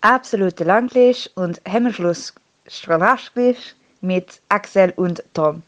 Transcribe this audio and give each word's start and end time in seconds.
absolute 0.00 0.64
Langlisch 0.64 1.30
und 1.34 1.60
Hemmschluss 1.64 2.34
Strahlaschglisch 2.66 3.74
mit 4.00 4.40
Axel 4.48 4.92
und 4.96 5.22
Tom. 5.34 5.62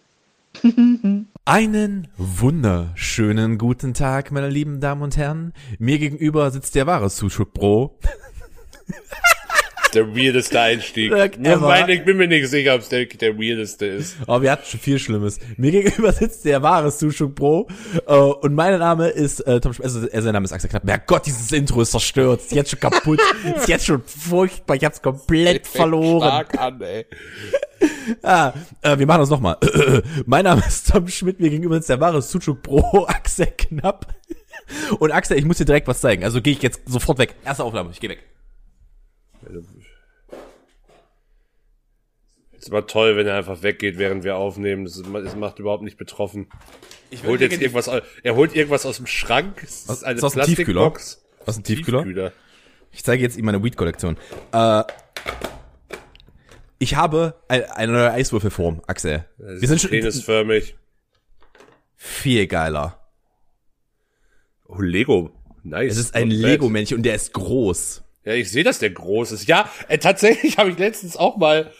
Einen 1.44 2.08
wunderschönen 2.16 3.58
guten 3.58 3.94
Tag, 3.94 4.30
meine 4.30 4.48
lieben 4.48 4.80
Damen 4.80 5.02
und 5.02 5.16
Herren. 5.16 5.52
Mir 5.78 5.98
gegenüber 5.98 6.50
sitzt 6.50 6.74
der 6.74 6.86
wahre 6.86 7.10
Sushuk 7.10 7.52
Bro. 7.52 7.98
der 9.94 10.14
weirdeste 10.16 10.60
Einstieg. 10.60 11.10
Nur 11.38 11.56
mein, 11.58 11.88
ich 11.88 12.04
bin 12.04 12.16
mir 12.16 12.28
nicht 12.28 12.48
sicher, 12.48 12.74
ob 12.74 12.80
es 12.80 12.88
der, 12.88 13.06
der 13.06 13.38
weirdeste 13.38 13.86
ist. 13.86 14.16
Oh, 14.26 14.40
wir 14.40 14.50
hatten 14.50 14.64
schon 14.66 14.80
viel 14.80 14.98
Schlimmes. 14.98 15.38
Mir 15.56 15.70
gegenüber 15.70 16.12
sitzt 16.12 16.44
der 16.44 16.62
wahre 16.62 16.90
Sushuk 16.90 17.34
Bro. 17.34 17.68
Uh, 18.08 18.34
und 18.40 18.54
mein 18.54 18.78
Name 18.78 19.08
ist 19.08 19.40
äh, 19.40 19.60
Tom 19.60 19.72
Sch 19.72 19.80
also, 19.80 20.06
äh, 20.06 20.22
sein 20.22 20.32
Name 20.32 20.44
ist 20.44 20.52
Axel 20.52 20.70
Knapp. 20.70 21.06
Gott, 21.06 21.26
dieses 21.26 21.50
Intro 21.52 21.82
ist 21.82 21.92
zerstört. 21.92 22.40
Ist 22.40 22.52
jetzt 22.52 22.70
schon 22.70 22.80
kaputt. 22.80 23.20
ist 23.56 23.68
jetzt 23.68 23.86
schon 23.86 24.02
furchtbar. 24.04 24.76
Ich 24.76 24.84
hab's 24.84 25.02
komplett 25.02 25.66
verloren. 25.66 26.28
Stark 26.28 26.58
an, 26.58 26.80
ey. 26.80 27.06
ah, 28.22 28.52
äh, 28.82 28.98
wir 28.98 29.06
machen 29.06 29.20
das 29.20 29.30
nochmal. 29.30 29.56
mein 30.26 30.44
Name 30.44 30.62
ist 30.66 30.90
Tom 30.90 31.08
Schmidt. 31.08 31.40
Mir 31.40 31.50
gegenüber 31.50 31.76
sitzt 31.76 31.90
der 31.90 32.00
wahre 32.00 32.22
Sushuk 32.22 32.62
Bro, 32.62 33.06
Axel 33.08 33.46
Knapp. 33.56 34.14
Und 34.98 35.10
Axel, 35.12 35.38
ich 35.38 35.44
muss 35.44 35.58
dir 35.58 35.64
direkt 35.64 35.88
was 35.88 36.00
zeigen. 36.00 36.24
Also 36.24 36.40
gehe 36.40 36.52
ich 36.52 36.62
jetzt 36.62 36.80
sofort 36.86 37.18
weg. 37.18 37.34
Erste 37.44 37.64
Aufnahme, 37.64 37.90
ich 37.92 38.00
gehe 38.00 38.10
weg. 38.10 38.24
Es 42.62 42.70
war 42.70 42.86
toll, 42.86 43.16
wenn 43.16 43.26
er 43.26 43.36
einfach 43.36 43.62
weggeht, 43.64 43.98
während 43.98 44.22
wir 44.22 44.36
aufnehmen. 44.36 44.84
Das, 44.84 45.02
das 45.02 45.34
macht 45.34 45.58
überhaupt 45.58 45.82
nicht 45.82 45.96
betroffen. 45.96 46.46
Ich 47.10 47.24
holt 47.24 47.40
jetzt 47.40 47.60
irgendwas, 47.60 47.88
er 47.88 48.36
holt 48.36 48.54
irgendwas 48.54 48.86
aus 48.86 48.98
dem 48.98 49.08
Schrank. 49.08 49.60
Es 49.64 49.86
ist 49.86 50.04
eine 50.04 50.22
aus 50.22 50.32
Plastikbox. 50.32 51.24
Aus 51.44 51.56
dem 51.56 51.64
Tiefkühler? 51.64 52.04
Tiefkühler. 52.04 52.32
Ich 52.92 53.02
zeige 53.02 53.20
jetzt 53.22 53.36
ihm 53.36 53.46
meine 53.46 53.64
Weed-Kollektion. 53.64 54.16
Äh, 54.52 54.84
ich 56.78 56.94
habe 56.94 57.34
eine, 57.48 57.76
eine 57.76 57.92
neue 57.92 58.12
Eiswürfelform, 58.12 58.82
Axel. 58.86 59.24
Wir 59.38 59.66
sind 59.66 59.80
schon 59.80 59.90
penisförmig. 59.90 60.76
Viel 61.96 62.46
geiler. 62.46 63.10
Oh, 64.68 64.80
Lego. 64.80 65.32
Nice. 65.64 65.92
Es 65.92 65.98
ist 65.98 66.14
ein 66.14 66.30
Lego-Männchen 66.30 66.98
und 66.98 67.02
der 67.02 67.16
ist 67.16 67.32
groß. 67.32 68.04
Ja, 68.24 68.34
ich 68.34 68.50
sehe, 68.52 68.62
dass 68.62 68.78
der 68.78 68.90
groß 68.90 69.32
ist. 69.32 69.48
Ja, 69.48 69.68
äh, 69.88 69.98
tatsächlich 69.98 70.58
habe 70.58 70.70
ich 70.70 70.78
letztens 70.78 71.16
auch 71.16 71.36
mal 71.36 71.72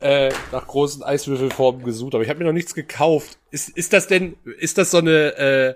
äh, 0.00 0.30
nach 0.52 0.66
großen 0.66 1.02
Eiswürfelformen 1.02 1.84
gesucht, 1.84 2.14
aber 2.14 2.22
ich 2.22 2.28
habe 2.28 2.38
mir 2.40 2.46
noch 2.46 2.52
nichts 2.52 2.74
gekauft. 2.74 3.38
Ist, 3.50 3.70
ist 3.70 3.92
das 3.92 4.06
denn, 4.06 4.36
ist 4.58 4.78
das 4.78 4.90
so 4.90 4.98
eine 4.98 5.36
äh, 5.36 5.74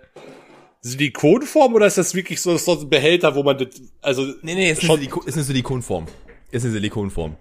Silikonform 0.83 1.75
oder 1.75 1.87
ist 1.87 1.99
das 1.99 2.15
wirklich 2.15 2.41
so, 2.41 2.57
so 2.57 2.81
ein 2.81 2.89
Behälter, 2.89 3.35
wo 3.35 3.43
man 3.43 3.59
das, 3.59 3.69
also 4.01 4.27
Nee, 4.43 4.55
nee, 4.55 4.71
ist, 4.71 4.89
eine, 4.89 5.03
ist 5.03 5.35
eine 5.35 5.45
Silikonform. 5.45 6.07
Ist 6.51 6.65
eine 6.65 6.73
Silikonform. 6.73 7.37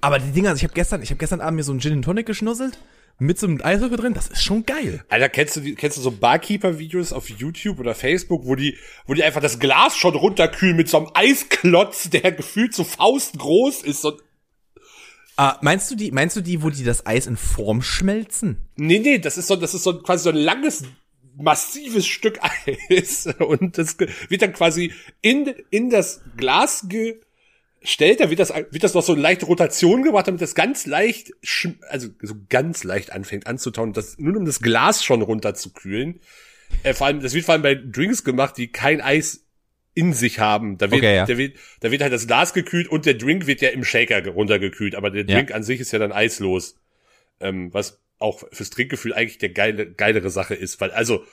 Aber 0.00 0.18
die 0.18 0.32
Dinger, 0.32 0.50
also 0.50 0.58
ich 0.58 0.64
habe 0.64 0.74
gestern, 0.74 1.02
ich 1.02 1.10
habe 1.10 1.18
gestern 1.18 1.40
Abend 1.40 1.56
mir 1.56 1.62
so 1.62 1.72
einen 1.72 1.80
Gin 1.80 2.02
Tonic 2.02 2.26
geschnusselt 2.26 2.78
mit 3.18 3.38
so 3.38 3.46
einem 3.46 3.60
Eiswürfel 3.62 3.98
drin, 3.98 4.14
das 4.14 4.28
ist 4.28 4.42
schon 4.42 4.66
geil. 4.66 5.04
Alter, 5.08 5.28
kennst 5.28 5.56
du 5.56 5.60
die, 5.60 5.74
kennst 5.74 5.96
du 5.96 6.02
so 6.02 6.10
Barkeeper-Videos 6.10 7.12
auf 7.12 7.28
YouTube 7.28 7.78
oder 7.78 7.94
Facebook, 7.94 8.44
wo 8.46 8.56
die, 8.56 8.76
wo 9.06 9.14
die 9.14 9.22
einfach 9.22 9.40
das 9.40 9.60
Glas 9.60 9.96
schon 9.96 10.14
runterkühlen 10.14 10.76
mit 10.76 10.88
so 10.88 10.98
einem 10.98 11.10
Eisklotz, 11.14 12.10
der 12.10 12.32
gefühlt 12.32 12.74
so 12.74 12.84
faustgroß 12.84 13.82
ist 13.82 14.04
und 14.04 14.20
Ah, 15.42 15.58
meinst 15.60 15.90
du 15.90 15.96
die, 15.96 16.12
meinst 16.12 16.36
du 16.36 16.40
die, 16.40 16.62
wo 16.62 16.70
die 16.70 16.84
das 16.84 17.04
Eis 17.04 17.26
in 17.26 17.36
Form 17.36 17.82
schmelzen? 17.82 18.58
Nee, 18.76 19.00
nee, 19.00 19.18
das 19.18 19.38
ist 19.38 19.48
so, 19.48 19.56
das 19.56 19.74
ist 19.74 19.82
so 19.82 19.98
quasi 19.98 20.22
so 20.22 20.30
ein 20.30 20.36
langes, 20.36 20.84
massives 21.36 22.06
Stück 22.06 22.38
Eis. 22.88 23.26
Und 23.40 23.76
das 23.76 23.98
wird 23.98 24.40
dann 24.40 24.52
quasi 24.52 24.92
in, 25.20 25.52
in 25.70 25.90
das 25.90 26.20
Glas 26.36 26.86
gestellt, 26.86 28.20
da 28.20 28.30
wird 28.30 28.38
das, 28.38 28.50
wird 28.50 28.84
das 28.84 28.94
noch 28.94 29.02
so 29.02 29.14
eine 29.14 29.20
leichte 29.20 29.46
Rotation 29.46 30.04
gemacht, 30.04 30.28
damit 30.28 30.42
das 30.42 30.54
ganz 30.54 30.86
leicht, 30.86 31.32
also 31.88 32.06
so 32.20 32.34
ganz 32.48 32.84
leicht 32.84 33.10
anfängt 33.10 33.48
anzutauen, 33.48 33.92
das, 33.92 34.18
nur 34.18 34.36
um 34.36 34.44
das 34.44 34.60
Glas 34.60 35.02
schon 35.02 35.22
runterzukühlen. 35.22 36.20
Äh, 36.84 36.94
vor 36.94 37.08
allem, 37.08 37.18
das 37.18 37.34
wird 37.34 37.46
vor 37.46 37.54
allem 37.54 37.62
bei 37.62 37.74
Drinks 37.74 38.22
gemacht, 38.22 38.56
die 38.58 38.68
kein 38.68 39.00
Eis 39.00 39.41
in 39.94 40.12
sich 40.12 40.38
haben. 40.38 40.78
Da 40.78 40.90
wird, 40.90 41.02
okay, 41.02 41.16
ja. 41.16 41.26
da 41.26 41.36
wird, 41.36 41.56
da 41.80 41.90
wird 41.90 42.02
halt 42.02 42.12
das 42.12 42.26
Glas 42.26 42.52
gekühlt 42.54 42.88
und 42.88 43.06
der 43.06 43.14
Drink 43.14 43.46
wird 43.46 43.60
ja 43.60 43.70
im 43.70 43.84
Shaker 43.84 44.26
runtergekühlt, 44.26 44.94
aber 44.94 45.10
der 45.10 45.24
Drink 45.24 45.50
ja. 45.50 45.56
an 45.56 45.62
sich 45.62 45.80
ist 45.80 45.92
ja 45.92 45.98
dann 45.98 46.12
eislos. 46.12 46.78
Ähm, 47.40 47.72
was 47.74 48.00
auch 48.18 48.44
fürs 48.52 48.70
Trinkgefühl 48.70 49.12
eigentlich 49.12 49.38
der 49.38 49.50
geile, 49.50 49.90
geilere 49.92 50.30
Sache 50.30 50.54
ist, 50.54 50.80
weil 50.80 50.92
also, 50.92 51.24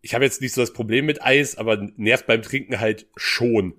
ich 0.00 0.14
habe 0.14 0.24
jetzt 0.24 0.40
nicht 0.40 0.54
so 0.54 0.60
das 0.60 0.72
Problem 0.72 1.06
mit 1.06 1.22
Eis, 1.22 1.56
aber 1.56 1.88
nervt 1.96 2.26
beim 2.26 2.42
Trinken 2.42 2.80
halt 2.80 3.06
schon. 3.16 3.74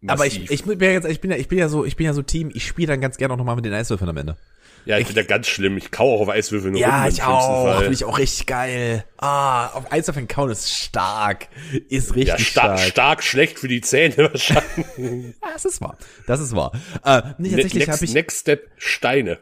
Massiv. 0.00 0.18
Aber 0.18 0.26
ich, 0.26 0.50
ich 0.50 0.64
bin 0.64 0.80
ja 0.80 0.92
jetzt, 0.92 1.08
ich 1.08 1.20
bin 1.20 1.30
ja, 1.30 1.36
ich 1.36 1.48
bin 1.48 1.58
ja 1.58 1.68
so, 1.68 1.84
ich 1.84 1.96
bin 1.96 2.06
ja 2.06 2.12
so 2.12 2.22
Team, 2.22 2.50
ich 2.54 2.66
spiele 2.66 2.88
dann 2.88 3.00
ganz 3.00 3.16
gerne 3.16 3.34
auch 3.34 3.38
nochmal 3.38 3.56
mit 3.56 3.64
den 3.64 3.72
Eiswürfeln 3.72 4.08
am 4.08 4.16
Ende. 4.16 4.36
Ja, 4.84 4.96
ich, 4.96 5.02
ich 5.02 5.06
finde 5.08 5.22
ja 5.22 5.26
ganz 5.26 5.46
schlimm. 5.46 5.76
Ich 5.76 5.90
kau 5.90 6.14
auch 6.14 6.20
auf 6.22 6.28
Eiswürfeln 6.28 6.74
Ja, 6.76 7.02
rum, 7.02 7.10
ich 7.10 7.22
auch. 7.22 7.78
Finde 7.78 7.92
ich 7.92 8.04
auch 8.04 8.18
richtig 8.18 8.46
geil. 8.46 9.04
Ah, 9.18 9.68
auf 9.68 9.92
Eiswürfeln 9.92 10.28
kauen 10.28 10.50
ist 10.50 10.72
stark. 10.72 11.48
Ist 11.88 12.14
richtig 12.14 12.28
ja, 12.28 12.38
stark. 12.38 12.78
Stark, 12.78 12.90
stark 12.90 13.22
schlecht 13.22 13.58
für 13.58 13.68
die 13.68 13.80
Zähne 13.80 14.16
wahrscheinlich. 14.32 14.86
ja, 14.96 15.52
das 15.52 15.64
ist 15.64 15.80
wahr. 15.80 15.96
Das 16.26 16.40
ist 16.40 16.54
wahr. 16.54 16.72
Äh, 17.04 17.22
nee, 17.38 17.50
tatsächlich 17.50 17.86
ne, 17.86 17.92
habe 17.92 18.04
ich. 18.04 18.14
Next 18.14 18.40
Step 18.40 18.70
Steine. 18.76 19.38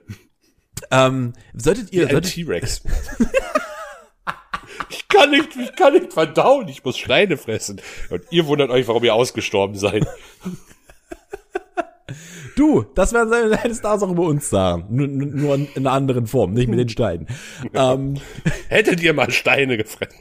Ähm, 0.90 1.34
solltet 1.54 1.92
ihr. 1.92 2.08
Wie 2.08 2.12
solltet, 2.12 2.32
T-Rex. 2.32 2.82
ich 4.90 5.08
kann 5.08 5.30
nicht, 5.30 5.56
ich 5.56 5.76
kann 5.76 5.92
nicht 5.92 6.12
verdauen. 6.12 6.68
Ich 6.68 6.84
muss 6.84 6.98
Steine 6.98 7.36
fressen. 7.36 7.80
Und 8.10 8.22
ihr 8.30 8.46
wundert 8.46 8.70
euch, 8.70 8.88
warum 8.88 9.04
ihr 9.04 9.14
ausgestorben 9.14 9.76
seid. 9.76 10.06
Du, 12.58 12.84
das 12.94 13.12
werden 13.12 13.28
seine 13.30 13.74
Stars 13.74 14.02
auch 14.02 14.10
über 14.10 14.24
uns 14.24 14.50
sagen. 14.50 14.86
Nur, 14.90 15.06
nur 15.06 15.54
in 15.54 15.68
einer 15.76 15.92
anderen 15.92 16.26
Form, 16.26 16.54
nicht 16.54 16.68
mit 16.68 16.78
den 16.78 16.88
Steinen. 16.88 17.28
ähm, 17.72 18.16
Hättet 18.68 19.00
ihr 19.00 19.12
mal 19.12 19.30
Steine 19.30 19.76
gefressen. 19.76 20.18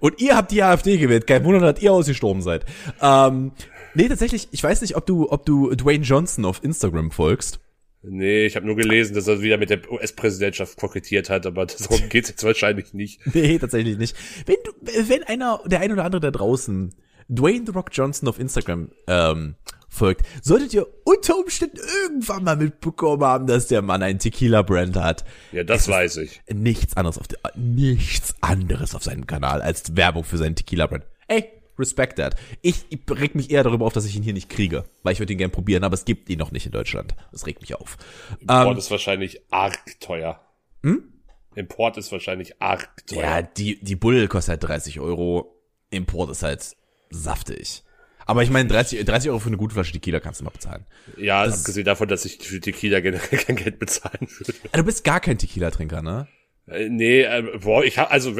Und 0.00 0.20
ihr 0.20 0.36
habt 0.36 0.50
die 0.52 0.62
AfD 0.62 0.98
gewählt. 0.98 1.26
Kein 1.26 1.44
Wunder, 1.44 1.72
dass 1.72 1.82
ihr 1.82 1.92
ausgestorben 1.92 2.42
seid. 2.42 2.66
Ähm, 3.00 3.52
nee, 3.94 4.08
tatsächlich, 4.08 4.48
ich 4.50 4.62
weiß 4.62 4.82
nicht, 4.82 4.96
ob 4.96 5.06
du, 5.06 5.30
ob 5.30 5.46
du 5.46 5.74
Dwayne 5.74 6.04
Johnson 6.04 6.44
auf 6.44 6.62
Instagram 6.62 7.10
folgst. 7.10 7.60
Nee, 8.02 8.46
ich 8.46 8.54
habe 8.54 8.66
nur 8.66 8.76
gelesen, 8.76 9.14
dass 9.14 9.26
er 9.26 9.42
wieder 9.42 9.56
mit 9.56 9.70
der 9.70 9.90
US-Präsidentschaft 9.90 10.76
kokettiert 10.78 11.28
hat, 11.30 11.46
aber 11.46 11.66
darum 11.66 12.00
geht's 12.08 12.28
jetzt 12.28 12.44
wahrscheinlich 12.44 12.94
nicht. 12.94 13.20
Nee, 13.34 13.58
tatsächlich 13.58 13.98
nicht. 13.98 14.14
Wenn 14.46 14.56
du, 14.64 15.08
wenn 15.08 15.24
einer, 15.24 15.60
der 15.66 15.80
ein 15.80 15.92
oder 15.92 16.04
andere 16.04 16.20
da 16.20 16.30
draußen 16.30 16.94
Dwayne 17.28 17.64
The 17.66 17.72
Rock 17.72 17.88
Johnson 17.92 18.28
auf 18.28 18.38
Instagram 18.38 18.90
ähm, 19.08 19.56
folgt, 19.96 20.26
solltet 20.42 20.74
ihr 20.74 20.86
unter 21.04 21.38
Umständen 21.38 21.78
irgendwann 22.02 22.44
mal 22.44 22.56
mitbekommen 22.56 23.24
haben, 23.24 23.46
dass 23.46 23.66
der 23.66 23.82
Mann 23.82 24.02
einen 24.02 24.18
Tequila-Brand 24.18 24.96
hat. 24.96 25.24
Ja, 25.52 25.64
das 25.64 25.88
weiß 25.88 26.18
ich. 26.18 26.42
Nichts 26.52 26.96
anderes 26.96 27.18
auf 27.18 27.26
nichts 27.54 28.34
anderes 28.40 28.94
auf 28.94 29.02
seinem 29.02 29.26
Kanal 29.26 29.62
als 29.62 29.96
Werbung 29.96 30.24
für 30.24 30.36
seinen 30.36 30.56
Tequila-Brand. 30.56 31.04
Ey, 31.28 31.50
respect 31.78 32.16
that. 32.16 32.36
Ich, 32.62 32.84
ich 32.90 33.00
reg 33.10 33.34
mich 33.34 33.50
eher 33.50 33.64
darüber 33.64 33.86
auf, 33.86 33.92
dass 33.92 34.04
ich 34.04 34.16
ihn 34.16 34.22
hier 34.22 34.32
nicht 34.32 34.48
kriege, 34.48 34.84
weil 35.02 35.12
ich 35.12 35.18
würde 35.18 35.32
ihn 35.32 35.38
gern 35.38 35.50
probieren, 35.50 35.84
aber 35.84 35.94
es 35.94 36.04
gibt 36.04 36.28
ihn 36.28 36.38
noch 36.38 36.52
nicht 36.52 36.66
in 36.66 36.72
Deutschland. 36.72 37.14
Das 37.32 37.46
regt 37.46 37.60
mich 37.60 37.74
auf. 37.74 37.96
Import 38.40 38.72
ähm, 38.72 38.78
ist 38.78 38.90
wahrscheinlich 38.90 39.40
arg 39.50 40.00
teuer. 40.00 40.40
Hm? 40.82 41.12
Import 41.54 41.96
ist 41.96 42.12
wahrscheinlich 42.12 42.60
arg 42.60 43.06
teuer. 43.06 43.22
Ja, 43.22 43.42
die, 43.42 43.82
die 43.82 43.96
Bull 43.96 44.28
kostet 44.28 44.50
halt 44.50 44.64
30 44.64 45.00
Euro. 45.00 45.62
Import 45.90 46.30
ist 46.30 46.42
halt 46.42 46.76
saftig. 47.10 47.82
Aber 48.26 48.42
ich 48.42 48.50
meine, 48.50 48.68
30, 48.68 49.04
30 49.04 49.30
Euro 49.30 49.38
für 49.38 49.48
eine 49.48 49.56
gute 49.56 49.74
Flasche 49.74 49.92
Tequila 49.92 50.18
kannst 50.18 50.40
du 50.40 50.44
mal 50.44 50.50
bezahlen. 50.50 50.84
Ja, 51.16 51.46
das 51.46 51.60
abgesehen 51.60 51.84
davon, 51.84 52.08
dass 52.08 52.24
ich 52.24 52.38
für 52.42 52.60
Tequila 52.60 53.00
generell 53.00 53.38
kein 53.38 53.56
Geld 53.56 53.78
bezahlen 53.78 54.28
würde. 54.38 54.52
Du 54.72 54.84
bist 54.84 55.04
gar 55.04 55.20
kein 55.20 55.38
Tequila-Trinker, 55.38 56.02
ne? 56.02 56.26
Äh, 56.66 56.88
nee, 56.88 57.22
äh, 57.22 57.58
boah, 57.62 57.84
ich 57.84 57.98
hab, 57.98 58.12
also, 58.12 58.34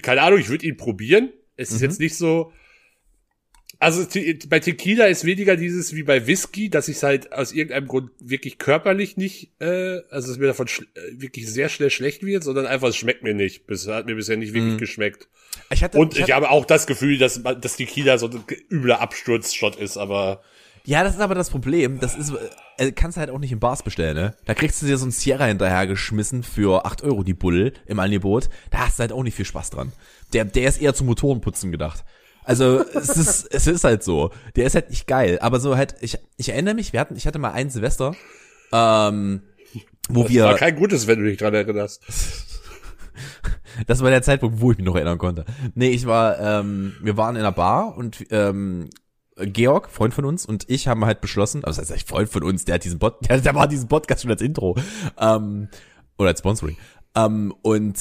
keine 0.00 0.22
Ahnung, 0.22 0.38
ich 0.38 0.48
würde 0.48 0.64
ihn 0.64 0.76
probieren. 0.76 1.32
Es 1.56 1.72
ist 1.72 1.80
mhm. 1.80 1.88
jetzt 1.88 2.00
nicht 2.00 2.16
so, 2.16 2.52
also 3.82 4.06
bei 4.48 4.60
Tequila 4.60 5.06
ist 5.06 5.24
weniger 5.24 5.56
dieses 5.56 5.92
wie 5.92 6.04
bei 6.04 6.28
Whisky, 6.28 6.70
dass 6.70 6.86
ich 6.86 7.02
halt 7.02 7.32
aus 7.32 7.50
irgendeinem 7.50 7.88
Grund 7.88 8.10
wirklich 8.20 8.58
körperlich 8.58 9.16
nicht, 9.16 9.50
äh, 9.60 9.98
also 10.08 10.30
es 10.30 10.38
mir 10.38 10.46
davon 10.46 10.68
äh, 10.68 11.00
wirklich 11.20 11.50
sehr 11.50 11.68
schnell 11.68 11.90
schlecht 11.90 12.22
wird, 12.22 12.44
sondern 12.44 12.66
einfach 12.66 12.88
es 12.88 12.96
schmeckt 12.96 13.24
mir 13.24 13.34
nicht. 13.34 13.68
Es 13.68 13.88
hat 13.88 14.06
mir 14.06 14.14
bisher 14.14 14.36
nicht 14.36 14.54
wirklich 14.54 14.74
mhm. 14.74 14.78
geschmeckt. 14.78 15.26
Ich 15.72 15.82
hatte, 15.82 15.98
Und 15.98 16.14
ich, 16.14 16.22
hatte, 16.22 16.34
habe 16.34 16.50
auch 16.50 16.64
das 16.64 16.86
Gefühl, 16.86 17.18
dass, 17.18 17.42
dass 17.42 17.76
Tequila 17.76 18.18
so 18.18 18.28
ein 18.28 18.44
übler 18.70 19.00
Absturzshot 19.00 19.74
ist, 19.74 19.96
aber 19.96 20.42
ja, 20.84 21.04
das 21.04 21.14
ist 21.14 21.20
aber 21.20 21.34
das 21.34 21.50
Problem. 21.50 21.98
Das 22.00 22.16
ist, 22.16 22.32
äh, 22.76 22.92
kannst 22.92 23.16
du 23.16 23.20
halt 23.20 23.30
auch 23.30 23.38
nicht 23.38 23.52
im 23.52 23.60
Bars 23.60 23.82
bestellen, 23.82 24.16
ne? 24.16 24.34
Da 24.46 24.54
kriegst 24.54 24.82
du 24.82 24.86
dir 24.86 24.98
so 24.98 25.06
ein 25.06 25.12
Sierra 25.12 25.46
hinterhergeschmissen 25.46 26.42
für 26.42 26.86
acht 26.86 27.02
Euro 27.02 27.22
die 27.22 27.34
Bull 27.34 27.72
im 27.86 28.00
Angebot. 28.00 28.48
Da 28.70 28.86
hast 28.86 28.98
du 28.98 29.02
halt 29.02 29.12
auch 29.12 29.22
nicht 29.22 29.36
viel 29.36 29.44
Spaß 29.44 29.70
dran. 29.70 29.92
Der, 30.32 30.44
der 30.44 30.68
ist 30.68 30.80
eher 30.80 30.94
zum 30.94 31.06
Motorenputzen 31.06 31.70
gedacht. 31.70 32.04
Also 32.44 32.84
es 32.94 33.16
ist, 33.16 33.54
es 33.54 33.66
ist 33.66 33.84
halt 33.84 34.02
so. 34.02 34.30
Der 34.56 34.66
ist 34.66 34.74
halt 34.74 34.90
nicht 34.90 35.06
geil. 35.06 35.38
Aber 35.40 35.60
so 35.60 35.76
halt, 35.76 35.94
ich, 36.00 36.18
ich 36.36 36.48
erinnere 36.48 36.74
mich, 36.74 36.92
wir 36.92 37.00
hatten, 37.00 37.16
ich 37.16 37.26
hatte 37.26 37.38
mal 37.38 37.52
ein 37.52 37.70
Silvester, 37.70 38.14
ähm, 38.72 39.42
wo 40.08 40.22
das 40.22 40.32
wir. 40.32 40.44
war 40.44 40.56
kein 40.56 40.76
gutes, 40.76 41.06
wenn 41.06 41.20
du 41.20 41.24
dich 41.24 41.38
dran 41.38 41.54
erinnerst. 41.54 42.02
das 43.86 44.00
war 44.02 44.10
der 44.10 44.22
Zeitpunkt, 44.22 44.60
wo 44.60 44.72
ich 44.72 44.78
mich 44.78 44.86
noch 44.86 44.96
erinnern 44.96 45.18
konnte. 45.18 45.44
Nee, 45.74 45.90
ich 45.90 46.06
war, 46.06 46.38
ähm, 46.40 46.94
wir 47.00 47.16
waren 47.16 47.36
in 47.36 47.42
einer 47.42 47.52
Bar 47.52 47.96
und 47.96 48.24
ähm, 48.30 48.90
äh, 49.36 49.46
Georg, 49.46 49.90
Freund 49.90 50.14
von 50.14 50.24
uns, 50.24 50.46
und 50.46 50.68
ich 50.68 50.88
haben 50.88 51.04
halt 51.04 51.20
beschlossen, 51.20 51.64
also 51.64 51.80
das 51.80 51.90
heißt 51.90 52.08
Freund 52.08 52.28
von 52.28 52.42
uns, 52.42 52.64
der 52.64 52.76
hat 52.76 52.84
diesen 52.84 52.98
Pod, 52.98 53.16
der, 53.28 53.40
der 53.40 53.54
war 53.54 53.68
diesen 53.68 53.88
Podcast 53.88 54.22
schon 54.22 54.30
als 54.30 54.42
Intro 54.42 54.76
ähm, 55.18 55.68
oder 56.18 56.28
als 56.30 56.40
Sponsoring. 56.40 56.76
Ähm, 57.14 57.54
und 57.62 57.98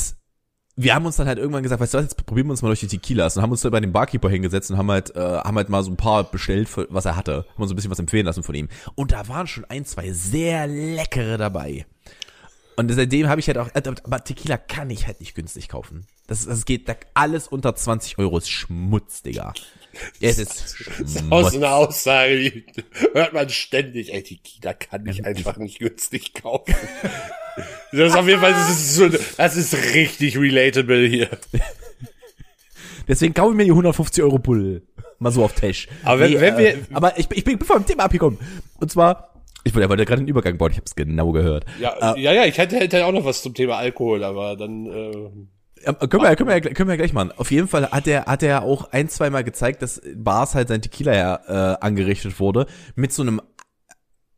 wir 0.76 0.96
haben 0.96 1.06
uns 1.06 1.18
dann 1.18 1.28
halt 1.28 1.38
irgendwann 1.38 1.64
gesagt, 1.64 1.82
weißt 1.82 1.94
du 1.94 1.98
was, 1.98 2.06
jetzt 2.06 2.26
probieren 2.26 2.48
wir 2.48 2.52
uns 2.52 2.62
mal 2.62 2.70
durch 2.70 2.80
die 2.80 2.88
Tequilas 2.88 3.36
und 3.36 3.44
haben 3.44 3.52
uns 3.52 3.62
da 3.62 3.70
bei 3.70 3.80
dem 3.80 3.92
Barkeeper 3.92 4.30
hingesetzt 4.30 4.72
und 4.72 4.78
haben 4.78 4.90
halt, 4.90 5.16
äh, 5.16 5.20
haben 5.20 5.58
halt 5.58 5.70
mal 5.70 5.84
so 5.84 5.92
ein 5.92 5.98
paar 5.98 6.24
bestellt, 6.24 6.70
für, 6.70 6.88
was 6.90 7.06
er 7.06 7.16
hatte. 7.16 7.46
Haben 7.54 7.64
uns 7.64 7.72
ein 7.72 7.76
bisschen 7.76 7.92
was 7.92 8.00
empfehlen 8.00 8.26
lassen 8.26 8.44
von 8.44 8.56
ihm. 8.56 8.70
Und 8.96 9.12
da 9.12 9.28
waren 9.28 9.48
schon 9.48 9.66
ein, 9.66 9.86
zwei 9.86 10.12
sehr 10.12 10.68
leckere 10.68 11.38
dabei. 11.38 11.86
Und 12.78 12.92
seitdem 12.92 13.28
habe 13.28 13.40
ich 13.40 13.48
halt 13.48 13.58
auch, 13.58 13.70
äh, 13.74 13.82
aber 14.04 14.24
Tequila 14.24 14.58
kann 14.58 14.90
ich 14.90 15.08
halt 15.08 15.20
nicht 15.20 15.36
günstig 15.36 15.68
kaufen. 15.68 16.08
Das, 16.28 16.46
das 16.46 16.66
geht, 16.66 16.88
alles 17.14 17.48
unter 17.48 17.76
20 17.76 18.18
Euro 18.18 18.38
ist 18.38 18.50
Schmutz, 18.50 19.22
Digga. 19.22 19.54
Es 20.22 20.38
ist 20.40 21.24
Aus 21.30 21.56
einer 21.56 21.74
Aussage 21.76 22.40
die 22.52 22.66
hört 23.14 23.34
man 23.34 23.50
ständig, 23.50 24.14
ey, 24.14 24.24
die 24.24 24.38
Kita 24.38 24.74
kann 24.74 25.06
ich 25.08 25.26
einfach 25.26 25.58
nicht 25.58 25.80
günstig 25.80 26.34
kaufen. 26.34 26.74
Das 27.92 28.12
ist 28.12 28.16
auf 28.18 28.28
jeden 28.28 28.40
Fall, 28.40 28.52
das 28.54 28.70
ist, 28.70 28.96
so, 28.96 29.10
das 29.10 29.58
ist 29.58 29.74
richtig 29.94 30.38
relatable 30.38 31.06
hier. 31.08 31.30
Deswegen 33.08 33.34
kaufe 33.34 33.52
ich 33.52 33.58
mir 33.58 33.66
die 33.66 33.72
150 33.72 34.24
Euro 34.24 34.40
Bull. 34.40 34.84
Mal 35.20 35.32
so 35.32 35.44
auf 35.44 35.54
Tash. 35.54 35.88
Aber 36.04 36.22
wenn- 36.22 36.40
wenn 36.40 36.58
wir- 36.58 36.78
aber 36.94 37.18
ich, 37.20 37.28
bin- 37.28 37.38
ich 37.38 37.44
bin 37.44 37.60
vom 37.60 37.86
Thema 37.86 38.04
abgekommen. 38.06 38.40
Und 38.80 38.92
zwar, 38.92 39.42
ich 39.64 39.74
wollte, 39.76 39.88
er 39.90 40.06
gerade 40.06 40.20
einen 40.20 40.28
Übergang 40.28 40.58
bauen, 40.58 40.72
ich 40.72 40.78
habe 40.78 40.86
es 40.86 40.96
genau 40.96 41.32
gehört. 41.32 41.66
Ja, 41.80 42.16
ja, 42.16 42.32
ja, 42.34 42.46
ich 42.46 42.58
hätte, 42.58 42.78
hätte 42.78 43.06
auch 43.06 43.12
noch 43.12 43.26
was 43.26 43.42
zum 43.42 43.54
Thema 43.54 43.78
Alkohol, 43.78 44.24
aber 44.24 44.56
dann, 44.56 44.86
äh, 44.86 45.30
Ja, 45.86 45.94
können, 45.94 46.24
wir, 46.24 46.36
können, 46.36 46.50
wir, 46.50 46.62
können 46.62 46.90
wir 46.90 46.98
gleich 46.98 47.14
machen. 47.14 47.32
Auf 47.38 47.52
jeden 47.52 47.68
Fall 47.68 47.90
hat 47.90 48.08
er, 48.08 48.26
hat 48.26 48.44
er 48.44 48.64
auch 48.64 48.92
ein, 48.92 49.10
zwei 49.10 49.30
Mal 49.30 49.44
gezeigt, 49.44 49.82
dass 49.82 50.02
Bars 50.16 50.56
halt 50.56 50.68
sein 50.68 50.82
Tequila 50.82 51.14
ja, 51.14 51.74
äh, 51.74 51.78
angerichtet 51.82 52.40
wurde 52.40 52.68
mit 52.96 53.14
so 53.14 53.22
einem 53.22 53.42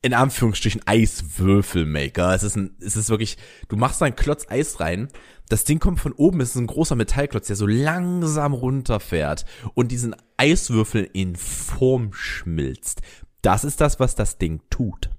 in 0.03 0.13
Anführungsstrichen 0.13 0.81
Eiswürfelmaker. 0.85 2.35
Es 2.35 2.43
ist 2.43 2.57
ein, 2.57 2.75
es 2.81 2.97
ist 2.97 3.09
wirklich, 3.09 3.37
du 3.69 3.77
machst 3.77 4.01
da 4.01 4.05
einen 4.05 4.17
Klotz 4.17 4.45
Eis 4.49 4.81
rein, 4.81 5.07
das 5.49 5.63
Ding 5.63 5.79
kommt 5.79 5.99
von 5.99 6.11
oben, 6.11 6.41
es 6.41 6.49
ist 6.49 6.57
ein 6.57 6.67
großer 6.67 6.95
Metallklotz, 6.95 7.47
der 7.47 7.55
so 7.55 7.65
langsam 7.65 8.53
runterfährt 8.53 9.45
und 9.73 9.91
diesen 9.91 10.15
Eiswürfel 10.37 11.09
in 11.13 11.35
Form 11.35 12.11
schmilzt. 12.11 13.01
Das 13.41 13.63
ist 13.63 13.79
das, 13.81 13.99
was 13.99 14.15
das 14.15 14.37
Ding 14.37 14.61
tut. 14.69 15.09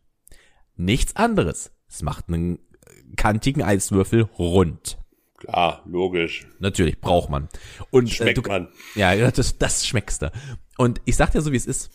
Nichts 0.76 1.16
anderes. 1.16 1.72
Es 1.88 2.02
macht 2.02 2.28
einen 2.28 2.58
kantigen 3.16 3.62
Eiswürfel 3.62 4.22
rund. 4.38 4.98
Klar, 5.44 5.82
logisch. 5.86 6.46
Natürlich, 6.58 7.00
braucht 7.00 7.30
man. 7.30 7.48
Und 7.90 8.10
Schmeckt 8.10 8.38
äh, 8.38 8.42
du, 8.42 8.48
man. 8.48 8.68
Ja, 8.94 9.30
das, 9.30 9.58
das 9.58 9.86
schmeckst 9.86 10.22
du. 10.22 10.32
Und 10.76 11.00
ich 11.04 11.16
sag 11.16 11.32
dir 11.32 11.40
so, 11.40 11.52
wie 11.52 11.56
es 11.56 11.66
ist. 11.66 11.90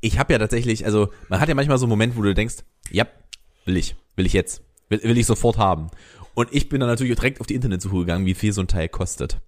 Ich 0.00 0.18
habe 0.18 0.32
ja 0.32 0.38
tatsächlich, 0.38 0.84
also 0.84 1.12
man 1.28 1.40
hat 1.40 1.48
ja 1.48 1.54
manchmal 1.54 1.78
so 1.78 1.86
einen 1.86 1.90
Moment, 1.90 2.16
wo 2.16 2.22
du 2.22 2.34
denkst, 2.34 2.56
ja, 2.90 3.06
will 3.64 3.76
ich, 3.76 3.96
will 4.14 4.26
ich 4.26 4.32
jetzt, 4.32 4.62
will, 4.88 5.02
will 5.02 5.18
ich 5.18 5.26
sofort 5.26 5.58
haben. 5.58 5.88
Und 6.34 6.52
ich 6.52 6.68
bin 6.68 6.80
dann 6.80 6.88
natürlich 6.88 7.16
direkt 7.16 7.40
auf 7.40 7.46
die 7.46 7.54
Internetsuche 7.54 7.96
gegangen, 7.96 8.26
wie 8.26 8.34
viel 8.34 8.52
so 8.52 8.60
ein 8.60 8.68
Teil 8.68 8.88
kostet. 8.88 9.40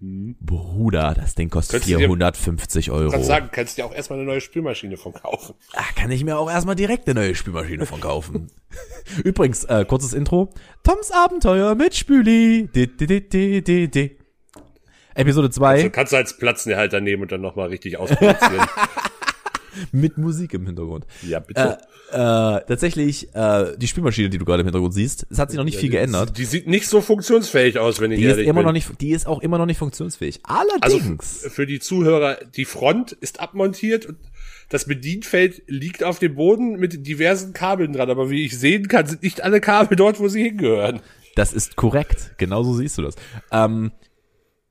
Bruder, 0.00 1.14
das 1.14 1.34
Ding 1.34 1.48
kostet 1.48 1.72
Könntest 1.82 1.90
du 1.90 1.98
dir- 1.98 2.06
450 2.06 2.90
Euro. 2.90 3.10
Kannst 3.10 3.26
sagen, 3.26 3.48
kannst 3.50 3.78
dir 3.78 3.86
auch 3.86 3.94
erstmal 3.94 4.18
eine 4.18 4.28
neue 4.28 4.40
Spülmaschine 4.42 4.96
von 4.98 5.14
kaufen. 5.14 5.54
Ah, 5.72 5.84
kann 5.94 6.10
ich 6.10 6.22
mir 6.22 6.38
auch 6.38 6.50
erstmal 6.50 6.76
direkt 6.76 7.08
eine 7.08 7.20
neue 7.20 7.34
Spülmaschine 7.34 7.86
von 7.86 8.00
kaufen. 8.00 8.50
Übrigens, 9.24 9.64
äh, 9.64 9.84
kurzes 9.86 10.12
Intro. 10.12 10.52
Toms 10.82 11.10
Abenteuer 11.10 11.74
mit 11.74 11.94
Spüli. 11.94 12.68
Di, 12.74 12.94
di, 12.94 13.88
di. 13.88 14.16
Episode 15.14 15.48
2 15.48 15.68
Also 15.70 15.90
kannst 15.90 16.12
du 16.12 16.16
als 16.18 16.36
Platzenerhalter 16.36 17.00
nehmen 17.00 17.22
und 17.22 17.32
dann 17.32 17.40
nochmal 17.40 17.68
richtig 17.68 17.96
ausproduzieren. 17.96 18.66
mit 19.92 20.18
Musik 20.18 20.54
im 20.54 20.66
Hintergrund. 20.66 21.06
ja, 21.26 21.40
bitte. 21.40 21.78
Äh, 22.12 22.16
äh, 22.16 22.60
tatsächlich, 22.66 23.34
äh, 23.34 23.76
die 23.76 23.88
Spülmaschine, 23.88 24.28
die 24.30 24.38
du 24.38 24.44
gerade 24.44 24.60
im 24.60 24.66
Hintergrund 24.66 24.94
siehst, 24.94 25.26
es 25.30 25.38
hat 25.38 25.50
sich 25.50 25.58
noch 25.58 25.64
nicht 25.64 25.78
viel 25.78 25.90
geändert. 25.90 26.38
Die 26.38 26.44
sieht 26.44 26.66
nicht 26.68 26.86
so 26.88 27.00
funktionsfähig 27.00 27.78
aus, 27.78 28.00
wenn 28.00 28.12
ich 28.12 28.18
Die 28.20 28.24
ist 28.24 28.30
ehrlich 28.30 28.46
immer 28.46 28.60
bin. 28.60 28.66
noch 28.66 28.72
nicht, 28.72 29.00
die 29.00 29.10
ist 29.10 29.26
auch 29.26 29.40
immer 29.40 29.58
noch 29.58 29.66
nicht 29.66 29.78
funktionsfähig. 29.78 30.40
Also 30.44 30.70
Allerdings. 30.80 31.44
f- 31.44 31.52
für 31.52 31.66
die 31.66 31.80
Zuhörer, 31.80 32.36
die 32.56 32.64
Front 32.64 33.12
ist 33.12 33.40
abmontiert 33.40 34.06
und 34.06 34.18
das 34.68 34.84
Bedienfeld 34.86 35.62
liegt 35.66 36.02
auf 36.04 36.18
dem 36.18 36.34
Boden 36.36 36.76
mit 36.78 37.06
diversen 37.06 37.52
Kabeln 37.52 37.92
dran, 37.92 38.10
aber 38.10 38.30
wie 38.30 38.44
ich 38.44 38.58
sehen 38.58 38.88
kann, 38.88 39.06
sind 39.06 39.22
nicht 39.22 39.42
alle 39.42 39.60
Kabel 39.60 39.96
dort, 39.96 40.18
wo 40.20 40.28
sie 40.28 40.42
hingehören. 40.42 41.00
Das 41.34 41.52
ist 41.52 41.76
korrekt. 41.76 42.32
Genauso 42.38 42.74
siehst 42.74 42.98
du 42.98 43.02
das. 43.02 43.14
Ähm, 43.52 43.92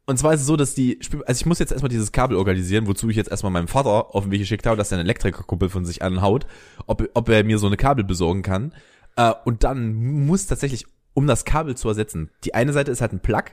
und 0.05 0.17
zwar 0.17 0.33
ist 0.33 0.41
es 0.41 0.47
so, 0.47 0.55
dass 0.55 0.75
die, 0.75 0.99
also 1.25 1.39
ich 1.39 1.45
muss 1.45 1.59
jetzt 1.59 1.71
erstmal 1.71 1.89
dieses 1.89 2.11
Kabel 2.11 2.37
organisieren, 2.37 2.87
wozu 2.87 3.09
ich 3.09 3.15
jetzt 3.15 3.31
erstmal 3.31 3.51
meinem 3.51 3.67
Vater 3.67 4.15
auf 4.15 4.23
den 4.23 4.31
Weg 4.31 4.39
geschickt 4.39 4.67
habe, 4.67 4.77
dass 4.77 4.91
er 4.91 4.99
einen 4.99 5.07
Elektrikerkumpel 5.07 5.69
von 5.69 5.83
sich 5.85 6.03
anhaut, 6.03 6.45
ob, 6.85 7.09
ob 7.13 7.29
er 7.29 7.43
mir 7.43 7.57
so 7.57 7.67
eine 7.67 7.77
Kabel 7.77 8.03
besorgen 8.03 8.43
kann. 8.43 8.73
Äh, 9.15 9.33
und 9.45 9.63
dann 9.63 9.93
muss 9.95 10.45
tatsächlich, 10.45 10.85
um 11.13 11.25
das 11.25 11.43
Kabel 11.43 11.75
zu 11.75 11.87
ersetzen, 11.87 12.29
die 12.43 12.53
eine 12.53 12.71
Seite 12.73 12.91
ist 12.91 13.01
halt 13.01 13.13
ein 13.13 13.19
Plug, 13.19 13.43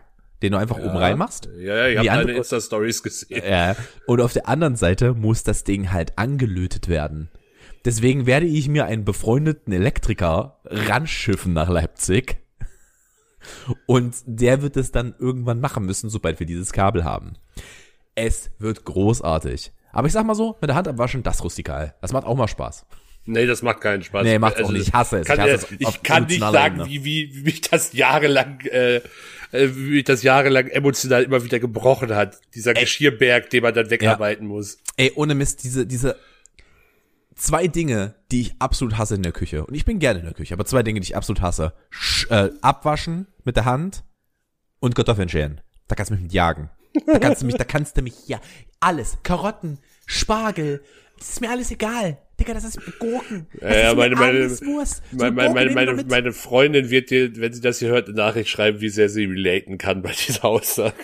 den 0.42 0.52
du 0.52 0.58
einfach 0.58 0.78
oben 0.78 0.96
reinmachst. 0.96 1.48
Ja, 1.58 1.86
ja, 1.86 1.88
ich 1.88 2.00
Die 2.00 2.10
habe 2.10 2.26
deine 2.26 2.36
Insta-Stories 2.36 3.02
gesehen. 3.02 3.42
Ja. 3.48 3.76
Und 4.06 4.20
auf 4.20 4.32
der 4.32 4.48
anderen 4.48 4.76
Seite 4.76 5.14
muss 5.14 5.44
das 5.44 5.64
Ding 5.64 5.92
halt 5.92 6.18
angelötet 6.18 6.88
werden. 6.88 7.30
Deswegen 7.84 8.26
werde 8.26 8.46
ich 8.46 8.68
mir 8.68 8.84
einen 8.84 9.04
befreundeten 9.04 9.72
Elektriker 9.72 10.60
ranschiffen 10.64 11.52
nach 11.52 11.68
Leipzig. 11.68 12.38
Und 13.86 14.14
der 14.26 14.62
wird 14.62 14.76
es 14.76 14.92
dann 14.92 15.14
irgendwann 15.18 15.60
machen 15.60 15.84
müssen, 15.86 16.10
sobald 16.10 16.40
wir 16.40 16.46
dieses 16.46 16.72
Kabel 16.72 17.04
haben. 17.04 17.34
Es 18.14 18.50
wird 18.58 18.84
großartig. 18.84 19.72
Aber 19.92 20.06
ich 20.06 20.12
sag 20.12 20.24
mal 20.26 20.34
so, 20.34 20.56
mit 20.60 20.68
der 20.68 20.76
Hand 20.76 20.88
abwaschen, 20.88 21.22
das 21.22 21.42
rustikal. 21.44 21.94
Das 22.00 22.12
macht 22.12 22.24
auch 22.26 22.36
mal 22.36 22.48
Spaß. 22.48 22.86
Nee, 23.24 23.46
das 23.46 23.62
macht 23.62 23.80
keinen 23.80 24.02
Spaß. 24.02 24.20
Also, 24.20 24.30
Nee, 24.32 24.38
macht's 24.38 24.60
auch 24.60 24.70
nicht. 24.72 24.88
Ich 24.88 24.92
hasse 24.92 25.18
es. 25.20 25.26
Kann, 25.26 25.36
Ich 25.46 25.54
hasse 25.54 25.66
es 25.78 25.80
ich 25.80 26.02
kann 26.02 26.24
nicht 26.26 26.40
sagen, 26.40 26.76
Ebene. 26.80 26.90
wie, 26.90 27.04
wie, 27.04 27.36
wie 27.36 27.42
mich 27.42 27.60
das 27.60 27.92
jahrelang, 27.92 28.60
äh, 28.62 28.96
äh, 28.96 29.02
wie 29.52 29.90
mich 29.96 30.04
das 30.04 30.22
jahrelang 30.22 30.66
emotional 30.68 31.22
immer 31.22 31.44
wieder 31.44 31.60
gebrochen 31.60 32.14
hat. 32.14 32.38
Dieser 32.54 32.74
Geschirrberg, 32.74 33.48
den 33.50 33.62
man 33.62 33.74
dann 33.74 33.90
wegarbeiten 33.90 34.48
muss. 34.48 34.78
Ey, 34.96 35.12
ohne 35.14 35.34
Mist, 35.36 35.62
diese, 35.62 35.86
diese 35.86 36.16
zwei 37.36 37.66
Dinge, 37.68 38.14
die 38.30 38.40
ich 38.42 38.54
absolut 38.58 38.98
hasse 38.98 39.14
in 39.14 39.22
der 39.22 39.32
Küche. 39.32 39.64
Und 39.66 39.74
ich 39.74 39.84
bin 39.84 39.98
gerne 39.98 40.20
in 40.20 40.24
der 40.24 40.34
Küche, 40.34 40.54
aber 40.54 40.64
zwei 40.64 40.82
Dinge, 40.82 41.00
die 41.00 41.04
ich 41.06 41.16
absolut 41.16 41.40
hasse. 41.42 41.72
Sch 41.90 42.26
äh, 42.30 42.50
abwaschen 42.60 43.26
mit 43.44 43.56
der 43.56 43.64
Hand 43.64 44.04
und 44.80 44.94
Kartoffeln 44.94 45.28
schälen. 45.28 45.60
Da 45.88 45.94
kannst 45.94 46.10
du 46.10 46.14
mich 46.14 46.22
mit 46.24 46.32
jagen. 46.32 46.70
Da 47.06 47.18
kannst 47.18 47.42
du 47.42 47.46
mich, 47.46 47.54
da 47.56 47.64
kannst 47.64 47.96
du 47.96 48.02
mich, 48.02 48.28
ja, 48.28 48.38
alles. 48.80 49.16
Karotten, 49.22 49.78
Spargel, 50.06 50.82
das 51.18 51.30
ist 51.30 51.40
mir 51.40 51.50
alles 51.50 51.70
egal. 51.70 52.18
Digga, 52.38 52.52
das 52.54 52.64
ist 52.64 52.78
Gurken. 52.98 53.46
Das 53.60 53.62
Ja, 53.76 53.90
ist 53.92 53.96
meine- 53.96 54.16
meine- 54.16 54.50
Wurst. 54.62 55.02
So 55.10 55.16
Meine, 55.16 55.50
meine, 55.54 55.70
meine, 55.70 56.04
meine 56.04 56.32
Freundin 56.32 56.90
wird 56.90 57.10
dir, 57.10 57.34
wenn 57.36 57.52
sie 57.52 57.60
das 57.60 57.78
hier 57.78 57.88
hört, 57.88 58.08
eine 58.08 58.16
Nachricht 58.16 58.50
schreiben, 58.50 58.80
wie 58.80 58.88
sehr 58.88 59.08
sie 59.08 59.24
relaten 59.24 59.78
kann 59.78 60.02
bei 60.02 60.12
dieser 60.12 60.44
Aussage. 60.44 60.94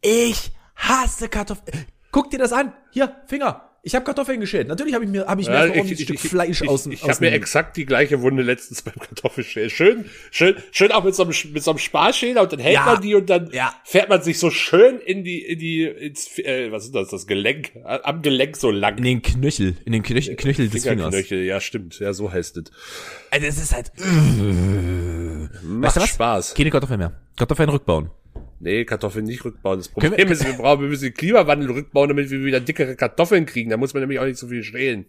Ich 0.00 0.50
hasse 0.74 1.28
Kartoffeln. 1.28 1.84
Guck 2.12 2.30
dir 2.30 2.38
das 2.38 2.52
an. 2.52 2.72
Hier, 2.90 3.14
Finger. 3.26 3.70
Ich 3.86 3.94
habe 3.94 4.04
Kartoffeln 4.04 4.40
geschält. 4.40 4.66
Natürlich 4.66 4.94
habe 4.94 5.04
ich 5.04 5.10
mir, 5.12 5.28
habe 5.28 5.40
ich 5.40 5.46
mir 5.46 5.54
Ja, 5.54 5.60
erstmal 5.60 5.78
ordentlich 5.78 6.00
ein 6.00 6.16
Stück 6.16 6.18
Fleisch 6.18 6.60
ich, 6.60 6.68
aus 6.68 6.82
dem 6.82 6.90
ich 6.92 7.04
aus 7.04 7.08
habe 7.08 7.26
mir 7.26 7.30
exakt 7.30 7.76
die 7.76 7.86
gleiche 7.86 8.20
Wunde 8.20 8.42
letztens 8.42 8.82
beim 8.82 8.96
Kartoffelschälen. 8.98 9.70
Schön, 9.70 10.04
schön, 10.32 10.56
schön 10.72 10.90
auch 10.90 11.04
mit 11.04 11.14
so 11.14 11.22
einem, 11.22 11.32
mit 11.52 11.62
so 11.62 11.70
einem 11.70 11.78
Sparschäler 11.78 12.42
und 12.42 12.52
dann 12.52 12.58
hält 12.58 12.74
Ja, 12.74 12.84
man 12.84 13.00
die 13.00 13.14
und 13.14 13.30
dann 13.30 13.48
ja. 13.52 13.72
fährt 13.84 14.08
man 14.08 14.22
sich 14.22 14.40
so 14.40 14.50
schön 14.50 14.98
in 14.98 15.22
die, 15.22 15.40
in 15.40 15.60
die, 15.60 15.84
ins, 15.84 16.36
äh, 16.40 16.72
was 16.72 16.86
ist 16.86 16.96
das, 16.96 17.10
das 17.10 17.28
Gelenk, 17.28 17.76
am 17.84 18.22
Gelenk 18.22 18.56
so 18.56 18.72
lang. 18.72 18.98
in 18.98 19.04
den 19.04 19.22
Knöchel, 19.22 19.76
in 19.84 19.92
den 19.92 20.02
Knöchel, 20.02 20.34
Knöchel 20.34 20.68
des 20.68 20.82
Fingers. 20.82 21.14
Fingerknöchel, 21.14 21.44
ja 21.44 21.60
stimmt, 21.60 22.00
ja 22.00 22.12
so 22.12 22.32
heißt 22.32 22.56
es. 22.56 22.64
Also 23.30 23.46
es 23.46 23.56
ist 23.62 23.72
halt. 23.72 23.92
Macht 25.62 25.94
du 25.94 26.00
was? 26.00 26.08
Spaß. 26.08 26.54
Keine 26.54 26.70
Kartoffeln 26.70 26.98
mehr. 26.98 27.12
Kartoffeln 27.36 27.68
rückbauen. 27.68 28.10
Nee, 28.58 28.84
Kartoffeln 28.84 29.26
nicht 29.26 29.44
rückbauen. 29.44 29.78
Das 29.78 29.88
Problem 29.88 30.12
wir- 30.16 30.30
ist, 30.30 30.44
wir 30.46 30.54
brauchen, 30.54 30.80
wir 30.82 30.88
müssen 30.88 31.04
den 31.04 31.14
Klimawandel 31.14 31.70
rückbauen, 31.70 32.08
damit 32.08 32.30
wir 32.30 32.44
wieder 32.44 32.60
dickere 32.60 32.96
Kartoffeln 32.96 33.44
kriegen. 33.46 33.70
Da 33.70 33.76
muss 33.76 33.92
man 33.94 34.02
nämlich 34.02 34.18
auch 34.18 34.24
nicht 34.24 34.38
so 34.38 34.48
viel 34.48 34.62
stehlen. 34.62 35.06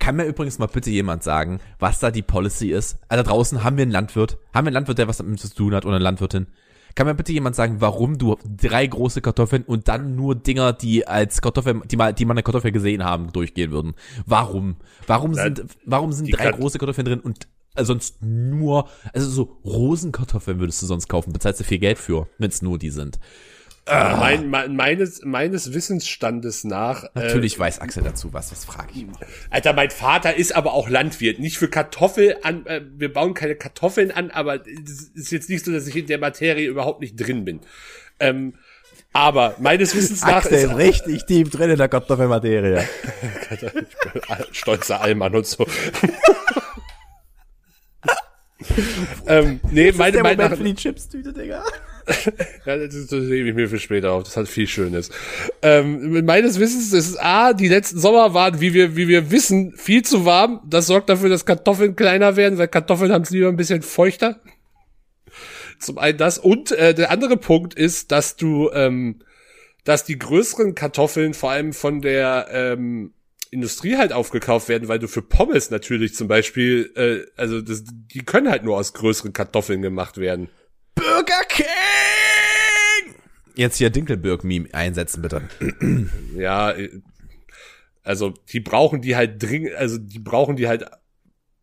Kann 0.00 0.16
mir 0.16 0.24
übrigens 0.24 0.58
mal 0.58 0.66
bitte 0.66 0.90
jemand 0.90 1.22
sagen, 1.22 1.60
was 1.78 2.00
da 2.00 2.10
die 2.10 2.22
Policy 2.22 2.70
ist? 2.72 2.98
Also 3.08 3.22
da 3.22 3.30
draußen 3.30 3.62
haben 3.62 3.76
wir 3.76 3.82
einen 3.82 3.92
Landwirt. 3.92 4.38
Haben 4.52 4.64
wir 4.64 4.68
einen 4.68 4.74
Landwirt, 4.74 4.98
der 4.98 5.06
was 5.06 5.18
damit 5.18 5.38
zu 5.38 5.48
tun 5.54 5.74
hat 5.74 5.84
oder 5.84 5.94
eine 5.96 6.02
Landwirtin? 6.04 6.48
Kann 6.96 7.06
mir 7.08 7.14
bitte 7.14 7.32
jemand 7.32 7.56
sagen, 7.56 7.76
warum 7.80 8.18
du 8.18 8.36
drei 8.44 8.86
große 8.86 9.20
Kartoffeln 9.20 9.62
und 9.64 9.88
dann 9.88 10.14
nur 10.14 10.34
Dinger, 10.36 10.72
die 10.72 11.06
als 11.08 11.40
Kartoffeln, 11.42 11.82
die 11.90 11.96
mal, 11.96 12.12
die 12.12 12.24
man 12.24 12.36
eine 12.36 12.42
Kartoffel 12.44 12.70
gesehen 12.72 13.04
haben, 13.04 13.32
durchgehen 13.32 13.70
würden? 13.72 13.94
Warum? 14.26 14.76
Warum 15.06 15.34
sind, 15.34 15.64
warum 15.84 16.12
sind 16.12 16.32
drei 16.36 16.50
Kat- 16.50 16.56
große 16.56 16.78
Kartoffeln 16.78 17.04
drin 17.04 17.20
und 17.20 17.48
äh, 17.74 17.84
sonst 17.84 18.22
nur, 18.22 18.88
also 19.12 19.28
so 19.28 19.56
Rosenkartoffeln 19.64 20.58
würdest 20.60 20.82
du 20.82 20.86
sonst 20.86 21.08
kaufen, 21.08 21.32
bezahlst 21.32 21.60
du 21.60 21.64
viel 21.64 21.78
Geld 21.78 21.98
für, 21.98 22.28
wenn 22.38 22.50
es 22.50 22.62
nur 22.62 22.78
die 22.78 22.90
sind. 22.90 23.18
Mein, 23.86 24.48
mein, 24.48 24.76
meines, 24.76 25.22
meines 25.24 25.74
Wissensstandes 25.74 26.64
nach, 26.64 27.04
äh, 27.04 27.08
Natürlich 27.14 27.58
weiß 27.58 27.80
Axel 27.80 28.02
dazu 28.02 28.32
was, 28.32 28.48
das 28.48 28.64
frage 28.64 28.92
ich 28.94 29.02
immer. 29.02 29.18
Alter, 29.50 29.74
mein 29.74 29.90
Vater 29.90 30.34
ist 30.34 30.56
aber 30.56 30.72
auch 30.72 30.88
Landwirt. 30.88 31.38
Nicht 31.38 31.58
für 31.58 31.68
Kartoffel 31.68 32.38
an, 32.42 32.64
äh, 32.64 32.80
wir 32.96 33.12
bauen 33.12 33.34
keine 33.34 33.56
Kartoffeln 33.56 34.10
an, 34.10 34.30
aber 34.30 34.66
es 34.66 35.10
ist 35.14 35.32
jetzt 35.32 35.50
nicht 35.50 35.66
so, 35.66 35.70
dass 35.70 35.86
ich 35.86 35.96
in 35.96 36.06
der 36.06 36.18
Materie 36.18 36.66
überhaupt 36.66 37.00
nicht 37.00 37.16
drin 37.16 37.44
bin. 37.44 37.60
Ähm, 38.20 38.54
Aber 39.12 39.54
meines 39.58 39.94
Wissens 39.94 40.22
nach 40.22 40.36
Axel 40.36 40.54
ist 40.54 40.64
ist 40.64 40.76
richtig 40.76 41.26
tief 41.26 41.50
drin 41.50 41.70
in 41.70 41.76
der 41.76 41.88
Kartoffelmaterie. 41.88 42.84
stolzer 44.52 45.02
Allmann 45.02 45.34
und 45.34 45.46
so. 45.46 45.66
ähm, 49.26 49.60
nee, 49.70 49.92
meine, 49.92 50.12
der 50.12 50.22
meine, 50.22 50.42
Moment 50.42 50.58
für 50.58 50.64
die 50.64 50.74
Chips-Tüte, 50.74 51.32
Digga. 51.32 51.64
Ja, 52.66 52.76
das, 52.76 53.06
das 53.06 53.24
hebe 53.24 53.48
ich 53.48 53.54
mir 53.54 53.68
für 53.68 53.78
später 53.78 54.12
auf. 54.12 54.24
Das 54.24 54.36
hat 54.36 54.48
viel 54.48 54.66
Schönes. 54.66 55.10
Ähm, 55.62 56.24
meines 56.24 56.58
Wissens 56.58 56.92
ist 56.92 57.16
A, 57.16 57.52
die 57.52 57.68
letzten 57.68 57.98
Sommer 57.98 58.34
waren, 58.34 58.60
wie 58.60 58.74
wir, 58.74 58.96
wie 58.96 59.08
wir 59.08 59.30
wissen, 59.30 59.72
viel 59.76 60.02
zu 60.02 60.24
warm. 60.24 60.60
Das 60.66 60.86
sorgt 60.86 61.08
dafür, 61.08 61.28
dass 61.28 61.46
Kartoffeln 61.46 61.96
kleiner 61.96 62.36
werden, 62.36 62.58
weil 62.58 62.68
Kartoffeln 62.68 63.12
haben 63.12 63.22
es 63.22 63.30
lieber 63.30 63.48
ein 63.48 63.56
bisschen 63.56 63.82
feuchter. 63.82 64.40
Zum 65.78 65.98
einen 65.98 66.18
das. 66.18 66.38
Und 66.38 66.72
äh, 66.72 66.94
der 66.94 67.10
andere 67.10 67.36
Punkt 67.36 67.74
ist, 67.74 68.12
dass 68.12 68.36
du, 68.36 68.70
ähm, 68.72 69.20
dass 69.84 70.04
die 70.04 70.18
größeren 70.18 70.74
Kartoffeln 70.74 71.34
vor 71.34 71.50
allem 71.50 71.72
von 71.72 72.00
der 72.00 72.48
ähm, 72.50 73.12
Industrie 73.54 73.96
halt 73.96 74.12
aufgekauft 74.12 74.68
werden, 74.68 74.88
weil 74.88 74.98
du 74.98 75.08
für 75.08 75.22
Pommes 75.22 75.70
natürlich 75.70 76.14
zum 76.14 76.28
Beispiel, 76.28 76.92
äh, 76.96 77.40
also 77.40 77.62
das, 77.62 77.84
die 77.86 78.24
können 78.24 78.50
halt 78.50 78.64
nur 78.64 78.76
aus 78.76 78.92
größeren 78.92 79.32
Kartoffeln 79.32 79.80
gemacht 79.80 80.18
werden. 80.18 80.48
Burger 80.94 81.44
King! 81.48 83.14
Jetzt 83.54 83.76
hier 83.76 83.90
Dinkelberg-Meme 83.90 84.68
einsetzen, 84.72 85.22
bitte. 85.22 85.42
Ja, 86.36 86.72
äh, 86.72 86.90
also 88.02 88.34
die 88.52 88.60
brauchen 88.60 89.00
die 89.00 89.16
halt 89.16 89.42
dringend, 89.42 89.74
also 89.76 89.98
die 89.98 90.18
brauchen 90.18 90.56
die 90.56 90.68
halt 90.68 90.84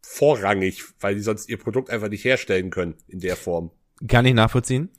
vorrangig, 0.02 0.84
weil 1.00 1.16
die 1.16 1.22
sonst 1.22 1.50
ihr 1.50 1.58
Produkt 1.58 1.90
einfach 1.90 2.10
nicht 2.10 2.26
herstellen 2.26 2.70
können 2.70 2.96
in 3.08 3.20
der 3.20 3.36
Form. 3.36 3.72
Kann 4.08 4.26
ich 4.26 4.34
nachvollziehen. 4.34 4.90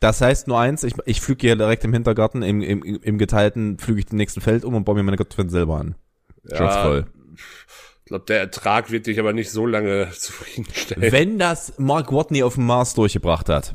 Das 0.00 0.20
heißt 0.20 0.48
nur 0.48 0.58
eins, 0.58 0.82
ich, 0.82 0.94
ich 1.04 1.20
flüge 1.20 1.42
hier 1.42 1.56
direkt 1.56 1.84
im 1.84 1.92
Hintergarten, 1.92 2.42
im, 2.42 2.60
im, 2.62 2.82
im 2.82 3.18
geteilten 3.18 3.78
flüge 3.78 4.00
ich 4.00 4.06
den 4.06 4.16
nächsten 4.16 4.40
Feld 4.40 4.64
um 4.64 4.74
und 4.74 4.84
baue 4.84 4.96
mir 4.96 5.02
meine 5.02 5.16
Kartoffeln 5.16 5.50
selber 5.50 5.76
an. 5.78 5.94
Schatz 6.48 6.76
voll. 6.82 7.06
Ich 8.00 8.04
glaube, 8.06 8.24
der 8.26 8.40
Ertrag 8.40 8.90
wird 8.90 9.06
dich 9.06 9.20
aber 9.20 9.32
nicht 9.32 9.50
so 9.50 9.66
lange 9.66 10.10
zufriedenstellen. 10.12 11.12
Wenn 11.12 11.38
das 11.38 11.78
Mark 11.78 12.12
Watney 12.12 12.42
auf 12.42 12.54
dem 12.54 12.66
Mars 12.66 12.94
durchgebracht 12.94 13.48
hat. 13.48 13.74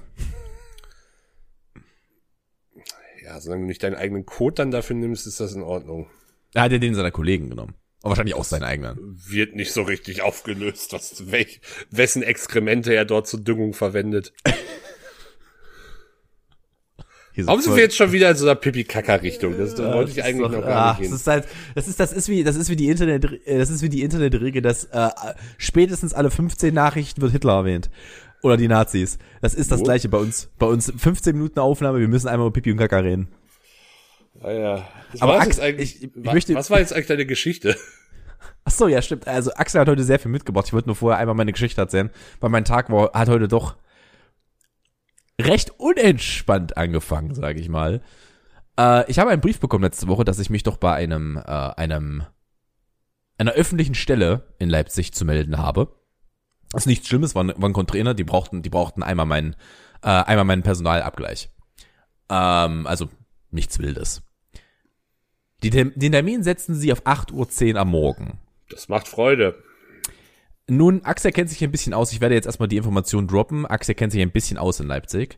Ja, 3.24 3.40
solange 3.40 3.62
du 3.62 3.68
nicht 3.68 3.82
deinen 3.82 3.96
eigenen 3.96 4.26
Code 4.26 4.56
dann 4.56 4.72
dafür 4.72 4.96
nimmst, 4.96 5.26
ist 5.26 5.40
das 5.40 5.54
in 5.54 5.64
Ordnung. 5.64 6.08
Er 6.54 6.64
hat 6.64 6.72
ja 6.72 6.78
den 6.78 6.96
seiner 6.96 7.12
Kollegen 7.12 7.50
genommen. 7.50 7.76
Aber 8.02 8.12
wahrscheinlich 8.12 8.36
auch 8.36 8.44
seinen 8.44 8.64
eigenen. 8.64 9.18
Wird 9.28 9.56
nicht 9.56 9.72
so 9.72 9.82
richtig 9.82 10.22
aufgelöst, 10.22 10.94
was, 10.94 11.32
welch, 11.32 11.60
wessen 11.90 12.22
Exkremente 12.22 12.94
er 12.94 13.04
dort 13.04 13.28
zur 13.28 13.42
Düngung 13.42 13.74
verwendet. 13.74 14.32
Hier 17.36 17.46
Warum 17.48 17.60
sind 17.62 17.76
wir 17.76 17.84
jetzt 17.84 17.98
schon 17.98 18.12
wieder 18.14 18.32
in 18.32 18.38
so 18.38 18.46
einer 18.46 18.56
Pipi-Kaka-Richtung? 18.56 19.58
Das, 19.58 19.76
das 19.76 19.94
wollte 19.94 20.10
ich 20.12 20.16
Das 20.16 20.26
ist 20.26 20.32
eigentlich 20.32 20.48
doch- 20.48 20.58
noch 20.58 20.66
gar 20.66 20.94
ach, 20.96 21.00
nicht 21.00 21.12
Das 21.12 21.20
ist 21.20 21.28
halt, 21.28 21.46
das 21.76 21.88
ist, 21.88 22.00
das 22.00 22.14
ist 22.14 22.30
wie, 22.30 22.44
das 22.46 22.56
ist 22.56 22.70
wie 22.70 22.76
die 22.78 22.88
Internet, 22.90 23.24
das 23.46 23.70
ist 23.70 23.82
wie 23.82 23.90
die 23.90 24.04
Internetregel, 24.04 24.62
dass 24.62 24.86
äh, 24.86 25.10
spätestens 25.58 26.14
alle 26.14 26.32
15 26.32 26.74
Nachrichten 26.74 27.22
wird 27.22 27.34
Hitler 27.34 27.54
erwähnt. 27.54 27.90
Oder 28.42 28.58
die 28.58 28.68
Nazis. 28.68 29.18
Das 29.42 29.54
ist 29.54 29.72
das 29.72 29.80
Wo? 29.82 29.84
gleiche 29.84 30.08
bei 30.08 30.18
uns. 30.20 30.50
Bei 30.60 30.68
uns 30.68 30.94
15 30.96 31.36
Minuten 31.36 31.60
Aufnahme, 31.60 32.00
wir 32.00 32.08
müssen 32.08 32.28
einmal 32.28 32.48
über 32.48 32.54
Pipi 32.54 32.72
und 32.72 32.78
Kaka 32.78 33.00
reden. 33.00 33.28
Ah, 34.42 34.52
ja. 34.52 34.88
Was 35.14 35.22
Aber 35.22 35.34
war 35.34 35.40
Ax- 35.40 35.48
jetzt 35.48 35.60
eigentlich, 35.62 36.04
ich- 36.04 36.16
ich 36.16 36.32
möchte- 36.32 36.54
was 36.56 36.70
war 36.70 36.80
jetzt 36.80 36.94
eigentlich 36.94 37.08
deine 37.08 37.26
Geschichte? 37.26 37.76
Ach 38.64 38.72
so, 38.72 38.88
ja, 38.88 39.02
stimmt. 39.02 39.28
Also 39.28 39.52
Axel 39.56 39.82
hat 39.82 39.88
heute 39.90 40.04
sehr 40.04 40.20
viel 40.20 40.32
mitgebracht. 40.32 40.66
Ich 40.68 40.74
wollte 40.74 40.88
nur 40.88 40.96
vorher 40.96 41.20
einmal 41.20 41.36
meine 41.36 41.52
Geschichte 41.52 41.82
erzählen, 41.82 42.10
weil 42.40 42.50
mein 42.50 42.66
Tag 42.66 42.90
war, 42.90 43.12
hat 43.14 43.30
heute 43.30 43.48
doch 43.48 43.76
recht 45.40 45.72
unentspannt 45.80 46.78
angefangen, 46.78 47.36
sage 47.36 47.60
ich 47.60 47.70
mal. 47.70 48.02
Äh, 48.80 49.10
ich 49.10 49.20
habe 49.20 49.32
einen 49.32 49.42
Brief 49.42 49.60
bekommen 49.60 49.84
letzte 49.84 50.08
Woche, 50.08 50.26
dass 50.26 50.40
ich 50.40 50.50
mich 50.50 50.64
doch 50.64 50.78
bei 50.78 50.94
einem, 50.94 51.38
äh, 51.38 51.42
einem, 51.42 52.24
einer 53.38 53.52
öffentlichen 53.52 53.96
Stelle 53.96 54.54
in 54.60 54.70
Leipzig 54.70 55.14
zu 55.14 55.26
melden 55.26 55.58
habe. 55.58 55.94
Das 56.72 56.84
ist 56.84 56.88
nichts 56.88 57.08
Schlimmes, 57.08 57.36
waren, 57.36 57.54
waren 57.58 57.74
Container, 57.74 58.14
die 58.14 58.24
brauchten, 58.24 58.62
die 58.62 58.70
brauchten 58.70 59.04
einmal 59.04 59.26
meinen, 59.26 59.56
äh, 60.02 60.10
einmal 60.10 60.46
meinen 60.46 60.64
Personalabgleich. 60.64 61.50
Ähm, 62.30 62.88
also 62.88 63.10
nichts 63.52 63.80
Wildes. 63.80 64.24
Die, 65.64 65.70
den 65.70 66.12
Termin 66.12 66.44
setzten 66.44 66.76
sie 66.76 66.92
auf 66.92 67.06
8.10 67.06 67.74
Uhr 67.74 67.80
am 67.80 67.90
Morgen. 67.90 68.40
Das 68.70 68.88
macht 68.90 69.08
Freude. 69.08 69.64
Nun, 70.68 71.04
Axel 71.06 71.32
kennt 71.32 71.50
sich 71.50 71.64
ein 71.64 71.72
bisschen 71.72 71.94
aus. 71.94 72.12
Ich 72.12 72.22
werde 72.22 72.36
jetzt 72.36 72.46
erstmal 72.46 72.68
die 72.68 72.78
Information 72.78 73.28
droppen. 73.28 73.66
Axel 73.66 73.94
kennt 73.96 74.12
sich 74.12 74.22
ein 74.22 74.32
bisschen 74.32 74.58
aus 74.58 74.80
in 74.80 74.88
Leipzig. 74.88 75.38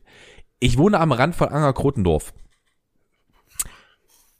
Ich 0.59 0.77
wohne 0.77 0.99
am 0.99 1.11
Rand 1.11 1.35
von 1.35 1.49
Anger-Krotendorf. 1.49 2.33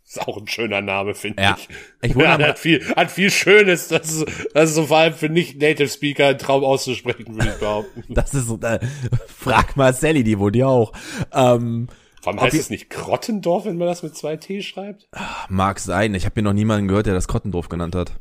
Ist 0.06 0.22
auch 0.22 0.38
ein 0.38 0.48
schöner 0.48 0.79
Name, 0.82 1.13
finde 1.13 1.44
Ja. 1.44 1.58
ich. 1.60 1.67
Ich 2.01 2.15
wohne 2.15 2.24
Ja, 2.24 2.36
am 2.36 2.41
hat 2.41 2.58
viel, 2.60 2.82
hat 2.96 3.12
viel 3.12 3.29
Schönes. 3.29 3.89
Das 3.89 4.10
ist, 4.10 4.25
das 4.53 4.70
ist 4.70 4.75
so 4.75 4.86
vor 4.86 4.98
allem 5.00 5.13
für 5.13 5.27
nicht-Native 5.27 5.89
Speaker 5.89 6.27
ein 6.27 6.38
Traum 6.38 6.63
auszusprechen, 6.63 7.36
würde 7.36 7.50
ich 7.50 7.60
behaupten. 7.60 8.03
Das 8.13 8.34
ist, 8.34 8.50
äh, 8.63 8.79
frag 9.27 9.75
mal 9.75 9.94
Sally, 9.94 10.24
die 10.24 10.39
wohnt 10.39 10.56
ja 10.56 10.67
auch. 10.67 10.94
Ähm, 11.34 11.89
allem 12.24 12.39
heißt 12.39 12.56
es 12.56 12.70
nicht 12.70 12.89
Krottendorf, 12.89 13.65
wenn 13.65 13.77
man 13.77 13.88
das 13.89 14.01
mit 14.03 14.15
zwei 14.15 14.38
T 14.38 14.62
schreibt? 14.62 15.10
mag 15.50 15.79
sein. 15.79 16.15
Ich 16.15 16.24
habe 16.25 16.39
mir 16.39 16.44
noch 16.44 16.53
niemanden 16.53 16.88
gehört, 16.88 17.06
der 17.08 17.13
das 17.13 17.27
Krottendorf 17.27 17.67
genannt 17.67 17.94
hat. 17.96 18.13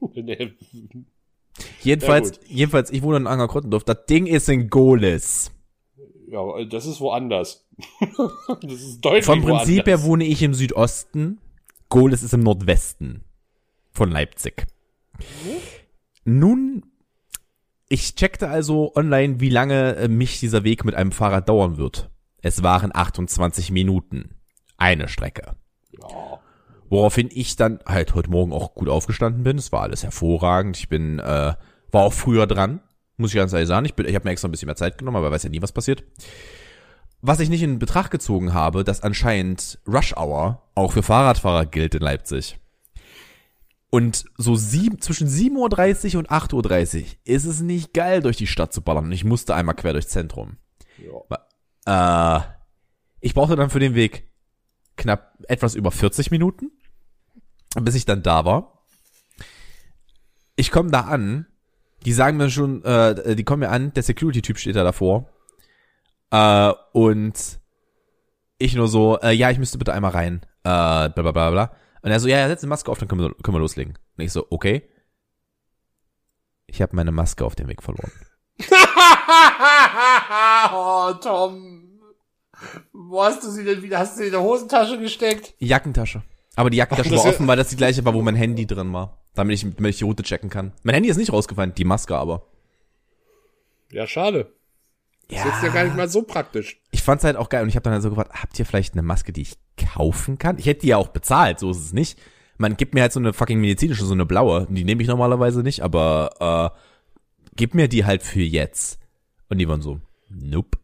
Jedenfalls, 1.82 2.40
jedenfalls, 2.46 2.90
ich 2.90 3.02
wohne 3.02 3.18
in 3.18 3.26
Anger-Krotendorf. 3.26 3.84
Das 3.84 4.06
Ding 4.06 4.26
ist 4.26 4.48
in 4.48 4.68
Goles. 4.68 5.52
Ja, 6.28 6.64
das 6.64 6.86
ist 6.86 7.00
woanders. 7.00 7.66
das 8.62 8.72
ist 8.72 9.00
deutlich 9.00 9.24
Vom 9.24 9.42
Prinzip 9.42 9.86
her 9.86 9.98
woanders. 9.98 10.04
wohne 10.04 10.24
ich 10.24 10.42
im 10.42 10.54
Südosten. 10.54 11.38
Goles 11.88 12.22
ist 12.22 12.34
im 12.34 12.40
Nordwesten 12.40 13.22
von 13.92 14.10
Leipzig. 14.10 14.66
Nun, 16.24 16.84
ich 17.88 18.16
checkte 18.16 18.48
also 18.48 18.92
online, 18.96 19.40
wie 19.40 19.48
lange 19.48 19.96
äh, 19.96 20.08
mich 20.08 20.40
dieser 20.40 20.64
Weg 20.64 20.84
mit 20.84 20.94
einem 20.94 21.12
Fahrrad 21.12 21.48
dauern 21.48 21.76
wird. 21.76 22.10
Es 22.42 22.62
waren 22.62 22.90
28 22.94 23.70
Minuten. 23.70 24.36
Eine 24.76 25.08
Strecke. 25.08 25.56
Ja. 25.92 26.40
Woraufhin 26.88 27.28
ich 27.32 27.56
dann 27.56 27.80
halt 27.86 28.14
heute 28.14 28.30
Morgen 28.30 28.52
auch 28.52 28.74
gut 28.74 28.88
aufgestanden 28.88 29.42
bin. 29.42 29.58
Es 29.58 29.72
war 29.72 29.82
alles 29.82 30.02
hervorragend. 30.02 30.76
Ich 30.76 30.88
bin, 30.88 31.18
äh, 31.18 31.54
war 31.90 32.02
auch 32.02 32.12
früher 32.12 32.46
dran. 32.46 32.80
Muss 33.16 33.30
ich 33.30 33.36
ganz 33.36 33.52
ehrlich 33.52 33.68
sagen. 33.68 33.86
Ich, 33.86 33.94
bin, 33.94 34.06
ich 34.06 34.14
habe 34.14 34.26
mir 34.26 34.32
extra 34.32 34.48
ein 34.48 34.50
bisschen 34.50 34.66
mehr 34.66 34.76
Zeit 34.76 34.98
genommen, 34.98 35.16
aber 35.16 35.30
weiß 35.30 35.42
ja 35.42 35.50
nie, 35.50 35.62
was 35.62 35.72
passiert. 35.72 36.04
Was 37.22 37.40
ich 37.40 37.48
nicht 37.48 37.62
in 37.62 37.78
Betracht 37.78 38.10
gezogen 38.10 38.54
habe, 38.54 38.84
dass 38.84 39.00
anscheinend 39.00 39.78
Rush 39.86 40.16
Hour 40.16 40.62
auch 40.74 40.92
für 40.92 41.02
Fahrradfahrer 41.02 41.66
gilt 41.66 41.94
in 41.94 42.02
Leipzig. 42.02 42.58
Und 43.90 44.26
so 44.36 44.56
sieben, 44.56 45.00
zwischen 45.00 45.28
7.30 45.28 46.14
Uhr 46.14 46.18
und 46.18 46.30
8.30 46.30 47.00
Uhr 47.00 47.06
ist 47.24 47.44
es 47.46 47.60
nicht 47.62 47.94
geil, 47.94 48.20
durch 48.20 48.36
die 48.36 48.46
Stadt 48.46 48.72
zu 48.72 48.82
ballern. 48.82 49.06
Und 49.06 49.12
ich 49.12 49.24
musste 49.24 49.54
einmal 49.54 49.74
quer 49.74 49.92
durchs 49.92 50.08
Zentrum. 50.08 50.58
Ja. 50.98 52.40
Äh, 52.40 52.44
ich 53.20 53.34
brauchte 53.34 53.56
dann 53.56 53.70
für 53.70 53.80
den 53.80 53.94
Weg 53.94 54.28
knapp 54.96 55.34
etwas 55.48 55.74
über 55.74 55.90
40 55.90 56.30
Minuten, 56.30 56.70
bis 57.80 57.94
ich 57.94 58.04
dann 58.04 58.22
da 58.22 58.44
war. 58.44 58.84
Ich 60.56 60.70
komme 60.70 60.90
da 60.90 61.02
an, 61.02 61.46
die 62.04 62.12
sagen 62.12 62.36
mir 62.36 62.50
schon, 62.50 62.84
äh, 62.84 63.36
die 63.36 63.44
kommen 63.44 63.60
mir 63.60 63.70
an, 63.70 63.92
der 63.92 64.02
Security-Typ 64.02 64.58
steht 64.58 64.76
da 64.76 64.84
davor. 64.84 65.30
Äh, 66.30 66.72
und 66.92 67.60
ich 68.58 68.74
nur 68.74 68.88
so, 68.88 69.18
äh, 69.20 69.32
ja, 69.32 69.50
ich 69.50 69.58
müsste 69.58 69.78
bitte 69.78 69.92
einmal 69.92 70.12
rein. 70.12 70.40
Äh, 70.62 71.10
bla 71.10 71.10
bla 71.10 71.50
bla. 71.50 71.76
Und 72.02 72.10
er 72.10 72.20
so, 72.20 72.28
ja, 72.28 72.38
ja, 72.38 72.48
setz 72.48 72.62
eine 72.62 72.70
Maske 72.70 72.90
auf, 72.90 72.98
dann 72.98 73.08
können 73.08 73.20
wir, 73.20 73.34
können 73.42 73.56
wir 73.56 73.60
loslegen. 73.60 73.98
Und 74.16 74.24
ich 74.24 74.32
so, 74.32 74.46
okay. 74.50 74.88
Ich 76.66 76.82
habe 76.82 76.96
meine 76.96 77.12
Maske 77.12 77.44
auf 77.44 77.54
dem 77.54 77.68
Weg 77.68 77.82
verloren. 77.82 78.12
oh, 80.72 81.12
Tom. 81.22 81.85
Wo 82.92 83.22
hast 83.22 83.42
du 83.44 83.50
sie 83.50 83.64
denn 83.64 83.82
wieder? 83.82 83.98
Hast 83.98 84.14
du 84.16 84.20
sie 84.20 84.26
in 84.26 84.32
der 84.32 84.42
Hosentasche 84.42 84.98
gesteckt? 84.98 85.54
Jackentasche. 85.58 86.22
Aber 86.54 86.70
die 86.70 86.78
Jackentasche 86.78 87.10
Ach, 87.12 87.18
war 87.18 87.26
ist- 87.26 87.34
offen, 87.34 87.46
weil 87.46 87.56
das 87.56 87.68
die 87.68 87.76
gleiche 87.76 88.04
war, 88.04 88.14
wo 88.14 88.22
mein 88.22 88.34
Handy 88.36 88.66
drin 88.66 88.92
war. 88.92 89.18
Damit 89.34 89.54
ich, 89.56 89.74
damit 89.74 89.90
ich 89.90 89.98
die 89.98 90.04
Route 90.04 90.22
checken 90.22 90.48
kann. 90.48 90.72
Mein 90.82 90.94
Handy 90.94 91.10
ist 91.10 91.18
nicht 91.18 91.32
rausgefallen, 91.32 91.74
die 91.74 91.84
Maske 91.84 92.16
aber. 92.16 92.46
Ja, 93.92 94.06
schade. 94.06 94.52
Das 95.28 95.40
ist 95.40 95.44
jetzt 95.46 95.62
ja 95.64 95.68
gar 95.70 95.84
nicht 95.84 95.96
mal 95.96 96.08
so 96.08 96.22
praktisch. 96.22 96.80
Ich 96.92 97.02
fand's 97.02 97.24
halt 97.24 97.36
auch 97.36 97.48
geil 97.48 97.62
und 97.62 97.68
ich 97.68 97.74
habe 97.76 97.82
dann 97.84 97.92
halt 97.94 98.02
so 98.02 98.10
gefragt, 98.10 98.32
habt 98.40 98.58
ihr 98.58 98.64
vielleicht 98.64 98.94
eine 98.94 99.02
Maske, 99.02 99.32
die 99.32 99.42
ich 99.42 99.56
kaufen 99.76 100.38
kann? 100.38 100.58
Ich 100.58 100.66
hätte 100.66 100.82
die 100.82 100.88
ja 100.88 100.96
auch 100.96 101.08
bezahlt, 101.08 101.58
so 101.58 101.70
ist 101.70 101.78
es 101.78 101.92
nicht. 101.92 102.18
Man 102.58 102.76
gibt 102.76 102.94
mir 102.94 103.02
halt 103.02 103.12
so 103.12 103.20
eine 103.20 103.32
fucking 103.32 103.60
medizinische, 103.60 104.04
so 104.06 104.14
eine 104.14 104.24
blaue. 104.24 104.66
Die 104.70 104.84
nehme 104.84 105.02
ich 105.02 105.08
normalerweise 105.08 105.62
nicht, 105.62 105.82
aber 105.82 106.72
äh, 106.74 106.78
gib 107.56 107.74
mir 107.74 107.88
die 107.88 108.04
halt 108.04 108.22
für 108.22 108.40
jetzt. 108.40 108.98
Und 109.50 109.58
die 109.58 109.68
waren 109.68 109.82
so, 109.82 110.00
nope. 110.30 110.78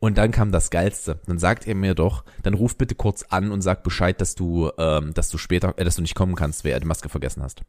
Und 0.00 0.16
dann 0.16 0.30
kam 0.30 0.52
das 0.52 0.70
Geilste. 0.70 1.20
Dann 1.26 1.38
sagt 1.38 1.66
er 1.66 1.74
mir 1.74 1.94
doch, 1.94 2.24
dann 2.42 2.54
ruf 2.54 2.76
bitte 2.76 2.94
kurz 2.94 3.24
an 3.24 3.50
und 3.50 3.62
sag 3.62 3.82
Bescheid, 3.82 4.20
dass 4.20 4.34
du, 4.34 4.70
ähm, 4.78 5.12
dass 5.14 5.28
du 5.28 5.38
später, 5.38 5.74
äh, 5.76 5.84
dass 5.84 5.96
du 5.96 6.02
nicht 6.02 6.14
kommen 6.14 6.36
kannst, 6.36 6.64
wer 6.64 6.78
die 6.78 6.86
Maske 6.86 7.08
vergessen 7.08 7.42
hast. 7.42 7.62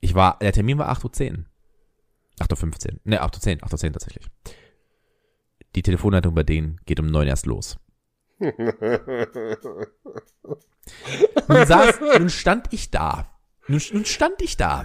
Ich 0.00 0.14
war, 0.14 0.38
der 0.40 0.52
Termin 0.52 0.78
war 0.78 0.90
8.10 0.90 1.30
Uhr. 1.30 1.44
8.15 2.40 2.92
Uhr. 2.92 3.00
Ne, 3.04 3.22
8.10 3.22 3.62
Uhr, 3.62 3.68
8.10 3.68 3.86
Uhr 3.86 3.92
tatsächlich. 3.92 4.26
Die 5.74 5.82
Telefonleitung 5.82 6.34
bei 6.34 6.42
denen 6.42 6.80
geht 6.86 7.00
um 7.00 7.06
neun 7.06 7.28
erst 7.28 7.46
los. 7.46 7.78
Nun 8.40 8.56
saß, 11.66 12.00
nun 12.18 12.28
stand 12.28 12.72
ich 12.72 12.90
da. 12.90 13.30
Nun, 13.68 13.80
nun 13.92 14.04
stand 14.04 14.42
ich 14.42 14.56
da. 14.56 14.84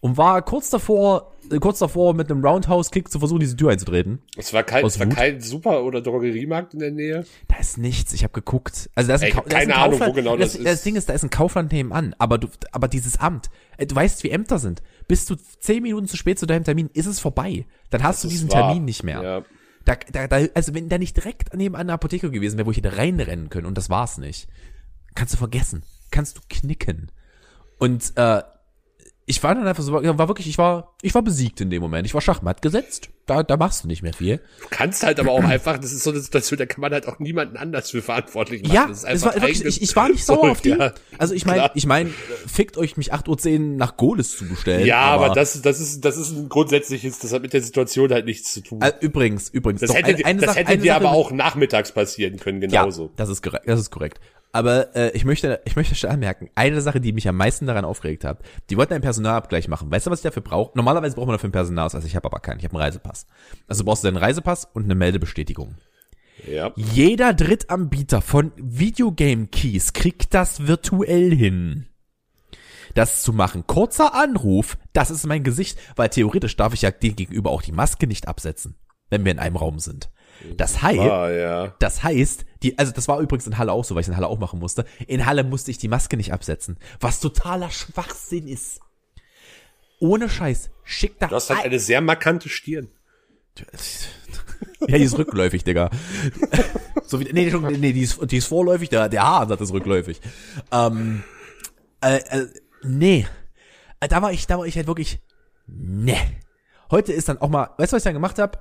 Und 0.00 0.16
war 0.16 0.42
kurz 0.42 0.70
davor, 0.70 1.34
äh, 1.50 1.58
kurz 1.58 1.80
davor 1.80 2.14
mit 2.14 2.30
einem 2.30 2.44
Roundhouse-Kick 2.44 3.10
zu 3.10 3.18
versuchen, 3.18 3.40
diese 3.40 3.56
Tür 3.56 3.70
einzutreten. 3.70 4.20
Es 4.36 4.52
war 4.52 4.62
kein, 4.62 4.84
es 4.86 4.98
war 5.00 5.06
kein 5.08 5.40
Super- 5.40 5.82
oder 5.82 6.00
Drogeriemarkt 6.00 6.72
in 6.74 6.78
der 6.80 6.92
Nähe. 6.92 7.26
Da 7.48 7.56
ist 7.56 7.78
nichts. 7.78 8.12
Ich 8.12 8.22
habe 8.22 8.32
geguckt. 8.32 8.88
Also 8.94 9.08
da 9.08 9.14
ist 9.16 9.22
ein, 9.22 9.26
Ey, 9.28 9.32
Kau- 9.32 9.40
da 9.40 9.46
ist 9.46 9.52
keine 9.54 9.74
ein 9.74 9.80
Ahnung, 9.80 9.90
Kaufland. 9.98 10.10
wo 10.12 10.14
genau 10.14 10.36
das, 10.36 10.52
das 10.52 10.62
Das 10.62 10.72
ist. 10.74 10.86
Ding 10.86 10.94
ist, 10.94 11.08
da 11.08 11.14
ist 11.14 11.24
ein 11.24 11.30
Kaufland 11.30 11.72
nebenan. 11.72 12.14
Aber 12.18 12.38
du, 12.38 12.46
aber 12.70 12.86
dieses 12.86 13.18
Amt, 13.18 13.50
äh, 13.76 13.86
du 13.86 13.94
weißt, 13.96 14.22
wie 14.22 14.30
Ämter 14.30 14.60
sind. 14.60 14.82
Bist 15.08 15.28
du 15.30 15.36
zehn 15.58 15.82
Minuten 15.82 16.06
zu 16.06 16.16
spät 16.16 16.38
zu 16.38 16.46
deinem 16.46 16.62
Termin, 16.62 16.90
ist 16.92 17.06
es 17.06 17.18
vorbei. 17.18 17.66
Dann 17.90 18.04
hast 18.04 18.22
du 18.22 18.28
Das 18.28 18.32
diesen 18.34 18.52
war- 18.52 18.68
Termin 18.68 18.84
nicht 18.84 19.02
mehr. 19.02 19.20
Ja. 19.22 19.42
Da, 19.84 19.96
da, 20.12 20.28
da, 20.28 20.46
also 20.54 20.74
wenn 20.74 20.88
der 20.88 20.98
nicht 21.00 21.16
direkt 21.16 21.54
neben 21.56 21.74
einer 21.74 21.94
Apotheke 21.94 22.30
gewesen 22.30 22.56
wäre, 22.56 22.66
wo 22.66 22.70
ich 22.70 22.76
hätte 22.76 22.96
reinrennen 22.98 23.48
können, 23.48 23.66
und 23.66 23.76
das 23.76 23.90
war's 23.90 24.18
nicht, 24.18 24.46
kannst 25.16 25.32
du 25.34 25.38
vergessen. 25.38 25.82
Kannst 26.12 26.36
du 26.36 26.40
knicken. 26.48 27.10
Und 27.78 28.12
äh, 28.16 28.42
ich 29.28 29.42
war 29.42 29.54
dann 29.54 29.66
einfach 29.66 29.82
so, 29.82 29.92
war 29.92 30.28
wirklich, 30.28 30.48
ich 30.48 30.56
war, 30.56 30.94
ich 31.02 31.14
war 31.14 31.20
besiegt 31.20 31.60
in 31.60 31.68
dem 31.68 31.82
Moment. 31.82 32.06
Ich 32.06 32.14
war 32.14 32.20
Schachmatt 32.22 32.62
gesetzt. 32.62 33.10
Da, 33.26 33.42
da 33.42 33.58
machst 33.58 33.84
du 33.84 33.88
nicht 33.88 34.02
mehr 34.02 34.14
viel. 34.14 34.38
Du 34.62 34.68
kannst 34.70 35.02
halt 35.02 35.20
aber 35.20 35.32
auch 35.32 35.44
einfach, 35.44 35.76
das 35.76 35.92
ist 35.92 36.02
so 36.02 36.10
eine 36.10 36.20
Situation, 36.20 36.58
da 36.58 36.64
kann 36.64 36.80
man 36.80 36.92
halt 36.92 37.06
auch 37.06 37.18
niemanden 37.18 37.58
anders 37.58 37.90
für 37.90 38.00
verantwortlich 38.00 38.62
machen. 38.62 38.72
Ja, 38.74 38.88
es 38.88 39.22
war 39.22 39.34
wirklich, 39.34 39.62
ich, 39.66 39.82
ich 39.82 39.94
war 39.94 40.08
nicht 40.08 40.24
sauer 40.24 40.50
auf 40.50 40.62
die. 40.62 40.68
Ja. 40.78 40.92
Also 41.18 41.34
ich 41.34 41.44
meine, 41.44 41.70
ich 41.74 41.86
meine, 41.86 42.10
fickt 42.46 42.78
euch 42.78 42.96
mich 42.96 43.12
8.10 43.12 43.52
Uhr 43.52 43.58
nach 43.76 43.96
Goles 43.96 44.36
zu 44.36 44.46
bestellen. 44.46 44.86
Ja, 44.86 45.00
aber, 45.00 45.30
das, 45.30 45.60
das 45.60 45.80
ist, 45.80 46.04
das 46.04 46.16
ist 46.16 46.30
ein 46.30 46.48
grundsätzliches, 46.48 47.18
das 47.18 47.32
hat 47.32 47.42
mit 47.42 47.52
der 47.52 47.62
Situation 47.62 48.10
halt 48.10 48.26
nichts 48.26 48.52
zu 48.52 48.60
tun. 48.62 48.80
Äh, 48.80 48.92
übrigens, 49.00 49.48
übrigens, 49.48 49.80
das 49.80 49.90
doch, 49.90 49.96
hätte, 49.96 50.14
eine, 50.14 50.24
eine 50.24 50.40
das 50.40 50.54
Sache, 50.54 50.66
hätte 50.66 50.78
dir 50.78 50.94
aber 50.94 51.10
auch 51.10 51.32
nachmittags 51.32 51.92
passieren 51.92 52.38
können, 52.38 52.62
Ja, 52.62 52.82
genauso. 52.82 53.10
das 53.16 53.28
ist 53.28 53.42
korrekt, 53.42 53.64
das 53.66 53.80
ist 53.80 53.90
korrekt. 53.90 54.20
Aber 54.52 54.96
äh, 54.96 55.10
ich 55.10 55.24
möchte, 55.24 55.60
ich 55.66 55.76
möchte 55.76 55.94
schon 55.94 56.10
anmerken, 56.10 56.50
eine 56.54 56.80
Sache, 56.80 57.00
die 57.00 57.12
mich 57.12 57.28
am 57.28 57.36
meisten 57.36 57.66
daran 57.66 57.84
aufgeregt 57.84 58.24
hat, 58.24 58.40
die 58.70 58.76
wollten 58.76 58.94
einen 58.94 59.02
Personalabgleich 59.02 59.68
machen. 59.68 59.90
Weißt 59.90 60.06
du, 60.06 60.10
was 60.10 60.20
ich 60.20 60.24
dafür 60.24 60.42
brauche? 60.42 60.76
Normalerweise 60.76 61.16
braucht 61.16 61.26
man 61.26 61.34
dafür 61.34 61.48
einen 61.48 61.52
Personalausweis, 61.52 62.04
ich 62.04 62.16
habe 62.16 62.26
aber 62.26 62.40
keinen, 62.40 62.58
ich 62.58 62.64
habe 62.64 62.74
einen 62.74 62.82
Reisepass. 62.82 63.26
Also 63.66 63.84
brauchst 63.84 64.04
du 64.04 64.08
einen 64.08 64.16
Reisepass 64.16 64.66
und 64.72 64.84
eine 64.84 64.94
Meldebestätigung. 64.94 65.74
Ja. 66.46 66.72
Jeder 66.76 67.34
Drittanbieter 67.34 68.22
von 68.22 68.52
Videogame 68.56 69.48
Keys 69.48 69.92
kriegt 69.92 70.34
das 70.34 70.66
virtuell 70.66 71.34
hin. 71.34 71.86
Das 72.94 73.22
zu 73.22 73.32
machen. 73.32 73.66
Kurzer 73.66 74.14
Anruf, 74.14 74.78
das 74.92 75.10
ist 75.10 75.26
mein 75.26 75.44
Gesicht, 75.44 75.78
weil 75.96 76.08
theoretisch 76.08 76.56
darf 76.56 76.74
ich 76.74 76.82
ja 76.82 76.90
dem 76.90 77.16
gegenüber 77.16 77.50
auch 77.50 77.62
die 77.62 77.72
Maske 77.72 78.06
nicht 78.06 78.28
absetzen, 78.28 78.76
wenn 79.10 79.24
wir 79.24 79.32
in 79.32 79.38
einem 79.38 79.56
Raum 79.56 79.78
sind. 79.78 80.10
Das 80.56 80.82
heißt, 80.82 80.98
Ah, 81.00 81.30
ja. 81.30 81.74
das 81.78 82.02
heißt, 82.02 82.44
die, 82.62 82.78
also 82.78 82.92
das 82.92 83.08
war 83.08 83.18
übrigens 83.20 83.46
in 83.46 83.58
Halle 83.58 83.72
auch 83.72 83.84
so, 83.84 83.94
weil 83.94 84.02
ich 84.02 84.08
in 84.08 84.16
Halle 84.16 84.28
auch 84.28 84.38
machen 84.38 84.58
musste. 84.60 84.84
In 85.06 85.26
Halle 85.26 85.44
musste 85.44 85.70
ich 85.70 85.78
die 85.78 85.88
Maske 85.88 86.16
nicht 86.16 86.32
absetzen, 86.32 86.78
was 87.00 87.20
totaler 87.20 87.70
Schwachsinn 87.70 88.46
ist. 88.48 88.80
Ohne 90.00 90.28
Scheiß, 90.28 90.70
schick 90.84 91.18
da 91.18 91.26
Du 91.26 91.34
hast 91.36 91.50
halt 91.50 91.64
eine 91.64 91.80
sehr 91.80 92.00
markante 92.00 92.48
Stirn. 92.48 92.88
Ja, 94.86 94.96
die 94.98 95.04
ist 95.04 95.18
rückläufig, 95.18 95.64
Digga. 95.64 95.90
so 97.04 97.18
wie, 97.18 97.24
nee, 97.32 97.50
nee, 97.78 97.92
die 97.92 98.02
ist, 98.02 98.18
die 98.30 98.36
ist 98.36 98.46
vorläufig, 98.46 98.88
der, 98.88 99.08
der 99.08 99.22
Haaransatz 99.24 99.60
ist 99.62 99.72
rückläufig. 99.72 100.20
Ähm, 100.70 101.24
äh, 102.00 102.18
äh, 102.28 102.46
nee. 102.84 103.26
Äh, 104.00 104.06
Da 104.08 104.22
war 104.22 104.32
ich, 104.32 104.46
da 104.46 104.58
war 104.58 104.66
ich 104.66 104.76
halt 104.76 104.86
wirklich, 104.86 105.20
nee. 105.66 106.16
Heute 106.92 107.12
ist 107.12 107.28
dann 107.28 107.38
auch 107.38 107.48
mal, 107.48 107.70
weißt 107.76 107.92
du, 107.92 107.96
was 107.96 108.02
ich 108.02 108.04
dann 108.04 108.14
gemacht 108.14 108.38
habe? 108.38 108.58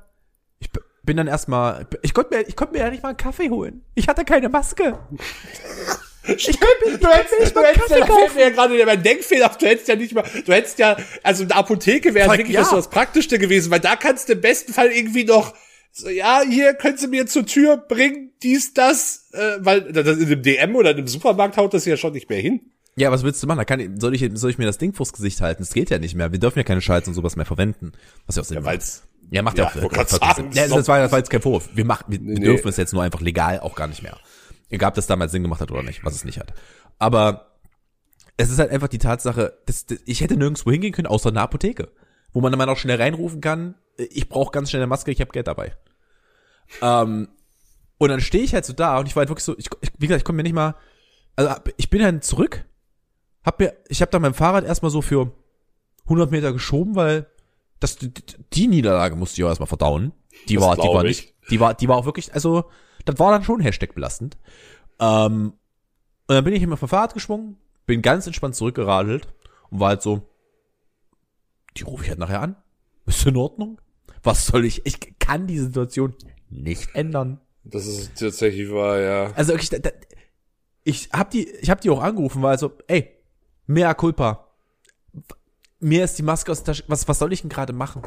Ich 0.60 0.70
bin 1.08 1.18
dann 1.18 1.26
erstmal, 1.26 1.88
ich 2.04 2.14
konnte 2.14 2.36
mir, 2.36 2.48
ich 2.48 2.56
konnte 2.56 2.74
mir 2.74 2.82
ja 2.82 2.92
nicht 2.92 3.02
mal 3.02 3.10
einen 3.10 3.18
Kaffee 3.18 3.50
holen. 3.50 3.82
Ich 3.96 4.08
hatte 4.08 4.24
keine 4.24 4.50
Maske. 4.50 5.00
Ich 6.30 6.60
konnte 6.60 6.68
mir, 6.84 6.96
ich 6.96 7.00
konnte 7.00 7.26
mir 7.32 7.40
nicht 7.40 7.56
mal 7.56 7.64
einen 7.64 7.76
Kaffee 7.78 8.00
da 8.00 8.06
fällt 8.06 8.08
kaufen. 8.10 8.38
ja 8.38 8.50
gerade 8.50 8.86
mein 8.86 9.02
Denkfehler 9.02 9.50
du 9.58 9.66
hättest 9.66 9.88
ja 9.88 9.96
nicht 9.96 10.14
mal, 10.14 10.26
du 10.46 10.52
hättest 10.52 10.78
ja, 10.78 10.98
also 11.24 11.44
eine 11.44 11.56
Apotheke 11.56 12.14
wäre 12.14 12.30
wirklich 12.30 12.50
ja. 12.50 12.64
das, 12.64 12.72
das 12.72 12.90
Praktischste 12.90 13.40
gewesen, 13.40 13.72
weil 13.72 13.80
da 13.80 13.96
kannst 13.96 14.28
du 14.28 14.34
im 14.34 14.42
besten 14.42 14.74
Fall 14.74 14.92
irgendwie 14.92 15.24
noch, 15.24 15.54
so, 15.94 16.10
ja, 16.10 16.42
hier 16.42 16.74
können 16.74 16.98
Sie 16.98 17.08
mir 17.08 17.28
zur 17.28 17.46
Tür 17.46 17.78
bringen, 17.78 18.32
dies, 18.44 18.74
das, 18.74 19.30
äh, 19.32 19.60
weil 19.60 19.94
das 19.94 20.18
in 20.18 20.26
einem 20.26 20.42
DM 20.42 20.76
oder 20.76 20.92
in 20.92 20.98
einem 20.98 21.08
Supermarkt 21.08 21.56
haut 21.56 21.74
das 21.74 21.86
ja 21.86 21.96
schon 21.96 22.12
nicht 22.12 22.30
mehr 22.30 22.42
hin. 22.42 22.60
Ja, 22.98 23.10
was 23.12 23.24
willst 23.24 23.42
du 23.42 23.48
machen? 23.48 23.60
Da 23.60 23.66
kann 23.66 23.80
ich, 23.80 23.90
soll 24.00 24.14
ich, 24.14 24.30
soll 24.34 24.50
ich 24.50 24.58
mir 24.58 24.66
das 24.66 24.80
Ding 24.80 24.92
vors 24.92 25.14
Gesicht 25.14 25.40
halten? 25.40 25.62
Das 25.62 25.72
geht 25.72 25.92
ja 25.92 26.00
nicht 26.00 26.16
mehr. 26.16 26.32
Wir 26.32 26.40
dürfen 26.40 26.58
ja 26.58 26.64
keine 26.64 26.82
Schalz 26.82 27.08
und 27.08 27.14
sowas 27.14 27.36
mehr 27.36 27.46
verwenden. 27.46 27.94
Was 28.26 28.36
ja 28.36 28.42
auch 28.42 28.46
Sinn 28.46 28.58
Ja, 28.58 28.66
weil's, 28.66 29.04
Ja, 29.30 29.42
macht 29.42 29.58
ja, 29.58 29.72
Ja, 29.76 29.84
auch 29.84 29.92
äh, 29.92 30.06
sagen. 30.06 30.52
Ja, 30.54 30.68
das, 30.68 30.88
war, 30.88 31.00
das 31.00 31.12
war 31.12 31.20
jetzt 31.20 31.30
kein 31.30 31.42
Vorwurf. 31.42 31.70
Wir, 31.74 31.86
machen, 31.86 32.06
wir, 32.08 32.20
nee. 32.20 32.40
dürfen 32.40 32.68
es 32.70 32.78
jetzt 32.78 32.94
nur 32.94 33.04
einfach 33.04 33.22
legal 33.22 33.60
auch 33.60 33.76
gar 33.76 33.88
nicht 33.88 34.04
mehr. 34.04 34.18
Egal, 34.70 34.90
ob 34.90 34.96
das 34.96 35.08
damals 35.08 35.32
Sinn 35.32 35.44
gemacht 35.44 35.62
hat 35.62 35.72
oder 35.72 35.84
nicht, 35.84 36.04
was 36.04 36.16
es 36.16 36.24
nicht 36.24 36.40
hat. 36.40 36.54
Aber 37.00 37.58
es 38.38 38.50
ist 38.50 38.60
halt 38.60 38.72
einfach 38.72 38.88
die 38.88 39.00
Tatsache, 39.00 39.58
dass, 39.66 39.86
dass 39.86 40.00
ich 40.06 40.22
hätte 40.22 40.38
nirgendwo 40.38 40.72
hingehen 40.72 40.94
können, 40.94 41.08
außer 41.08 41.30
einer 41.30 41.42
Apotheke. 41.42 41.92
Wo 42.34 42.42
man 42.42 42.52
dann 42.52 42.58
mal 42.58 42.70
auch 42.70 42.78
schnell 42.78 43.02
reinrufen 43.02 43.42
kann, 43.42 43.76
ich 43.98 44.30
brauche 44.30 44.52
ganz 44.52 44.70
schnell 44.70 44.82
eine 44.82 44.88
Maske, 44.88 45.12
ich 45.12 45.22
habe 45.22 45.32
Geld 45.32 45.48
dabei. 45.48 45.76
Ähm, 46.82 47.30
und 47.98 48.10
dann 48.10 48.22
stehe 48.22 48.44
ich 48.44 48.54
halt 48.54 48.66
so 48.66 48.74
da 48.74 49.00
und 49.00 49.08
ich 49.08 49.16
war 49.16 49.22
halt 49.22 49.30
wirklich 49.30 49.46
so, 49.46 49.58
ich, 49.58 49.68
ich, 49.82 49.92
wie 49.98 50.08
gesagt, 50.08 50.22
ich 50.22 50.26
konnte 50.26 50.38
mir 50.38 50.44
nicht 50.44 50.54
mal, 50.54 50.76
also 51.36 51.56
ich 51.78 51.90
bin 51.90 52.02
dann 52.02 52.22
zurück, 52.22 52.66
hab 53.44 53.60
mir, 53.60 53.76
ich 53.88 54.02
habe 54.02 54.12
dann 54.12 54.22
mein 54.22 54.34
Fahrrad 54.34 54.66
erstmal 54.66 54.92
so 54.92 55.02
für 55.02 55.32
100 56.04 56.30
Meter 56.30 56.54
geschoben, 56.54 56.96
weil 56.96 57.28
das, 57.80 57.98
die, 57.98 58.12
die 58.54 58.68
Niederlage 58.68 59.16
musste 59.16 59.40
ich 59.40 59.46
auch 59.46 59.50
erstmal 59.50 59.68
verdauen. 59.68 60.14
Die 60.50 60.56
Das 60.56 60.64
war, 60.64 60.76
die 60.76 60.88
war 60.88 61.06
ich. 61.06 61.18
nicht, 61.24 61.36
die 61.50 61.60
war, 61.60 61.74
die 61.74 61.88
war 61.88 61.98
auch 61.98 62.06
wirklich, 62.06 62.34
also, 62.34 62.66
das 63.06 63.20
war 63.20 63.32
dann 63.32 63.44
schon 63.44 63.60
Hashtag 63.60 63.94
belastend. 63.96 64.38
Ähm, 65.00 65.54
und 66.28 66.36
dann 66.36 66.44
bin 66.44 66.54
ich 66.54 66.64
immer 66.64 66.78
vom 66.78 66.90
Fahrrad 66.90 67.14
geschwungen, 67.14 67.58
bin 67.86 68.02
ganz 68.02 68.28
entspannt 68.28 68.56
zurückgeradelt 68.56 69.28
und 69.70 69.80
war 69.80 69.90
halt 69.90 70.02
so, 70.02 70.28
die 71.78 71.84
rufe 71.84 72.04
ich 72.04 72.10
halt 72.10 72.20
nachher 72.20 72.42
an. 72.42 72.56
Ist 73.06 73.26
in 73.26 73.38
Ordnung? 73.38 73.80
Was 74.24 74.48
soll 74.48 74.66
ich? 74.66 74.86
Ich 74.86 75.20
kann 75.20 75.48
die 75.48 75.60
Situation 75.60 76.14
nicht 76.50 76.96
ändern. 76.96 77.40
Das 77.64 77.86
ist 77.86 78.18
tatsächlich 78.20 78.72
wahr, 78.72 79.00
ja. 79.00 79.32
Also 79.36 79.54
wirklich, 79.54 79.70
da, 79.70 79.80
da, 79.80 79.90
ich 80.84 81.10
hab 81.12 81.32
die, 81.32 81.50
ich 81.50 81.70
hab 81.70 81.82
die 81.82 81.90
auch 81.90 82.02
angerufen, 82.02 82.42
weil 82.42 82.58
so, 82.58 82.74
ey, 82.88 83.10
mea 83.68 83.94
culpa. 83.94 84.47
Mir 85.80 86.04
ist 86.04 86.18
die 86.18 86.24
Maske 86.24 86.52
aus 86.52 86.64
der 86.64 86.74
Tasche, 86.74 86.84
was, 86.88 87.08
was 87.08 87.20
soll 87.20 87.32
ich 87.34 87.42
denn 87.42 87.50
gerade 87.50 87.74
machen? 87.74 88.02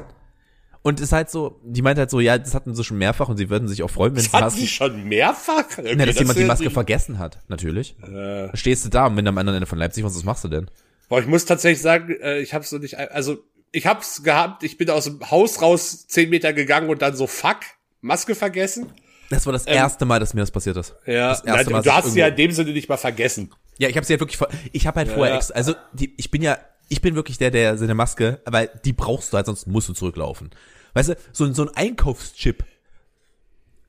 Und 0.82 0.98
es 0.98 1.06
ist 1.06 1.12
halt 1.12 1.30
so, 1.30 1.60
die 1.62 1.82
meint 1.82 1.98
halt 1.98 2.08
so, 2.10 2.20
ja, 2.20 2.38
das 2.38 2.54
hatten 2.54 2.74
sie 2.74 2.82
schon 2.84 2.96
mehrfach 2.98 3.28
und 3.28 3.36
sie 3.36 3.50
würden 3.50 3.68
sich 3.68 3.82
auch 3.82 3.90
freuen, 3.90 4.14
wenn 4.16 4.22
sie 4.22 4.28
Das 4.28 4.34
hat 4.34 4.40
Masken, 4.44 4.60
sie 4.60 4.66
schon 4.66 5.04
mehrfach? 5.04 5.64
Okay, 5.78 5.94
na, 5.96 6.06
dass 6.06 6.14
das 6.14 6.20
jemand 6.20 6.38
die 6.38 6.44
Maske 6.44 6.70
vergessen 6.70 7.18
hat, 7.18 7.38
natürlich. 7.48 7.96
Äh, 8.02 8.48
stehst 8.56 8.86
du 8.86 8.88
da 8.88 9.06
und 9.06 9.16
wenn 9.16 9.26
am 9.28 9.36
anderen 9.36 9.56
Ende 9.56 9.66
von 9.66 9.78
Leipzig 9.78 10.04
was, 10.04 10.16
was 10.16 10.24
machst 10.24 10.42
du 10.44 10.48
denn? 10.48 10.70
Boah, 11.10 11.20
ich 11.20 11.26
muss 11.26 11.44
tatsächlich 11.44 11.82
sagen, 11.82 12.16
äh, 12.22 12.38
ich 12.38 12.54
hab's 12.54 12.70
so 12.70 12.78
nicht, 12.78 12.96
also 12.98 13.38
ich 13.72 13.86
hab's 13.86 14.22
gehabt, 14.22 14.62
ich 14.62 14.78
bin 14.78 14.88
aus 14.90 15.04
dem 15.04 15.30
Haus 15.30 15.60
raus 15.60 16.06
zehn 16.08 16.30
Meter 16.30 16.52
gegangen 16.54 16.88
und 16.88 17.02
dann 17.02 17.14
so 17.14 17.26
fuck, 17.26 17.58
Maske 18.00 18.34
vergessen. 18.34 18.86
Das 19.28 19.44
war 19.46 19.52
das 19.52 19.66
erste 19.66 20.06
Mal, 20.06 20.18
dass 20.18 20.32
mir 20.34 20.40
das 20.40 20.50
passiert 20.50 20.76
ist. 20.78 20.94
Ja, 21.06 21.28
das 21.28 21.44
erste 21.44 21.64
nein, 21.64 21.72
Mal, 21.72 21.82
du 21.82 21.92
hast 21.94 22.10
sie 22.12 22.18
ja 22.20 22.28
in 22.28 22.36
dem 22.36 22.50
Sinne 22.52 22.72
nicht 22.72 22.88
mal 22.88 22.96
vergessen. 22.96 23.52
Ja, 23.78 23.88
ich 23.88 23.96
habe 23.96 24.06
sie 24.06 24.14
ja 24.14 24.18
wirklich, 24.20 24.38
vor- 24.38 24.48
ich 24.72 24.86
habe 24.86 24.98
halt 25.00 25.08
vorher, 25.08 25.34
Ja. 25.34 25.36
extra, 25.36 25.54
also 25.54 25.74
die, 25.92 26.14
ich 26.16 26.30
bin 26.30 26.40
ja, 26.42 26.58
ich 26.90 27.00
bin 27.00 27.14
wirklich 27.14 27.38
der, 27.38 27.50
der 27.50 27.78
seine 27.78 27.94
Maske, 27.94 28.40
weil 28.44 28.68
die 28.84 28.92
brauchst 28.92 29.32
du 29.32 29.36
halt, 29.38 29.46
sonst 29.46 29.66
musst 29.66 29.88
du 29.88 29.94
zurücklaufen. 29.94 30.50
Weißt 30.92 31.08
du, 31.10 31.16
so, 31.32 31.44
ein- 31.44 31.54
so 31.54 31.62
ein 31.62 31.74
Einkaufschip 31.74 32.64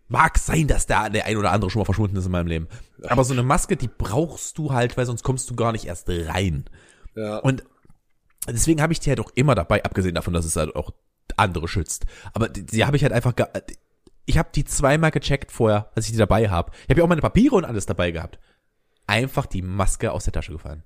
mag 0.07 0.37
sein, 0.37 0.67
dass 0.67 0.85
da 0.87 1.09
der 1.09 1.25
ein 1.25 1.37
oder 1.37 1.51
andere 1.51 1.69
schon 1.71 1.79
mal 1.79 1.85
verschwunden 1.85 2.15
ist 2.17 2.25
in 2.25 2.31
meinem 2.31 2.47
Leben. 2.47 2.67
Aber 3.03 3.23
so 3.23 3.33
eine 3.33 3.43
Maske, 3.43 3.75
die 3.77 3.87
brauchst 3.89 4.57
du 4.57 4.71
halt, 4.73 4.97
weil 4.97 5.05
sonst 5.05 5.23
kommst 5.23 5.49
du 5.49 5.55
gar 5.55 5.71
nicht 5.71 5.85
erst 5.85 6.07
rein. 6.09 6.65
Ja. 7.15 7.37
Und 7.37 7.63
deswegen 8.47 8.81
habe 8.81 8.93
ich 8.93 8.99
die 8.99 9.09
halt 9.09 9.19
auch 9.19 9.31
immer 9.35 9.55
dabei, 9.55 9.83
abgesehen 9.83 10.15
davon, 10.15 10.33
dass 10.33 10.45
es 10.45 10.55
halt 10.55 10.75
auch 10.75 10.91
andere 11.37 11.67
schützt. 11.67 12.05
Aber 12.33 12.49
die, 12.49 12.65
die 12.65 12.85
habe 12.85 12.97
ich 12.97 13.03
halt 13.03 13.13
einfach, 13.13 13.35
ge 13.35 13.45
ich 14.25 14.37
habe 14.37 14.49
die 14.53 14.65
zweimal 14.65 15.11
gecheckt 15.11 15.51
vorher, 15.51 15.89
als 15.95 16.05
ich 16.05 16.11
die 16.11 16.17
dabei 16.17 16.49
habe. 16.49 16.71
Ich 16.83 16.89
habe 16.89 16.99
ja 16.99 17.03
auch 17.05 17.09
meine 17.09 17.21
Papiere 17.21 17.55
und 17.55 17.65
alles 17.65 17.85
dabei 17.85 18.11
gehabt. 18.11 18.37
Einfach 19.07 19.45
die 19.45 19.61
Maske 19.63 20.11
aus 20.11 20.25
der 20.25 20.33
Tasche 20.33 20.51
gefallen. 20.51 20.83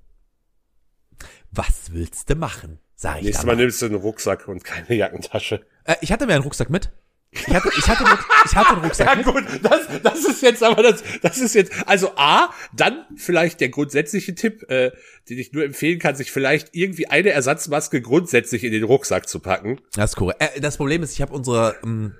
Was 1.55 1.91
willst 1.93 2.29
du 2.29 2.35
machen? 2.35 2.79
Sag 2.95 3.17
ich 3.19 3.23
Nächstes 3.25 3.45
Mal 3.45 3.55
nimmst 3.55 3.81
du 3.81 3.85
einen 3.87 3.95
Rucksack 3.95 4.47
und 4.47 4.63
keine 4.63 4.93
Jackentasche. 4.95 5.61
Äh, 5.85 5.95
ich 6.01 6.11
hatte 6.11 6.25
mir 6.27 6.33
einen 6.33 6.43
Rucksack 6.43 6.69
mit. 6.69 6.91
Ich 7.31 7.47
hatte, 7.53 7.69
ich 7.77 7.87
hatte, 7.89 8.05
einen- 8.05 8.19
ich 8.45 8.55
hatte 8.55 8.69
einen 8.75 8.81
Rucksack 8.85 9.07
Ja 9.09 9.15
mit. 9.15 9.25
gut, 9.25 9.43
das, 9.61 9.81
das 10.01 10.23
ist 10.25 10.41
jetzt 10.41 10.63
aber 10.63 10.81
das, 10.81 11.03
das 11.21 11.37
ist 11.37 11.53
jetzt, 11.53 11.73
also 11.85 12.11
A, 12.15 12.49
dann 12.73 13.05
vielleicht 13.17 13.59
der 13.59 13.67
grundsätzliche 13.69 14.35
Tipp, 14.35 14.69
äh, 14.69 14.91
den 15.29 15.37
ich 15.39 15.51
nur 15.51 15.65
empfehlen 15.65 15.99
kann, 15.99 16.15
sich 16.15 16.31
vielleicht 16.31 16.69
irgendwie 16.73 17.07
eine 17.09 17.31
Ersatzmaske 17.31 18.01
grundsätzlich 18.01 18.63
in 18.63 18.71
den 18.71 18.83
Rucksack 18.85 19.27
zu 19.27 19.39
packen. 19.41 19.81
Das 19.95 20.11
ist 20.11 20.15
korrekt. 20.15 20.41
Äh, 20.41 20.61
das 20.61 20.77
Problem 20.77 21.03
ist, 21.03 21.11
ich 21.13 21.21
habe 21.21 21.33
unsere, 21.33 21.75
ähm, 21.83 22.15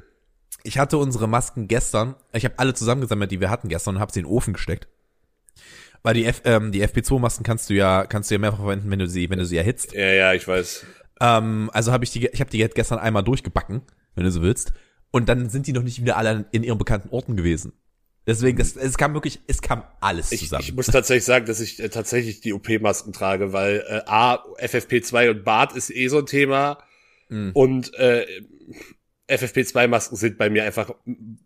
ich 0.64 0.80
hatte 0.80 0.98
unsere 0.98 1.30
Masken 1.30 1.70
gestern, 1.70 2.16
ich 2.34 2.44
habe 2.44 2.56
alle 2.58 2.74
zusammengesammelt, 2.74 3.32
die 3.32 3.40
wir 3.40 3.50
hatten 3.50 3.70
gestern 3.70 3.96
und 3.96 4.02
habe 4.02 4.12
sie 4.12 4.20
in 4.20 4.26
den 4.26 4.32
Ofen 4.34 4.54
gesteckt. 4.54 4.90
Weil 6.06 6.14
die, 6.14 6.26
F, 6.26 6.42
ähm, 6.46 6.72
die 6.72 6.86
FP2-Masken 6.86 7.44
kannst 7.44 7.68
du 7.70 7.74
ja, 7.74 8.06
kannst 8.06 8.30
du 8.30 8.36
ja 8.36 8.40
mehrfach 8.40 8.60
verwenden, 8.60 8.92
wenn 8.92 9.00
du 9.00 9.08
sie, 9.08 9.28
wenn 9.32 9.40
du 9.40 9.46
sie 9.46 9.58
erhitzt. 9.58 9.92
Ja, 9.94 10.06
ja, 10.06 10.34
ich 10.34 10.48
weiß. 10.48 10.86
Ähm, 11.20 11.72
also 11.74 11.92
habe 11.92 12.04
ich 12.04 12.12
die, 12.12 12.28
ich 12.28 12.40
habe 12.40 12.52
die 12.52 12.60
jetzt 12.60 12.76
gestern 12.76 13.00
einmal 13.00 13.24
durchgebacken, 13.24 13.82
wenn 14.14 14.24
du 14.24 14.30
so 14.30 14.44
willst. 14.44 14.72
Und 15.10 15.30
dann 15.30 15.50
sind 15.50 15.66
die 15.66 15.74
noch 15.74 15.82
nicht 15.82 16.00
wieder 16.00 16.18
alle 16.18 16.46
in 16.52 16.62
ihren 16.64 16.78
bekannten 16.78 17.10
Orten 17.10 17.36
gewesen. 17.36 17.74
Deswegen, 18.28 18.58
das, 18.58 18.76
es 18.76 18.98
kam 18.98 19.14
wirklich, 19.16 19.40
es 19.48 19.62
kam 19.64 19.84
alles 20.00 20.32
Ich, 20.32 20.42
zusammen. 20.42 20.64
ich 20.64 20.74
muss 20.76 20.86
tatsächlich 20.86 21.26
sagen, 21.26 21.48
dass 21.48 21.60
ich 21.60 21.80
äh, 21.80 21.90
tatsächlich 21.90 22.40
die 22.40 22.54
OP-Masken 22.54 23.12
trage, 23.12 23.52
weil 23.52 23.84
äh, 23.88 24.02
A, 24.06 24.44
FFP2 24.60 25.32
und 25.32 25.44
Bart 25.44 25.76
ist 25.76 25.90
eh 25.90 26.08
so 26.08 26.20
ein 26.20 26.26
Thema 26.28 26.78
Mhm. 27.30 27.50
und 27.56 27.94
äh, 27.96 28.28
FFP2-Masken 29.28 30.16
sind 30.18 30.38
bei 30.38 30.50
mir 30.50 30.64
einfach 30.66 30.92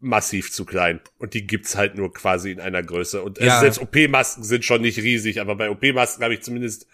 massiv 0.02 0.52
zu 0.52 0.65
klein 0.65 1.00
und 1.18 1.34
die 1.34 1.48
gibt's 1.48 1.76
halt 1.78 1.96
nur 1.96 2.13
quasi 2.13 2.52
in 2.52 2.60
einer 2.60 2.84
Größe 2.84 3.22
und 3.24 3.39
äh, 3.39 3.46
Ja. 3.46 3.60
selbst 3.62 3.80
OP-Masken 3.82 4.44
sind 4.44 4.65
schon 4.65 4.82
nicht 4.82 4.98
riesig, 4.98 5.39
aber 5.39 5.56
bei 5.56 5.70
OP-Masken 5.70 6.24
habe 6.24 6.34
ich 6.34 6.42
zumindest 6.42 6.88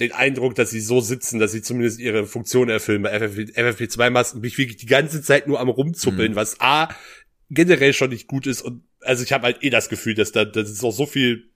den 0.00 0.12
Eindruck, 0.12 0.54
dass 0.54 0.70
sie 0.70 0.80
so 0.80 1.00
sitzen, 1.00 1.38
dass 1.38 1.52
sie 1.52 1.62
zumindest 1.62 2.00
ihre 2.00 2.26
Funktion 2.26 2.68
erfüllen. 2.68 3.02
Bei 3.02 3.10
FFP, 3.10 3.52
FFP2-Masken 3.54 4.40
bin 4.40 4.48
ich 4.48 4.58
wirklich 4.58 4.78
die 4.78 4.86
ganze 4.86 5.22
Zeit 5.22 5.46
nur 5.46 5.60
am 5.60 5.68
rumzuppeln, 5.68 6.32
Mhm. 6.32 6.36
was 6.36 6.60
A 6.60 6.88
generell 7.50 7.92
schon 7.92 8.10
nicht 8.10 8.26
gut 8.26 8.46
ist 8.46 8.62
und 8.62 8.82
also 9.02 9.22
ich 9.22 9.32
habe 9.32 9.44
halt 9.44 9.62
eh 9.62 9.68
das 9.70 9.90
Gefühl, 9.90 10.14
dass 10.14 10.32
da 10.32 10.44
das 10.46 10.70
ist 10.70 10.82
auch 10.82 10.90
so 10.90 11.04
viel 11.06 11.50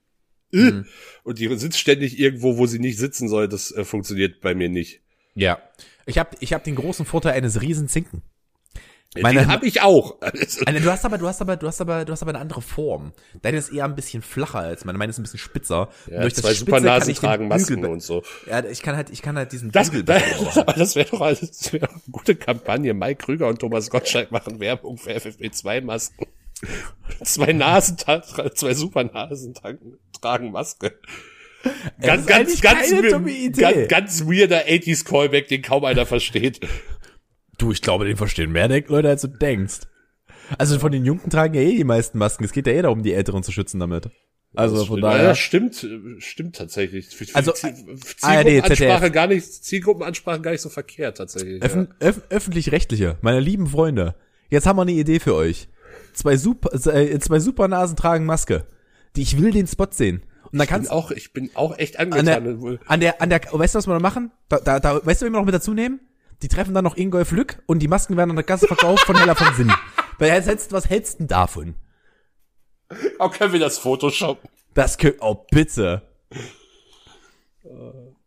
äh, 0.53 0.57
Mhm. 0.71 0.85
und 1.23 1.39
die 1.39 1.47
sitzt 1.57 1.79
ständig 1.79 2.19
irgendwo, 2.19 2.57
wo 2.57 2.65
sie 2.67 2.79
nicht 2.79 2.97
sitzen 2.99 3.27
soll. 3.27 3.47
Das 3.49 3.71
äh, 3.71 3.83
funktioniert 3.83 4.41
bei 4.41 4.53
mir 4.53 4.69
nicht. 4.69 5.01
ja. 5.33 5.59
Ich 6.05 6.17
habe 6.17 6.35
ich 6.39 6.53
hab 6.53 6.63
den 6.63 6.73
großen 6.73 7.05
Vorteil 7.05 7.33
eines 7.33 7.61
riesen 7.61 7.87
Zinken. 7.87 8.23
Meine, 9.17 9.47
habe 9.47 9.65
ich 9.65 9.81
auch. 9.81 10.17
Eine, 10.65 10.81
du 10.81 10.91
hast 10.91 11.03
aber, 11.03 11.17
du 11.17 11.27
hast 11.27 11.41
aber, 11.41 11.57
du 11.57 11.65
hast 11.65 11.81
aber, 11.81 12.05
du 12.05 12.11
hast 12.11 12.21
aber 12.21 12.29
eine 12.29 12.39
andere 12.39 12.61
Form. 12.61 13.11
Deine 13.41 13.57
ist 13.57 13.69
eher 13.69 13.85
ein 13.85 13.95
bisschen 13.95 14.21
flacher 14.21 14.59
als 14.59 14.85
meine. 14.85 14.99
Meine 14.99 15.09
ist 15.09 15.17
ein 15.17 15.23
bisschen 15.23 15.39
spitzer. 15.39 15.89
Ja, 16.09 16.21
durch 16.21 16.33
das 16.33 16.43
zwei 16.43 16.53
Spitze 16.53 16.65
Supernasen 16.65 17.15
tragen 17.15 17.47
Masken 17.47 17.77
Bügel- 17.77 17.91
und 17.91 18.03
so. 18.03 18.21
Ja, 18.45 18.63
ich 18.63 18.83
kann 18.83 18.95
halt, 18.95 19.09
ich 19.09 19.23
kann 19.23 19.35
halt 19.35 19.51
diesen 19.51 19.71
Das, 19.71 19.89
Bügel 19.89 20.03
das, 20.03 20.95
wäre 20.95 21.09
doch 21.09 21.21
alles, 21.21 21.39
das 21.39 21.73
wäre 21.73 21.89
eine 21.89 22.01
gute 22.11 22.35
Kampagne. 22.35 22.93
Mike 22.93 23.25
Krüger 23.25 23.47
und 23.47 23.57
Thomas 23.57 23.89
Gottschalk 23.89 24.31
machen 24.31 24.59
Werbung 24.59 24.97
für 24.99 25.11
FFP2-Masken. 25.11 26.27
Zwei 27.23 27.53
Nasen, 27.53 27.97
zwei 28.53 28.73
Supernasen 28.75 29.55
tragen, 29.55 29.97
tragen 30.21 30.51
Maske. 30.51 30.99
Ganz, 32.01 32.25
ganz, 32.25 32.61
ganz, 32.61 32.91
ganz, 32.91 33.87
ganz 33.87 34.21
weirder 34.25 34.65
80s 34.67 35.03
Callback, 35.03 35.47
den 35.47 35.61
kaum 35.61 35.83
einer 35.83 36.05
versteht. 36.05 36.61
Du, 37.59 37.71
ich 37.71 37.81
glaube, 37.81 38.05
den 38.05 38.17
verstehen 38.17 38.51
mehr 38.51 38.67
Leute, 38.87 39.09
als 39.09 39.21
du 39.21 39.27
denkst. 39.27 39.81
Also 40.57 40.79
von 40.79 40.91
den 40.91 41.05
Jungen 41.05 41.29
tragen 41.29 41.53
ja 41.53 41.61
eh 41.61 41.75
die 41.77 41.83
meisten 41.83 42.17
Masken. 42.17 42.43
Es 42.43 42.51
geht 42.51 42.65
ja 42.65 42.73
eh 42.73 42.81
darum, 42.81 43.03
die 43.03 43.13
Älteren 43.13 43.43
zu 43.43 43.51
schützen 43.51 43.79
damit. 43.79 44.09
Also 44.55 44.77
Das 44.77 44.87
von 44.87 44.97
stimmt. 44.97 45.03
daher. 45.03 45.23
Ja, 45.23 45.35
stimmt, 45.35 45.83
äh, 45.83 46.19
stimmt 46.19 46.55
tatsächlich. 46.55 47.09
Für, 47.09 47.25
für 47.25 47.35
Also, 47.35 47.51
ARD, 47.51 47.57
Zielgruppenansprache 48.21 48.99
ZDF. 49.01 49.13
gar 49.13 49.27
nicht, 49.27 49.45
Zielgruppenansprache 49.63 50.41
gar 50.41 50.51
nicht 50.51 50.61
so 50.61 50.69
verkehrt 50.69 51.17
tatsächlich. 51.17 51.61
Öffn 51.61 51.89
öff 51.99 52.21
öffentlich-rechtliche, 52.29 53.17
meine 53.21 53.39
lieben 53.41 53.67
Freunde. 53.67 54.15
Jetzt 54.49 54.65
haben 54.65 54.77
wir 54.77 54.81
eine 54.81 54.91
Idee 54.93 55.19
für 55.19 55.35
euch. 55.35 55.67
Zwei 56.13 56.35
super, 56.37 56.73
äh, 56.73 57.19
zwei 57.19 57.39
Supernasen 57.39 57.95
tragen 57.95 58.25
Maske. 58.25 58.65
Die, 59.15 59.21
ich 59.21 59.39
will 59.39 59.51
den 59.51 59.67
Spot 59.67 59.87
sehen. 59.91 60.23
Und 60.51 60.57
dann 60.57 60.63
Ich 60.63 60.67
bin 60.69 60.75
kannst 60.77 60.91
auch, 60.91 61.11
ich 61.11 61.31
bin 61.33 61.51
auch 61.53 61.77
echt 61.77 61.99
an 61.99 62.11
angetan. 62.11 62.59
der, 62.59 62.79
an 62.87 62.99
der, 62.99 63.21
an 63.21 63.29
der, 63.29 63.41
weißt 63.51 63.75
du, 63.75 63.77
was 63.77 63.87
wir 63.87 63.93
da 63.93 63.99
machen? 63.99 64.31
Da, 64.47 64.59
da, 64.59 64.79
da, 64.79 65.05
weißt 65.05 65.21
du, 65.21 65.25
wen 65.27 65.33
wir 65.33 65.39
noch 65.39 65.45
mit 65.45 65.53
dazu 65.53 65.75
nehmen? 65.75 65.99
Die 66.41 66.47
treffen 66.47 66.73
dann 66.73 66.83
noch 66.83 66.95
Ingolf 66.95 67.31
Lück 67.31 67.61
und 67.65 67.79
die 67.79 67.87
Masken 67.87 68.15
werden 68.17 68.29
an 68.29 68.35
der 68.35 68.45
Gasse 68.45 68.67
verkauft 68.67 69.05
von 69.05 69.17
Hella 69.17 69.35
von 69.35 69.53
Sinn. 69.55 69.71
Weil 70.17 70.37
was 70.37 70.47
hältst, 70.47 70.71
was 70.71 70.89
hältst 70.89 71.15
du 71.15 71.17
denn 71.19 71.27
davon? 71.27 71.75
Auch 73.19 73.31
können 73.31 73.53
wir 73.53 73.59
das 73.59 73.77
Photoshoppen? 73.77 74.49
Das 74.73 74.97
könnt, 74.97 75.17
oh 75.21 75.45
bitte. 75.51 76.01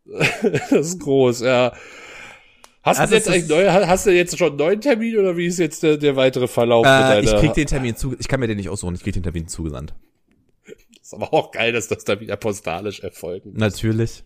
Das 0.05 0.71
ist 0.71 0.99
groß, 0.99 1.41
ja. 1.41 1.73
Hast 2.83 2.99
Also 2.99 3.11
du 3.11 3.17
jetzt 3.17 3.29
eigentlich 3.29 3.47
neu, 3.47 3.69
hast 3.69 4.05
du 4.05 4.11
jetzt 4.11 4.37
schon 4.37 4.49
einen 4.49 4.57
neuen 4.57 4.81
Termin 4.81 5.17
oder 5.17 5.37
wie 5.37 5.45
ist 5.45 5.57
jetzt 5.57 5.83
der, 5.83 5.97
der 5.97 6.17
weitere 6.17 6.47
Verlauf 6.47 6.85
Äh, 6.85 7.21
mit 7.21 7.29
ich 7.29 7.35
krieg 7.37 7.53
den 7.53 7.67
Termin 7.67 7.95
zu, 7.95 8.15
ich 8.19 8.27
kann 8.27 8.41
mir 8.41 8.47
den 8.47 8.57
nicht 8.57 8.69
aussuchen, 8.69 8.95
ich 8.95 9.03
krieg 9.03 9.13
den 9.13 9.23
Termin 9.23 9.47
zugesandt. 9.47 9.93
ist 11.01 11.13
aber 11.13 11.33
auch 11.33 11.51
geil, 11.51 11.71
dass 11.71 11.87
das 11.87 12.03
da 12.03 12.19
wieder 12.19 12.35
postalisch 12.35 12.99
erfolgt. 12.99 13.45
Natürlich. 13.45 14.23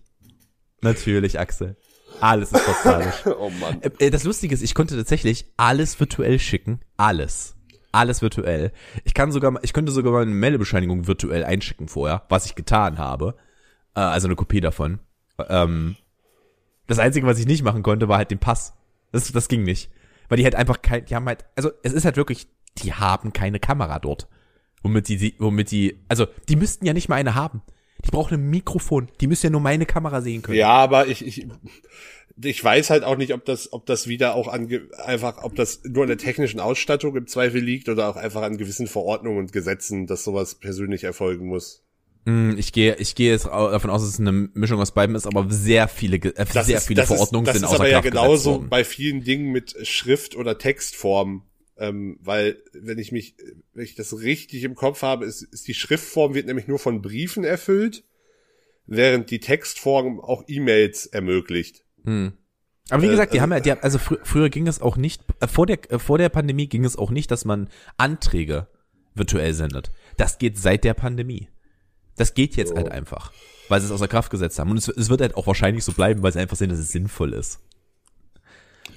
Natürlich, 0.82 1.40
Axel. 1.40 1.76
Alles 2.20 2.52
ist 2.52 2.66
postalisch. 2.66 3.16
Oh 3.26 3.50
Mann. 3.50 3.82
Äh, 3.82 4.06
äh, 4.06 4.10
das 4.10 4.24
Lustige 4.24 4.54
ist, 4.54 4.62
ich 4.62 4.74
konnte 4.74 4.96
tatsächlich 4.96 5.46
alles 5.58 6.00
virtuell 6.00 6.40
schicken. 6.40 6.80
Alles. 6.98 7.56
Alles 7.92 8.22
virtuell. 8.22 8.72
Ich 9.04 9.14
kann 9.14 9.32
sogar, 9.32 9.54
ich 9.64 9.74
könnte 9.74 9.92
sogar 9.92 10.12
meine 10.14 10.32
Meldebescheinigung 10.32 11.08
virtuell 11.08 11.44
einschicken 11.44 11.88
vorher, 11.88 12.24
was 12.30 12.46
ich 12.46 12.56
getan 12.56 12.98
habe. 12.98 13.36
Äh, 13.96 14.02
also 14.02 14.28
eine 14.28 14.36
Kopie 14.36 14.62
davon. 14.62 15.00
Ähm, 15.50 15.96
das 16.88 17.00
Einzige, 17.00 17.28
was 17.28 17.40
ich 17.40 17.46
nicht 17.46 17.64
machen 17.64 17.84
konnte, 17.84 18.08
war 18.08 18.18
halt 18.18 18.32
den 18.32 18.40
Pass. 18.40 18.74
Das, 19.12 19.32
das 19.32 19.48
ging 19.48 19.64
nicht. 19.64 19.92
Weil 20.30 20.38
die 20.38 20.44
halt 20.44 20.56
einfach 20.56 20.82
kein, 20.82 21.06
die 21.06 21.16
haben 21.16 21.26
halt, 21.26 21.46
also 21.56 21.72
es 21.84 21.94
ist 21.94 22.06
halt 22.06 22.18
wirklich, 22.18 22.48
die 22.78 22.94
haben 22.94 23.34
keine 23.34 23.60
Kamera 23.60 24.00
dort. 24.00 24.28
Womit 24.84 25.08
die, 25.08 25.36
womit 25.40 25.72
die, 25.72 26.00
also 26.08 26.28
die 26.50 26.56
müssten 26.56 26.86
ja 26.86 26.94
nicht 26.94 27.10
mal 27.10 27.16
eine 27.16 27.36
haben. 27.36 27.62
Die 28.08 28.12
brauchen 28.12 28.36
ein 28.36 28.50
Mikrofon. 28.50 29.10
Die 29.22 29.28
müssen 29.28 29.48
ja 29.48 29.50
nur 29.52 29.62
meine 29.62 29.86
Kamera 29.86 30.22
sehen 30.22 30.42
können. 30.42 30.58
Ja, 30.58 30.70
aber 30.70 31.08
ich, 31.08 31.26
ich, 31.26 31.48
ich 32.42 32.64
weiß 32.64 32.90
halt 32.90 33.04
auch 33.04 33.18
nicht, 33.18 33.34
ob 33.34 33.46
das, 33.46 33.74
ob 33.74 33.86
das 33.86 34.08
wieder 34.08 34.36
auch 34.36 34.48
an, 34.48 34.70
einfach, 35.04 35.44
ob 35.44 35.56
das 35.56 35.82
nur 35.84 36.04
an 36.04 36.10
der 36.10 36.18
technischen 36.18 36.60
Ausstattung 36.60 37.16
im 37.16 37.28
Zweifel 37.28 37.62
liegt 37.62 37.90
oder 37.90 38.10
auch 38.10 38.16
einfach 38.16 38.44
an 38.44 38.58
gewissen 38.58 38.88
Verordnungen 38.88 39.40
und 39.40 39.52
Gesetzen, 39.52 40.08
dass 40.08 40.24
sowas 40.24 40.56
persönlich 40.56 41.04
erfolgen 41.04 41.48
muss. 41.48 41.84
Hm, 42.26 42.58
Ich 42.58 42.74
gehe, 42.74 42.96
ich 42.96 43.16
gehe 43.16 43.32
jetzt 43.32 43.46
davon 43.46 43.90
aus, 43.90 44.02
dass 44.02 44.14
es 44.14 44.20
eine 44.20 44.32
Mischung 44.32 44.80
aus 44.82 44.92
beidem 44.92 45.16
ist, 45.16 45.26
aber 45.26 45.46
sehr 45.50 45.88
viele, 45.88 46.18
äh, 46.18 46.46
Das 46.54 46.68
sehr 46.68 46.78
ist, 46.78 46.88
viele 46.88 47.02
das 47.02 47.08
Verordnungen 47.08 47.46
ist, 47.46 47.50
das 47.50 47.62
sind 47.62 47.64
ist 47.66 47.74
außer 47.74 47.80
aber 47.84 47.90
ja 47.90 48.02
Kraft 48.02 48.12
genauso 48.12 48.66
bei 48.70 48.84
vielen 48.84 49.24
Dingen 49.24 49.52
mit 49.52 49.76
Schrift 49.88 50.36
oder 50.36 50.58
Textform. 50.58 51.44
Ähm, 51.80 52.18
weil, 52.22 52.58
wenn 52.74 52.98
ich 52.98 53.12
mich, 53.12 53.36
wenn 53.74 53.84
ich 53.84 53.96
das 53.96 54.20
richtig 54.20 54.64
im 54.64 54.74
Kopf 54.76 55.02
habe, 55.04 55.26
ist, 55.26 55.44
ist 55.44 55.68
die 55.68 55.74
Schriftform 55.76 56.34
wird 56.34 56.48
nämlich 56.48 56.68
nur 56.68 56.80
von 56.80 57.02
Briefen 57.04 57.44
erfüllt, 57.44 58.04
während 58.88 59.30
die 59.30 59.40
Textform 59.40 60.20
auch 60.20 60.44
E-Mails 60.48 61.06
ermöglicht. 61.06 61.84
Hm. 62.04 62.34
Aber 62.90 63.02
wie 63.04 63.08
Äh, 63.08 63.12
gesagt, 63.12 63.34
die 63.34 63.40
also- 63.40 63.44
haben 63.44 63.52
ja, 63.52 63.60
die 63.60 63.72
haben, 63.72 63.82
also 63.84 64.00
frü 64.00 64.18
früher 64.24 64.50
ging 64.50 64.66
es 64.68 64.82
auch 64.82 64.98
nicht, 64.98 65.22
äh, 65.40 65.48
vor 65.48 65.68
der, 65.68 65.80
äh, 65.92 66.00
vor 66.00 66.18
der 66.18 66.30
Pandemie 66.30 66.68
ging 66.68 66.84
es 66.86 66.96
auch 66.96 67.12
nicht, 67.12 67.30
dass 67.30 67.46
man 67.46 67.70
Anträge 67.98 68.68
virtuell 69.14 69.54
sendet. 69.54 69.92
Das 70.16 70.38
geht 70.40 70.58
seit 70.58 70.84
der 70.84 70.94
Pandemie. 70.94 71.50
Das 72.16 72.34
geht 72.34 72.56
jetzt 72.56 72.70
So. 72.70 72.76
halt 72.76 72.90
einfach, 72.90 73.32
weil 73.68 73.80
sie 73.82 73.86
es 73.88 73.92
außer 73.92 74.08
Kraft 74.08 74.32
gesetzt 74.32 74.58
haben. 74.58 74.72
Und 74.72 74.78
es, 74.78 74.88
es 74.88 75.10
wird 75.10 75.22
halt 75.22 75.36
auch 75.36 75.46
wahrscheinlich 75.46 75.84
so 75.84 75.92
bleiben, 75.92 76.24
weil 76.24 76.32
sie 76.34 76.40
einfach 76.40 76.58
sehen, 76.58 76.70
dass 76.70 76.80
es 76.80 76.92
sinnvoll 76.92 77.34
ist. 77.34 77.60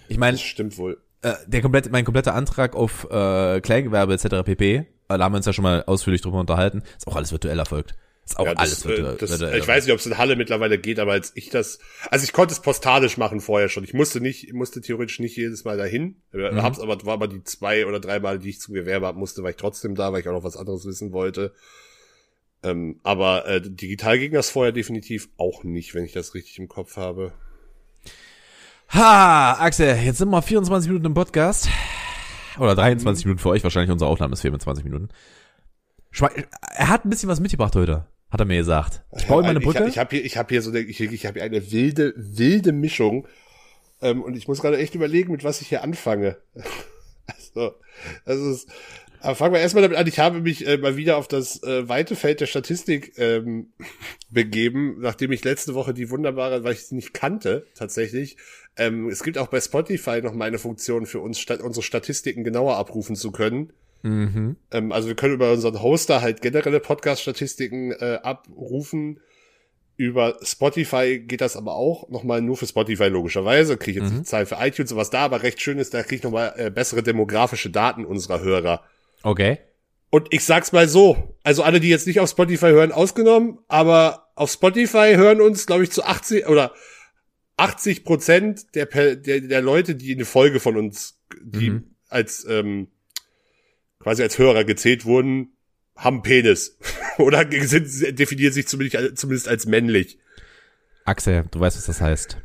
Ich 0.09 0.17
meine, 0.19 0.37
Das 0.39 0.43
stimmt 0.43 0.79
wohl. 0.79 0.99
Äh, 1.23 1.35
der 1.47 1.61
komplette, 1.63 1.91
mein 1.91 2.05
kompletter 2.05 2.35
Antrag 2.35 2.75
auf 2.75 3.05
äh, 3.11 3.61
Kleingewerbe 3.61 4.15
etc. 4.15 4.45
pp. 4.45 4.75
Äh, 4.77 4.85
da 5.09 5.19
haben 5.19 5.33
wir 5.33 5.37
uns 5.37 5.47
ja 5.47 5.53
schon 5.53 5.65
mal 5.65 5.85
ausführlich 5.87 6.23
drüber 6.23 6.41
unterhalten. 6.41 6.83
Ist 6.97 7.07
auch 7.07 7.17
alles 7.17 7.33
virtuell 7.33 7.59
erfolgt. 7.59 7.95
Ist 8.25 8.39
auch 8.39 8.47
Ja, 8.47 8.53
alles 8.53 8.71
das, 8.71 8.87
virtuell. 8.87 9.15
äh, 9.15 9.19
das, 9.19 9.31
virtuell 9.31 9.59
ich 9.59 9.67
weiß 9.67 9.85
nicht, 9.85 9.93
ob 9.93 9.99
es 9.99 10.07
in 10.07 10.19
Halle 10.19 10.37
mittlerweile 10.37 10.79
geht, 10.79 10.99
aber 10.99 11.13
als 11.13 11.33
ich 11.35 11.51
das, 11.51 11.79
also 12.11 12.25
ich 12.25 12.33
konnte 12.33 12.53
es 12.55 12.61
postalisch 12.61 13.17
machen 13.17 13.41
vorher 13.41 13.69
schon. 13.69 13.83
Ich 13.85 13.93
musste 13.95 14.21
nicht, 14.21 14.53
musste 14.53 14.81
theoretisch 14.81 15.19
nicht 15.19 15.37
jedes 15.37 15.65
Mal 15.65 15.77
dahin. 15.77 16.17
Mhm. 16.33 16.63
Hab's 16.63 16.79
aber, 16.81 17.05
war 17.05 17.15
aber 17.15 17.29
die 17.29 17.43
zwei 17.45 17.87
oder 17.87 17.99
drei 18.01 18.21
Mal, 18.21 18.39
die 18.39 18.51
ich 18.51 18.61
zum 18.61 18.75
Gewerbe 18.75 19.09
ab 19.09 19.17
musste, 19.17 19.43
war 19.43 19.51
ich 19.51 19.57
trotzdem 19.57 19.95
da, 19.95 20.13
weil 20.13 20.21
ich 20.21 20.29
auch 20.29 20.33
noch 20.33 20.45
was 20.45 20.57
anderes 20.57 20.85
wissen 20.87 21.13
wollte. 21.13 21.53
Ähm, 22.63 23.01
aber 23.03 23.47
äh, 23.47 23.61
digital 23.63 24.19
ging 24.19 24.33
das 24.33 24.51
vorher 24.51 24.73
definitiv 24.73 25.29
auch 25.39 25.65
nicht, 25.65 25.95
wenn 25.95 26.05
ich 26.05 26.13
das 26.13 26.35
richtig 26.35 26.59
im 26.59 26.69
Kopf 26.69 26.97
habe. 26.97 27.33
Ha, 28.93 29.53
Axel, 29.61 29.95
jetzt 29.99 30.19
sind 30.19 30.31
wir 30.31 30.43
24 30.43 30.89
Minuten 30.89 31.07
im 31.07 31.15
Podcast. 31.15 31.69
Oder 32.59 32.75
23 32.75 33.25
Minuten 33.25 33.41
für 33.41 33.51
euch, 33.51 33.63
wahrscheinlich 33.63 33.93
unsere 33.93 34.11
Aufnahme 34.11 34.33
ist 34.33 34.41
24 34.41 34.83
Minuten. 34.83 35.11
Er 36.75 36.89
hat 36.89 37.05
ein 37.05 37.11
bisschen 37.11 37.29
was 37.29 37.39
mitgebracht 37.39 37.77
heute, 37.77 38.07
hat 38.31 38.41
er 38.41 38.47
mir 38.47 38.57
gesagt. 38.57 39.05
Ich 39.17 39.29
baue 39.29 39.43
ihm 39.43 39.45
mal 39.45 39.51
eine 39.51 39.61
Brücke. 39.61 39.85
Ich, 39.85 39.91
ich 39.91 39.99
habe 39.99 40.17
hier, 40.17 40.25
ich 40.25 40.37
habe 40.37 40.49
hier 40.49 40.61
so 40.61 40.71
eine, 40.71 40.81
ich, 40.81 41.01
ich 41.01 41.25
habe 41.25 41.39
hier 41.39 41.45
eine 41.45 41.71
wilde, 41.71 42.15
wilde 42.17 42.73
Mischung. 42.73 43.29
Ähm, 44.03 44.23
und 44.23 44.37
ich 44.37 44.49
muss 44.49 44.61
gerade 44.61 44.79
echt 44.79 44.97
überlegen, 44.97 45.31
mit 45.31 45.45
was 45.45 45.61
ich 45.61 45.69
hier 45.69 45.85
anfange. 45.85 46.39
also, 47.27 47.77
das 48.25 48.39
ist, 48.39 48.69
aber 49.21 49.35
fangen 49.35 49.55
wir 49.55 49.61
erstmal 49.61 49.83
damit 49.83 49.99
an. 49.99 50.07
Ich 50.07 50.19
habe 50.19 50.41
mich 50.41 50.67
äh, 50.67 50.79
mal 50.79 50.97
wieder 50.97 51.17
auf 51.17 51.29
das 51.29 51.63
äh, 51.63 51.89
weite 51.89 52.17
Feld 52.17 52.41
der 52.41 52.47
Statistik 52.47 53.13
ähm, 53.19 53.73
begeben, 54.31 54.97
nachdem 55.01 55.33
ich 55.33 55.45
letzte 55.45 55.75
Woche 55.75 55.95
die 55.95 56.11
wunderbare, 56.11 56.65
weil 56.65 56.73
ich 56.73 56.87
sie 56.87 56.95
nicht 56.95 57.15
kannte, 57.15 57.67
tatsächlich. 57.75 58.37
Ähm, 58.77 59.09
es 59.09 59.23
gibt 59.23 59.39
auch 59.39 59.49
bei 59.49 59.61
Spotify 59.61 60.23
noch 60.23 60.33
mal 60.33 60.47
eine 60.47 60.59
Funktion 60.59 61.07
für 61.07 61.21
uns, 61.21 61.39
sta 61.39 61.55
unsere 61.63 61.83
Statistiken 61.83 62.45
genauer 62.45 62.77
abrufen 62.77 63.17
zu 63.17 63.31
können. 63.33 63.73
mhm. 64.03 64.57
Ähm, 64.71 64.93
also 64.93 65.09
wir 65.09 65.17
können 65.17 65.35
über 65.35 65.53
unseren 65.53 65.83
Hoster 65.83 66.23
halt 66.23 66.41
generelle 66.43 66.81
Podcast-Statistiken 66.81 67.93
äh, 67.93 68.19
abrufen. 68.23 69.21
Über 69.97 70.39
Spotify 70.43 71.19
geht 71.19 71.43
das 71.43 71.57
aber 71.57 71.75
auch 71.75 72.09
nochmal 72.09 72.41
nur 72.41 72.57
für 72.57 72.67
Spotify 72.67 73.09
logischerweise. 73.09 73.77
Kriege 73.77 73.99
ich 73.99 74.05
jetzt 74.05 74.15
Mhm. 74.15 74.19
die 74.21 74.25
Zahlen 74.25 74.47
für 74.47 74.57
iTunes 74.59 74.93
und 74.93 74.99
was 74.99 75.11
da 75.11 75.21
aber 75.21 75.43
recht 75.43 75.61
schön 75.61 75.79
ist, 75.79 75.93
da 75.93 76.03
kriege 76.03 76.17
ich 76.17 76.23
nochmal 76.23 76.55
äh, 76.57 76.71
bessere 76.71 77.03
demografische 77.03 77.69
Daten 77.69 78.07
unserer 78.07 78.41
Hörer. 78.41 78.83
Okay. 79.23 79.59
Und 80.11 80.29
ich 80.31 80.45
sag's 80.45 80.73
mal 80.73 80.89
so, 80.89 81.37
also 81.45 81.63
alle, 81.63 81.81
die 81.81 81.89
jetzt 81.89 82.07
nicht 82.07 82.21
auf 82.21 82.31
Spotify 82.31 82.67
hören, 82.67 82.93
ausgenommen, 82.93 83.59
aber 83.69 84.31
auf 84.35 84.51
Spotify 84.51 85.15
hören 85.15 85.41
uns, 85.41 85.67
glaube 85.67 85.85
ich, 85.85 85.91
zu 85.93 86.05
80 86.05 86.49
oder 86.49 86.73
80 87.57 88.05
Prozent 88.05 88.75
der, 88.75 88.87
der, 88.87 89.41
der 89.41 89.63
Leute, 89.63 89.95
die 89.95 90.15
eine 90.15 90.25
Folge 90.25 90.61
von 90.61 90.77
uns, 90.77 91.21
die 91.43 91.71
Mhm. 91.71 91.95
als 92.09 92.45
ähm, 92.49 92.89
quasi 94.01 94.23
als 94.23 94.39
Hörer 94.39 94.65
gezählt 94.65 95.05
wurden, 95.05 95.57
haben 95.95 96.23
Penis. 96.23 96.79
Oder 97.19 97.47
sind, 97.51 98.19
definieren 98.19 98.53
sich 98.53 98.67
zumindest, 98.67 99.19
zumindest 99.19 99.47
als 99.47 99.67
männlich. 99.67 100.19
Axel, 101.05 101.45
du 101.51 101.61
weißt, 101.61 101.77
was 101.77 101.87
das 101.87 102.01
heißt. 102.01 102.39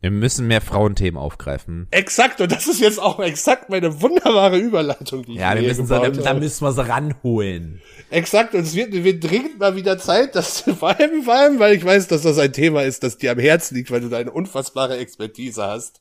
Wir 0.00 0.12
müssen 0.12 0.46
mehr 0.46 0.60
Frauenthemen 0.60 1.18
aufgreifen. 1.20 1.88
Exakt, 1.90 2.40
und 2.40 2.52
das 2.52 2.68
ist 2.68 2.80
jetzt 2.80 3.00
auch 3.02 3.18
exakt 3.18 3.68
meine 3.68 4.00
wunderbare 4.00 4.56
Überleitung, 4.56 5.24
die 5.24 5.34
Ja, 5.34 5.50
ich 5.50 5.56
wir 5.56 5.62
mir 5.62 5.68
müssen 5.68 5.86
so, 5.86 5.98
da, 5.98 6.08
da 6.08 6.34
müssen 6.34 6.64
wir 6.64 6.72
sie 6.72 6.88
ranholen. 6.88 7.80
Exakt, 8.10 8.54
und 8.54 8.60
es 8.60 8.76
wird, 8.76 8.92
wird 8.92 9.24
dringend 9.28 9.58
mal 9.58 9.74
wieder 9.74 9.98
Zeit, 9.98 10.36
dass 10.36 10.60
vor 10.78 10.90
allem, 10.96 11.24
vor 11.24 11.34
allem, 11.34 11.58
weil 11.58 11.74
ich 11.74 11.84
weiß, 11.84 12.06
dass 12.06 12.22
das 12.22 12.38
ein 12.38 12.52
Thema 12.52 12.82
ist, 12.84 13.02
das 13.02 13.18
dir 13.18 13.32
am 13.32 13.40
Herzen 13.40 13.74
liegt, 13.74 13.90
weil 13.90 14.00
du 14.00 14.08
da 14.08 14.18
eine 14.18 14.30
unfassbare 14.30 14.98
Expertise 14.98 15.64
hast. 15.64 16.00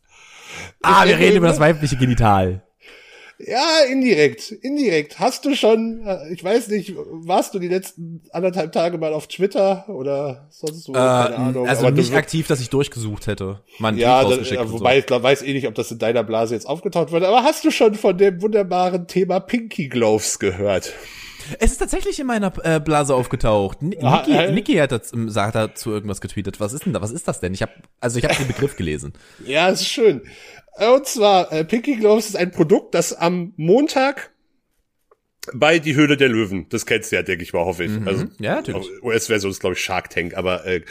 Ah, 0.84 1.06
wir 1.06 1.14
Ich- 1.16 1.20
reden 1.20 1.38
über 1.38 1.48
das 1.48 1.60
weibliche 1.60 1.98
Genital. 1.98 2.64
Ja, 3.40 3.82
indirekt, 3.90 4.52
indirekt. 4.52 5.20
Hast 5.20 5.46
du 5.46 5.56
schon, 5.56 6.02
äh, 6.06 6.34
ich 6.34 6.44
weiß 6.44 6.70
nicht, 6.70 6.94
warst 6.96 7.54
du 7.54 7.60
die 7.60 7.68
letzten 7.68 8.22
anderthalb 8.32 8.72
Tage 8.72 8.98
mal 8.98 9.14
auf 9.14 9.28
Twitter 9.28 9.88
oder 9.90 10.48
sonst 10.50 10.88
wo? 10.88 10.94
Keine 10.94 11.36
Ahnung. 11.36 11.68
also 11.68 11.86
aber 11.86 11.96
nicht 11.96 12.16
aktiv, 12.16 12.48
dass 12.48 12.60
ich 12.62 12.70
durchgesucht 12.70 13.28
hätte. 13.28 13.62
Einen 13.80 13.98
Ja, 14.00 14.22
rausgeschickt 14.22 14.60
ja 14.60 14.72
wobei 14.72 14.98
ich 14.98 15.06
glaub, 15.06 15.22
weiß 15.22 15.44
eh 15.44 15.54
nicht, 15.54 15.68
ob 15.68 15.76
das 15.76 15.92
in 15.92 16.00
deiner 16.00 16.24
Blase 16.24 16.56
jetzt 16.56 16.66
aufgetaucht 16.66 17.12
wird. 17.12 17.24
Aber 17.24 17.44
hast 17.44 17.64
du 17.64 17.70
schon 17.70 17.94
von 17.94 18.18
dem 18.18 18.42
wunderbaren 18.42 19.08
Thema 19.08 19.40
Pinky 19.40 19.88
Gloves 19.88 20.40
gehört? 20.40 20.86
so. 20.86 20.92
Es 21.60 21.72
ist 21.72 21.78
tatsächlich 21.78 22.20
in 22.20 22.28
meiner 22.28 22.52
äh, 22.64 22.80
Blase 22.80 23.16
aufgetaucht. 23.16 23.78
Ah, 24.02 24.24
Niki, 24.26 24.32
äh. 24.38 24.52
Niki 24.52 24.76
hat 24.76 24.92
dazu, 24.92 25.30
sagt 25.30 25.56
dazu 25.56 25.92
irgendwas 25.92 26.22
getweetet. 26.22 26.60
Was 26.60 26.74
ist 26.74 26.86
denn 26.86 26.94
da? 26.94 27.02
Was 27.02 27.12
ist 27.12 27.28
das 27.28 27.40
denn? 27.40 27.54
Ich 27.54 27.62
habe 27.62 27.72
also 28.00 28.20
ich 28.20 28.26
habe 28.26 28.36
den 28.36 28.48
Begriff 28.48 28.76
gelesen. 28.76 29.14
Ja, 29.46 29.70
ist 29.70 29.88
schön. 29.88 30.22
Und 30.78 31.06
zwar, 31.06 31.52
äh, 31.52 31.64
Pinky 31.66 31.96
Gloves 31.96 32.28
ist 32.28 32.36
ein 32.36 32.52
Produkt, 32.52 32.94
das 32.94 33.14
am 33.14 33.54
Montag 33.58 34.32
bei 35.54 35.80
Die 35.80 35.96
Höhle 35.96 36.18
der 36.18 36.30
Löwen, 36.30 36.68
das 36.70 36.86
kennst 36.86 37.12
du 37.12 37.16
ja, 37.16 37.24
denke 37.24 37.44
ich 37.44 37.54
mal, 37.54 37.64
hoffe 37.64 37.86
ich. 37.86 37.92
Also, 38.06 38.26
Ja, 38.40 38.56
natürlich. 38.56 39.02
US-Version 39.02 39.52
ist, 39.52 39.60
glaube 39.60 39.76
ich, 39.76 39.82
Shark 39.82 40.10
Tank, 40.10 40.36
aber 40.36 40.66
äh, 40.66 40.82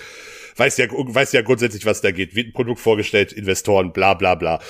weiß 0.58 0.76
ja, 0.78 0.86
weiß 0.90 1.32
ja 1.32 1.42
grundsätzlich, 1.42 1.86
was 1.86 2.00
da 2.00 2.10
geht. 2.10 2.34
Wird 2.34 2.48
ein 2.48 2.52
Produkt 2.52 2.80
vorgestellt, 2.80 3.32
Investoren, 3.32 3.92
bla 3.92 4.14
bla 4.14 4.34
bla. 4.34 4.60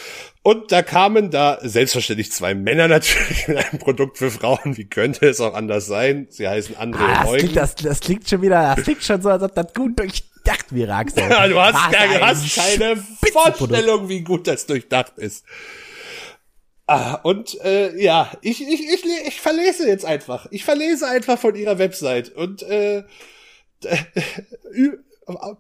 Und 0.43 0.71
da 0.73 0.83
kamen 0.83 1.31
da 1.31 1.59
selbstverständlich 1.63 2.33
zwei 2.33 2.55
Männer 2.55 2.89
natürlich 2.89 3.49
mit 3.49 3.57
einem 3.59 3.79
Produkt 3.79 4.19
für 4.19 4.31
Frauen. 4.31 4.77
Wie 4.77 4.89
könnte 4.89 5.27
es 5.27 5.41
auch 5.41 5.55
anders 5.55 5.87
sein? 5.87 6.27
Sie 6.31 6.47
heißen 6.49 6.77
André 6.77 6.99
Ah, 7.01 7.23
das, 7.23 7.29
Eugen. 7.29 7.39
klingt, 7.41 7.57
das, 7.57 7.75
das 7.77 8.01
klingt 8.01 8.29
schon 8.29 8.43
wieder, 8.43 8.75
das 8.75 8.85
klingt 8.85 9.03
schon 9.03 9.23
so, 9.23 9.29
als 9.31 9.43
ob 9.43 9.55
das 9.55 9.73
gut 9.75 9.99
durchdacht 9.99 10.67
wäre, 10.75 10.95
Axel. 10.95 11.25
Ja, 11.29 11.49
du 11.49 11.61
hast, 11.61 11.75
Was 11.75 11.93
keine, 11.93 12.15
ein 12.17 12.27
hast 12.27 12.55
keine. 12.57 12.97
Vorstellung, 13.33 14.09
wie 14.09 14.21
gut 14.23 14.47
das 14.47 14.67
durchdacht 14.67 15.19
ist. 15.19 15.45
Ah, 16.89 17.15
und 17.15 17.61
äh, 17.65 18.01
ja, 18.01 18.31
ich, 18.43 18.63
ich, 18.63 18.81
ich, 18.89 19.05
ich 19.27 19.41
verlese 19.41 19.89
jetzt 19.89 20.05
einfach. 20.05 20.47
Ich 20.53 20.65
verlese 20.65 21.09
einfach 21.09 21.37
von 21.37 21.57
ihrer 21.57 21.79
Website 21.81 22.29
und 22.31 22.63
äh, 22.63 23.03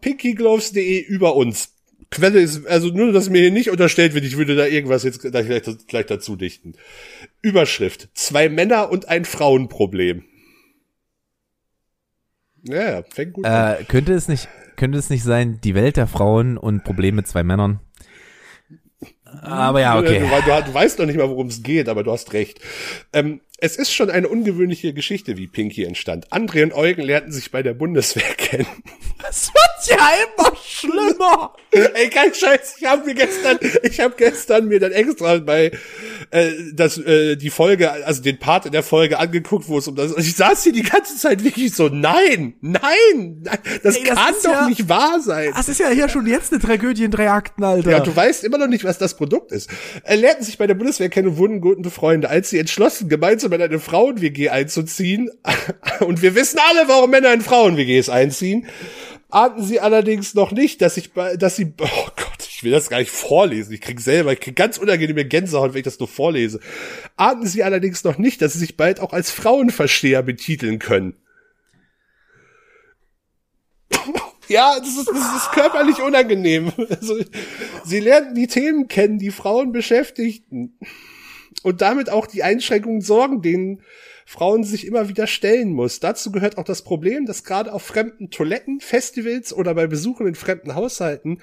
pinkygloves.de 0.00 1.00
über 1.00 1.36
uns. 1.36 1.72
Quelle 2.10 2.40
ist, 2.40 2.66
also 2.66 2.88
nur, 2.88 3.12
dass 3.12 3.30
mir 3.30 3.40
hier 3.42 3.50
nicht 3.50 3.70
unterstellt 3.70 4.14
wird, 4.14 4.24
ich 4.24 4.36
würde 4.36 4.54
da 4.54 4.66
irgendwas 4.66 5.02
jetzt 5.02 5.20
gleich, 5.22 5.46
gleich, 5.88 6.06
dazu 6.06 6.36
dichten. 6.36 6.74
Überschrift. 7.42 8.08
Zwei 8.14 8.48
Männer 8.48 8.90
und 8.90 9.08
ein 9.08 9.24
Frauenproblem. 9.24 10.24
Ja, 12.62 13.02
fängt 13.10 13.32
gut 13.34 13.44
an. 13.44 13.80
Äh, 13.80 13.84
könnte 13.84 14.12
es 14.12 14.28
nicht, 14.28 14.48
könnte 14.76 14.98
es 14.98 15.10
nicht 15.10 15.24
sein, 15.24 15.60
die 15.62 15.74
Welt 15.74 15.96
der 15.96 16.06
Frauen 16.06 16.58
und 16.58 16.84
Probleme 16.84 17.16
mit 17.16 17.28
zwei 17.28 17.42
Männern? 17.42 17.80
Aber 19.42 19.80
ja, 19.80 19.98
okay. 19.98 20.20
Du, 20.20 20.26
du, 20.26 20.62
du 20.64 20.74
weißt 20.74 20.98
noch 20.98 21.06
nicht 21.06 21.16
mal, 21.16 21.28
worum 21.28 21.48
es 21.48 21.62
geht, 21.62 21.88
aber 21.88 22.02
du 22.04 22.12
hast 22.12 22.32
recht. 22.32 22.60
Ähm, 23.12 23.40
es 23.58 23.76
ist 23.76 23.92
schon 23.92 24.10
eine 24.10 24.28
ungewöhnliche 24.28 24.92
Geschichte, 24.92 25.38
wie 25.38 25.46
Pinky 25.46 25.84
entstand. 25.84 26.30
André 26.30 26.62
und 26.62 26.74
Eugen 26.74 27.02
lernten 27.02 27.32
sich 27.32 27.50
bei 27.50 27.62
der 27.62 27.72
Bundeswehr 27.72 28.22
kennen. 28.36 28.66
Es 29.28 29.48
wird 29.48 29.98
ja 29.98 30.08
immer 30.36 30.52
schlimmer. 30.62 31.54
Ey, 31.94 32.10
kein 32.10 32.34
Scheiß, 32.34 32.76
ich 32.78 32.86
habe 32.86 33.06
mir 33.06 33.14
gestern, 33.14 33.58
ich 33.82 34.00
habe 34.00 34.14
gestern 34.16 34.68
mir 34.68 34.78
dann 34.78 34.92
extra 34.92 35.38
bei 35.38 35.72
äh, 36.30 36.52
das 36.74 36.98
äh, 36.98 37.36
die 37.36 37.50
Folge, 37.50 37.90
also 37.90 38.22
den 38.22 38.38
Part 38.38 38.66
in 38.66 38.72
der 38.72 38.82
Folge 38.82 39.18
angeguckt, 39.18 39.68
wo 39.68 39.78
es 39.78 39.88
um 39.88 39.96
das. 39.96 40.16
Ich 40.16 40.36
saß 40.36 40.62
hier 40.62 40.72
die 40.72 40.82
ganze 40.82 41.16
Zeit 41.16 41.42
wirklich 41.42 41.74
so, 41.74 41.88
nein, 41.88 42.54
nein, 42.60 42.82
nein 43.42 43.58
das 43.82 43.96
Ey, 43.96 44.04
das 44.04 44.14
kann 44.16 44.34
doch 44.42 44.52
ja- 44.52 44.68
nicht 44.68 44.88
wahr 44.88 45.20
sein. 45.20 45.52
Das 45.56 45.68
ist 45.68 45.80
ja 45.80 45.88
hier 45.88 46.08
schon 46.08 46.26
jetzt 46.26 46.52
eine 46.52 46.60
Tragödie 46.60 47.04
in 47.04 47.10
drei 47.10 47.30
Akten, 47.30 47.64
Alter. 47.64 47.90
Ja, 47.90 48.00
du 48.00 48.14
weißt 48.14 48.44
immer 48.44 48.58
noch 48.58 48.68
nicht, 48.68 48.84
was 48.84 48.98
das 48.98 49.16
Produkt 49.16 49.50
ist. 49.52 49.70
Er 50.04 50.16
lernten 50.16 50.44
sich 50.44 50.58
bei 50.58 50.66
der 50.66 50.74
Bundeswehr 50.74 51.08
kennen 51.08 51.28
und 51.28 51.38
wurden 51.38 51.60
gute 51.60 51.90
Freunde, 51.90 52.28
als 52.28 52.50
sie 52.50 52.58
entschlossen, 52.58 53.08
gemeinsam 53.08 53.45
in 53.52 53.62
eine 53.62 53.78
Frauen-WG 53.78 54.50
einzuziehen. 54.50 55.30
Und 56.00 56.22
wir 56.22 56.34
wissen 56.34 56.58
alle, 56.70 56.88
warum 56.88 57.10
Männer 57.10 57.32
in 57.32 57.40
Frauen-WGs 57.40 58.08
einziehen. 58.08 58.66
Ahnten 59.28 59.62
sie 59.62 59.80
allerdings 59.80 60.34
noch 60.34 60.52
nicht, 60.52 60.80
dass 60.82 60.96
ich 60.96 61.12
dass 61.12 61.56
sie, 61.56 61.74
oh 61.78 62.06
Gott, 62.16 62.48
ich 62.48 62.62
will 62.62 62.70
das 62.70 62.88
gar 62.88 62.98
nicht 62.98 63.10
vorlesen. 63.10 63.74
Ich 63.74 63.80
krieg 63.80 64.00
selber, 64.00 64.32
ich 64.32 64.40
krieg 64.40 64.56
ganz 64.56 64.78
unangenehme 64.78 65.24
Gänsehaut, 65.24 65.74
wenn 65.74 65.80
ich 65.80 65.84
das 65.84 65.98
nur 65.98 66.08
vorlese. 66.08 66.60
Ahnten 67.16 67.46
sie 67.46 67.62
allerdings 67.62 68.04
noch 68.04 68.18
nicht, 68.18 68.40
dass 68.40 68.54
sie 68.54 68.60
sich 68.60 68.76
bald 68.76 69.00
auch 69.00 69.12
als 69.12 69.30
Frauenversteher 69.30 70.22
betiteln 70.22 70.78
können. 70.78 71.14
Ja, 74.48 74.78
das 74.78 74.96
ist, 74.96 75.08
das 75.08 75.36
ist 75.42 75.50
körperlich 75.50 76.00
unangenehm. 76.00 76.72
Also, 76.88 77.16
sie 77.84 77.98
lernten 77.98 78.36
die 78.36 78.46
Themen 78.46 78.86
kennen, 78.86 79.18
die 79.18 79.32
Frauen 79.32 79.72
beschäftigten. 79.72 80.78
Und 81.66 81.80
damit 81.80 82.10
auch 82.10 82.28
die 82.28 82.44
Einschränkungen 82.44 83.00
sorgen, 83.00 83.42
denen 83.42 83.82
Frauen 84.24 84.62
sich 84.62 84.86
immer 84.86 85.08
wieder 85.08 85.26
stellen 85.26 85.72
muss. 85.72 85.98
Dazu 85.98 86.30
gehört 86.30 86.58
auch 86.58 86.64
das 86.64 86.82
Problem, 86.82 87.26
dass 87.26 87.42
gerade 87.42 87.72
auf 87.72 87.82
fremden 87.82 88.30
Toiletten, 88.30 88.78
Festivals 88.78 89.52
oder 89.52 89.74
bei 89.74 89.88
Besuchen 89.88 90.28
in 90.28 90.36
fremden 90.36 90.76
Haushalten 90.76 91.42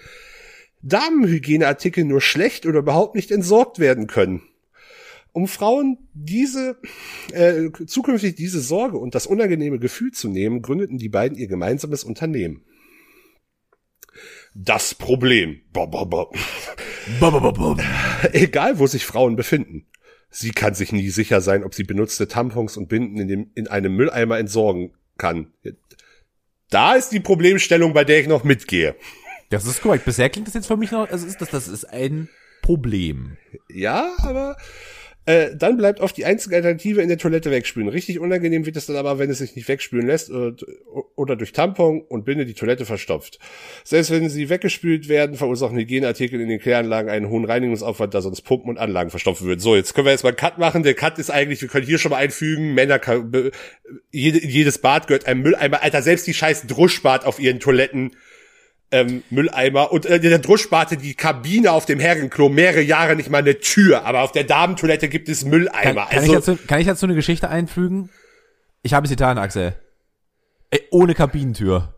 Damenhygieneartikel 0.82 2.06
nur 2.06 2.22
schlecht 2.22 2.66
oder 2.66 2.80
überhaupt 2.80 3.16
nicht 3.16 3.32
entsorgt 3.32 3.80
werden 3.80 4.08
können. 4.08 4.44
Um 5.34 5.50
Frauen 5.50 5.98
diese 6.14 6.78
äh, 7.34 7.70
zukünftig 7.86 8.36
diese 8.36 8.62
Sorge 8.62 9.00
und 9.00 9.16
das 9.16 9.28
unangenehme 9.28 9.78
Gefühl 9.78 10.12
zu 10.12 10.30
nehmen, 10.30 10.62
gründeten 10.62 10.98
die 10.98 11.10
beiden 11.10 11.38
ihr 11.38 11.48
gemeinsames 11.48 12.06
Unternehmen. 12.06 12.64
Das 14.56 14.96
Problem. 14.96 15.64
Bo, 15.74 15.86
bo, 15.86 16.06
bo. 16.06 16.32
Egal, 18.32 18.80
wo 18.80 18.88
sich 18.88 19.06
Frauen 19.06 19.36
befinden. 19.36 19.86
Sie 20.36 20.50
kann 20.50 20.74
sich 20.74 20.92
nie 20.92 21.10
sicher 21.10 21.42
sein, 21.42 21.64
ob 21.64 21.76
sie 21.76 21.84
benutzte 21.84 22.28
Tampons 22.28 22.76
und 22.76 22.90
Binden 22.90 23.20
in, 23.20 23.28
dem, 23.28 23.52
in 23.54 23.68
einem 23.68 23.96
Mülleimer 23.96 24.40
entsorgen 24.40 24.92
kann. 25.16 25.54
Da 26.72 26.96
ist 26.96 27.10
die 27.10 27.20
Problemstellung, 27.20 27.94
bei 27.94 28.04
der 28.04 28.20
ich 28.20 28.28
noch 28.28 28.44
mitgehe. 28.44 28.96
Das 29.52 29.68
ist 29.68 29.84
korrekt. 29.84 30.06
Bisher 30.06 30.32
klingt 30.32 30.48
das 30.48 30.56
jetzt 30.56 30.66
für 30.66 30.76
mich 30.76 30.90
noch, 30.90 31.08
also 31.08 31.28
ist 31.28 31.40
das, 31.40 31.52
das 31.52 31.68
ist 31.68 31.86
ein 31.86 32.30
Problem. 32.64 33.38
Ja, 33.70 34.16
aber 34.24 34.58
äh, 35.26 35.56
dann 35.56 35.78
bleibt 35.78 36.02
oft 36.02 36.18
die 36.18 36.26
einzige 36.26 36.58
Alternative 36.58 37.02
in 37.02 37.08
der 37.08 37.18
Toilette 37.18 37.50
wegspülen. 37.50 37.88
Richtig 37.88 38.20
unangenehm 38.20 38.66
wird 38.66 38.76
es 38.76 38.88
dann 38.88 38.98
aber, 38.98 39.20
wenn 39.20 39.30
es 39.30 39.38
sich 39.38 39.56
nicht 39.56 39.68
wegspülen 39.70 40.06
lässt 40.06 40.30
oder, 40.30 40.54
oder 41.16 41.36
durch 41.38 41.54
Tampon 41.54 42.02
und 42.02 42.26
Binde 42.26 42.46
die 42.46 42.54
Toilette 42.54 42.86
verstopft. 42.86 43.40
Selbst 43.86 44.12
wenn 44.12 44.30
sie 44.30 44.50
weggespült 44.50 45.08
werden, 45.08 45.38
verursachen 45.38 45.78
Hygieneartikel 45.78 46.42
in 46.42 46.50
den 46.50 46.60
Kläranlagen 46.60 47.10
einen 47.10 47.30
hohen 47.30 47.46
Reinigungsaufwand, 47.46 48.14
da 48.14 48.22
sonst 48.22 48.42
Pumpen 48.42 48.70
und 48.70 48.78
Anlagen 48.78 49.12
verstopfen 49.12 49.48
würden. 49.48 49.62
So, 49.62 49.76
jetzt 49.76 49.94
können 49.94 50.06
wir 50.06 50.12
erstmal 50.12 50.32
einen 50.32 50.38
Cut 50.38 50.58
machen. 50.58 50.84
Der 50.84 50.94
Cut 50.94 51.18
ist 51.20 51.30
eigentlich, 51.30 51.62
wir 51.62 51.70
können 51.70 51.86
hier 51.86 52.00
schon 52.00 52.12
mal 52.12 52.18
einfügen, 52.18 52.74
Männer, 52.74 53.00
jede, 54.12 54.46
jedes 54.46 54.80
Bad 54.80 55.08
gehört 55.08 55.26
einem 55.26 55.42
Mülleimer. 55.42 55.82
Alter, 55.84 56.02
selbst 56.02 56.28
die 56.28 56.34
scheiß 56.34 56.68
Druschbad 56.68 57.26
auf 57.26 57.40
ihren 57.40 57.62
Toiletten 57.62 58.12
ähm, 58.94 59.24
Mülleimer 59.32 59.92
und 59.92 60.06
äh, 60.06 60.20
der 60.20 60.38
Druschbarte 60.40 60.98
die 60.98 61.16
Kabine 61.16 61.72
auf 61.72 61.86
dem 61.86 62.00
Herrenklo 62.00 62.48
mehrere 62.48 62.82
Jahre 62.82 63.16
nicht 63.16 63.30
mal 63.30 63.40
eine 63.40 63.60
Tür, 63.60 64.06
aber 64.06 64.22
auf 64.22 64.32
der 64.32 64.44
Damentoilette 64.44 65.10
gibt 65.10 65.28
es 65.28 65.42
Kann, 65.42 65.50
Mülleimer. 65.50 66.06
kann, 66.06 66.20
also 66.20 66.26
ich 66.26 66.40
dazu, 66.40 66.58
kann 66.68 66.80
ich 66.80 66.88
dazu 66.88 67.06
eine 67.08 67.16
Geschichte 67.16 67.50
einfügen? 67.50 68.10
Ich 68.84 68.94
habe 68.94 69.06
es 69.06 69.10
getan, 69.10 69.38
Axel. 69.38 69.76
Ey, 70.70 70.82
ohne 70.92 71.16
Kabinentür. 71.16 71.96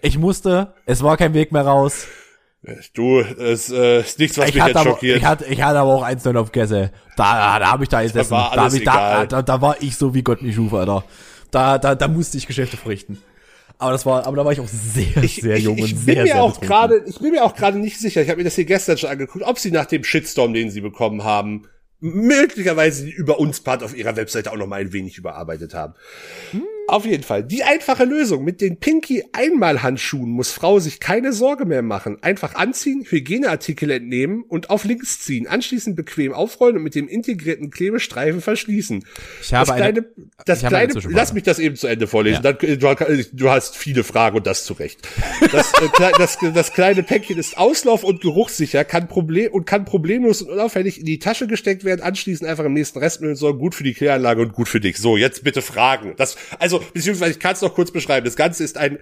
Ich 0.00 0.18
musste, 0.18 0.74
es 0.86 1.02
war 1.02 1.16
kein 1.16 1.34
Weg 1.34 1.52
mehr 1.52 1.62
raus. 1.62 2.06
du, 2.94 3.20
es 3.20 3.70
äh, 3.70 4.00
ist 4.00 4.18
nichts, 4.18 4.38
was 4.38 4.48
Ich 4.48 4.54
mich 4.54 4.64
jetzt 4.64 4.76
aber, 4.76 4.90
schockiert. 4.90 5.18
ich, 5.18 5.24
hatte, 5.24 5.44
ich 5.44 5.60
hatte 5.60 5.78
aber 5.78 5.92
auch 5.92 6.02
eins 6.02 6.26
auf 6.26 6.50
Kesse. 6.50 6.92
Da, 7.16 7.58
da 7.58 7.72
habe 7.72 7.84
ich 7.84 7.90
da 7.90 8.02
gesessen. 8.02 8.30
war 8.30 8.54
Da, 8.54 8.62
alles 8.62 8.74
hab 8.74 8.80
ich, 8.80 8.84
da, 8.84 9.26
da, 9.26 9.42
da 9.42 9.60
war 9.60 9.76
ich 9.80 9.96
so 9.96 10.14
wie 10.14 10.22
Gott 10.22 10.40
mich 10.40 10.54
schuf, 10.54 10.72
Alter. 10.72 11.04
Da, 11.50 11.78
da, 11.78 11.94
da 11.94 12.08
musste 12.08 12.38
ich 12.38 12.46
Geschäfte 12.46 12.76
verrichten. 12.76 13.22
Aber 13.78 13.92
das 13.92 14.06
war, 14.06 14.26
aber 14.26 14.36
da 14.36 14.44
war 14.44 14.52
ich 14.52 14.60
auch 14.60 14.68
sehr, 14.68 15.22
sehr 15.28 15.58
jung 15.58 15.76
ich, 15.76 15.82
und 15.82 15.90
ich 15.90 15.98
sehr, 15.98 16.14
bin 16.14 16.24
mir 16.24 16.32
sehr 16.32 16.42
auch 16.42 16.60
gerade, 16.60 17.04
ich 17.06 17.18
bin 17.18 17.32
mir 17.32 17.44
auch 17.44 17.54
gerade 17.54 17.78
nicht 17.78 17.98
sicher. 17.98 18.22
Ich 18.22 18.28
habe 18.28 18.38
mir 18.38 18.44
das 18.44 18.54
hier 18.54 18.64
gestern 18.64 18.96
schon 18.96 19.10
angeguckt, 19.10 19.44
ob 19.44 19.58
sie 19.58 19.70
nach 19.70 19.86
dem 19.86 20.02
Shitstorm, 20.02 20.54
den 20.54 20.70
sie 20.70 20.80
bekommen 20.80 21.24
haben, 21.24 21.68
möglicherweise 22.00 23.06
über 23.06 23.38
uns 23.38 23.60
Part 23.60 23.82
auf 23.82 23.96
ihrer 23.96 24.16
Webseite 24.16 24.52
auch 24.52 24.56
noch 24.56 24.66
mal 24.66 24.80
ein 24.80 24.92
wenig 24.92 25.18
überarbeitet 25.18 25.74
haben. 25.74 25.94
Auf 26.88 27.04
jeden 27.04 27.22
Fall. 27.22 27.42
Die 27.42 27.62
einfache 27.64 28.04
Lösung. 28.04 28.44
Mit 28.44 28.60
den 28.60 28.78
Pinky-Einmalhandschuhen 28.78 30.30
muss 30.30 30.52
Frau 30.52 30.78
sich 30.78 31.00
keine 31.00 31.32
Sorge 31.32 31.64
mehr 31.64 31.82
machen. 31.82 32.18
Einfach 32.22 32.54
anziehen, 32.54 33.04
Hygieneartikel 33.08 33.90
entnehmen 33.90 34.44
und 34.46 34.70
auf 34.70 34.84
links 34.84 35.20
ziehen. 35.20 35.46
Anschließend 35.46 35.96
bequem 35.96 36.32
aufrollen 36.32 36.76
und 36.76 36.82
mit 36.82 36.94
dem 36.94 37.08
integrierten 37.08 37.70
Klebestreifen 37.70 38.40
verschließen. 38.40 39.04
Ich 39.42 39.52
habe 39.52 39.66
das 39.66 39.70
eine- 39.70 39.92
kleine, 39.92 40.06
das 40.44 40.60
eine 40.60 40.68
kleine, 40.68 40.92
Zwischenfrage. 40.92 41.14
lass 41.16 41.32
mich 41.32 41.42
das 41.42 41.58
eben 41.58 41.76
zu 41.76 41.86
Ende 41.86 42.06
vorlesen. 42.06 42.42
Ja. 42.44 42.52
Dann, 42.52 42.78
du, 42.78 43.24
du 43.32 43.50
hast 43.50 43.76
viele 43.76 44.04
Fragen 44.04 44.36
und 44.36 44.46
das 44.46 44.64
zu 44.64 44.74
Recht. 44.74 45.00
Das, 45.52 45.72
äh, 45.74 45.88
das, 46.18 46.38
das 46.54 46.72
kleine 46.72 47.02
Päckchen 47.02 47.38
ist 47.38 47.58
auslauf- 47.58 48.04
und 48.04 48.20
geruchssicher, 48.20 48.84
kann 48.84 49.08
problem 49.08 49.52
und 49.52 49.66
kann 49.66 49.84
problemlos 49.84 50.42
und 50.42 50.50
unauffällig 50.50 50.98
in 51.00 51.04
die 51.06 51.18
Tasche 51.18 51.46
gesteckt 51.46 51.84
werden. 51.84 52.02
Anschließend 52.02 52.48
einfach 52.48 52.64
im 52.64 52.72
nächsten 52.74 52.98
Restmüll 52.98 53.36
sorgen. 53.36 53.58
Gut 53.58 53.74
für 53.74 53.84
die 53.84 53.94
Kläranlage 53.94 54.42
und 54.42 54.52
gut 54.52 54.68
für 54.68 54.80
dich. 54.80 54.98
So, 54.98 55.16
jetzt 55.16 55.42
bitte 55.44 55.62
Fragen. 55.62 56.14
Das, 56.16 56.36
also, 56.58 56.75
beziehungsweise 56.92 57.32
ich 57.32 57.38
kann 57.40 57.52
es 57.54 57.62
noch 57.62 57.74
kurz 57.74 57.90
beschreiben. 57.90 58.24
Das 58.24 58.36
Ganze 58.36 58.64
ist 58.64 58.76
ein 58.78 58.98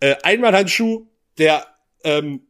äh, 0.00 0.14
Einmalhandschuh, 0.22 1.06
der, 1.38 1.66
ähm, 2.04 2.40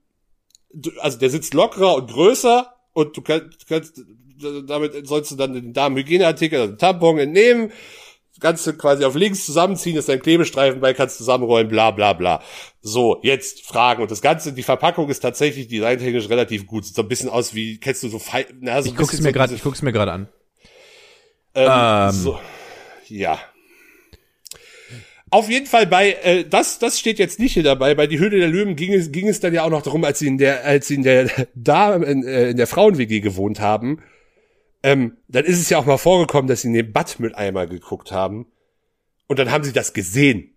du, 0.72 0.90
also 1.00 1.18
der 1.18 1.30
sitzt 1.30 1.54
lockerer 1.54 1.94
und 1.96 2.10
größer 2.10 2.72
und 2.92 3.16
du 3.16 3.22
kannst, 3.22 3.66
kannst 3.68 4.00
damit 4.66 5.06
sollst 5.06 5.30
du 5.30 5.36
dann 5.36 5.54
den 5.54 5.72
Damenhygieneartikel, 5.72 6.60
also 6.60 6.72
den 6.74 6.78
Tampon 6.78 7.18
entnehmen, 7.18 7.72
das 8.32 8.40
Ganze 8.40 8.76
quasi 8.76 9.02
auf 9.06 9.14
links 9.14 9.46
zusammenziehen, 9.46 9.96
ist 9.96 10.10
ein 10.10 10.20
Klebestreifen 10.20 10.78
bei, 10.80 10.92
kannst 10.92 11.16
zusammenrollen, 11.16 11.68
bla 11.68 11.90
bla 11.90 12.12
bla. 12.12 12.42
So, 12.82 13.18
jetzt 13.22 13.64
Fragen. 13.64 14.02
Und 14.02 14.10
das 14.10 14.20
Ganze, 14.20 14.52
die 14.52 14.62
Verpackung 14.62 15.08
ist 15.08 15.20
tatsächlich 15.20 15.68
designtechnisch 15.68 16.28
relativ 16.28 16.66
gut. 16.66 16.84
Sieht 16.84 16.94
so 16.96 17.00
ein 17.02 17.08
bisschen 17.08 17.30
aus 17.30 17.54
wie, 17.54 17.78
kennst 17.80 18.02
du 18.02 18.08
so 18.10 18.20
na, 18.60 18.82
so 18.82 18.90
Ich 18.90 18.96
guck's 18.96 19.14
mir 19.18 19.22
so 19.22 19.32
gerade, 19.32 19.48
diese- 19.48 19.56
ich 19.56 19.62
guck's 19.62 19.80
mir 19.80 19.92
gerade 19.92 20.12
an. 20.12 20.28
ähm, 21.54 21.70
Ähm. 21.70 22.10
So, 22.12 22.38
ja. 23.08 23.38
Auf 25.30 25.50
jeden 25.50 25.66
Fall 25.66 25.86
bei, 25.86 26.12
äh, 26.22 26.44
das, 26.44 26.78
das 26.78 26.98
steht 26.98 27.18
jetzt 27.18 27.40
nicht 27.40 27.54
hier 27.54 27.64
dabei. 27.64 27.94
Bei 27.94 28.06
die 28.06 28.18
Höhle 28.18 28.38
der 28.38 28.48
Löwen 28.48 28.76
ging 28.76 28.92
es, 28.92 29.10
ging 29.10 29.26
es 29.28 29.40
dann 29.40 29.52
ja 29.52 29.64
auch 29.64 29.70
noch 29.70 29.82
darum, 29.82 30.04
als 30.04 30.20
sie 30.20 30.28
in 30.28 30.38
der, 30.38 30.64
als 30.64 30.86
sie 30.86 30.94
in 30.94 31.02
der, 31.02 31.28
da, 31.54 31.96
in, 31.96 32.24
äh, 32.24 32.50
in 32.50 32.56
der 32.56 32.66
Frauen-WG 32.66 33.20
gewohnt 33.20 33.60
haben, 33.60 34.02
ähm, 34.82 35.16
dann 35.26 35.44
ist 35.44 35.60
es 35.60 35.68
ja 35.68 35.78
auch 35.78 35.86
mal 35.86 35.98
vorgekommen, 35.98 36.46
dass 36.46 36.62
sie 36.62 36.68
in 36.68 36.74
den 36.74 36.92
Badmülleimer 36.92 37.66
geguckt 37.66 38.12
haben. 38.12 38.46
Und 39.26 39.40
dann 39.40 39.50
haben 39.50 39.64
sie 39.64 39.72
das 39.72 39.92
gesehen. 39.92 40.54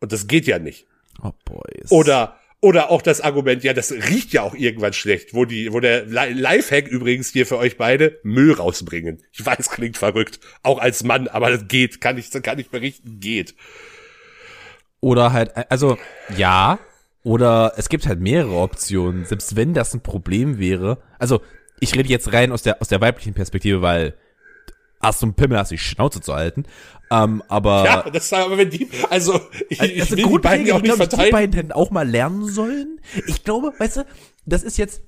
Und 0.00 0.12
das 0.12 0.28
geht 0.28 0.46
ja 0.46 0.60
nicht. 0.60 0.86
Oh, 1.20 1.32
boys. 1.44 1.90
Oder, 1.90 2.37
oder 2.60 2.90
auch 2.90 3.02
das 3.02 3.20
Argument, 3.20 3.62
ja, 3.62 3.72
das 3.72 3.92
riecht 3.92 4.32
ja 4.32 4.42
auch 4.42 4.54
irgendwann 4.54 4.92
schlecht, 4.92 5.32
wo 5.32 5.44
die, 5.44 5.72
wo 5.72 5.80
der 5.80 6.06
Li- 6.06 6.32
Lifehack 6.32 6.88
übrigens 6.88 7.30
hier 7.30 7.46
für 7.46 7.56
euch 7.56 7.76
beide, 7.76 8.18
Müll 8.24 8.52
rausbringen. 8.52 9.22
Ich 9.32 9.44
weiß, 9.46 9.70
klingt 9.70 9.96
verrückt. 9.96 10.40
Auch 10.62 10.78
als 10.78 11.04
Mann, 11.04 11.28
aber 11.28 11.50
das 11.50 11.68
geht, 11.68 12.00
kann 12.00 12.18
ich, 12.18 12.30
kann 12.30 12.58
ich 12.58 12.70
berichten, 12.70 13.20
geht. 13.20 13.54
Oder 15.00 15.32
halt, 15.32 15.52
also, 15.70 15.98
ja. 16.36 16.80
Oder 17.22 17.74
es 17.76 17.88
gibt 17.88 18.06
halt 18.06 18.20
mehrere 18.20 18.56
Optionen, 18.56 19.24
selbst 19.24 19.54
wenn 19.54 19.74
das 19.74 19.94
ein 19.94 20.00
Problem 20.00 20.58
wäre. 20.58 21.02
Also, 21.18 21.42
ich 21.78 21.94
rede 21.94 22.08
jetzt 22.08 22.32
rein 22.32 22.50
aus 22.52 22.62
der, 22.62 22.80
aus 22.80 22.88
der 22.88 23.00
weiblichen 23.00 23.34
Perspektive, 23.34 23.82
weil 23.82 24.14
hast 25.00 25.22
du 25.22 25.26
einen 25.26 25.34
Pimmel, 25.34 25.58
hast 25.58 25.70
du 25.70 25.76
die 25.76 25.80
Schnauze 25.80 26.20
zu 26.20 26.34
halten. 26.34 26.64
Ähm, 27.10 27.42
aber 27.48 27.84
Ja, 27.84 28.10
das 28.10 28.32
aber 28.32 28.58
wenn 28.58 28.70
die, 28.70 28.88
also, 29.08 29.40
ich, 29.68 29.80
ich 29.80 30.00
also 30.02 30.16
will 30.16 30.24
die 30.26 30.38
beiden 30.38 30.66
ja 30.66 30.74
auch 30.74 30.82
nicht 30.82 30.90
ich 30.92 30.96
glaube, 31.08 31.24
die 31.24 31.30
beiden 31.30 31.54
hätten 31.54 31.72
auch 31.72 31.90
mal 31.90 32.08
lernen 32.08 32.46
sollen. 32.48 33.00
Ich 33.26 33.44
glaube, 33.44 33.72
weißt 33.78 33.98
du, 33.98 34.04
das 34.46 34.62
ist 34.62 34.76
jetzt, 34.78 35.00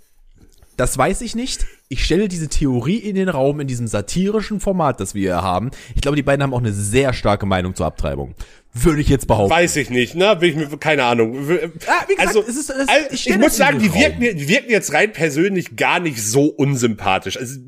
das 0.76 0.96
weiß 0.96 1.20
ich 1.20 1.34
nicht. 1.34 1.66
Ich 1.88 2.04
stelle 2.04 2.28
diese 2.28 2.48
Theorie 2.48 2.96
in 2.96 3.16
den 3.16 3.28
Raum 3.28 3.60
in 3.60 3.66
diesem 3.66 3.86
satirischen 3.86 4.60
Format, 4.60 4.98
das 5.00 5.14
wir 5.14 5.20
hier 5.20 5.42
haben. 5.42 5.70
Ich 5.94 6.00
glaube, 6.00 6.16
die 6.16 6.22
beiden 6.22 6.42
haben 6.42 6.54
auch 6.54 6.60
eine 6.60 6.72
sehr 6.72 7.12
starke 7.12 7.44
Meinung 7.44 7.74
zur 7.74 7.84
Abtreibung. 7.86 8.34
Würde 8.72 9.00
ich 9.00 9.08
jetzt 9.08 9.26
behaupten. 9.26 9.50
Weiß 9.52 9.74
ich 9.76 9.90
nicht, 9.90 10.14
ne? 10.14 10.36
Bin 10.36 10.50
ich 10.50 10.56
mir, 10.70 10.78
keine 10.78 11.02
Ahnung. 11.04 11.36
Ah, 11.40 12.04
gesagt, 12.06 12.18
also, 12.18 12.40
es 12.40 12.56
ist- 12.56 12.70
es- 12.70 12.88
also, 12.88 13.06
ich 13.10 13.28
ich, 13.28 13.36
muss 13.38 13.56
sagen, 13.56 13.80
die 13.80 13.92
wirken, 13.92 14.20
die 14.20 14.48
wirken 14.48 14.70
jetzt 14.70 14.92
rein 14.94 15.12
persönlich 15.12 15.74
gar 15.76 15.98
nicht 15.98 16.22
so 16.22 16.44
unsympathisch. 16.44 17.36
Also, 17.36 17.58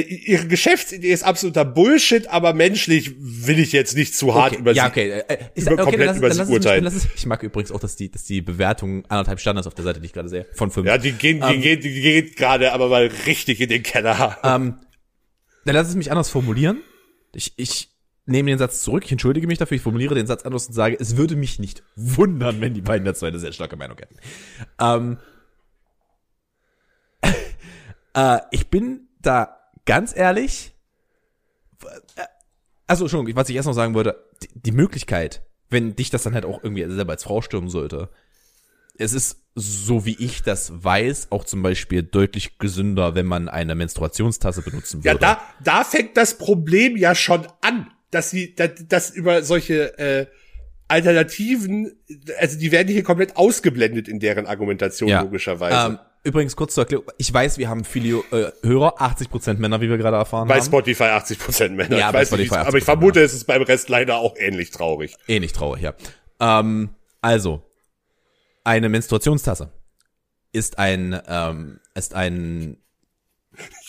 ihre 0.00 0.46
Geschäftsidee 0.46 1.12
ist 1.12 1.22
absoluter 1.22 1.66
Bullshit, 1.66 2.26
aber 2.28 2.54
menschlich 2.54 3.14
will 3.18 3.58
ich 3.58 3.72
jetzt 3.72 3.94
nicht 3.94 4.16
zu 4.16 4.34
hart 4.34 4.56
über 4.56 4.72
ja, 4.72 4.84
sie. 4.84 4.90
okay. 4.90 5.10
Äh, 5.28 5.38
ich, 5.54 5.64
über- 5.64 5.72
okay, 5.72 5.82
komplett 5.82 6.06
lass, 6.06 6.16
über 6.16 6.30
sie 6.32 6.40
mich, 6.44 6.50
urteilen. 6.50 6.86
es, 6.86 7.06
ich 7.14 7.26
mag 7.26 7.42
übrigens 7.42 7.70
auch, 7.72 7.80
dass 7.80 7.96
die, 7.96 8.10
dass 8.10 8.24
die 8.24 8.40
Bewertung 8.40 9.04
anderthalb 9.06 9.38
Standards 9.38 9.66
auf 9.66 9.74
der 9.74 9.84
Seite, 9.84 10.00
die 10.00 10.06
ich 10.06 10.14
gerade 10.14 10.30
sehe, 10.30 10.46
von 10.54 10.70
fünf. 10.70 10.86
Ja, 10.86 10.96
die 10.96 11.12
gehen, 11.12 11.42
die 11.46 11.54
Ähm, 11.56 11.60
geht, 11.60 11.84
die 11.84 12.00
geht 12.00 12.36
gerade 12.36 12.72
aber 12.72 12.88
mal 12.88 13.10
richtig 13.26 13.60
in 13.60 13.68
den 13.68 13.82
Keller. 13.82 14.38
Ähm, 14.42 14.76
dann 15.66 15.74
lass 15.74 15.88
es 15.88 15.94
mich 15.94 16.10
anders 16.10 16.30
formulieren. 16.30 16.80
Ich, 17.34 17.52
ich 17.56 17.90
nehme 18.24 18.50
den 18.50 18.58
Satz 18.58 18.80
zurück, 18.82 19.04
ich 19.04 19.12
entschuldige 19.12 19.46
mich 19.46 19.58
dafür, 19.58 19.76
ich 19.76 19.82
formuliere 19.82 20.14
den 20.14 20.26
Satz 20.26 20.44
anders 20.44 20.68
und 20.68 20.72
sage, 20.72 20.96
es 20.98 21.16
würde 21.18 21.36
mich 21.36 21.58
nicht 21.58 21.82
wundern, 21.96 22.60
wenn 22.62 22.72
die 22.72 22.80
beiden 22.80 23.04
dazu 23.04 23.26
eine 23.26 23.38
sehr 23.38 23.52
starke 23.52 23.76
Meinung 23.76 23.98
hätten. 23.98 24.16
Ähm, 24.80 25.18
äh, 28.14 28.38
ich 28.52 28.68
bin 28.68 29.08
da 29.20 29.58
ganz 29.84 30.16
ehrlich, 30.16 30.72
also 32.86 33.08
schon, 33.08 33.34
was 33.34 33.48
ich 33.48 33.56
erst 33.56 33.66
noch 33.66 33.74
sagen 33.74 33.94
wollte, 33.94 34.16
die, 34.42 34.48
die 34.54 34.72
Möglichkeit, 34.72 35.42
wenn 35.70 35.96
dich 35.96 36.10
das 36.10 36.22
dann 36.22 36.34
halt 36.34 36.44
auch 36.44 36.62
irgendwie 36.62 36.84
selber 36.92 37.12
als 37.12 37.24
Frau 37.24 37.40
stürmen 37.42 37.70
sollte, 37.70 38.10
es 38.98 39.12
ist, 39.12 39.38
so 39.54 40.04
wie 40.04 40.16
ich 40.18 40.42
das 40.42 40.84
weiß, 40.84 41.28
auch 41.30 41.44
zum 41.44 41.62
Beispiel 41.62 42.02
deutlich 42.02 42.58
gesünder, 42.58 43.14
wenn 43.14 43.26
man 43.26 43.48
eine 43.48 43.74
Menstruationstasse 43.74 44.62
benutzen 44.62 45.00
Ja, 45.02 45.12
würde. 45.12 45.20
da, 45.20 45.40
da 45.62 45.84
fängt 45.84 46.16
das 46.16 46.38
Problem 46.38 46.96
ja 46.96 47.14
schon 47.14 47.46
an, 47.62 47.90
dass 48.10 48.30
sie, 48.30 48.54
dass, 48.54 48.70
dass 48.88 49.10
über 49.10 49.42
solche 49.42 49.98
äh, 49.98 50.26
Alternativen, 50.88 51.92
also 52.38 52.58
die 52.58 52.70
werden 52.70 52.88
hier 52.88 53.02
komplett 53.02 53.36
ausgeblendet 53.36 54.08
in 54.08 54.20
deren 54.20 54.46
Argumentation 54.46 55.10
logischerweise. 55.10 55.92
Ähm, 55.94 55.98
übrigens 56.24 56.56
kurz 56.56 56.74
zur 56.74 56.82
Erklärung, 56.84 57.06
ich 57.18 57.32
weiß, 57.32 57.58
wir 57.58 57.68
haben 57.68 57.84
viele 57.84 58.18
äh, 58.30 58.52
Hörer, 58.62 59.00
80% 59.00 59.54
Männer, 59.54 59.80
wie 59.80 59.88
wir 59.90 59.98
gerade 59.98 60.16
erfahren 60.16 60.48
bei 60.48 60.56
haben. 60.58 60.64
Spotify 60.66 61.04
80% 61.04 61.70
Männer. 61.70 61.96
Ja, 61.98 62.06
ich 62.08 62.12
bei 62.12 62.20
weiß 62.20 62.30
nicht, 62.32 62.46
Spotify 62.46 62.60
wie's- 62.60 62.66
aber 62.68 62.78
ich 62.78 62.84
80%, 62.84 62.86
vermute, 62.86 63.20
es 63.22 63.34
ist 63.34 63.44
beim 63.46 63.62
Rest 63.62 63.88
leider 63.88 64.16
auch 64.18 64.34
ähnlich 64.36 64.70
traurig. 64.70 65.16
Nicht 65.26 65.56
traurig, 65.56 65.82
ja. 65.82 65.94
Ähm, 66.40 66.90
also, 67.20 67.62
eine 68.64 68.88
Menstruationstasse 68.88 69.70
ist 70.52 70.78
ein, 70.78 71.20
ähm, 71.26 71.80
ist 71.94 72.14
ein 72.14 72.76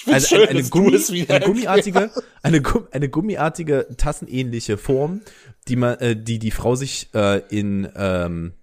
also 0.07 0.35
schön, 0.35 0.47
eine, 0.49 0.63
Gummi, 0.63 1.25
eine 1.29 1.45
gummiartige, 1.45 2.11
eine, 2.41 2.61
eine 2.91 3.09
gummiartige 3.09 3.87
tassenähnliche 3.97 4.77
Form, 4.77 5.21
die 5.67 5.75
man, 5.77 5.97
äh, 5.99 6.15
die 6.15 6.39
die 6.39 6.51
Frau 6.51 6.75
sich 6.75 7.09
äh, 7.13 7.39
in 7.49 7.89
ähm, 7.95 8.53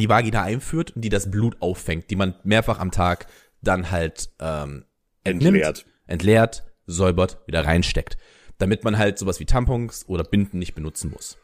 die 0.00 0.08
Vagina 0.08 0.42
einführt 0.42 0.92
und 0.96 1.02
die 1.02 1.08
das 1.08 1.30
Blut 1.30 1.56
auffängt, 1.60 2.10
die 2.10 2.16
man 2.16 2.34
mehrfach 2.44 2.78
am 2.78 2.90
Tag 2.90 3.26
dann 3.60 3.90
halt 3.90 4.30
ähm, 4.40 4.84
entnimmt, 5.24 5.56
Entleert. 5.56 5.86
entleert, 6.06 6.64
säubert, 6.86 7.38
wieder 7.46 7.64
reinsteckt, 7.64 8.16
damit 8.58 8.84
man 8.84 8.98
halt 8.98 9.18
sowas 9.18 9.38
wie 9.40 9.44
Tampons 9.46 10.04
oder 10.08 10.24
Binden 10.24 10.58
nicht 10.58 10.74
benutzen 10.74 11.10
muss. 11.10 11.38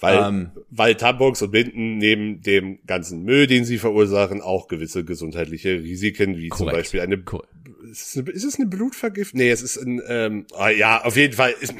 Weil, 0.00 0.18
Ähm. 0.28 0.50
weil 0.70 0.94
Tampons 0.94 1.42
und 1.42 1.50
Binden 1.50 1.98
neben 1.98 2.40
dem 2.42 2.78
ganzen 2.86 3.24
Müll, 3.24 3.48
den 3.48 3.64
sie 3.64 3.78
verursachen, 3.78 4.40
auch 4.40 4.68
gewisse 4.68 5.04
gesundheitliche 5.04 5.80
Risiken, 5.80 6.36
wie 6.36 6.50
zum 6.50 6.58
Korrekt. 6.58 6.76
Beispiel 6.76 7.00
eine, 7.00 7.18
Korrekt. 7.18 7.48
ist 7.90 8.16
es 8.16 8.22
eine, 8.22 8.30
ist 8.30 8.44
es 8.44 8.56
eine 8.60 8.66
Blutvergiftung? 8.68 9.38
Nee, 9.40 9.50
es 9.50 9.62
ist 9.62 9.76
ein, 9.76 10.00
ähm, 10.06 10.46
ah, 10.54 10.68
ja, 10.68 11.02
auf 11.04 11.16
jeden 11.16 11.34
Fall 11.34 11.52
ist, 11.60 11.74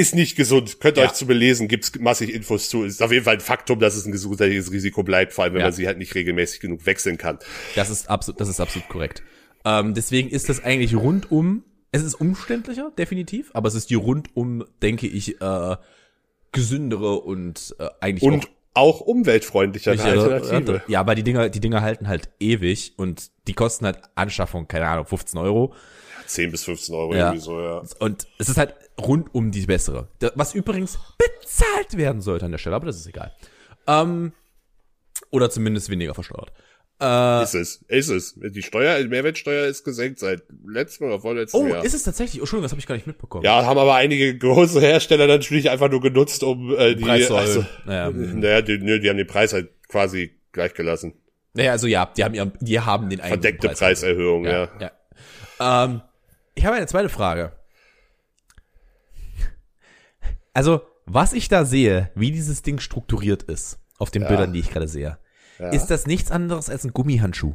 ist 0.00 0.14
nicht 0.14 0.36
gesund. 0.36 0.80
Könnt 0.80 0.96
ihr 0.96 1.02
Ja. 1.04 1.08
euch 1.10 1.14
zu 1.14 1.26
belesen, 1.26 1.68
gibt's 1.68 1.92
massig 1.98 2.32
Infos 2.34 2.68
zu. 2.68 2.84
Ist 2.84 3.02
auf 3.02 3.12
jeden 3.12 3.24
Fall 3.24 3.34
ein 3.34 3.40
Faktum, 3.40 3.78
dass 3.80 3.94
es 3.96 4.06
ein 4.06 4.12
gesundheitliches 4.12 4.72
Risiko 4.72 5.02
bleibt, 5.02 5.32
vor 5.32 5.44
allem 5.44 5.54
wenn 5.54 5.60
Ja. 5.60 5.66
man 5.66 5.72
sie 5.72 5.86
halt 5.86 5.98
nicht 5.98 6.14
regelmäßig 6.14 6.60
genug 6.60 6.86
wechseln 6.86 7.18
kann. 7.18 7.38
Das 7.76 7.90
ist 7.90 8.08
absolut, 8.08 8.40
das 8.40 8.48
ist 8.48 8.60
absolut 8.60 8.88
korrekt. 8.88 9.22
Ähm, 9.64 9.94
deswegen 9.94 10.30
ist 10.30 10.48
das 10.48 10.64
eigentlich 10.64 10.94
rundum, 10.96 11.64
es 11.92 12.02
ist 12.02 12.14
umständlicher, 12.14 12.92
definitiv, 12.96 13.50
aber 13.52 13.68
es 13.68 13.74
ist 13.74 13.90
die 13.90 13.94
rundum, 13.96 14.64
denke 14.82 15.06
ich, 15.06 15.40
äh, 15.40 15.76
gesündere 16.52 17.20
und 17.20 17.74
äh, 17.78 17.88
eigentlich 18.00 18.22
Und 18.22 18.44
auch 18.44 18.48
auch 18.72 19.00
Alternative. 19.06 20.82
Ja, 20.86 21.00
aber 21.00 21.14
die 21.16 21.24
Dinger, 21.24 21.48
die 21.48 21.60
Dinger 21.60 21.82
halten 21.82 22.06
halt 22.06 22.30
ewig 22.38 22.94
und 22.96 23.30
die 23.48 23.52
kosten 23.52 23.84
halt 23.84 23.98
Anschaffung, 24.14 24.68
keine 24.68 24.86
Ahnung, 24.86 25.06
15 25.06 25.38
Euro. 25.40 25.74
10 26.32 26.50
bis 26.50 26.64
15 26.64 26.94
Euro 26.94 27.14
Ja. 27.14 27.28
irgendwie 27.28 27.44
so, 27.44 27.60
ja. 27.60 27.82
Und 27.98 28.26
es 28.38 28.48
ist 28.48 28.56
halt 28.56 28.74
rundum 29.00 29.50
die 29.50 29.66
bessere. 29.66 30.08
Was 30.34 30.54
übrigens 30.54 30.98
bezahlt 31.18 31.96
werden 31.96 32.20
sollte 32.20 32.44
an 32.44 32.52
der 32.52 32.58
Stelle, 32.58 32.76
aber 32.76 32.86
das 32.86 32.96
ist 32.96 33.06
egal. 33.06 33.32
Ähm, 33.86 34.32
oder 35.30 35.50
zumindest 35.50 35.90
weniger 35.90 36.14
versteuert. 36.14 36.52
Äh, 37.00 37.42
Ist 37.42 37.54
es, 37.54 37.84
ist 37.88 38.08
es. 38.10 38.34
Die 38.36 38.62
Steuer, 38.62 39.00
die 39.00 39.08
Mehrwertsteuer 39.08 39.66
ist 39.66 39.84
gesenkt 39.84 40.18
seit 40.18 40.42
letztem 40.66 41.06
oder 41.06 41.18
vorletztem 41.18 41.60
oh, 41.60 41.66
Jahr. 41.66 41.82
ist 41.82 41.94
es 41.94 42.02
tatsächlich? 42.02 42.40
Oh, 42.40 42.42
Entschuldigung, 42.42 42.64
das 42.64 42.72
habe 42.72 42.80
ich 42.80 42.86
gar 42.86 42.94
nicht 42.94 43.06
mitbekommen. 43.06 43.42
Ja, 43.42 43.64
haben 43.64 43.78
aber 43.78 43.94
einige 43.94 44.36
große 44.36 44.80
Hersteller 44.82 45.26
natürlich 45.26 45.70
einfach 45.70 45.90
nur 45.90 46.02
genutzt, 46.02 46.42
um 46.42 46.76
äh, 46.76 46.94
die, 46.94 47.04
Preis 47.04 47.28
zu 47.28 47.36
also. 47.36 47.64
Naja, 47.86 48.08
hm. 48.08 48.40
naja, 48.40 48.60
die, 48.60 48.76
nö, 48.76 49.00
die 49.00 49.08
haben 49.08 49.16
den 49.16 49.26
Preis 49.26 49.54
halt 49.54 49.70
quasi 49.88 50.38
gleich 50.52 50.74
gelassen. 50.74 51.14
Naja, 51.54 51.72
also 51.72 51.86
ja, 51.86 52.04
die 52.04 52.22
haben, 52.22 52.52
die 52.60 52.80
haben 52.80 53.08
den 53.08 53.20
eigenen 53.20 53.40
Verdeckte 53.40 53.68
Preis. 53.68 53.78
Preiserhöhung, 53.78 54.44
ja. 54.44 54.68
Ja. 54.78 54.92
ja. 55.58 55.84
Ähm, 55.84 56.02
ich 56.60 56.66
habe 56.66 56.76
eine 56.76 56.86
zweite 56.86 57.08
Frage. 57.08 57.52
also, 60.52 60.82
was 61.06 61.32
ich 61.32 61.48
da 61.48 61.64
sehe, 61.64 62.10
wie 62.14 62.32
dieses 62.32 62.60
Ding 62.60 62.80
strukturiert 62.80 63.42
ist, 63.44 63.78
auf 63.98 64.10
den 64.10 64.22
Ja. 64.22 64.28
Bildern, 64.28 64.52
die 64.52 64.60
ich 64.60 64.70
gerade 64.70 64.86
sehe, 64.86 65.18
ist 65.72 65.86
das 65.86 66.06
nichts 66.06 66.30
anderes 66.30 66.68
als 66.68 66.84
ein 66.84 66.92
Gummihandschuh. 66.92 67.54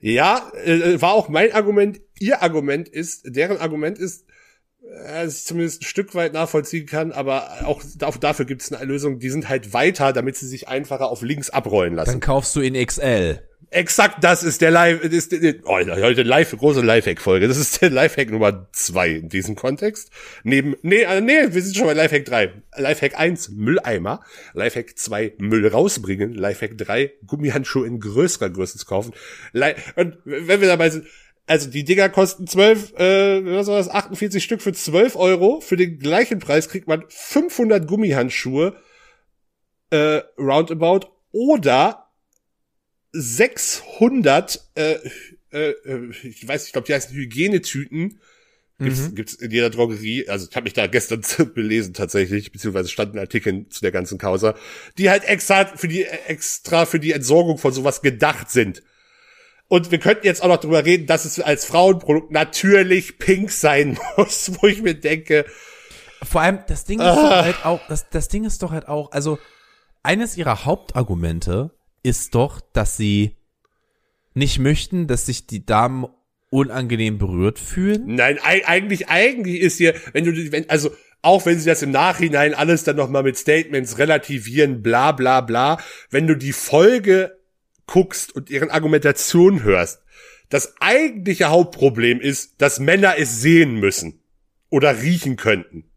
Ja, 0.00 0.50
äh, 0.64 1.00
war 1.00 1.12
auch 1.12 1.28
mein 1.28 1.52
Argument. 1.52 2.00
Ihr 2.18 2.42
Argument 2.42 2.88
ist, 2.88 3.22
deren 3.24 3.58
Argument 3.58 3.98
ist, 3.98 4.26
äh, 4.82 5.24
dass 5.26 5.38
ich 5.38 5.44
zumindest 5.44 5.82
ein 5.82 5.86
Stück 5.86 6.16
weit 6.16 6.32
nachvollziehen 6.32 6.86
kann, 6.86 7.12
aber 7.12 7.66
auch 7.66 7.82
auch 8.02 8.16
dafür 8.16 8.46
gibt 8.46 8.62
es 8.62 8.72
eine 8.72 8.84
Lösung. 8.84 9.20
Die 9.20 9.30
sind 9.30 9.48
halt 9.48 9.72
weiter, 9.72 10.12
damit 10.12 10.36
sie 10.36 10.48
sich 10.48 10.66
einfacher 10.66 11.08
auf 11.08 11.22
links 11.22 11.50
abrollen 11.50 11.94
lassen. 11.94 12.10
Dann 12.10 12.20
kaufst 12.20 12.56
du 12.56 12.60
in 12.62 12.74
XL. 12.74 13.46
Exakt 13.72 14.24
das 14.24 14.42
ist 14.42 14.62
der 14.62 14.72
Live, 14.72 15.04
ist, 15.04 15.32
oh, 15.64 15.78
heute 15.78 16.22
live, 16.22 16.56
große 16.56 16.80
Lifehack-Folge. 16.80 17.46
Das 17.46 17.56
ist 17.56 17.80
der 17.80 17.90
Lifehack 17.90 18.30
Nummer 18.30 18.66
zwei 18.72 19.10
in 19.10 19.28
diesem 19.28 19.54
Kontext. 19.54 20.10
Neben, 20.42 20.74
nee, 20.82 21.02
äh, 21.02 21.20
nee, 21.20 21.52
wir 21.52 21.62
sind 21.62 21.76
schon 21.76 21.86
bei 21.86 21.92
Lifehack 21.92 22.24
drei. 22.24 22.52
Lifehack 22.74 23.16
eins 23.16 23.48
Mülleimer. 23.48 24.22
Lifehack 24.54 24.98
zwei 24.98 25.34
Müll 25.38 25.68
rausbringen. 25.68 26.34
Lifehack 26.34 26.78
drei 26.78 27.12
Gummihandschuhe 27.24 27.86
in 27.86 28.00
größerer 28.00 28.50
Größe 28.50 28.76
zu 28.76 28.86
kaufen. 28.86 29.12
Und 29.94 30.18
wenn 30.24 30.60
wir 30.60 30.66
dabei 30.66 30.90
sind, 30.90 31.06
also 31.46 31.70
die 31.70 31.84
Dinger 31.84 32.08
kosten 32.08 32.48
12, 32.48 32.94
äh, 32.98 33.44
was 33.54 33.68
war 33.68 33.78
das, 33.78 33.88
48 33.88 34.42
Stück 34.42 34.62
für 34.62 34.72
12 34.72 35.14
Euro. 35.14 35.60
Für 35.60 35.76
den 35.76 36.00
gleichen 36.00 36.40
Preis 36.40 36.68
kriegt 36.68 36.88
man 36.88 37.04
500 37.08 37.86
Gummihandschuhe, 37.86 38.74
äh, 39.90 40.22
roundabout. 40.36 41.06
Oder 41.30 42.09
600, 43.12 44.68
äh, 44.74 44.96
äh, 45.52 45.70
äh, 45.70 46.10
ich 46.22 46.46
weiß, 46.46 46.66
ich 46.66 46.72
glaube, 46.72 46.86
die 46.86 46.94
heißen 46.94 47.14
Hygienetüten. 47.14 48.20
Gibt's, 48.82 49.14
gibt's 49.14 49.34
in 49.34 49.50
jeder 49.50 49.68
Drogerie. 49.68 50.26
Also 50.28 50.46
ich 50.48 50.56
habe 50.56 50.64
mich 50.64 50.72
da 50.72 50.86
gestern 50.86 51.22
belesen 51.54 51.92
tatsächlich, 51.92 52.50
beziehungsweise 52.50 52.88
standen 52.88 53.18
Artikel 53.18 53.68
zu 53.68 53.82
der 53.82 53.92
ganzen 53.92 54.16
Causa, 54.16 54.54
die 54.96 55.10
halt 55.10 55.24
extra 55.24 55.66
für 55.66 55.86
die 55.86 56.04
extra 56.04 56.86
für 56.86 56.98
die 56.98 57.12
Entsorgung 57.12 57.58
von 57.58 57.74
sowas 57.74 58.00
gedacht 58.00 58.50
sind. 58.50 58.82
Und 59.68 59.90
wir 59.90 59.98
könnten 59.98 60.26
jetzt 60.26 60.42
auch 60.42 60.48
noch 60.48 60.60
drüber 60.60 60.84
reden, 60.86 61.06
dass 61.06 61.26
es 61.26 61.38
als 61.40 61.66
Frauenprodukt 61.66 62.32
natürlich 62.32 63.18
pink 63.18 63.50
sein 63.50 63.98
muss, 64.16 64.50
wo 64.60 64.66
ich 64.66 64.80
mir 64.80 64.94
denke, 64.94 65.44
Vor 66.22 66.40
allem, 66.40 66.60
das 66.66 66.84
Ding 66.84 67.00
ist 67.00 67.06
doch 67.06 67.30
halt 67.30 67.64
auch, 67.66 67.80
das, 67.88 68.08
das 68.08 68.28
Ding 68.28 68.44
ist 68.44 68.62
doch 68.62 68.72
halt 68.72 68.88
auch, 68.88 69.12
also 69.12 69.38
eines 70.02 70.38
ihrer 70.38 70.64
Hauptargumente 70.64 71.70
ist 72.02 72.34
doch, 72.34 72.60
dass 72.72 72.96
sie 72.96 73.36
nicht 74.34 74.58
möchten, 74.58 75.06
dass 75.06 75.26
sich 75.26 75.46
die 75.46 75.66
Damen 75.66 76.06
unangenehm 76.50 77.18
berührt 77.18 77.58
fühlen. 77.58 78.14
Nein, 78.14 78.38
ei- 78.42 78.66
eigentlich, 78.66 79.08
eigentlich 79.08 79.60
ist 79.60 79.78
hier, 79.78 79.94
wenn 80.12 80.24
du, 80.24 80.52
wenn, 80.52 80.68
also, 80.68 80.90
auch 81.22 81.44
wenn 81.46 81.58
sie 81.58 81.66
das 81.66 81.82
im 81.82 81.90
Nachhinein 81.90 82.54
alles 82.54 82.82
dann 82.84 82.96
nochmal 82.96 83.22
mit 83.22 83.36
Statements 83.36 83.98
relativieren, 83.98 84.82
bla, 84.82 85.12
bla, 85.12 85.42
bla, 85.42 85.78
wenn 86.10 86.26
du 86.26 86.34
die 86.34 86.52
Folge 86.52 87.38
guckst 87.86 88.34
und 88.34 88.50
ihren 88.50 88.70
Argumentationen 88.70 89.62
hörst, 89.62 90.00
das 90.48 90.74
eigentliche 90.80 91.46
Hauptproblem 91.50 92.20
ist, 92.20 92.60
dass 92.62 92.80
Männer 92.80 93.14
es 93.18 93.40
sehen 93.40 93.74
müssen 93.74 94.22
oder 94.70 95.02
riechen 95.02 95.36
könnten. 95.36 95.89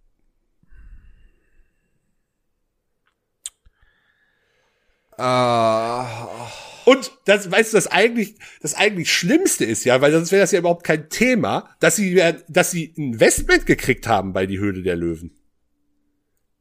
Und 6.86 7.12
das, 7.26 7.50
weißt 7.50 7.72
du, 7.74 7.78
das 7.78 7.88
eigentlich, 7.88 8.36
das 8.62 8.74
eigentlich 8.76 9.12
Schlimmste 9.14 9.64
ist 9.64 9.86
ja, 9.86 10.02
weil 10.02 10.12
sonst 10.12 10.32
wäre 10.32 10.42
das 10.42 10.52
ja 10.52 10.60
überhaupt 10.60 10.84
kein 10.84 11.10
Thema, 11.10 11.70
dass 11.80 11.96
sie, 11.96 12.14
ja- 12.14 12.34
dass 12.50 12.72
sie 12.72 12.86
Investment 12.86 13.66
gekriegt 13.66 14.06
haben 14.08 14.34
bei 14.34 14.46
die 14.46 14.60
Höhle 14.60 14.84
der 14.84 14.96
Löwen. 14.98 15.32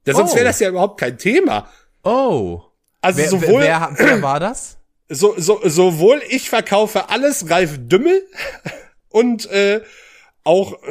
Ja, 0.07 0.15
sonst 0.15 0.33
Oh. 0.33 0.37
wäre 0.37 0.45
das 0.47 0.61
ja 0.61 0.69
überhaupt 0.69 1.01
kein 1.01 1.19
Thema. 1.19 1.69
Oh. 2.05 2.63
Also 3.01 3.19
Wer, 3.19 3.29
sowohl, 3.29 3.63
wer, 3.63 3.91
wer, 3.97 4.07
wer 4.07 4.23
war 4.23 4.39
das? 4.41 4.79
so, 5.09 5.35
so, 5.37 5.61
sowohl 5.65 6.23
ich 6.29 6.49
verkaufe 6.49 7.09
alles 7.11 7.51
Ralf 7.51 7.79
Dümmel 7.79 8.23
und 9.09 9.51
äh, 9.51 9.81
auch 10.45 10.83
äh, 10.85 10.89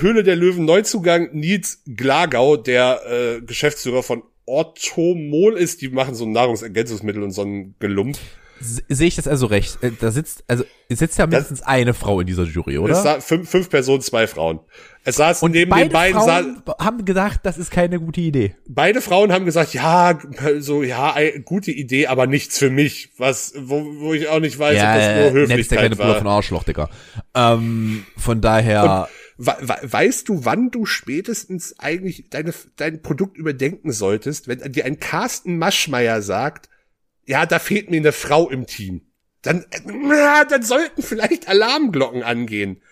Höhle 0.00 0.22
der 0.24 0.36
Löwen 0.36 0.64
Neuzugang 0.64 1.28
Nils 1.32 1.82
Glagau, 1.86 2.56
der 2.56 3.02
äh, 3.06 3.40
Geschäftsführer 3.42 4.02
von 4.02 4.22
Orthomol 4.50 5.54
ist. 5.56 5.80
Die 5.80 5.88
machen 5.88 6.14
so 6.14 6.24
ein 6.24 6.32
Nahrungsergänzungsmittel 6.32 7.22
und 7.22 7.30
so 7.30 7.42
ein 7.42 7.74
Gelump. 7.78 8.18
Se- 8.62 8.82
Sehe 8.90 9.08
ich 9.08 9.16
das 9.16 9.26
also 9.26 9.46
recht? 9.46 9.78
Äh, 9.82 9.92
Da 9.98 10.10
sitzt, 10.10 10.44
also 10.46 10.64
es 10.90 10.98
sitzt 10.98 11.16
ja 11.18 11.26
mindestens 11.26 11.62
eine 11.62 11.94
Frau 11.94 12.20
in 12.20 12.26
dieser 12.26 12.42
Jury, 12.44 12.74
Es 12.74 12.80
oder? 12.80 12.94
sa 12.94 13.20
fünf, 13.20 13.48
fünf 13.48 13.70
Personen, 13.70 14.02
zwei 14.02 14.26
Frauen. 14.26 14.60
Es 15.02 15.16
saß 15.16 15.42
Und 15.42 15.52
neben 15.52 15.70
beide 15.70 15.88
den 15.88 15.92
beiden 15.94 16.20
Frauen 16.20 16.62
haben 16.78 17.04
gedacht, 17.06 17.40
das 17.44 17.56
ist 17.56 17.70
keine 17.70 17.98
gute 17.98 18.20
Idee. 18.20 18.54
beide 18.68 19.00
Frauen 19.00 19.32
haben 19.32 19.46
gesagt, 19.46 19.72
ja, 19.72 20.18
so 20.58 20.82
ja, 20.82 21.14
gute 21.46 21.70
Idee, 21.70 22.06
aber 22.08 22.26
nichts 22.26 22.58
für 22.58 22.68
mich. 22.68 23.08
Was 23.16 23.54
wo, 23.56 23.82
wo 23.98 24.12
ich 24.12 24.28
auch 24.28 24.40
nicht 24.40 24.58
weiß, 24.58 24.76
ob 24.76 24.82
das 24.82 25.32
nur 25.32 25.46
nett 25.46 25.58
ist 25.58 25.70
der 25.70 25.78
Höflichkeit 25.78 25.78
kleine 25.78 25.96
Bruder 25.96 26.16
von 26.18 26.26
Arschloch, 26.26 26.64
Digga. 26.64 26.90
Ähm, 27.34 28.04
von 28.18 28.42
daher, 28.42 28.82
we 29.08 29.19
weißt 29.42 30.28
du, 30.28 30.44
wann 30.44 30.70
du 30.70 30.84
spätestens 30.84 31.78
eigentlich 31.78 32.28
deine, 32.28 32.52
dein 32.76 33.00
Produkt 33.00 33.38
überdenken 33.38 33.90
solltest, 33.90 34.48
wenn 34.48 34.72
dir 34.72 34.84
ein 34.84 35.00
Carsten 35.00 35.56
Maschmeyer 35.56 36.20
sagt, 36.20 36.68
ja, 37.24 37.46
da 37.46 37.58
fehlt 37.58 37.90
mir 37.90 37.98
eine 37.98 38.12
Frau 38.12 38.50
im 38.50 38.66
Team. 38.66 39.00
Dann, 39.40 39.62
äh, 39.70 39.80
na, 39.86 40.44
dann 40.44 40.62
sollten 40.62 41.02
vielleicht 41.02 41.48
Alarmglocken 41.48 42.22
angehen. 42.22 42.82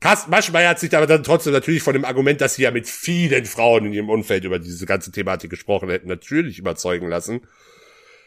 Carsten 0.00 0.32
Maschmeyer 0.32 0.70
hat 0.70 0.80
sich 0.80 0.94
aber 0.96 1.06
dann 1.06 1.22
trotzdem 1.22 1.52
natürlich 1.52 1.82
von 1.82 1.94
dem 1.94 2.04
Argument, 2.04 2.40
dass 2.40 2.56
sie 2.56 2.62
ja 2.62 2.72
mit 2.72 2.88
vielen 2.88 3.46
Frauen 3.46 3.86
in 3.86 3.92
ihrem 3.92 4.10
Umfeld 4.10 4.44
über 4.44 4.58
diese 4.58 4.86
ganze 4.86 5.12
Thematik 5.12 5.50
gesprochen 5.50 5.90
hätten, 5.90 6.08
natürlich 6.08 6.58
überzeugen 6.58 7.08
lassen. 7.08 7.42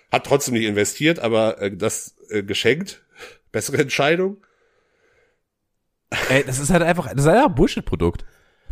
Hat 0.09 0.25
trotzdem 0.25 0.53
nicht 0.53 0.65
investiert, 0.65 1.19
aber 1.19 1.61
äh, 1.61 1.75
das 1.75 2.15
äh, 2.29 2.43
geschenkt. 2.43 3.05
Bessere 3.51 3.77
Entscheidung. 3.79 4.37
Ey, 6.29 6.43
das 6.45 6.59
ist 6.59 6.69
halt 6.69 6.83
einfach, 6.83 7.07
das 7.13 7.21
ist 7.25 7.27
halt 7.27 7.45
ein 7.45 7.55
Bullshit-Produkt. 7.55 8.25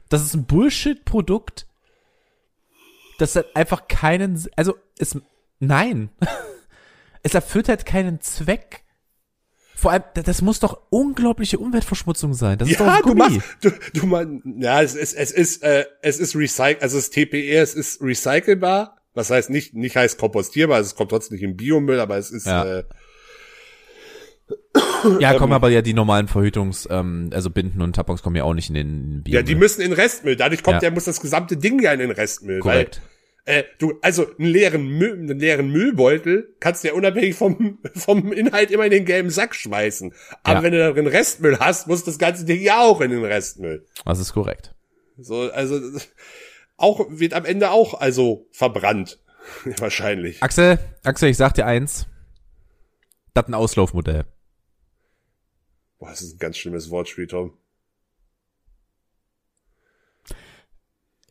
Das 0.09 0.21
ist 0.23 0.33
ein 0.35 0.45
Bullshit-Produkt, 0.45 1.67
das 3.17 3.35
hat 3.35 3.55
einfach 3.55 3.87
keinen, 3.87 4.43
also 4.55 4.75
es, 4.99 5.17
nein. 5.59 6.09
es 7.23 7.33
erfüllt 7.33 7.69
halt 7.69 7.85
keinen 7.85 8.21
Zweck. 8.21 8.83
Vor 9.75 9.91
allem, 9.91 10.03
da- 10.13 10.21
das 10.21 10.41
muss 10.41 10.59
doch 10.59 10.81
unglaubliche 10.89 11.57
Umweltverschmutzung 11.59 12.33
sein. 12.33 12.57
Das 12.57 12.69
ist 12.69 12.79
doch 12.79 12.85
Ja, 12.85 13.01
du 13.01 13.13
machst, 13.15 13.39
du, 13.61 13.71
du 13.93 14.05
man, 14.05 14.41
ja, 14.59 14.81
es 14.81 14.95
ist, 14.95 15.13
es 15.13 15.31
ist, 15.31 15.63
äh, 15.63 15.85
es 16.01 16.19
ist 16.19 16.35
recyc, 16.35 16.81
also 16.81 16.97
es 16.97 17.05
ist 17.05 17.13
TPE, 17.13 17.57
es 17.57 17.73
ist 17.73 18.01
recycelbar. 18.01 18.97
Was 19.13 19.29
heißt 19.29 19.49
nicht, 19.49 19.73
nicht 19.73 19.95
heißt 19.95 20.17
kompostierbar, 20.19 20.77
also 20.77 20.87
es 20.89 20.95
kommt 20.95 21.09
trotzdem 21.11 21.35
nicht 21.35 21.43
in 21.43 21.55
Biomüll, 21.55 21.99
aber 22.01 22.17
es 22.17 22.31
ist, 22.31 22.47
Ja. 22.47 22.79
äh, 22.79 22.83
Ja, 25.19 25.35
kommen 25.35 25.53
aber 25.53 25.69
ja 25.69 25.81
die 25.81 25.93
normalen 25.93 26.27
Verhütungs, 26.27 26.87
ähm, 26.91 27.29
also 27.33 27.49
Binden 27.49 27.81
und 27.81 27.95
Tampons 27.95 28.21
kommen 28.23 28.35
ja 28.35 28.43
auch 28.43 28.53
nicht 28.53 28.69
in 28.69 28.75
den 28.75 29.23
Bio. 29.23 29.35
ja, 29.35 29.41
die 29.41 29.55
müssen 29.55 29.81
in 29.81 29.93
Restmüll. 29.93 30.35
Dadurch 30.35 30.63
kommt 30.63 30.81
Ja. 30.81 30.89
ja, 30.89 30.93
muss 30.93 31.05
das 31.05 31.21
gesamte 31.21 31.57
Ding 31.57 31.79
ja 31.81 31.91
in 31.93 31.99
den 31.99 32.11
Restmüll. 32.11 32.59
Korrekt. 32.59 33.01
Weil, 33.45 33.55
äh, 33.59 33.63
du, 33.77 33.93
also 34.01 34.25
einen 34.39 34.47
leeren 34.49 34.87
Müll, 34.87 35.13
einen 35.13 35.39
leeren 35.39 35.69
Müllbeutel 35.69 36.55
kannst 36.59 36.83
du 36.83 36.87
ja 36.89 36.93
unabhängig 36.95 37.35
vom, 37.35 37.77
vom 37.95 38.31
Inhalt 38.33 38.71
immer 38.71 38.85
in 38.85 38.91
den 38.91 39.05
gelben 39.05 39.29
Sack 39.29 39.53
schmeißen. 39.55 40.13
Aber 40.43 40.57
Ja. 40.59 40.63
wenn 40.63 40.71
du 40.73 40.79
darin 40.79 41.07
Restmüll 41.07 41.57
hast, 41.59 41.87
muss 41.87 42.03
das 42.03 42.17
ganze 42.17 42.45
Ding 42.45 42.61
ja 42.61 42.81
auch 42.81 43.01
in 43.01 43.11
den 43.11 43.23
Restmüll. 43.23 43.85
Das 44.05 44.19
ist 44.19 44.33
korrekt. 44.33 44.73
So, 45.17 45.49
also, 45.51 45.79
auch, 46.77 47.05
wird 47.09 47.33
am 47.33 47.45
Ende 47.45 47.69
auch, 47.71 47.93
also, 47.99 48.47
verbrannt. 48.51 49.19
Wahrscheinlich. 49.77 50.41
Axel, 50.41 50.79
Axel, 51.03 51.29
ich 51.29 51.37
sag 51.37 51.53
dir 51.53 51.67
eins. 51.67 52.07
Das 53.35 53.43
ist 53.43 53.49
ein 53.49 53.53
Auslaufmodell. 53.53 54.25
Boah, 56.05 56.11
das 56.11 56.21
ist 56.21 56.35
ein 56.35 56.39
ganz 56.39 56.57
schlimmes 56.57 56.91
Wortspiel, 56.91 57.25
Tom. 57.25 57.53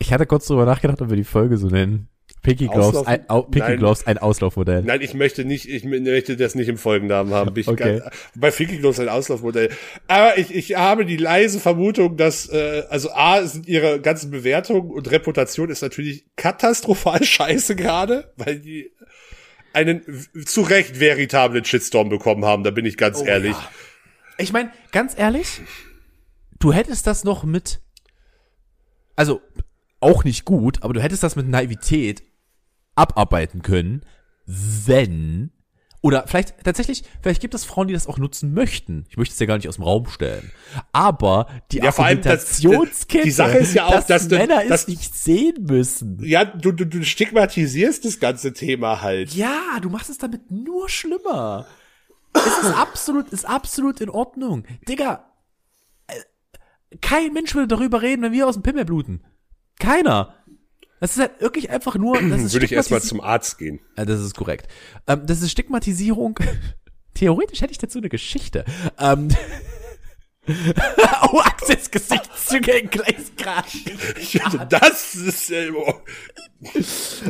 Ich 0.01 0.12
hatte 0.12 0.27
kurz 0.27 0.49
drüber 0.49 0.66
nachgedacht, 0.66 1.01
ob 1.01 1.11
wir 1.11 1.16
die 1.16 1.22
Folge 1.22 1.59
so 1.59 1.68
nennen. 1.68 2.09
Pinky 2.43 2.66
Gloves, 2.66 3.07
ein, 3.07 3.31
au, 3.31 3.43
Pinky 3.43 3.68
Nein. 3.68 3.79
Gloves, 3.79 4.05
ein 4.07 4.18
Auslaufmodell. 4.18 4.83
Nein, 4.83 5.01
ich 5.01 5.14
möchte 5.14 5.45
nicht, 5.45 5.68
ich 5.68 5.85
möchte 5.85 6.37
das 6.37 6.57
nicht 6.57 6.68
im 6.68 6.77
Folgennamen 6.77 7.33
haben. 7.33 7.57
Ich 7.57 7.68
Okay. 7.68 8.01
ganz, 8.01 8.14
bei 8.35 8.51
Fickiglos 8.51 8.99
ein 8.99 9.09
Auslaufmodell. 9.09 9.70
Aber 10.09 10.37
ich, 10.39 10.53
ich 10.53 10.75
habe 10.75 11.07
die 11.07 11.16
leise 11.16 11.61
Vermutung, 11.61 12.16
dass, 12.16 12.49
äh, 12.49 12.83
also 12.91 13.12
A, 13.12 13.47
sind 13.47 13.68
ihre 13.68 14.01
ganzen 14.01 14.33
Bewertungen 14.33 14.91
und 14.91 15.09
Reputation 15.11 15.70
ist 15.70 15.83
natürlich 15.83 16.27
katastrophal 16.35 17.22
scheiße 17.25 17.77
gerade, 17.77 18.33
weil 18.37 18.59
die 18.59 18.91
einen 19.72 20.03
zu 20.45 20.62
Recht 20.62 20.99
veritablen 20.99 21.64
Shitstorm 21.64 22.09
bekommen 22.09 22.45
haben, 22.45 22.64
da 22.64 22.70
bin 22.70 22.85
ich 22.87 22.97
ganz 22.97 23.22
ehrlich. 23.22 23.57
Ich 24.39 24.53
meine, 24.53 24.70
ganz 24.93 25.14
ehrlich, 25.16 25.61
du 26.59 26.72
hättest 26.72 27.07
das 27.07 27.24
noch 27.24 27.45
mit, 27.45 27.80
also 29.16 29.41
auch 30.01 30.24
nicht 30.24 30.45
gut, 30.45 30.82
aber 30.82 30.93
du 30.95 31.03
hättest 31.03 31.22
das 31.22 31.37
mit 31.37 31.49
Naivität 31.49 32.22
abarbeiten 32.95 33.62
können, 33.62 34.05
wenn, 34.47 35.51
Oder 36.03 36.26
vielleicht, 36.26 36.62
tatsächlich, 36.64 37.03
vielleicht 37.22 37.41
gibt 37.41 37.55
es 37.55 37.64
Frauen, 37.64 37.89
die 37.89 37.95
das 37.95 38.07
auch 38.07 38.18
nutzen 38.18 38.53
möchten. 38.53 39.07
Ich 39.09 39.16
möchte 39.16 39.32
es 39.32 39.39
ja 39.39 39.47
gar 39.47 39.57
nicht 39.57 39.68
aus 39.68 39.76
dem 39.76 39.85
Raum 39.85 40.07
stellen. 40.07 40.53
Aber 40.93 41.47
die 41.72 41.78
Ja, 41.78 41.85
Argumentationskette, 41.87 43.24
die 43.24 43.30
Sache 43.30 43.57
ist 43.57 43.72
ja 43.72 43.87
auch, 43.87 44.03
dass 44.05 44.28
du- 44.28 44.37
Männer 44.37 44.62
dass- 44.68 44.82
es 44.82 44.89
nicht 44.89 45.14
sehen 45.14 45.64
müssen. 45.66 46.22
Ja, 46.22 46.45
du, 46.45 46.72
du, 46.72 46.85
du 46.85 47.03
stigmatisierst 47.05 48.05
das 48.05 48.20
ganze 48.20 48.53
Thema 48.53 49.01
halt. 49.01 49.32
Ja, 49.35 49.78
du 49.80 49.89
machst 49.89 50.11
es 50.11 50.18
damit 50.18 50.51
nur 50.51 50.91
schlimmer. 50.91 51.66
Es 52.35 52.59
ist 52.64 52.76
absolut, 52.76 53.28
ist 53.30 53.49
absolut 53.49 54.01
in 54.01 54.11
Ordnung. 54.11 54.64
Digga, 54.89 55.30
äh, 56.09 56.97
kein 57.01 57.32
Mensch 57.32 57.55
würde 57.55 57.68
darüber 57.68 58.03
reden, 58.03 58.22
wenn 58.22 58.32
wir 58.32 58.47
aus 58.47 58.55
dem 58.55 58.62
Pimmel 58.62 58.85
bluten. 58.85 59.24
Keiner. 59.78 60.35
Das 61.01 61.16
ist 61.16 61.20
halt 61.20 61.41
wirklich 61.41 61.70
einfach 61.70 61.97
nur, 61.97 62.20
das 62.20 62.43
ist 62.43 62.53
Würde 62.55 62.66
ich 62.66 62.72
erstmal 62.72 63.03
zum 63.03 63.20
Arzt 63.20 63.59
gehen. 63.59 63.80
Ja, 63.97 64.05
das 64.05 64.20
ist 64.20 64.35
korrekt. 64.35 64.68
Ähm, 65.07 65.26
das 65.26 65.43
ist 65.43 65.51
Stigmatisierung. 65.51 66.39
Theoretisch 67.14 67.61
hätte 67.61 67.72
ich 67.72 67.78
dazu 67.78 67.99
eine 67.99 68.09
Geschichte. 68.09 68.64
Ähm, 68.99 69.28
oh, 71.33 71.39
Axels 71.41 71.91
Gesichtszüge 71.91 72.73
in 72.73 72.91
Gleisgrad. 72.91 73.65
Das 74.69 75.15
ist, 75.15 75.51
äh, 75.51 75.71
oh. 75.71 75.95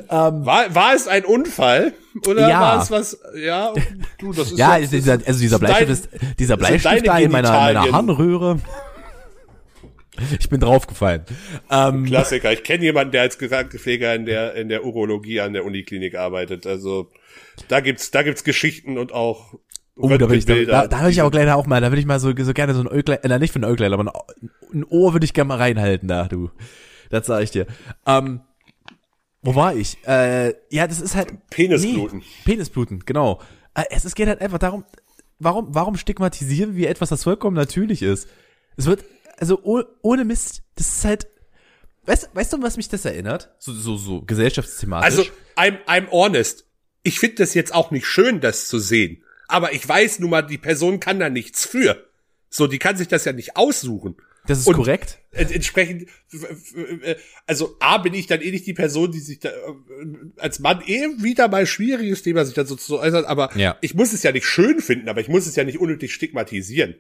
war, 0.09 0.75
war 0.75 0.95
es 0.95 1.07
ein 1.07 1.25
Unfall? 1.25 1.95
Oder. 2.27 2.49
Ja. 2.49 2.61
war 2.61 2.83
es 2.83 2.91
was, 2.91 3.19
ja, 3.37 3.73
du, 4.19 4.33
das 4.33 4.53
ist 4.53 4.59
Ja, 4.59 4.77
so- 4.77 4.83
ist 4.83 4.93
dieser, 4.93 5.13
also 5.25 5.41
dieser 5.41 5.59
dein- 5.59 5.87
Bleistift 5.87 6.13
ist, 6.15 6.39
dieser 6.39 6.57
das 6.57 6.69
sind 6.69 6.81
Bleistift 6.83 7.07
da 7.07 7.19
in 7.19 7.31
meiner, 7.31 7.51
meiner. 7.51 7.93
Harnröhre. 7.93 8.61
Ich 10.39 10.49
bin 10.49 10.61
draufgefallen. 10.61 11.25
Ähm, 11.71 12.05
Klassiker. 12.07 12.53
Ich 12.53 12.63
kenne 12.63 12.85
jemanden, 12.85 13.11
der 13.11 13.23
als 13.23 13.37
Krankenpfleger 13.37 14.15
in 14.15 14.27
der, 14.27 14.55
in 14.55 14.69
der 14.69 14.85
Urologie 14.85 15.41
an 15.41 15.53
der 15.55 15.65
Uniklinik 15.65 16.15
arbeitet. 16.15 16.69
Also, 16.69 17.11
da 17.67 17.81
gibt's, 17.81 18.13
da 18.13 18.23
gibt's 18.23 18.45
Geschichten 18.45 18.97
und 18.97 19.11
auch 19.13 19.55
Oh, 19.97 20.09
da 20.09 20.29
will 20.29 20.39
ich, 20.39 20.45
da, 20.45 20.55
da, 20.65 20.87
da 20.89 21.05
will 21.05 21.11
ich 21.11 21.23
auch 21.23 21.31
gleich 21.31 21.51
auch 21.53 21.67
mal, 21.67 21.81
da 21.81 21.93
will 21.93 21.99
ich 21.99 22.07
mal 22.07 22.19
so, 22.19 22.33
so 22.37 22.53
gerne 22.53 22.75
so 22.75 22.81
ein 22.81 22.89
Äuglein, 22.89 23.19
äh, 23.23 23.39
nicht 23.39 23.53
für 23.53 23.61
ein 23.61 23.65
Äuglein, 23.65 23.93
aber 23.93 24.03
ein, 24.03 24.51
ein 24.73 24.85
Ohr 24.85 25.13
würde 25.13 25.25
ich 25.25 25.35
gerne 25.35 25.49
mal 25.49 25.59
reinhalten 25.59 26.09
da, 26.09 26.27
du. 26.27 26.51
Das 27.11 27.27
sag 27.27 27.43
ich 27.43 27.53
dir. 27.53 27.67
Ähm, 28.07 28.41
wo 29.43 29.55
war 29.55 29.77
ich? 29.77 29.99
Äh, 30.07 30.55
ja, 30.71 30.87
das 30.87 31.01
ist 31.01 31.15
halt. 31.15 31.49
Penisbluten. 31.51 32.21
Nee, 32.21 32.25
Penisbluten, 32.45 33.05
genau. 33.07 33.41
Äh, 33.75 33.85
es, 33.91 34.05
es 34.05 34.15
geht 34.15 34.27
halt 34.27 34.41
einfach 34.41 34.59
darum, 34.59 34.85
warum, 35.39 35.75
warum 35.75 35.97
stigmatisieren 35.97 36.77
wir 36.77 36.91
etwas, 36.91 37.11
das 37.11 37.23
vollkommen 37.23 37.55
natürlich 37.55 38.03
ist? 38.03 38.29
Es 38.77 38.87
wird, 38.87 39.05
also 39.39 39.61
oh, 39.63 39.83
ohne 40.03 40.25
Mist, 40.25 40.63
das 40.77 40.89
ist 40.89 41.05
halt. 41.05 41.29
Weißt, 42.07 42.31
weißt 42.35 42.53
du, 42.53 42.63
was 42.63 42.77
mich 42.77 42.89
das 42.89 43.05
erinnert? 43.05 43.55
So, 43.59 43.73
so, 43.73 43.97
so 43.97 44.23
gesellschaftsthematisch. 44.23 45.07
Also, 45.07 45.23
I'm, 45.57 45.79
I'm 45.87 46.11
honest. 46.11 46.67
Ich 47.03 47.19
finde 47.19 47.37
das 47.37 47.55
jetzt 47.55 47.75
auch 47.75 47.91
nicht 47.91 48.07
schön, 48.07 48.41
das 48.41 48.67
zu 48.67 48.79
sehen. 48.79 49.24
Aber 49.49 49.73
ich 49.73 49.87
weiß 49.89 50.19
nun 50.21 50.31
mal, 50.31 50.43
die 50.43 50.59
Person 50.59 51.01
kann 51.01 51.19
da 51.21 51.29
nichts 51.31 51.67
für. 51.67 52.05
So, 52.51 52.67
die 52.67 52.79
kann 52.79 52.97
sich 52.97 53.09
das 53.09 53.25
ja 53.25 53.33
nicht 53.33 53.57
aussuchen. 53.57 54.17
das 54.47 54.59
ist 54.59 54.67
und- 54.67 54.75
korrekt. 54.77 55.19
Ent- 55.33 55.51
Entsprechend, 55.53 56.09
äh, 56.33 57.17
also 57.47 57.77
A, 57.81 57.99
bin 57.99 58.13
ich 58.15 58.27
dann 58.27 58.41
eh 58.43 58.51
nicht 58.51 58.67
die 58.67 58.75
Person, 58.75 59.11
die 59.11 59.19
sich 59.21 59.39
da, 59.41 59.49
äh, 59.49 59.53
als 60.37 60.59
Mann 60.61 60.83
eh 60.87 61.09
wieder 61.23 61.49
mal 61.49 61.67
schwieriges 61.67 62.23
Thema 62.23 62.45
sich 62.45 62.55
dann 62.55 62.67
so 62.67 62.77
zu 62.77 62.99
äußern, 63.01 63.25
aber 63.25 63.57
Ja. 63.57 63.77
ich 63.81 63.95
muss 63.95 64.13
es 64.13 64.23
ja 64.23 64.33
nicht 64.33 64.45
schön 64.47 64.81
finden, 64.81 65.09
aber 65.09 65.21
ich 65.23 65.29
muss 65.29 65.47
es 65.47 65.57
ja 65.57 65.65
nicht 65.65 65.79
unnötig 65.79 66.13
stigmatisieren. 66.13 66.95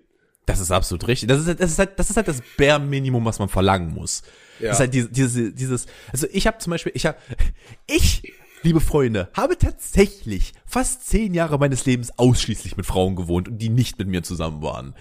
Das 0.46 0.58
ist 0.60 0.70
absolut 0.70 1.06
richtig. 1.06 1.28
Das 1.28 1.40
ist, 1.40 1.46
halt- 1.46 1.60
das 1.60 1.70
ist 1.72 1.78
halt, 1.78 1.98
das 1.98 2.10
ist 2.10 2.16
halt 2.16 2.28
das 2.28 2.42
Bare 2.56 2.80
Minimum, 2.80 3.24
was 3.24 3.38
man 3.38 3.48
verlangen 3.48 3.92
muss. 3.94 4.22
Ja. 4.58 4.68
Das 4.68 4.76
ist 4.76 4.80
halt 4.80 4.94
diese, 4.94 5.08
diese, 5.10 5.52
dieses, 5.52 5.86
also 6.12 6.26
ich 6.32 6.46
habe 6.46 6.58
zum 6.58 6.70
Beispiel, 6.70 6.92
ich 6.94 7.06
habe, 7.06 7.18
ich, 7.86 8.32
liebe 8.64 8.80
Freunde, 8.80 9.28
habe 9.34 9.58
tatsächlich 9.58 10.54
fast 10.64 11.06
zehn 11.06 11.34
Jahre 11.34 11.58
meines 11.58 11.84
Lebens 11.84 12.18
ausschließlich 12.18 12.76
mit 12.76 12.86
Frauen 12.86 13.14
gewohnt 13.14 13.48
und 13.48 13.58
die 13.58 13.68
nicht 13.68 13.98
mit 13.98 14.08
mir 14.08 14.22
zusammen 14.22 14.62
waren. 14.62 14.94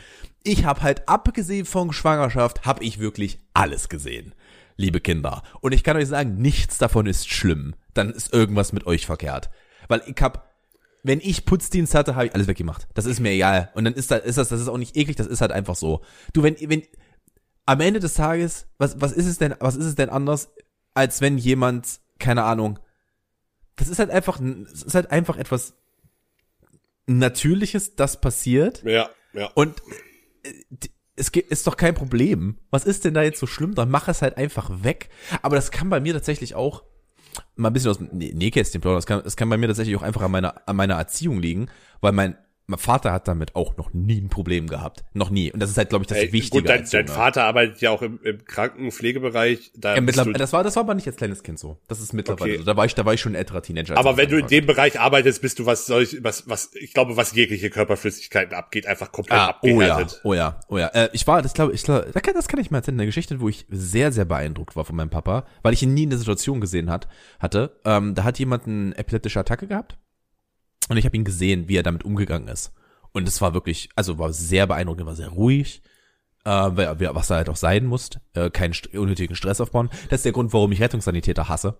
Ich 0.43 0.65
habe 0.65 0.81
halt, 0.81 1.07
abgesehen 1.07 1.65
von 1.65 1.93
Schwangerschaft, 1.93 2.65
habe 2.65 2.83
ich 2.83 2.99
wirklich 2.99 3.39
alles 3.53 3.87
gesehen, 3.87 4.35
liebe 4.75 4.99
Kinder. 4.99 5.43
Und 5.61 5.71
ich 5.73 5.83
kann 5.83 5.97
euch 5.97 6.09
sagen, 6.09 6.37
nichts 6.37 6.77
davon 6.77 7.05
ist 7.05 7.29
schlimm. 7.29 7.75
Dann 7.93 8.09
ist 8.09 8.33
irgendwas 8.33 8.73
mit 8.73 8.85
euch 8.85 9.05
verkehrt. 9.05 9.49
Weil 9.87 10.01
ich 10.05 10.21
hab 10.21 10.53
wenn 11.05 11.19
ich 11.19 11.45
Putzdienst 11.45 11.95
hatte, 11.95 12.15
habe 12.15 12.27
ich 12.27 12.33
alles 12.33 12.47
weggemacht. 12.47 12.87
Das 12.93 13.05
ist 13.05 13.19
mir 13.19 13.31
egal. 13.31 13.69
Und 13.75 13.83
dann 13.83 13.93
ist 13.93 14.09
das, 14.09 14.23
ist 14.23 14.37
das, 14.37 14.47
das 14.47 14.61
ist 14.61 14.69
auch 14.69 14.77
nicht 14.77 14.95
eklig, 14.95 15.17
das 15.17 15.27
ist 15.27 15.41
halt 15.41 15.51
einfach 15.51 15.75
so. 15.75 16.01
Du, 16.31 16.43
wenn, 16.43 16.55
wenn, 16.61 16.81
am 17.65 17.81
Ende 17.81 17.99
des 17.99 18.13
Tages, 18.13 18.67
was, 18.77 19.01
was 19.01 19.11
ist 19.11 19.25
es 19.25 19.37
denn, 19.37 19.53
was 19.59 19.75
ist 19.75 19.85
es 19.85 19.95
denn 19.95 20.09
anders, 20.09 20.49
als 20.93 21.19
wenn 21.19 21.37
jemand, 21.37 21.99
keine 22.19 22.43
Ahnung, 22.43 22.79
das 23.75 23.87
ist 23.87 23.99
halt 23.99 24.09
einfach, 24.11 24.39
es 24.39 24.83
ist 24.83 24.95
halt 24.95 25.11
einfach 25.11 25.37
etwas 25.37 25.73
Natürliches, 27.05 27.95
das 27.95 28.21
passiert. 28.21 28.83
Ja, 28.83 29.09
ja. 29.33 29.49
Und 29.55 29.81
äh, 30.43 30.53
es 31.15 31.29
ist 31.29 31.67
doch 31.67 31.77
kein 31.77 31.93
Problem. 31.93 32.57
Was 32.71 32.85
ist 32.85 33.05
denn 33.05 33.13
da 33.13 33.21
jetzt 33.23 33.39
so 33.39 33.45
schlimm? 33.45 33.75
Dann 33.75 33.91
mach 33.91 34.07
es 34.07 34.21
halt 34.21 34.37
einfach 34.37 34.83
weg. 34.83 35.09
Aber 35.41 35.55
das 35.55 35.69
kann 35.69 35.89
bei 35.89 35.99
mir 35.99 36.13
tatsächlich 36.13 36.55
auch 36.55 36.83
mal 37.55 37.69
ein 37.69 37.73
bisschen 37.73 37.91
aus 37.91 37.97
dem 37.97 38.07
Nä- 38.09 38.33
Nähkästchen 38.33 38.81
plaudern. 38.81 38.97
Das 38.97 39.05
kann, 39.05 39.23
das 39.23 39.35
kann 39.35 39.49
bei 39.49 39.57
mir 39.57 39.67
tatsächlich 39.67 39.95
auch 39.95 40.01
einfach 40.01 40.21
an 40.21 40.31
meiner, 40.31 40.67
an 40.67 40.75
meiner 40.75 40.95
Erziehung 40.95 41.39
liegen, 41.39 41.67
weil 42.01 42.13
mein, 42.13 42.37
mein 42.65 42.79
Vater 42.79 43.11
hat 43.11 43.27
damit 43.27 43.55
auch 43.55 43.75
noch 43.77 43.93
nie 43.93 44.21
ein 44.21 44.29
Problem 44.29 44.67
gehabt. 44.67 45.03
Noch 45.13 45.29
nie. 45.29 45.51
Und 45.51 45.59
das 45.59 45.69
ist 45.69 45.77
halt, 45.77 45.89
glaube 45.89 46.03
ich, 46.03 46.07
das 46.07 46.17
Ey, 46.17 46.31
Wichtige. 46.31 46.61
gut, 46.61 46.69
dein, 46.69 46.85
dein. 46.89 47.07
Vater 47.07 47.43
arbeitet 47.43 47.81
ja 47.81 47.91
auch 47.91 48.01
im, 48.01 48.19
im 48.23 48.45
Krankenpflegebereich. 48.45 49.71
Da 49.75 49.95
Ja, 49.95 50.01
mittlerweile, 50.01 50.37
das 50.37 50.53
war, 50.53 50.63
das 50.63 50.75
war 50.75 50.83
aber 50.83 50.93
nicht 50.95 51.07
als 51.07 51.17
kleines 51.17 51.43
Kind 51.43 51.59
so. 51.59 51.77
Das 51.87 51.99
ist 51.99 52.13
mittlerweile 52.13 52.53
Okay. 52.53 52.57
so. 52.59 52.63
Da 52.65 52.77
war 52.77 52.85
ich, 52.85 52.95
da 52.95 53.05
war 53.05 53.13
ich 53.13 53.21
schon 53.21 53.33
ein 53.33 53.35
älterer 53.35 53.61
Teenager. 53.61 53.97
aber 53.97 54.11
ich 54.11 54.17
wenn 54.17 54.29
du 54.29 54.37
in 54.37 54.47
dem 54.47 54.65
Bereich 54.65 54.99
arbeitest, 54.99 55.41
bist 55.41 55.59
du 55.59 55.65
was 55.65 55.85
solch, 55.85 56.17
was, 56.23 56.47
was, 56.47 56.71
ich 56.75 56.93
glaube, 56.93 57.17
was 57.17 57.33
jegliche 57.33 57.69
Körperflüssigkeiten 57.69 58.53
abgeht, 58.55 58.87
einfach 58.87 59.11
komplett 59.11 59.39
Ah, 59.39 59.59
oh 59.61 59.67
ja, 59.81 59.95
abgehärtet. 59.95 60.21
oh 60.23 60.33
ja, 60.33 60.59
oh 60.69 60.77
ja. 60.77 60.87
Äh, 60.87 61.09
ich 61.13 61.27
war, 61.27 61.41
das 61.41 61.53
glaube 61.53 61.73
ich, 61.73 61.83
das 61.83 62.13
kann, 62.13 62.33
das 62.33 62.47
kann 62.47 62.59
ich 62.59 62.71
mal 62.71 62.77
erzählen, 62.79 62.95
eine 62.97 63.05
Geschichte, 63.05 63.41
wo 63.41 63.49
ich 63.49 63.65
sehr, 63.69 64.11
sehr 64.11 64.25
beeindruckt 64.25 64.75
war 64.75 64.85
von 64.85 64.95
meinem 64.95 65.09
Papa, 65.09 65.45
weil 65.63 65.73
ich 65.73 65.83
ihn 65.83 65.93
nie 65.93 66.03
in 66.03 66.09
der 66.11 66.19
Situation 66.19 66.61
gesehen 66.61 66.89
hat, 66.89 67.07
hatte. 67.39 67.77
Ähm, 67.85 68.15
da 68.15 68.23
hat 68.23 68.39
jemand 68.39 68.67
eine 68.67 68.97
epileptische 68.97 69.39
Attacke 69.39 69.67
gehabt 69.67 69.97
und 70.93 70.97
ich 70.99 71.05
habe 71.05 71.17
ihn 71.17 71.25
gesehen, 71.25 71.67
wie 71.67 71.75
er 71.75 71.83
damit 71.83 72.05
umgegangen 72.05 72.47
ist. 72.47 72.71
Und 73.11 73.27
es 73.27 73.41
war 73.41 73.53
wirklich, 73.53 73.89
also 73.95 74.17
war 74.17 74.31
sehr 74.33 74.67
beeindruckend, 74.67 75.05
war 75.05 75.15
sehr 75.15 75.29
ruhig, 75.29 75.81
äh, 76.45 76.49
was 76.49 77.29
er 77.29 77.37
halt 77.37 77.49
auch 77.49 77.55
sein 77.55 77.85
muss, 77.85 78.11
äh, 78.33 78.49
keinen 78.49 78.73
st 78.73 78.93
unnötigen 78.95 79.35
Stress 79.35 79.61
aufbauen. 79.61 79.89
Das 80.09 80.19
ist 80.19 80.25
der 80.25 80.31
Grund, 80.31 80.53
warum 80.53 80.71
ich 80.71 80.81
Rettungssanitäter 80.81 81.49
hasse. 81.49 81.79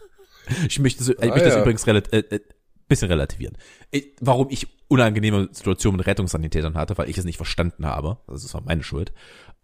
ich 0.68 0.78
möchte, 0.78 1.04
so, 1.04 1.12
ich 1.12 1.20
möchte 1.20 1.44
das 1.44 1.54
ja. 1.54 1.60
übrigens 1.60 1.86
relat 1.86 2.12
äh, 2.12 2.18
äh, 2.18 2.40
bisschen 2.88 3.08
relativieren. 3.08 3.56
Ich, 3.90 4.12
warum 4.20 4.48
ich 4.50 4.68
unangenehme 4.88 5.48
Situationen 5.50 5.98
mit 5.98 6.06
Rettungssanitätern 6.06 6.76
hatte, 6.76 6.96
weil 6.98 7.10
ich 7.10 7.18
es 7.18 7.24
nicht 7.24 7.36
verstanden 7.36 7.84
habe. 7.84 8.18
Also 8.28 8.46
das 8.46 8.54
war 8.54 8.62
meine 8.62 8.84
Schuld. 8.84 9.12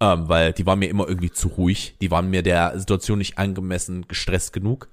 Ähm, 0.01 0.28
weil 0.28 0.53
die 0.53 0.66
waren 0.66 0.80
mir 0.80 0.88
immer 0.88 1.07
irgendwie 1.07 1.30
zu 1.30 1.49
ruhig. 1.49 1.97
Die 2.01 2.11
waren 2.11 2.28
mir 2.30 2.43
der 2.43 2.76
Situation 2.80 3.18
nicht 3.18 3.38
angemessen 3.38 4.09
gestresst 4.09 4.53
genug. 4.53 4.88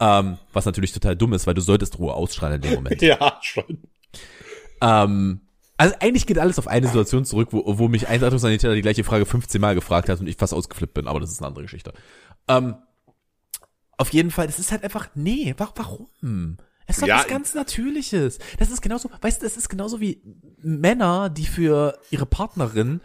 Ähm, 0.00 0.38
was 0.52 0.64
natürlich 0.64 0.92
total 0.92 1.14
dumm 1.14 1.34
ist, 1.34 1.46
weil 1.46 1.54
du 1.54 1.60
solltest 1.60 1.98
Ruhe 1.98 2.14
ausstrahlen 2.14 2.56
in 2.56 2.62
dem 2.62 2.74
Moment. 2.74 3.02
Ja, 3.02 3.38
schon. 3.42 3.78
Ähm, 4.80 5.40
also 5.76 5.94
eigentlich 6.00 6.26
geht 6.26 6.38
alles 6.38 6.58
auf 6.58 6.68
eine 6.68 6.86
Situation 6.86 7.24
zurück, 7.24 7.48
wo, 7.52 7.78
wo 7.78 7.88
mich 7.88 8.08
ein 8.08 8.22
Rettungssanitäter 8.22 8.74
die 8.74 8.82
gleiche 8.82 9.04
Frage 9.04 9.26
15 9.26 9.60
Mal 9.60 9.74
gefragt 9.74 10.08
hat 10.08 10.20
und 10.20 10.26
ich 10.26 10.36
fast 10.36 10.54
ausgeflippt 10.54 10.94
bin, 10.94 11.06
aber 11.06 11.20
das 11.20 11.30
ist 11.30 11.40
eine 11.40 11.48
andere 11.48 11.64
Geschichte. 11.64 11.92
Ähm, 12.48 12.76
auf 13.98 14.10
jeden 14.12 14.30
Fall, 14.30 14.46
das 14.46 14.58
ist 14.58 14.72
halt 14.72 14.82
einfach, 14.84 15.08
nee, 15.14 15.54
wa 15.58 15.70
warum? 15.76 16.56
Es 16.86 16.96
ist 16.96 17.02
doch 17.02 17.08
Ja, 17.08 17.18
was 17.18 17.28
ganz 17.28 17.54
Natürliches. 17.54 18.38
Das 18.58 18.70
ist 18.70 18.80
genauso, 18.80 19.10
weißt 19.20 19.42
du, 19.42 19.46
das 19.46 19.58
ist 19.58 19.68
genauso 19.68 20.00
wie 20.00 20.22
Männer, 20.58 21.28
die 21.28 21.46
für 21.46 21.98
ihre 22.10 22.26
Partnerin, 22.26 23.00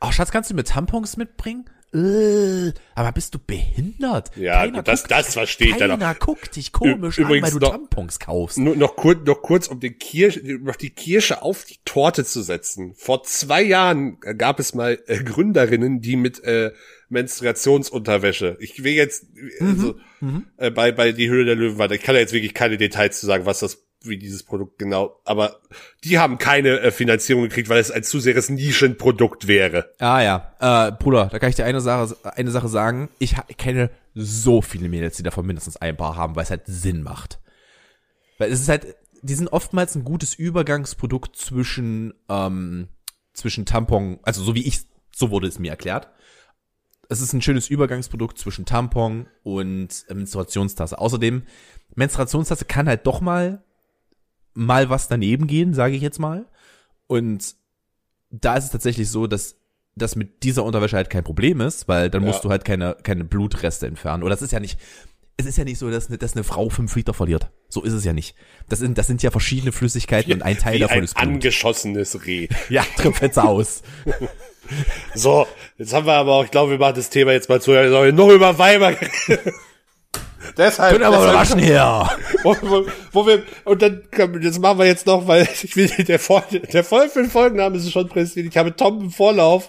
ach 0.00 0.12
Schatz, 0.12 0.32
kannst 0.32 0.50
du 0.50 0.54
mir 0.54 0.64
Tampons 0.64 1.16
mitbringen? 1.16 1.64
Äh, 1.94 2.72
aber 2.94 3.12
bist 3.12 3.34
du 3.34 3.38
behindert? 3.38 4.30
Ja, 4.36 4.66
das- 4.66 5.02
das 5.04 5.34
verstehe 5.34 5.68
ich 5.68 5.76
dann 5.76 5.90
Keiner 5.90 6.12
auch. 6.12 6.18
guckt 6.18 6.56
dich 6.56 6.72
komisch 6.72 7.18
Ü- 7.18 7.22
an, 7.24 7.28
weil 7.28 7.36
übrigens 7.38 7.50
du 7.52 7.58
noch- 7.58 7.70
Tampons 7.72 8.18
kaufst. 8.18 8.58
Nur 8.58 8.76
noch 8.76 8.96
kurz, 8.96 9.26
noch 9.26 9.42
kurz, 9.42 9.68
um 9.68 9.78
den 9.80 9.98
Kirsch, 9.98 10.40
noch 10.42 10.76
die 10.76 10.90
Kirsche 10.90 11.42
auf 11.42 11.64
die 11.64 11.78
Torte 11.84 12.24
zu 12.24 12.42
setzen. 12.42 12.94
Vor 12.96 13.24
zwei 13.24 13.62
Jahren 13.62 14.18
gab 14.38 14.58
es 14.58 14.74
mal 14.74 14.98
äh, 15.06 15.22
Gründerinnen, 15.22 16.00
die 16.00 16.16
mit 16.16 16.42
äh, 16.44 16.72
Menstruationsunterwäsche. 17.10 18.56
Ich 18.60 18.82
will 18.84 18.92
jetzt 18.94 19.26
also, 19.60 19.96
äh, 20.56 20.70
bei 20.70 20.92
bei 20.92 21.12
die 21.12 21.28
Höhle 21.28 21.44
der 21.44 21.56
Löwen 21.56 21.78
weiter. 21.78 21.94
Ich 21.94 22.02
kann 22.02 22.14
da 22.14 22.20
jetzt 22.20 22.32
wirklich 22.32 22.54
keine 22.54 22.76
Details 22.78 23.20
zu 23.20 23.26
sagen, 23.26 23.44
was 23.46 23.60
das 23.60 23.84
wie 24.06 24.18
dieses 24.18 24.42
Produkt 24.42 24.78
genau. 24.78 25.20
Aber 25.24 25.60
die 26.04 26.18
haben 26.18 26.38
keine 26.38 26.80
äh, 26.80 26.90
Finanzierung 26.90 27.44
gekriegt, 27.44 27.68
weil 27.68 27.80
es 27.80 27.90
ein 27.90 28.02
zu 28.02 28.20
seres 28.20 28.48
Nischenprodukt 28.48 29.46
wäre. 29.46 29.90
Ah 29.98 30.20
ja, 30.20 30.88
äh, 30.88 30.92
Bruder, 30.92 31.26
da 31.26 31.38
kann 31.38 31.50
ich 31.50 31.56
dir 31.56 31.64
eine 31.64 31.80
Sache, 31.80 32.16
eine 32.36 32.50
Sache 32.50 32.68
sagen. 32.68 33.08
Ich 33.18 33.36
kenne 33.56 33.90
so 34.14 34.62
viele 34.62 34.88
Mädels, 34.88 35.16
die 35.16 35.22
davon 35.22 35.46
mindestens 35.46 35.76
ein 35.76 35.96
paar 35.96 36.16
haben, 36.16 36.36
weil 36.36 36.44
es 36.44 36.50
halt 36.50 36.62
Sinn 36.66 37.02
macht. 37.02 37.40
Weil 38.38 38.50
es 38.50 38.60
ist 38.60 38.68
halt, 38.68 38.96
die 39.22 39.34
sind 39.34 39.52
oftmals 39.52 39.94
ein 39.94 40.04
gutes 40.04 40.34
Übergangsprodukt 40.34 41.36
zwischen, 41.36 42.12
ähm, 42.28 42.88
zwischen 43.32 43.66
Tampon, 43.66 44.18
also 44.22 44.42
so 44.42 44.54
wie 44.54 44.66
ich, 44.66 44.80
so 45.14 45.30
wurde 45.30 45.46
es 45.46 45.58
mir 45.58 45.70
erklärt. 45.70 46.08
Es 47.08 47.20
ist 47.20 47.32
ein 47.32 47.42
schönes 47.42 47.68
Übergangsprodukt 47.68 48.38
zwischen 48.38 48.64
Tampon 48.64 49.26
und 49.42 50.04
Menstruationstasse. 50.08 50.98
Außerdem, 50.98 51.42
Menstruationstasse 51.94 52.64
kann 52.64 52.88
halt 52.88 53.06
doch 53.06 53.20
mal 53.20 53.62
mal 54.54 54.90
was 54.90 55.08
daneben 55.08 55.46
gehen, 55.46 55.74
sage 55.74 55.94
ich 55.96 56.02
jetzt 56.02 56.18
mal. 56.18 56.46
Und 57.06 57.54
da 58.30 58.56
ist 58.56 58.64
es 58.64 58.70
tatsächlich 58.70 59.08
so, 59.10 59.26
dass 59.26 59.56
das 59.94 60.16
mit 60.16 60.42
dieser 60.42 60.64
Unterwäsche 60.64 60.96
halt 60.96 61.10
kein 61.10 61.24
Problem 61.24 61.60
ist, 61.60 61.86
weil 61.88 62.08
dann 62.10 62.22
Ja. 62.22 62.28
musst 62.28 62.44
du 62.44 62.50
halt 62.50 62.64
keine, 62.64 62.96
keine 63.02 63.24
Blutreste 63.24 63.86
entfernen. 63.86 64.22
Oder 64.22 64.30
das 64.34 64.40
ist 64.42 64.50
ja 64.52 64.60
nicht, 64.60 64.78
es 65.36 65.44
ist 65.46 65.58
ja 65.58 65.64
nicht 65.64 65.78
so, 65.78 65.90
dass 65.90 66.08
eine, 66.08 66.16
dass 66.18 66.34
eine 66.34 66.44
Frau 66.44 66.70
fünf 66.70 66.94
Liter 66.96 67.12
verliert. 67.12 67.50
So 67.68 67.82
ist 67.82 67.92
es 67.92 68.04
ja 68.04 68.12
nicht. 68.14 68.34
Das 68.68 68.78
sind, 68.78 68.96
das 68.96 69.06
sind 69.06 69.22
ja 69.22 69.30
verschiedene 69.30 69.72
Flüssigkeiten 69.72 70.32
und 70.32 70.42
ein 70.42 70.56
Teil 70.58 70.76
Wie 70.76 70.78
davon 70.80 70.98
ein 70.98 71.04
ist 71.04 71.14
Blut. 71.14 71.26
angeschossenes 71.28 72.24
Reh. 72.26 72.48
Ja, 72.70 72.84
trifft 72.96 73.22
jetzt 73.22 73.38
aus. 73.38 73.82
So, 75.14 75.46
jetzt 75.76 75.92
haben 75.92 76.06
wir 76.06 76.14
aber 76.14 76.32
auch, 76.32 76.44
ich 76.44 76.50
glaube, 76.50 76.70
wir 76.70 76.78
machen 76.78 76.94
das 76.94 77.10
Thema 77.10 77.32
jetzt 77.32 77.48
mal 77.48 77.60
zu, 77.60 77.72
noch 78.12 78.28
über 78.30 78.58
Weiber. 78.58 78.94
deshalb, 80.56 80.92
Können 80.92 81.04
aber 81.04 81.18
deshalb 81.18 81.36
waschen 81.36 81.58
her. 81.60 82.10
wo, 82.42 82.56
wo, 82.62 82.86
wo 83.12 83.26
wir, 83.26 83.42
und 83.64 83.82
dann, 83.82 84.02
das 84.42 84.58
machen 84.58 84.78
wir 84.78 84.86
jetzt 84.86 85.06
noch, 85.06 85.26
weil 85.26 85.48
ich 85.62 85.76
will, 85.76 85.88
der, 85.88 86.18
Vol 86.18 86.42
der 86.72 86.84
Vol 86.84 87.08
für 87.08 87.22
den 87.22 87.30
Folgenname 87.30 87.76
ist 87.76 87.90
schon 87.90 88.08
präsentiert. 88.08 88.46
Ich 88.48 88.56
habe 88.56 88.74
Tom 88.74 89.00
im 89.00 89.10
Vorlauf 89.10 89.68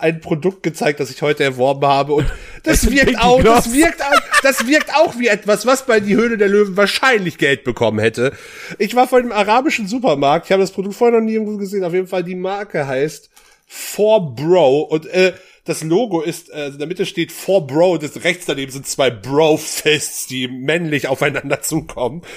ein 0.00 0.20
Produkt 0.20 0.62
gezeigt, 0.62 1.00
das 1.00 1.10
ich 1.10 1.22
heute 1.22 1.44
erworben 1.44 1.86
habe 1.86 2.14
und 2.14 2.26
das 2.62 2.82
sind 2.82 2.94
wirkt 2.94 3.18
auch, 3.22 3.42
das 3.42 3.72
wirkt 3.72 4.02
auch, 4.02 4.20
das 4.42 4.66
wirkt 4.66 4.94
auch 4.94 5.18
wie 5.18 5.28
etwas, 5.28 5.66
was 5.66 5.84
bei 5.84 6.00
die 6.00 6.16
Höhle 6.16 6.38
der 6.38 6.48
Löwen 6.48 6.76
wahrscheinlich 6.76 7.38
Geld 7.38 7.64
bekommen 7.64 7.98
hätte. 7.98 8.32
Ich 8.78 8.94
war 8.94 9.06
vor 9.06 9.18
einem 9.18 9.32
arabischen 9.32 9.86
Supermarkt, 9.86 10.46
ich 10.46 10.52
habe 10.52 10.62
das 10.62 10.72
Produkt 10.72 10.96
vorher 10.96 11.18
noch 11.18 11.24
nie 11.24 11.34
irgendwo 11.34 11.58
gesehen, 11.58 11.84
auf 11.84 11.92
jeden 11.92 12.06
Fall 12.06 12.24
die 12.24 12.34
Marke 12.34 12.86
heißt 12.86 13.30
For 13.66 14.34
Bro 14.34 14.80
und 14.82 15.06
äh, 15.06 15.32
das 15.70 15.82
Logo 15.82 16.20
ist, 16.20 16.50
äh, 16.50 16.68
in 16.68 16.78
der 16.78 16.86
Mitte 16.86 17.06
steht 17.06 17.32
For 17.32 17.66
Bro 17.66 17.98
das 17.98 18.22
rechts 18.24 18.46
daneben 18.46 18.70
sind 18.70 18.86
zwei 18.86 19.10
Bro-Fists, 19.10 20.26
die 20.26 20.48
männlich 20.48 21.08
aufeinander 21.08 21.62
zukommen. 21.62 22.22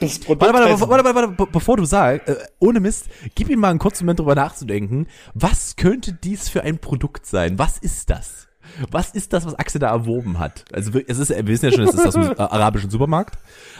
Das 0.00 0.18
Produkt 0.18 0.42
Warte, 0.42 0.54
warte, 0.54 0.80
warte, 0.80 0.90
warte, 0.90 1.04
warte, 1.04 1.14
warte, 1.28 1.32
be- 1.44 1.50
bevor 1.50 1.76
du 1.76 1.84
sagst, 1.84 2.28
äh, 2.28 2.36
ohne 2.58 2.80
Mist, 2.80 3.06
gib 3.34 3.48
ihm 3.48 3.60
mal 3.60 3.70
einen 3.70 3.78
kurzen 3.78 4.04
Moment 4.04 4.18
drüber 4.20 4.34
nachzudenken. 4.34 5.06
Was 5.34 5.76
könnte 5.76 6.12
dies 6.12 6.48
für 6.48 6.62
ein 6.62 6.78
Produkt 6.78 7.26
sein? 7.26 7.58
Was 7.58 7.78
ist 7.78 8.10
das? 8.10 8.43
Was 8.90 9.10
ist 9.10 9.32
das, 9.32 9.46
was 9.46 9.54
Axel 9.54 9.78
da 9.80 9.88
erworben 9.90 10.38
hat? 10.38 10.64
Also 10.72 10.90
es 11.06 11.18
ist, 11.18 11.30
wir 11.30 11.46
wissen 11.46 11.66
ja 11.66 11.72
schon, 11.72 11.84
es 11.84 11.94
ist 11.94 12.06
aus 12.06 12.14
dem 12.14 12.22
äh, 12.32 12.34
arabischen 12.36 12.90
Supermarkt. 12.90 13.36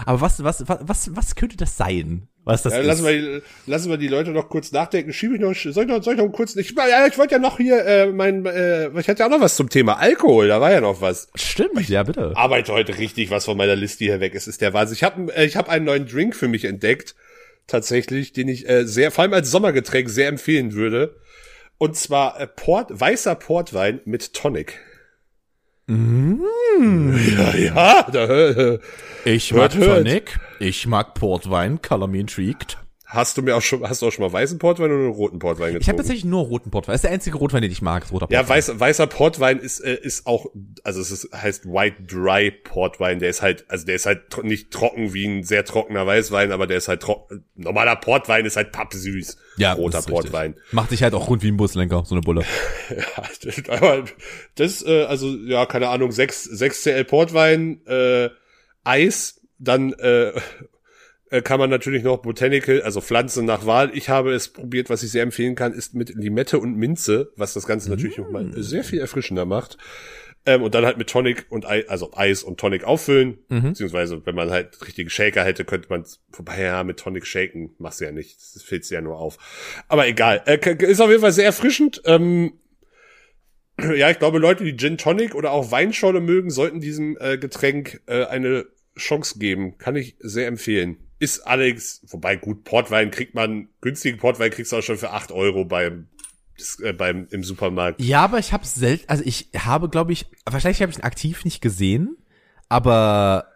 Aber 0.07 0.20
was, 0.20 0.42
was, 0.45 0.68
was, 0.68 0.78
was, 0.82 1.16
was 1.16 1.34
könnte 1.34 1.57
das 1.57 1.76
sein? 1.76 2.28
Was 2.45 2.62
das 2.62 2.74
Ja, 2.74 2.80
ist? 2.80 2.86
lassen, 2.86 3.05
wir, 3.07 3.12
die- 3.12 3.42
lassen 3.66 3.90
wir 3.90 3.97
die 3.97 4.09
Leute 4.09 4.30
noch 4.30 4.49
kurz 4.51 4.70
nachdenken. 4.70 5.12
Schiebe 5.12 5.34
ich 5.36 5.40
noch, 5.40 5.55
soll 5.55 5.84
ich 5.84 5.88
noch, 5.90 6.03
soll 6.03 6.14
ich 6.14 6.20
noch 6.20 6.28
kurz, 6.30 6.55
ich, 6.57 6.72
ja, 6.76 7.07
ich 7.07 7.16
wollte 7.16 7.34
ja 7.34 7.38
noch 7.40 7.57
hier, 7.57 7.84
äh, 7.86 8.07
mein, 8.12 8.45
äh, 8.47 8.88
ich 9.01 9.09
hatte 9.09 9.20
ja 9.20 9.26
auch 9.26 9.30
noch 9.30 9.40
was 9.40 9.57
zum 9.57 9.70
Thema 9.70 9.95
Alkohol, 9.99 10.49
da 10.49 10.61
war 10.61 10.70
ja 10.70 10.80
noch 10.82 11.01
was. 11.01 11.28
Stimmt, 11.34 11.88
ja 11.88 12.03
bitte. 12.03 12.32
Arbeite 12.36 12.72
heute 12.72 12.99
richtig 12.99 13.30
was 13.30 13.47
von 13.47 13.57
meiner 13.57 13.76
Liste 13.76 14.05
hier 14.05 14.20
weg. 14.20 14.34
Es 14.34 14.47
ist 14.47 14.61
der 14.61 14.74
Wahnsinn. 14.74 14.95
Ich 14.97 15.03
habe 15.05 15.34
äh, 15.34 15.47
ich 15.47 15.57
hab 15.57 15.68
einen 15.70 15.86
neuen 15.86 16.07
Drink 16.07 16.36
für 16.36 16.49
mich 16.49 16.66
entdeckt, 16.66 17.14
tatsächlich, 17.66 18.32
den 18.34 18.49
ich 18.49 18.68
äh, 18.68 18.84
sehr, 18.86 19.11
vor 19.11 19.22
allem 19.22 19.32
als 19.32 19.51
Sommergetränk 19.51 20.11
sehr 20.11 20.28
empfehlen 20.28 20.74
würde. 20.74 21.16
Und 21.79 21.97
zwar 21.97 22.41
äh, 22.41 22.47
Port, 22.47 22.89
weißer 22.93 23.35
Portwein 23.35 24.01
mit 24.05 24.33
Tonic. 24.35 24.81
Ja, 25.87 27.55
ja, 27.55 28.03
da, 28.11 28.25
äh, 28.27 28.79
Ich 29.25 29.53
Hört, 29.53 29.75
mag 29.75 29.85
hört. 29.85 30.07
Tonic, 30.07 30.39
ich 30.61 30.87
mag 30.87 31.14
Portwein, 31.14 31.83
Color 31.83 32.09
Me 32.09 32.20
Intrigued. 32.20 32.79
Hast 33.14 33.36
du 33.38 33.42
mir 33.42 33.56
auch 33.56 33.62
schon, 33.62 33.88
hast 33.88 34.02
du 34.02 34.06
auch 34.06 34.10
schon 34.12 34.24
mal 34.24 34.32
weißen 34.32 34.58
Portwein 34.58 34.86
oder 34.90 34.96
einen 35.04 35.12
roten 35.12 35.38
Portwein 35.38 35.68
getrunken? 35.68 35.82
Ich 35.82 35.88
habe 35.88 35.96
tatsächlich 35.98 36.24
nur 36.24 36.42
roten 36.42 36.70
Portwein. 36.70 36.92
Das 36.94 36.98
ist 36.98 37.04
der 37.04 37.12
einzige 37.12 37.38
Rotwein, 37.38 37.62
den 37.62 37.70
ich 37.70 37.80
mag, 37.82 38.10
roter 38.12 38.26
Ja, 38.30 38.40
Portwein. 38.40 38.56
weiß, 38.56 38.80
weißer 38.80 39.06
Portwein 39.06 39.58
ist, 39.58 39.80
äh, 39.80 39.94
ist 39.94 40.26
auch, 40.26 40.46
also 40.82 41.00
es 41.00 41.10
ist, 41.10 41.28
heißt 41.32 41.66
White 41.66 42.02
Dry 42.02 42.50
Portwein. 42.50 43.18
Der 43.20 43.30
ist 43.30 43.42
halt, 43.42 43.64
also 43.68 43.86
der 43.86 43.94
ist 43.94 44.06
halt 44.06 44.42
nicht 44.42 44.70
trocken 44.70 45.14
wie 45.14 45.26
ein 45.26 45.42
sehr 45.44 45.64
trockener 45.64 46.06
Weißwein, 46.06 46.52
aber 46.52 46.66
der 46.66 46.78
ist 46.78 46.88
halt 46.88 47.00
trocken. 47.02 47.44
Normaler 47.54 47.96
Portwein 47.96 48.44
ist 48.44 48.56
halt 48.56 48.72
pappsüß. 48.72 49.36
ja, 49.56 49.72
roter. 49.72 50.02
Portwein. 50.02 50.56
Macht 50.72 50.90
dich 50.90 51.02
halt 51.02 51.14
auch 51.14 51.28
rund 51.28 51.42
wie 51.42 51.48
ein 51.48 51.56
Buslenker, 51.56 52.02
so 52.04 52.14
eine 52.14 52.22
Bulle. 52.22 52.42
Ja, 52.90 53.72
aber 53.80 54.04
das, 54.56 54.84
äh, 54.84 55.04
also, 55.04 55.28
ja, 55.28 55.64
keine 55.66 55.88
Ahnung, 55.88 56.12
6, 56.12 56.44
6 56.44 56.82
CL 56.82 57.04
Portwein, 57.04 57.80
äh, 57.86 58.28
Eis, 58.84 59.40
dann, 59.58 59.92
äh, 59.94 60.32
äh, 61.35 61.43
kann 61.43 61.59
man 61.59 61.68
natürlich 61.68 62.05
noch 62.05 62.18
Botanical, 62.18 62.82
also 62.82 63.01
Pflanzen 63.01 63.45
nach 63.45 63.66
Wahl. 63.66 63.91
Ich 63.93 64.09
habe 64.09 64.32
es 64.32 64.49
probiert, 64.49 64.89
was 64.89 65.03
ich 65.03 65.11
sehr 65.11 65.24
empfehlen 65.24 65.57
kann, 65.57 65.72
ist 65.72 65.95
mit 65.95 66.11
Limette 66.14 66.61
und 66.61 66.76
Minze, 66.76 67.32
was 67.37 67.55
das 67.55 67.66
Ganze 67.66 67.91
natürlich 67.91 68.18
nochmal 68.18 68.53
sehr 68.55 68.85
viel 68.85 69.01
erfrischender 69.01 69.45
macht. 69.45 69.76
Ähm, 70.47 70.62
und 70.62 70.74
dann 70.76 70.85
halt 70.85 70.97
mit 70.97 71.09
Tonic 71.09 71.47
und 71.49 71.66
Ei, 71.66 71.89
also 71.89 72.12
Eis 72.14 72.45
und 72.45 72.61
Tonic 72.61 72.85
auffüllen. 72.85 73.39
Beziehungsweise, 73.49 74.24
wenn 74.26 74.37
man 74.37 74.51
halt 74.51 74.80
richtige 74.87 75.11
Shaker 75.11 75.43
hätte, 75.43 75.64
könnte 75.64 75.89
man, 75.89 76.05
wobei 76.32 76.62
ja, 76.62 76.85
mit 76.85 76.99
Tonic 76.99 77.26
shaken 77.26 77.74
machst 77.78 78.01
du 78.01 78.05
ja 78.05 78.12
nicht. 78.12 78.37
Das 78.55 78.62
fällt 78.62 78.89
ja 78.91 79.01
nur 79.01 79.18
auf. 79.18 79.39
Aber 79.89 80.07
egal. 80.07 80.43
Äh, 80.47 80.59
ist 80.85 81.01
auf 81.01 81.11
jeden 81.11 81.22
Fall 81.22 81.32
sehr 81.32 81.47
erfrischend. 81.47 82.01
Ähm, 82.05 82.53
ja, 83.97 84.09
ich 84.11 84.20
glaube, 84.20 84.39
Leute, 84.39 84.62
die 84.62 84.76
Gin 84.76 84.99
Tonic 84.99 85.35
oder 85.35 85.51
auch 85.51 85.72
Weinschorle 85.72 86.20
mögen, 86.20 86.51
sollten 86.51 86.80
diesem 86.80 87.16
äh, 87.18 87.39
Getränk 87.39 88.03
äh, 88.07 88.24
eine 88.26 88.66
Chance 88.97 89.41
geben. 89.41 89.78
Kann 89.78 89.97
ich 89.97 90.14
sehr 90.20 90.47
empfehlen. 90.47 90.99
Ist 91.25 91.41
allerdings, 91.47 92.03
wobei 92.09 92.37
gut, 92.37 92.64
Portwein 92.64 93.11
kriegt 93.11 93.35
man, 93.35 93.68
günstigen 93.81 94.18
Portwein 94.18 94.51
kriegst 94.51 94.72
du 94.72 94.77
auch 94.77 94.83
schon 94.83 94.99
für 94.99 95.11
8 95.11 95.33
Euro 95.33 95.64
beim, 95.64 96.09
äh, 96.83 96.93
beim 96.93 97.27
im 97.31 97.43
Supermarkt. 97.43 97.99
Ja, 98.03 98.25
aber 98.25 98.39
ich 98.39 98.53
habe 98.53 98.66
selten, 98.66 99.09
also 99.09 99.25
ich 99.25 99.49
habe, 99.57 99.89
glaube 99.89 100.12
ich, 100.12 100.27
wahrscheinlich 100.45 100.83
habe 100.83 100.93
ich 100.93 100.99
ihn 100.99 101.03
aktiv 101.05 101.47
nicht 101.47 101.62
gesehen, 101.62 102.18
aber 102.68 103.49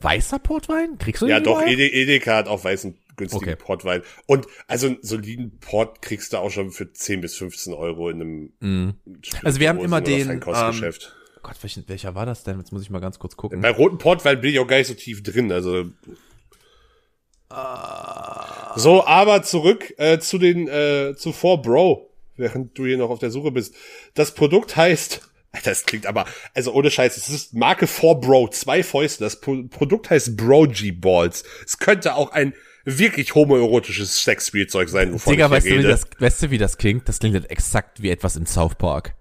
weißer 0.00 0.40
Portwein 0.40 0.98
kriegst 0.98 1.22
du 1.22 1.26
Ja, 1.28 1.38
doch? 1.38 1.62
Ede, 1.62 1.86
Edeka 1.86 2.34
hat 2.34 2.48
auch 2.48 2.64
weißen 2.64 2.98
günstigen 3.14 3.44
Okay. 3.52 3.56
Portwein. 3.56 4.02
Und 4.26 4.48
also 4.66 4.88
einen 4.88 4.98
soliden 5.02 5.58
Port 5.60 6.02
kriegst 6.02 6.32
du 6.32 6.38
auch 6.38 6.50
schon 6.50 6.72
für 6.72 6.92
10 6.92 7.20
bis 7.20 7.36
15 7.36 7.72
Euro 7.72 8.10
in 8.10 8.20
einem 8.20 8.52
Mhm. 8.58 8.94
Also 9.44 9.60
wir 9.60 9.68
haben 9.68 9.78
immer 9.78 10.00
den. 10.00 10.42
Oh 10.44 11.48
Gott, 11.48 11.56
welcher 11.86 12.14
war 12.14 12.26
das 12.26 12.42
denn? 12.44 12.58
Jetzt 12.58 12.72
muss 12.72 12.82
ich 12.82 12.90
mal 12.90 13.00
ganz 13.00 13.18
kurz 13.18 13.36
gucken. 13.36 13.60
Bei 13.60 13.70
roten 13.70 13.98
Portwein 13.98 14.40
bin 14.40 14.50
ich 14.50 14.58
auch 14.58 14.66
gar 14.66 14.78
nicht 14.78 14.88
so 14.88 14.94
tief 14.94 15.22
drin, 15.22 15.52
also. 15.52 15.86
So, 18.76 19.06
aber 19.06 19.42
zurück 19.42 19.92
äh, 19.98 20.18
zu 20.18 20.38
den 20.38 20.68
äh, 20.68 21.14
zu 21.16 21.32
4 21.32 21.58
Bro, 21.58 22.10
während 22.36 22.76
du 22.78 22.86
hier 22.86 22.98
noch 22.98 23.10
auf 23.10 23.18
der 23.18 23.30
Suche 23.30 23.50
bist. 23.50 23.74
Das 24.14 24.32
Produkt 24.32 24.76
heißt, 24.76 25.20
das 25.64 25.84
klingt 25.84 26.06
aber, 26.06 26.24
also 26.54 26.72
ohne 26.72 26.90
Scheiß, 26.90 27.16
es 27.16 27.28
ist 27.28 27.54
Marke 27.54 27.86
4 27.86 28.14
Bro, 28.16 28.48
zwei 28.48 28.82
Fäuste. 28.82 29.24
Das 29.24 29.40
Pro 29.40 29.62
Produkt 29.68 30.10
heißt 30.10 30.36
Bro 30.36 30.68
G 30.68 30.90
Balls. 30.92 31.44
Es 31.64 31.78
könnte 31.78 32.14
auch 32.14 32.32
ein 32.32 32.54
wirklich 32.84 33.34
homoerotisches 33.34 34.24
Sexspielzeug 34.24 34.88
sein, 34.88 35.12
wovon 35.12 35.32
Digga, 35.32 35.46
ich 35.46 35.52
weißt 35.52 35.66
du, 35.66 35.70
hier 35.70 35.78
wie 35.78 35.86
rede. 35.86 35.90
das, 35.90 36.06
weißt 36.18 36.42
du, 36.42 36.50
wie 36.50 36.58
das 36.58 36.78
klingt? 36.78 37.08
Das 37.08 37.18
klingt 37.18 37.50
exakt 37.50 38.02
wie 38.02 38.10
etwas 38.10 38.36
in 38.36 38.46
South 38.46 38.74
Park. 38.76 39.14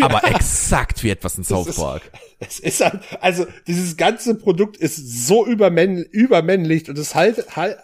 Aber 0.00 0.24
exakt 0.24 1.02
wie 1.02 1.10
etwas 1.10 1.36
in 1.38 1.44
South 1.44 1.76
Park. 1.76 2.02
Es 2.40 2.58
ist 2.58 2.80
halt, 2.80 3.00
also 3.20 3.46
dieses 3.66 3.96
ganze 3.96 4.34
Produkt 4.34 4.76
ist 4.76 5.26
so 5.26 5.46
übermänn, 5.46 5.98
übermännlich 6.10 6.88
und 6.88 6.98
es 6.98 7.14
halt, 7.14 7.56
halt 7.56 7.78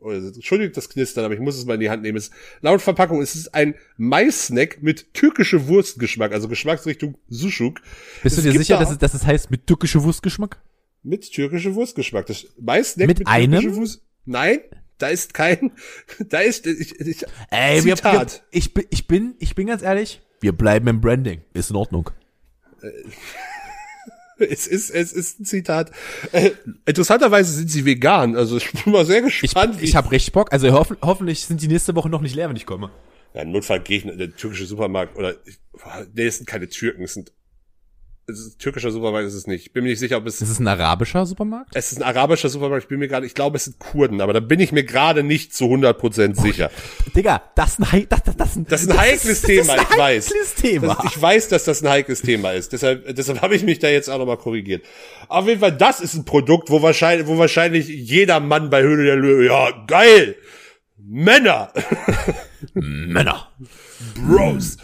oh, 0.00 0.10
Entschuldigt 0.10 0.76
das 0.76 0.88
Knistern, 0.88 1.24
aber 1.24 1.34
ich 1.34 1.40
muss 1.40 1.56
es 1.56 1.64
mal 1.64 1.74
in 1.74 1.80
die 1.80 1.90
Hand 1.90 2.02
nehmen. 2.02 2.18
Es, 2.18 2.30
laut 2.60 2.82
Verpackung 2.82 3.22
ist 3.22 3.34
es 3.34 3.52
ein 3.54 3.74
Mais-Snack 3.96 4.82
mit 4.82 5.14
türkische 5.14 5.68
Wurstgeschmack, 5.68 6.32
also 6.32 6.48
Geschmacksrichtung 6.48 7.16
Sushuk. 7.28 7.80
Bist 8.22 8.36
du 8.36 8.40
Es 8.40 8.44
dir 8.44 8.52
gibt 8.52 8.64
sicher, 8.64 8.78
da 8.78 8.84
dass 8.84 8.92
es, 8.92 8.98
dass 8.98 9.14
es 9.14 9.26
heißt 9.26 9.50
mit 9.50 9.66
türkische 9.66 10.02
Wurstgeschmack? 10.02 10.60
Mit 11.02 11.32
türkische 11.32 11.74
Wurstgeschmack. 11.74 12.26
Das 12.26 12.46
Mais-Snack 12.60 13.06
Mit 13.06 13.26
einem? 13.26 13.60
türkische 13.60 13.76
Wurst. 13.80 14.02
Nein, 14.24 14.60
da 14.98 15.08
ist 15.08 15.34
kein, 15.34 15.72
da 16.28 16.40
ist, 16.40 16.66
ich, 16.66 16.98
ich, 17.00 17.24
Ey, 17.50 17.78
wir, 17.78 17.84
wir, 17.84 17.96
Zitat. 17.96 18.44
ich, 18.50 18.72
bin, 18.72 18.84
ich 18.90 19.06
bin, 19.06 19.34
ich 19.38 19.54
bin 19.54 19.66
ganz 19.66 19.82
ehrlich, 19.82 20.20
wir 20.42 20.52
bleiben 20.52 20.86
im 20.88 21.00
Branding. 21.00 21.42
Ist 21.54 21.70
in 21.70 21.76
Ordnung. 21.76 22.10
es 24.38 24.66
ist, 24.66 24.90
es 24.90 25.12
ist 25.12 25.40
ein 25.40 25.44
Zitat. 25.44 25.92
Äh, 26.32 26.50
interessanterweise 26.86 27.52
sind 27.52 27.70
sie 27.70 27.84
vegan, 27.84 28.34
also 28.36 28.56
ich 28.56 28.70
bin 28.72 28.92
mal 28.92 29.06
sehr 29.06 29.24
Ich, 29.24 29.40
gespannt. 29.40 29.80
wie- 29.80 29.84
ich 29.84 29.94
habe 29.96 30.10
richtig 30.10 30.32
Bock. 30.32 30.52
Also 30.52 30.72
hoffen, 30.72 30.96
hoffentlich 31.02 31.44
sind 31.44 31.62
die 31.62 31.68
nächste 31.68 31.94
Woche 31.94 32.08
noch 32.08 32.20
nicht 32.20 32.34
leer, 32.34 32.48
wenn 32.48 32.56
ich 32.56 32.66
komme. 32.66 32.90
Ja, 33.34 33.42
im 33.42 33.52
Notfall 33.52 33.80
gehe 33.80 33.98
ich 33.98 34.04
in 34.04 34.18
den 34.18 34.36
türkischen 34.36 34.66
Supermarkt 34.66 35.16
oder 35.16 35.34
ich- 35.46 35.60
nee, 36.14 36.26
es 36.26 36.38
sind 36.38 36.46
keine 36.46 36.68
Türken, 36.68 37.02
es 37.04 37.14
sind 37.14 37.32
türkischer 38.58 38.90
Supermarkt 38.92 39.26
ist 39.26 39.34
es 39.34 39.46
nicht. 39.46 39.66
Ich 39.66 39.72
bin 39.72 39.82
mir 39.84 39.90
nicht 39.90 39.98
sicher, 39.98 40.16
ob 40.16 40.26
es 40.26 40.40
Ist 40.40 40.48
es 40.48 40.58
ein 40.60 40.68
arabischer 40.68 41.26
Supermarkt? 41.26 41.70
es 41.74 41.92
ist 41.92 41.98
ein 41.98 42.04
arabischer 42.04 42.48
Supermarkt, 42.48 42.84
ich 42.84 42.88
bin 42.88 42.98
mir 43.00 43.08
gerade, 43.08 43.26
ich 43.26 43.34
glaube, 43.34 43.56
es 43.56 43.64
sind 43.64 43.78
Kurden, 43.78 44.20
aber 44.20 44.32
da 44.32 44.40
bin 44.40 44.60
ich 44.60 44.70
mir 44.72 44.84
gerade 44.84 45.22
nicht 45.22 45.54
zu 45.54 45.64
100% 45.64 46.40
sicher. 46.40 46.70
Digga, 47.16 47.42
das 47.56 47.78
ist 47.78 47.92
ein, 47.92 48.06
das, 48.08 48.22
das, 48.22 48.36
das, 48.36 48.58
Das 48.68 48.82
ist 48.82 48.90
ein 48.90 48.98
heikles 48.98 49.40
das 49.40 49.42
Thema, 49.42 49.74
ist 49.74 49.80
ein 49.80 49.86
ich 49.90 49.98
weiß. 49.98 50.32
Thema. 50.56 50.94
Das, 51.02 51.04
ich 51.12 51.20
weiß, 51.22 51.48
dass 51.48 51.64
das 51.64 51.82
ein 51.82 51.88
heikles 51.90 52.22
Thema 52.22 52.52
ist. 52.52 52.72
Deshalb, 52.72 53.14
deshalb 53.14 53.42
habe 53.42 53.54
ich 53.56 53.64
mich 53.64 53.80
da 53.80 53.88
jetzt 53.88 54.08
auch 54.08 54.18
nochmal 54.18 54.38
korrigiert. 54.38 54.84
Auf 55.28 55.46
jeden 55.48 55.60
Fall, 55.60 55.72
das 55.76 56.00
ist 56.00 56.14
ein 56.14 56.24
Produkt, 56.24 56.70
wo 56.70 56.80
wahrscheinlich, 56.82 57.26
wo 57.26 57.38
wahrscheinlich 57.38 57.88
jeder 57.88 58.38
Mann 58.40 58.70
bei 58.70 58.82
Höhle 58.82 59.04
der 59.04 59.16
Löwe, 59.16 59.46
ja, 59.46 59.84
geil! 59.86 60.36
Männer! 60.96 61.72
Männer. 62.74 63.48
Bros! 64.14 64.76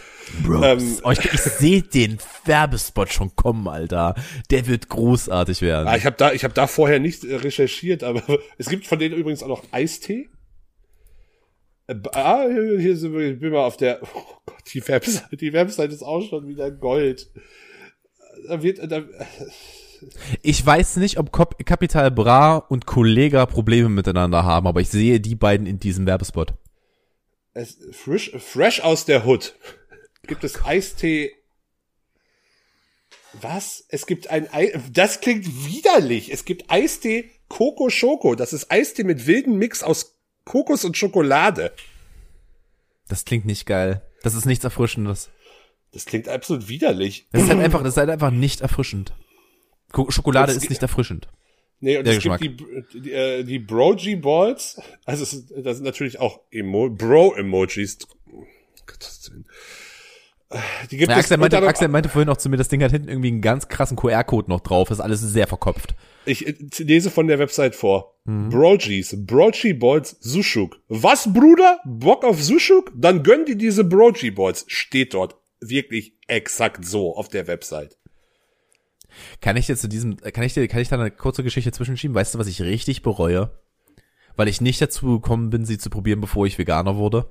Ähm, 0.45 0.97
oh, 1.03 1.11
ich 1.11 1.25
ich 1.25 1.41
sehe 1.41 1.81
den 1.81 2.17
Werbespot 2.45 3.11
schon 3.11 3.35
kommen, 3.35 3.67
Alter. 3.67 4.15
Der 4.49 4.67
wird 4.67 4.89
großartig 4.89 5.61
werden. 5.61 5.87
Ah, 5.87 5.97
ich 5.97 6.05
habe 6.05 6.15
da, 6.17 6.31
ich 6.31 6.43
habe 6.43 6.53
da 6.53 6.67
vorher 6.67 6.99
nicht 6.99 7.23
äh, 7.23 7.35
recherchiert, 7.35 8.03
aber 8.03 8.23
es 8.57 8.69
gibt 8.69 8.87
von 8.87 8.99
denen 8.99 9.15
übrigens 9.15 9.43
auch 9.43 9.47
noch 9.47 9.63
Eistee. 9.71 10.29
Äh, 11.87 11.95
Ah, 12.13 12.45
hier, 12.47 12.97
sind 12.97 13.13
wir, 13.13 13.33
ich 13.33 13.39
bin 13.39 13.51
mal 13.51 13.65
auf 13.65 13.77
der, 13.77 14.01
oh 14.15 14.37
Gott, 14.45 14.61
die 14.73 14.87
Website, 14.87 15.41
die 15.41 15.53
Website 15.53 15.91
ist 15.91 16.03
auch 16.03 16.21
schon 16.21 16.47
wieder 16.47 16.71
Gold. 16.71 17.31
Da 18.47 18.61
wird, 18.63 18.79
da, 18.91 19.03
Ich 20.41 20.65
weiß 20.65 20.97
nicht, 20.97 21.17
ob 21.17 21.31
Capital 21.31 22.11
Bra 22.11 22.57
und 22.57 22.85
Kollega 22.85 23.45
Probleme 23.45 23.89
miteinander 23.89 24.43
haben, 24.43 24.67
aber 24.67 24.81
ich 24.81 24.89
sehe 24.89 25.19
die 25.19 25.35
beiden 25.35 25.67
in 25.67 25.79
diesem 25.79 26.05
Werbespot. 26.05 26.53
es, 27.53 27.77
frisch, 27.91 28.31
fresh 28.37 28.81
aus 28.81 29.05
der 29.05 29.25
Hood. 29.25 29.55
Gibt 30.27 30.43
es 30.43 30.63
Eistee? 30.63 31.33
Was? 33.33 33.85
Es 33.89 34.05
gibt 34.05 34.29
ein 34.29 34.51
Ei, 34.53 34.73
das 34.91 35.21
klingt 35.21 35.45
widerlich. 35.65 36.31
Es 36.31 36.45
gibt 36.45 36.69
Eistee 36.69 37.29
Coco 37.47 37.89
Schoko. 37.89 38.35
Das 38.35 38.53
ist 38.53 38.71
Eistee 38.71 39.03
mit 39.03 39.27
wilden 39.27 39.57
Mix 39.57 39.83
aus 39.83 40.15
Kokos 40.45 40.83
und 40.83 40.97
Schokolade. 40.97 41.73
Das 43.07 43.25
klingt 43.25 43.45
nicht 43.45 43.65
geil. 43.65 44.01
Das 44.23 44.35
ist 44.35 44.45
nichts 44.45 44.63
Erfrischendes. 44.63 45.29
Das 45.91 46.05
klingt 46.05 46.27
absolut 46.27 46.67
widerlich. 46.67 47.27
Das 47.31 47.43
ist 47.43 47.49
halt 47.49 47.59
einfach, 47.59 47.81
das 47.81 47.93
ist 47.93 47.97
halt 47.97 48.09
einfach 48.09 48.31
nicht 48.31 48.61
erfrischend. 48.61 49.13
Ko 49.91 50.09
Schokolade 50.11 50.51
ist 50.51 50.69
nicht 50.69 50.81
erfrischend. 50.81 51.27
Nee, 51.79 51.97
und 51.97 52.05
Der 52.05 52.17
es 52.17 52.23
gibt 52.23 52.41
die, 52.93 53.01
die, 53.01 53.11
äh, 53.11 53.43
die 53.43 53.59
Brogy 53.59 54.15
Balls. 54.15 54.81
Also 55.05 55.23
das 55.23 55.77
sind 55.77 55.85
natürlich 55.85 56.19
auch 56.19 56.41
Emo 56.51 56.89
Bro-Emojis. 56.89 57.99
Gottes 58.85 59.31
Willen. 59.31 59.45
Die 60.89 60.97
gibt 60.97 61.11
Ja, 61.11 61.17
Axel, 61.17 61.37
meinte, 61.37 61.61
Axel 61.61 61.87
meinte 61.89 62.09
vorhin 62.09 62.29
auch 62.29 62.37
zu 62.37 62.49
mir, 62.49 62.57
das 62.57 62.69
Ding 62.69 62.81
hat 62.81 62.91
hinten 62.91 63.07
irgendwie 63.07 63.27
einen 63.27 63.41
ganz 63.41 63.67
krassen 63.67 63.95
QR-Code 63.95 64.49
noch 64.49 64.61
drauf. 64.61 64.89
Ist 64.89 64.99
alles 64.99 65.21
sehr 65.21 65.45
verkopft. 65.45 65.95
Ich 66.25 66.45
lese 66.79 67.11
von 67.11 67.27
der 67.27 67.37
Website 67.37 67.75
vor. 67.75 68.15
Mhm. 68.25 68.49
Brogis, 68.49 69.15
Brogy 69.25 69.73
Balls, 69.73 70.17
Sushuk. 70.19 70.79
Was, 70.87 71.31
Bruder? 71.31 71.79
Bock 71.85 72.23
auf 72.25 72.41
Sushuk? 72.41 72.91
Dann 72.95 73.21
gönn 73.21 73.45
dir 73.45 73.55
diese 73.55 73.83
Brogy 73.83 74.31
Balls. 74.31 74.65
Steht 74.67 75.13
dort 75.13 75.35
wirklich 75.61 76.13
exakt 76.27 76.83
so 76.83 77.15
auf 77.15 77.27
der 77.27 77.45
Website. 77.47 77.97
Kann 79.41 79.57
ich 79.57 79.67
dir 79.67 79.75
zu 79.75 79.87
diesem, 79.87 80.17
kann 80.17 80.43
ich 80.43 80.53
dir, 80.53 80.67
kann 80.67 80.81
ich 80.81 80.89
da 80.89 80.99
eine 80.99 81.11
kurze 81.11 81.43
Geschichte 81.43 81.71
zwischenschieben? 81.71 82.15
Weißt 82.15 82.33
du, 82.33 82.39
was 82.39 82.47
ich 82.47 82.61
richtig 82.61 83.03
bereue? 83.03 83.51
Weil 84.35 84.47
ich 84.47 84.61
nicht 84.61 84.81
dazu 84.81 85.19
gekommen 85.19 85.49
bin, 85.49 85.65
sie 85.65 85.77
zu 85.77 85.89
probieren, 85.89 86.21
bevor 86.21 86.47
ich 86.47 86.57
Veganer 86.57 86.95
wurde. 86.95 87.29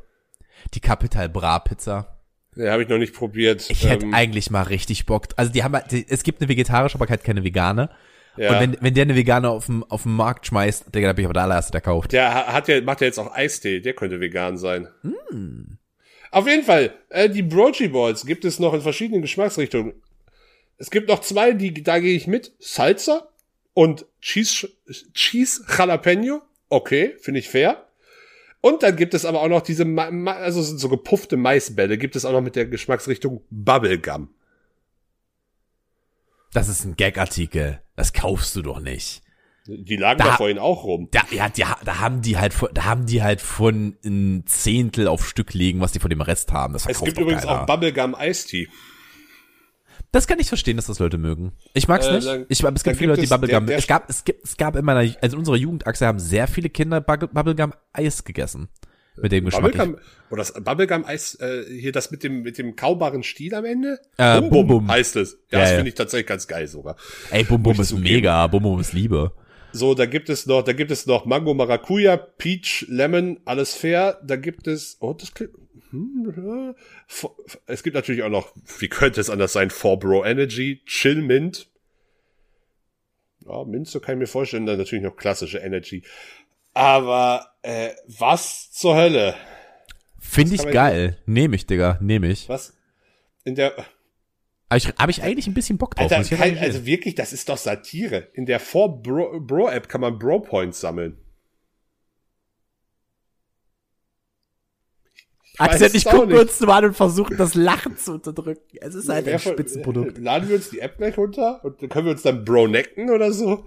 Die 0.75 0.81
Capital 0.81 1.29
Bra 1.29 1.59
Pizza. 1.59 2.18
Ja, 2.57 2.73
habe 2.73 2.83
ich 2.83 2.89
noch 2.89 2.99
nicht 2.99 3.15
probiert. 3.15 3.69
Ich 3.71 3.89
hätte 3.89 4.07
Ähm, 4.07 4.15
eigentlich 4.15 4.51
mal 4.51 4.63
richtig 4.63 5.07
Bock. 5.07 5.27
Also 5.37 5.53
die 5.53 5.63
haben, 5.63 5.75
halt- 5.75 5.93
die, 5.93 6.07
es 6.09 6.23
gibt 6.23 6.41
eine 6.41 6.49
vegetarische, 6.49 6.97
aber 6.97 7.07
halt 7.09 7.23
keine 7.23 7.45
vegane. 7.45 7.91
ja. 8.37 8.53
Und 8.55 8.61
wenn, 8.61 8.77
wenn 8.81 8.95
der 8.95 9.03
eine 9.03 9.15
vegane 9.17 9.49
auf 9.49 9.67
dem, 9.67 9.85
auf 9.85 10.03
dem 10.03 10.17
Markt 10.17 10.47
schmeißt, 10.47 10.93
Digga, 10.95 11.09
da 11.09 11.13
bin 11.13 11.23
ich 11.23 11.27
aber 11.27 11.35
der 11.35 11.43
allererste, 11.45 11.73
der 11.73 11.81
kauft. 11.81 12.13
Der 12.13 12.35
ha- 12.35 12.53
hat 12.53 12.67
ja, 12.69 12.81
macht 12.81 13.01
ja 13.01 13.07
jetzt 13.07 13.19
auch 13.19 13.33
Eistee, 13.33 13.81
der 13.81 13.95
könnte 13.95 14.19
vegan 14.21 14.57
sein. 14.59 14.89
Hm. 15.03 15.79
Auf 16.31 16.47
jeden 16.47 16.65
Fall, 16.65 16.93
äh, 17.11 17.31
die 17.31 17.43
Brogy 17.43 17.89
Balls 17.89 18.27
gibt 18.27 18.45
es 18.45 18.59
noch 18.59 18.75
in 18.75 18.81
verschiedenen 18.83 19.23
Geschmacksrichtungen. 19.23 19.95
Es 20.77 20.91
gibt 20.91 21.09
noch 21.09 21.21
zwei, 21.21 21.53
die, 21.53 21.83
da 21.83 21.99
gehe 22.01 22.15
ich 22.17 22.27
mit. 22.27 22.53
Salsa 22.59 23.29
und 23.75 24.05
Cheese, 24.21 24.69
Cheese 25.15 25.65
Jalapeno. 25.77 26.43
Okay, 26.69 27.15
finde 27.21 27.41
ich 27.41 27.49
fair. 27.49 27.88
Und 28.61 28.83
dann 28.83 28.97
gibt 28.97 29.15
es 29.15 29.25
aber 29.25 29.41
auch 29.43 29.49
noch 29.49 29.63
diese, 29.63 29.85
also 30.27 30.63
sind 30.63 30.79
so 30.79 30.89
gepuffte 30.89 31.37
Maisbälle, 31.37 31.97
gibt 31.99 32.17
es 32.17 32.25
auch 32.25 32.33
noch 32.33 32.41
mit 32.41 32.57
der 32.57 32.67
Geschmacksrichtung 32.67 33.43
Bubblegum. 33.51 34.31
Das 36.53 36.69
ist 36.69 36.85
ein 36.85 36.97
Gag-Artikel. 36.97 37.81
Das 37.95 38.13
kaufst 38.13 38.57
du 38.57 38.63
doch 38.63 38.81
nicht. 38.81 39.23
Die 39.67 39.97
lagen 39.97 40.19
Da- 40.19 40.29
da 40.29 40.37
vorhin 40.37 40.59
auch 40.59 40.85
rum. 40.85 41.09
Da, 41.11 41.21
ja, 41.31 41.49
die, 41.51 41.61
da 41.85 41.99
haben 42.01 42.23
die 42.23 42.39
halt, 42.39 42.55
da 42.73 42.85
haben 42.85 43.05
die 43.07 43.23
halt 43.23 43.43
von 43.43 43.97
ein 44.03 44.45
Zehntel 44.47 45.09
auf 45.09 45.29
Stück 45.29 45.53
legen, 45.53 45.81
was 45.81 45.93
die 45.93 45.99
von 46.01 46.09
dem 46.11 46.23
Rest 46.23 46.53
haben. 46.53 46.73
Das 46.73 46.87
Es 46.87 47.03
gibt 47.05 47.19
übrigens 47.19 47.43
keiner. 47.43 47.63
auch 47.63 47.67
Bubblegum 47.67 48.15
Eistee. 48.15 48.69
Das 50.13 50.27
kann 50.27 50.39
ich 50.39 50.49
verstehen, 50.49 50.77
dass 50.77 50.87
das 50.87 50.99
Leute 51.01 51.19
mögen. 51.19 51.53
Ich 51.75 51.87
mag's 51.87 52.07
Äh, 52.07 52.15
nicht. 52.15 52.27
dann- 52.27 52.47
ich, 52.49 52.65
aber 52.65 52.75
es 52.77 52.83
gibt 52.83 52.97
viele 52.97 53.11
Leute, 53.11 53.21
die 53.23 53.27
Bubblegum. 53.27 53.67
der- 53.67 53.75
der- 53.75 53.79
es 53.79 53.87
gab, 53.87 54.09
es 54.09 54.25
gibt, 54.25 54.43
es 54.45 54.57
gab 54.57 54.75
in 54.77 54.85
meiner, 54.85 55.01
also 55.21 55.35
in 55.37 55.39
unserer 55.39 55.57
Jugendachse 55.57 56.07
haben 56.07 56.19
sehr 56.19 56.49
viele 56.49 56.71
Kinder 56.71 57.01
Bubblegum 57.01 57.73
Eis 57.93 58.25
gegessen. 58.25 58.69
Mit 59.21 59.33
dem 59.33 59.47
Geschmack. 59.47 59.73
Bubblegum, 59.73 59.97
oder 60.31 60.39
das 60.39 60.55
Bubblegum 60.55 61.05
Eis, 61.05 61.35
äh, 61.41 61.65
hier 61.69 61.91
das 61.93 62.11
mit 62.13 62.23
dem, 62.23 62.43
mit 62.43 62.57
dem 62.57 62.77
kaubaren 62.77 63.23
Stiel 63.25 63.55
am 63.55 63.65
Ende? 63.65 63.99
Äh, 64.17 64.41
Bum 64.41 64.67
Bum 64.67 64.89
heißt 64.89 65.17
es. 65.17 65.33
Ja, 65.51 65.59
Ja, 65.59 65.61
das 65.65 65.71
ja. 65.71 65.77
finde 65.77 65.89
ich 65.91 65.95
tatsächlich 65.97 66.27
ganz 66.29 66.47
geil 66.47 66.69
sogar. 66.69 66.97
Ey, 67.31 67.43
Bum 67.45 67.63
Bum 67.63 67.79
ist 67.81 67.89
zugeben. 67.89 68.05
mega. 68.15 68.47
Bum 68.47 68.63
Bum 68.63 68.81
ist 68.81 68.93
Liebe. 68.93 69.33
So, 69.73 69.95
da 69.95 70.07
gibt 70.07 70.31
es 70.31 70.47
noch, 70.47 70.63
da 70.63 70.73
gibt 70.73 70.91
es 70.91 71.07
noch 71.07 71.27
Mango 71.27 71.55
Maracuja, 71.55 72.17
Peach, 72.17 72.87
Lemon, 72.89 73.41
alles 73.45 73.75
fair. 73.75 74.21
Da 74.25 74.37
gibt 74.37 74.67
es, 74.67 74.97
oh, 75.01 75.13
das 75.13 75.35
klingt, 75.35 75.53
hm, 75.91 76.35
ja. 76.37 76.75
Es 77.67 77.83
gibt 77.83 77.95
natürlich 77.95 78.23
auch 78.23 78.31
noch, 78.31 78.53
wie 78.79 78.89
könnte 78.89 79.21
es 79.21 79.31
anders 79.31 79.53
sein, 79.53 79.71
Four 79.71 79.99
Bro 79.99 80.25
Energy, 80.25 80.83
Chill 80.87 81.23
Mint. 81.23 81.71
Ja, 83.47 83.65
Mint, 83.65 83.89
so 83.89 84.01
kann 84.01 84.17
ich 84.17 84.21
mir 84.21 84.27
vorstellen, 84.27 84.67
dann 84.67 84.79
natürlich 84.79 85.05
noch 85.05 85.17
klassische 85.17 85.59
Energy. 85.59 86.03
Aber, 86.75 87.53
äh, 87.63 87.91
was 88.07 88.71
zur 88.71 88.97
Hölle? 88.97 89.35
Finde 90.19 90.55
ich 90.55 90.71
geil. 90.71 91.19
Nehme 91.27 91.57
ich, 91.57 91.67
Digga. 91.67 91.99
Nehme 92.01 92.29
ich. 92.29 92.49
Was? 92.49 92.77
In 93.45 93.55
der, 93.55 93.75
Aber 94.71 94.77
ich, 94.77 94.89
habe 94.89 95.11
ich 95.11 95.23
eigentlich 95.23 95.47
ein 95.47 95.55
bisschen 95.55 95.79
Bock 95.79 95.95
drauf. 95.95 96.13
Alter, 96.13 96.37
kein, 96.37 96.59
also 96.59 96.85
wirklich, 96.85 97.15
das 97.15 97.33
ist 97.33 97.49
doch 97.49 97.57
Satire. 97.57 98.29
In 98.35 98.45
der 98.45 98.61
4 98.61 98.89
Bro, 98.89 99.41
Bro 99.41 99.71
App 99.71 99.89
kann 99.89 100.01
man 100.03 100.19
Bro 100.19 100.41
Points 100.41 100.81
sammeln. 100.81 101.17
Axel, 105.57 105.81
weiß 105.81 105.95
ich 105.95 106.03
es 106.03 106.07
auch 106.07 106.13
gucke 106.13 106.27
nicht. 106.29 106.41
uns 106.41 106.61
mal 106.61 106.79
an 106.79 106.85
und 106.85 106.95
versuche 106.95 107.35
das 107.35 107.55
Lachen 107.55 107.97
zu 107.97 108.13
unterdrücken. 108.15 108.77
Es 108.81 108.95
ist 108.95 109.09
halt 109.09 109.27
Wer 109.27 109.35
ein 109.35 109.39
von- 109.41 109.53
Spitzenprodukt. 109.55 110.19
Laden 110.19 110.49
wir 110.49 110.57
uns 110.57 110.71
die 110.71 110.79
App 110.79 110.99
gleich 110.99 111.17
runter 111.19 111.65
und 111.65 111.79
können 111.91 112.05
wir 112.07 112.13
uns 112.13 112.23
dann 112.23 112.45
Bro 112.45 112.69
necken 112.69 113.11
oder 113.11 113.33
so? 113.33 113.67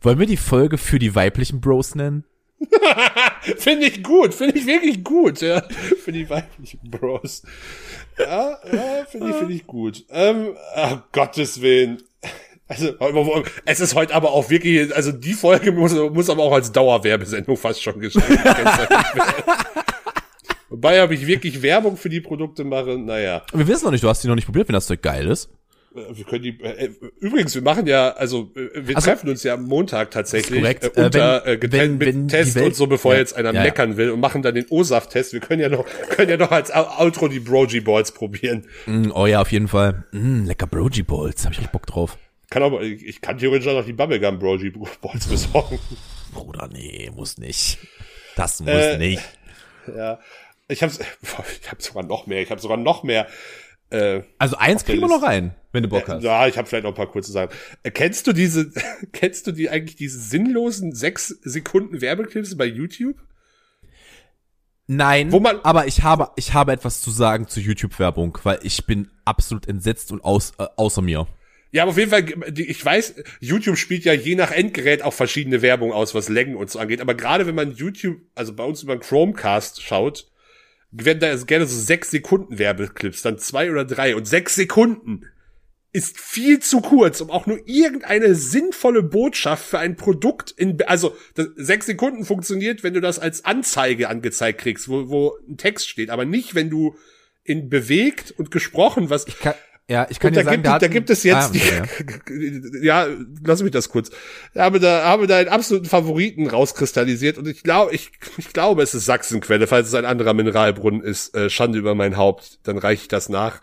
Wollen 0.00 0.18
wir 0.18 0.26
die 0.26 0.36
Folge 0.38 0.78
für 0.78 0.98
die 0.98 1.14
weiblichen 1.14 1.60
Bros 1.60 1.94
nennen? 1.94 2.24
Finde 3.56 3.86
ich 3.86 4.02
gut, 4.02 4.34
finde 4.34 4.58
ich 4.58 4.66
wirklich 4.66 5.02
gut, 5.02 5.40
ja. 5.40 5.62
Für 6.04 6.12
die 6.12 6.28
weiblichen 6.28 6.80
Bros. 6.84 7.42
Ja, 8.18 8.58
ja, 8.70 9.04
finde 9.08 9.30
ich, 9.30 9.36
finde 9.36 9.54
ich 9.54 9.66
gut. 9.66 10.04
Ähm, 10.10 10.56
ach, 10.74 11.02
Gottes 11.12 11.60
Willen. 11.62 12.02
Also, 12.68 12.94
es 13.64 13.80
ist 13.80 13.94
heute 13.94 14.14
aber 14.14 14.32
auch 14.32 14.50
wirklich, 14.50 14.94
also 14.94 15.10
die 15.10 15.32
Folge 15.32 15.72
muss, 15.72 15.92
muss 15.92 16.30
aber 16.30 16.44
auch 16.44 16.52
als 16.52 16.70
Dauerwerbesendung 16.70 17.56
fast 17.56 17.82
schon 17.82 17.98
geschrieben. 17.98 18.38
Wobei, 20.68 21.02
ob 21.02 21.10
ich 21.10 21.26
wirklich 21.26 21.62
Werbung 21.62 21.96
für 21.96 22.08
die 22.08 22.20
Produkte 22.20 22.62
mache, 22.62 22.96
naja. 22.96 23.42
Wir 23.52 23.66
wissen 23.66 23.84
noch 23.84 23.90
nicht, 23.90 24.04
du 24.04 24.08
hast 24.08 24.22
die 24.22 24.28
noch 24.28 24.36
nicht 24.36 24.44
probiert, 24.44 24.68
wenn 24.68 24.74
das 24.74 24.86
Zeug 24.86 25.02
geil 25.02 25.26
ist. 25.26 25.50
Äh, 25.94 26.16
Wir 26.16 26.24
können 26.24 26.42
die, 26.42 26.60
äh, 26.62 26.90
übrigens, 27.20 27.54
wir 27.54 27.62
machen 27.62 27.86
ja, 27.86 28.10
also 28.12 28.50
äh, 28.54 28.70
wir 28.86 28.96
Also- 28.96 29.08
treffen 29.10 29.28
uns 29.28 29.42
ja 29.42 29.54
am 29.54 29.64
Montag 29.64 30.10
tatsächlich 30.10 30.60
korrekt. 30.60 30.84
äh, 30.84 31.00
Äh, 31.00 31.04
unter 31.04 31.46
äh, 31.46 31.58
wenn- 31.72 31.98
mit 31.98 32.06
wenn 32.08 32.28
Test 32.28 32.54
Welt- 32.54 32.66
und 32.66 32.76
so, 32.76 32.86
bevor 32.86 33.14
Ja, 33.14 33.18
jetzt 33.20 33.34
einer 33.34 33.52
ja, 33.52 33.62
meckern 33.62 33.96
will 33.96 34.10
und 34.10 34.20
machen 34.20 34.42
dann 34.42 34.54
den 34.54 34.66
O-Saft-Test. 34.70 35.32
Wir 35.32 35.40
können 35.40 35.60
ja 35.60 35.68
noch, 35.68 35.84
können 36.10 36.30
ja 36.30 36.36
noch 36.36 36.50
als 36.52 36.70
Outro 36.72 37.28
die 37.28 37.40
Brogy 37.40 37.80
Balls 37.80 38.12
probieren. 38.12 38.66
Mm, 38.86 39.10
oh 39.14 39.26
ja, 39.26 39.40
auf 39.40 39.50
jeden 39.52 39.68
Fall. 39.68 40.04
Mm, 40.12 40.44
lecker 40.46 40.66
Brogy 40.66 41.02
Balls, 41.02 41.44
hab 41.44 41.52
ich 41.52 41.58
richtig 41.58 41.72
Bock 41.72 41.86
drauf. 41.86 42.18
Kann 42.50 42.62
aber, 42.62 42.82
ich, 42.82 43.20
kann 43.20 43.38
theoretisch 43.38 43.68
auch 43.68 43.74
noch 43.78 43.86
die 43.86 43.92
Bubblegum 43.92 44.38
Brogy 44.38 44.70
Balls 44.70 45.26
besorgen. 45.28 45.78
Bruder, 46.32 46.68
nee, 46.72 47.10
muss 47.14 47.38
nicht. 47.38 47.78
Das 48.36 48.60
muss 48.60 48.70
Äh, 48.70 48.98
nicht. 48.98 49.22
ja. 49.96 50.18
Ich 50.68 50.80
boah, 50.80 51.44
ich 51.62 51.68
hab 51.70 51.82
sogar 51.82 52.04
noch 52.04 52.26
mehr, 52.28 52.42
ich 52.42 52.50
habe 52.52 52.60
sogar 52.60 52.76
noch 52.76 53.02
mehr. 53.02 53.26
Äh, 53.90 54.22
Also 54.38 54.56
eins 54.56 54.84
kriegen 54.84 55.00
wir 55.00 55.08
noch 55.08 55.22
rein, 55.22 55.54
wenn 55.72 55.82
du 55.82 55.88
Bock 55.88 56.08
hast. 56.08 56.22
ja, 56.22 56.46
ich 56.46 56.56
habe 56.56 56.68
vielleicht 56.68 56.84
noch 56.84 56.92
ein 56.92 56.96
paar 56.96 57.10
kurze 57.10 57.32
Sachen. 57.32 57.50
Äh, 57.82 57.90
kennst 57.90 58.26
du 58.26 58.32
diese, 58.32 58.70
kennst 59.12 59.46
du 59.46 59.52
die 59.52 59.68
eigentlich 59.70 59.96
diese 59.96 60.18
sinnlosen 60.18 60.94
sechs 60.94 61.28
Sekunden 61.42 62.00
Werbeclips 62.00 62.56
bei 62.56 62.66
YouTube? 62.66 63.16
Nein, 64.86 65.30
Wo 65.30 65.38
man- 65.38 65.60
aber 65.62 65.86
ich 65.86 66.02
habe, 66.02 66.30
ich 66.36 66.52
habe 66.52 66.72
etwas 66.72 67.00
zu 67.00 67.10
sagen 67.10 67.46
zu 67.46 67.60
YouTube-Werbung, 67.60 68.38
weil 68.42 68.58
ich 68.62 68.86
bin 68.86 69.08
absolut 69.24 69.68
entsetzt 69.68 70.10
und 70.10 70.24
aus, 70.24 70.52
äh, 70.58 70.66
außer 70.76 71.00
mir. 71.00 71.28
Ja, 71.72 71.84
aber 71.84 71.90
auf 71.92 71.98
jeden 71.98 72.10
Fall, 72.10 72.24
ich 72.58 72.84
weiß, 72.84 73.14
YouTube 73.38 73.76
spielt 73.76 74.04
ja 74.04 74.12
je 74.12 74.34
nach 74.34 74.50
Endgerät 74.50 75.02
auch 75.02 75.12
verschiedene 75.14 75.62
Werbung 75.62 75.92
aus, 75.92 76.12
was 76.16 76.28
Längen 76.28 76.56
und 76.56 76.68
so 76.68 76.80
angeht. 76.80 77.00
Aber 77.00 77.14
gerade 77.14 77.46
wenn 77.46 77.54
man 77.54 77.70
YouTube, 77.72 78.16
also 78.34 78.52
bei 78.52 78.64
uns 78.64 78.82
über 78.82 78.96
den 78.96 79.00
Chromecast 79.00 79.80
schaut, 79.80 80.28
werden 80.92 81.20
da 81.20 81.34
gerne 81.36 81.66
so 81.66 81.78
sechs 81.78 82.10
Sekunden 82.10 82.58
Werbeclips, 82.58 83.22
dann 83.22 83.38
zwei 83.38 83.70
oder 83.70 83.84
drei. 83.84 84.16
Und 84.16 84.26
sechs 84.26 84.54
Sekunden 84.54 85.26
ist 85.92 86.18
viel 86.20 86.60
zu 86.60 86.80
kurz, 86.80 87.20
um 87.20 87.30
auch 87.30 87.46
nur 87.46 87.58
irgendeine 87.66 88.34
sinnvolle 88.34 89.02
Botschaft 89.02 89.64
für 89.64 89.78
ein 89.78 89.96
Produkt 89.96 90.52
in, 90.52 90.80
also 90.82 91.16
das, 91.34 91.48
sechs 91.56 91.86
Sekunden 91.86 92.24
funktioniert, 92.24 92.84
wenn 92.84 92.94
du 92.94 93.00
das 93.00 93.18
als 93.18 93.44
Anzeige 93.44 94.08
angezeigt 94.08 94.60
kriegst, 94.60 94.88
wo, 94.88 95.08
wo 95.08 95.36
ein 95.48 95.56
Text 95.56 95.88
steht, 95.88 96.10
aber 96.10 96.24
nicht, 96.24 96.54
wenn 96.54 96.70
du 96.70 96.94
in 97.42 97.68
bewegt 97.68 98.32
und 98.36 98.50
gesprochen, 98.52 99.10
was 99.10 99.26
Kann, 99.26 99.54
ja, 99.90 100.06
ich 100.08 100.20
kann 100.20 100.28
und 100.28 100.36
dir 100.36 100.44
da, 100.44 100.50
sagen, 100.50 100.62
gibt, 100.62 100.66
da 100.66 100.72
hat- 100.86 100.90
gibt 100.90 101.10
es 101.10 101.22
jetzt 101.24 101.36
Ah, 101.36 101.48
okay, 101.48 101.82
die, 102.28 102.78
ja. 102.86 103.06
lass 103.44 103.60
mich 103.62 103.72
das 103.72 103.88
kurz. 103.88 104.10
Ich 104.54 104.60
habe 104.60 104.78
da, 104.78 105.04
habe 105.04 105.26
da 105.26 105.38
einen 105.38 105.48
absoluten 105.48 105.86
Favoriten 105.86 106.46
rauskristallisiert 106.46 107.38
und 107.38 107.48
ich 107.48 107.62
glaube, 107.64 107.92
ich, 107.94 108.12
ich 108.38 108.52
glaube, 108.52 108.82
es 108.82 108.94
ist 108.94 109.04
Sachsenquelle, 109.06 109.66
falls 109.66 109.88
es 109.88 109.94
ein 109.94 110.04
anderer 110.04 110.32
Mineralbrunnen 110.32 111.02
ist, 111.02 111.34
äh, 111.34 111.50
Schande 111.50 111.78
über 111.78 111.94
mein 111.96 112.16
Haupt, 112.16 112.60
dann 112.62 112.78
reiche 112.78 113.02
ich 113.02 113.08
das 113.08 113.28
nach. 113.28 113.60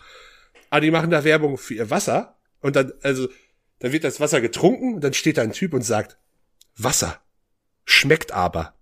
Aber 0.69 0.81
die 0.81 0.91
machen 0.91 1.09
da 1.11 1.23
Werbung 1.23 1.57
für 1.57 1.75
ihr 1.75 1.89
Wasser 1.89 2.35
und 2.59 2.75
dann, 2.75 2.91
also, 3.03 3.29
dann 3.79 3.91
wird 3.93 4.03
das 4.03 4.19
Wasser 4.19 4.41
getrunken 4.41 4.95
und 4.95 5.03
dann 5.03 5.13
steht 5.13 5.37
da 5.37 5.43
ein 5.43 5.53
Typ 5.53 5.73
und 5.73 5.83
sagt, 5.83 6.17
Wasser. 6.75 7.21
Schmeckt 7.85 8.33
aber. 8.33 8.73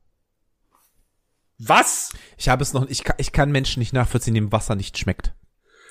Was? 1.58 2.10
Ich 2.38 2.50
habe 2.50 2.64
es 2.64 2.74
noch, 2.74 2.90
ich 2.90 3.04
kann, 3.04 3.16
ich 3.20 3.32
kann 3.32 3.52
Menschen 3.52 3.80
nicht 3.80 3.94
nachvollziehen, 3.94 4.34
dem 4.34 4.52
Wasser 4.52 4.76
nicht 4.76 4.98
schmeckt. 4.98 5.34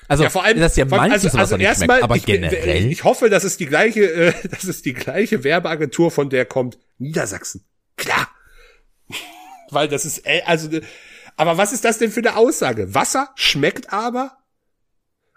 Also, 0.07 0.23
Ja, 0.23 0.29
vor 0.29 0.43
allem, 0.43 0.59
dass 0.59 0.75
ja 0.75 0.85
vor 0.85 1.01
allem- 1.01 1.11
manches 1.11 1.33
Wasser 1.33 1.57
nicht 1.57 1.75
schmeckt, 1.75 2.03
aber 2.03 2.15
ich, 2.15 2.25
generell. 2.25 2.91
Ich 2.91 3.03
hoffe, 3.03 3.29
dass 3.29 3.43
es 3.43 3.57
die 3.57 3.65
gleiche, 3.65 4.03
äh, 4.11 4.33
dass 4.49 4.63
es 4.65 4.81
die 4.81 4.93
gleiche 4.93 5.43
Werbeagentur, 5.43 6.11
von 6.11 6.29
der 6.29 6.45
kommt 6.45 6.77
Niedersachsen. 6.97 7.65
Klar. 7.97 8.27
Weil 9.71 9.87
das 9.87 10.05
ist, 10.05 10.25
äh, 10.27 10.41
also, 10.45 10.69
aber 11.37 11.57
was 11.57 11.73
ist 11.73 11.85
das 11.85 11.97
denn 11.97 12.11
für 12.11 12.19
eine 12.19 12.35
Aussage? 12.35 12.93
Wasser 12.93 13.29
schmeckt 13.35 13.91
aber? 13.91 14.37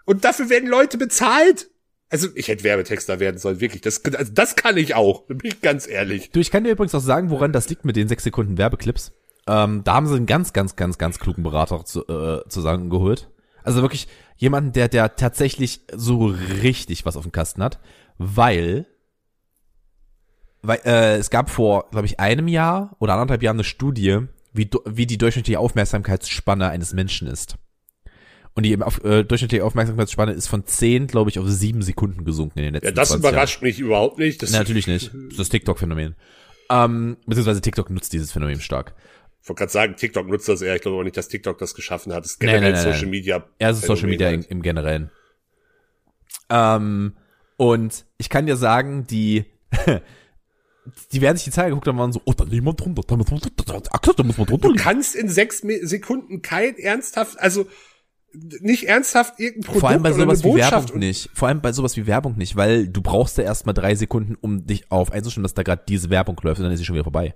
Und 0.05 0.23
dafür 0.23 0.49
werden 0.49 0.69
Leute 0.69 0.97
bezahlt? 0.97 1.69
Also, 2.11 2.29
ich 2.33 2.47
hätte 2.47 2.63
Werbetexter 2.63 3.19
werden 3.19 3.37
sollen, 3.37 3.59
wirklich. 3.59 3.81
Das, 3.81 4.03
also 4.05 4.31
das 4.33 4.55
kann 4.55 4.77
ich 4.77 4.95
auch, 4.95 5.23
bin 5.27 5.39
ich 5.43 5.61
ganz 5.61 5.87
ehrlich. 5.87 6.31
Du, 6.31 6.39
ich 6.39 6.51
kann 6.51 6.63
dir 6.63 6.71
übrigens 6.71 6.95
auch 6.95 7.01
sagen, 7.01 7.29
woran 7.29 7.51
das 7.51 7.69
liegt 7.69 7.85
mit 7.85 7.95
den 7.95 8.07
sechs 8.07 8.23
Sekunden 8.23 8.57
Werbeclips. 8.57 9.11
Ähm, 9.47 9.83
da 9.83 9.93
haben 9.95 10.07
sie 10.07 10.15
einen 10.15 10.25
ganz, 10.25 10.53
ganz, 10.53 10.75
ganz, 10.75 10.97
ganz 10.97 11.19
klugen 11.19 11.43
Berater 11.43 11.83
zu, 11.85 12.05
äh, 12.07 12.47
zusammengeholt. 12.49 13.29
Also 13.69 13.83
wirklich 13.83 14.07
jemanden, 14.35 14.71
der, 14.71 14.87
der 14.87 15.15
tatsächlich 15.15 15.81
so 15.93 16.25
richtig 16.63 17.05
was 17.05 17.15
auf 17.15 17.21
dem 17.21 17.31
Kasten 17.31 17.61
hat, 17.61 17.77
weil, 18.17 18.87
weil 20.63 20.79
äh, 20.85 21.17
es 21.17 21.29
gab 21.29 21.51
vor, 21.51 21.87
glaube 21.91 22.07
ich, 22.07 22.19
einem 22.19 22.47
Jahr 22.47 22.95
oder 22.97 23.13
anderthalb 23.13 23.43
Jahren 23.43 23.57
eine 23.57 23.63
Studie, 23.63 24.21
wie, 24.53 24.67
wie 24.85 25.05
die 25.05 25.19
durchschnittliche 25.19 25.59
Aufmerksamkeitsspanne 25.59 26.67
eines 26.67 26.93
Menschen 26.93 27.27
ist. 27.27 27.57
Und 28.55 28.63
die 28.63 28.81
auf, 28.81 29.03
äh, 29.03 29.23
durchschnittliche 29.23 29.63
Aufmerksamkeitsspanne 29.63 30.31
ist 30.31 30.47
von 30.47 30.65
10, 30.65 31.05
glaube 31.05 31.29
ich, 31.29 31.37
auf 31.37 31.47
7 31.47 31.83
Sekunden 31.83 32.25
gesunken 32.25 32.57
in 32.57 32.65
den 32.65 32.73
letzten 32.73 32.87
Ja, 32.87 32.91
das 32.93 33.09
20 33.09 33.23
Jahren. 33.23 33.33
überrascht 33.35 33.61
mich 33.61 33.77
überhaupt 33.77 34.17
nicht. 34.17 34.41
Das 34.41 34.49
natürlich 34.49 34.87
nicht. 34.87 35.13
Das 35.13 35.23
ist 35.33 35.39
das 35.39 35.49
TikTok-Phänomen. 35.49 36.15
Ähm, 36.71 37.17
beziehungsweise 37.27 37.61
TikTok 37.61 37.91
nutzt 37.91 38.13
dieses 38.13 38.31
Phänomen 38.31 38.61
stark. 38.61 38.95
Ich 39.41 39.49
wollte 39.49 39.59
gerade 39.59 39.71
sagen, 39.71 39.95
TikTok 39.95 40.27
nutzt 40.27 40.49
das 40.49 40.61
eher. 40.61 40.75
Ich 40.75 40.81
glaube 40.81 40.97
aber 40.97 41.03
nicht, 41.03 41.17
dass 41.17 41.27
TikTok 41.27 41.57
das 41.57 41.73
geschaffen 41.73 42.13
hat. 42.13 42.23
Das 42.23 42.31
ist 42.31 42.39
generell 42.39 42.71
nee, 42.73 42.77
nee, 42.77 42.83
Social 42.83 43.05
nee. 43.05 43.09
Media. 43.11 43.45
Ja, 43.59 43.69
es 43.69 43.79
ist 43.79 43.85
Social 43.85 44.07
Media 44.07 44.29
im, 44.29 44.41
halt. 44.41 44.51
im 44.51 44.61
Generellen. 44.61 45.11
Ähm, 46.49 47.13
und 47.57 48.05
ich 48.17 48.29
kann 48.29 48.45
dir 48.45 48.57
sagen, 48.57 49.07
die, 49.07 49.45
die 51.11 51.21
werden 51.21 51.37
sich 51.37 51.45
die 51.45 51.51
Zahl 51.51 51.69
geguckt 51.69 51.87
haben 51.87 51.95
und 51.95 52.01
waren 52.01 52.13
so, 52.13 52.21
oh, 52.25 52.33
da 52.33 52.45
nehmen 52.45 52.67
wir 52.67 52.73
drunter, 52.73 53.01
da 53.05 53.15
muss 53.15 53.29
man 53.31 53.39
drunter, 53.39 53.81
da 54.15 54.23
muss 54.23 54.37
man 54.37 54.47
drunter 54.47 54.67
Du 54.69 54.75
kannst 54.75 55.15
in 55.15 55.29
sechs 55.29 55.59
Sekunden 55.59 56.41
kein 56.41 56.77
ernsthaft, 56.77 57.39
also 57.39 57.67
nicht 58.33 58.83
ernsthaft 58.85 59.39
irgendein 59.39 59.63
Produkt 59.63 59.79
Vor 59.81 59.89
allem 59.89 60.03
bei 60.03 60.11
sowas 60.13 60.43
wie 60.43 60.55
Werbung 60.55 60.99
nicht. 60.99 61.29
Vor 61.33 61.47
allem 61.47 61.61
bei 61.61 61.71
sowas 61.71 61.97
wie 61.97 62.07
Werbung 62.07 62.37
nicht, 62.37 62.55
weil 62.55 62.87
du 62.87 63.01
brauchst 63.01 63.37
ja 63.37 63.43
erstmal 63.43 63.73
drei 63.73 63.95
Sekunden, 63.95 64.35
um 64.39 64.65
dich 64.65 64.91
auf 64.91 65.11
einzustimmen, 65.11 65.43
dass 65.43 65.53
da 65.53 65.63
gerade 65.63 65.83
diese 65.87 66.09
Werbung 66.09 66.39
läuft 66.43 66.59
und 66.59 66.65
dann 66.65 66.73
ist 66.73 66.79
sie 66.79 66.85
schon 66.85 66.95
wieder 66.95 67.03
vorbei. 67.03 67.33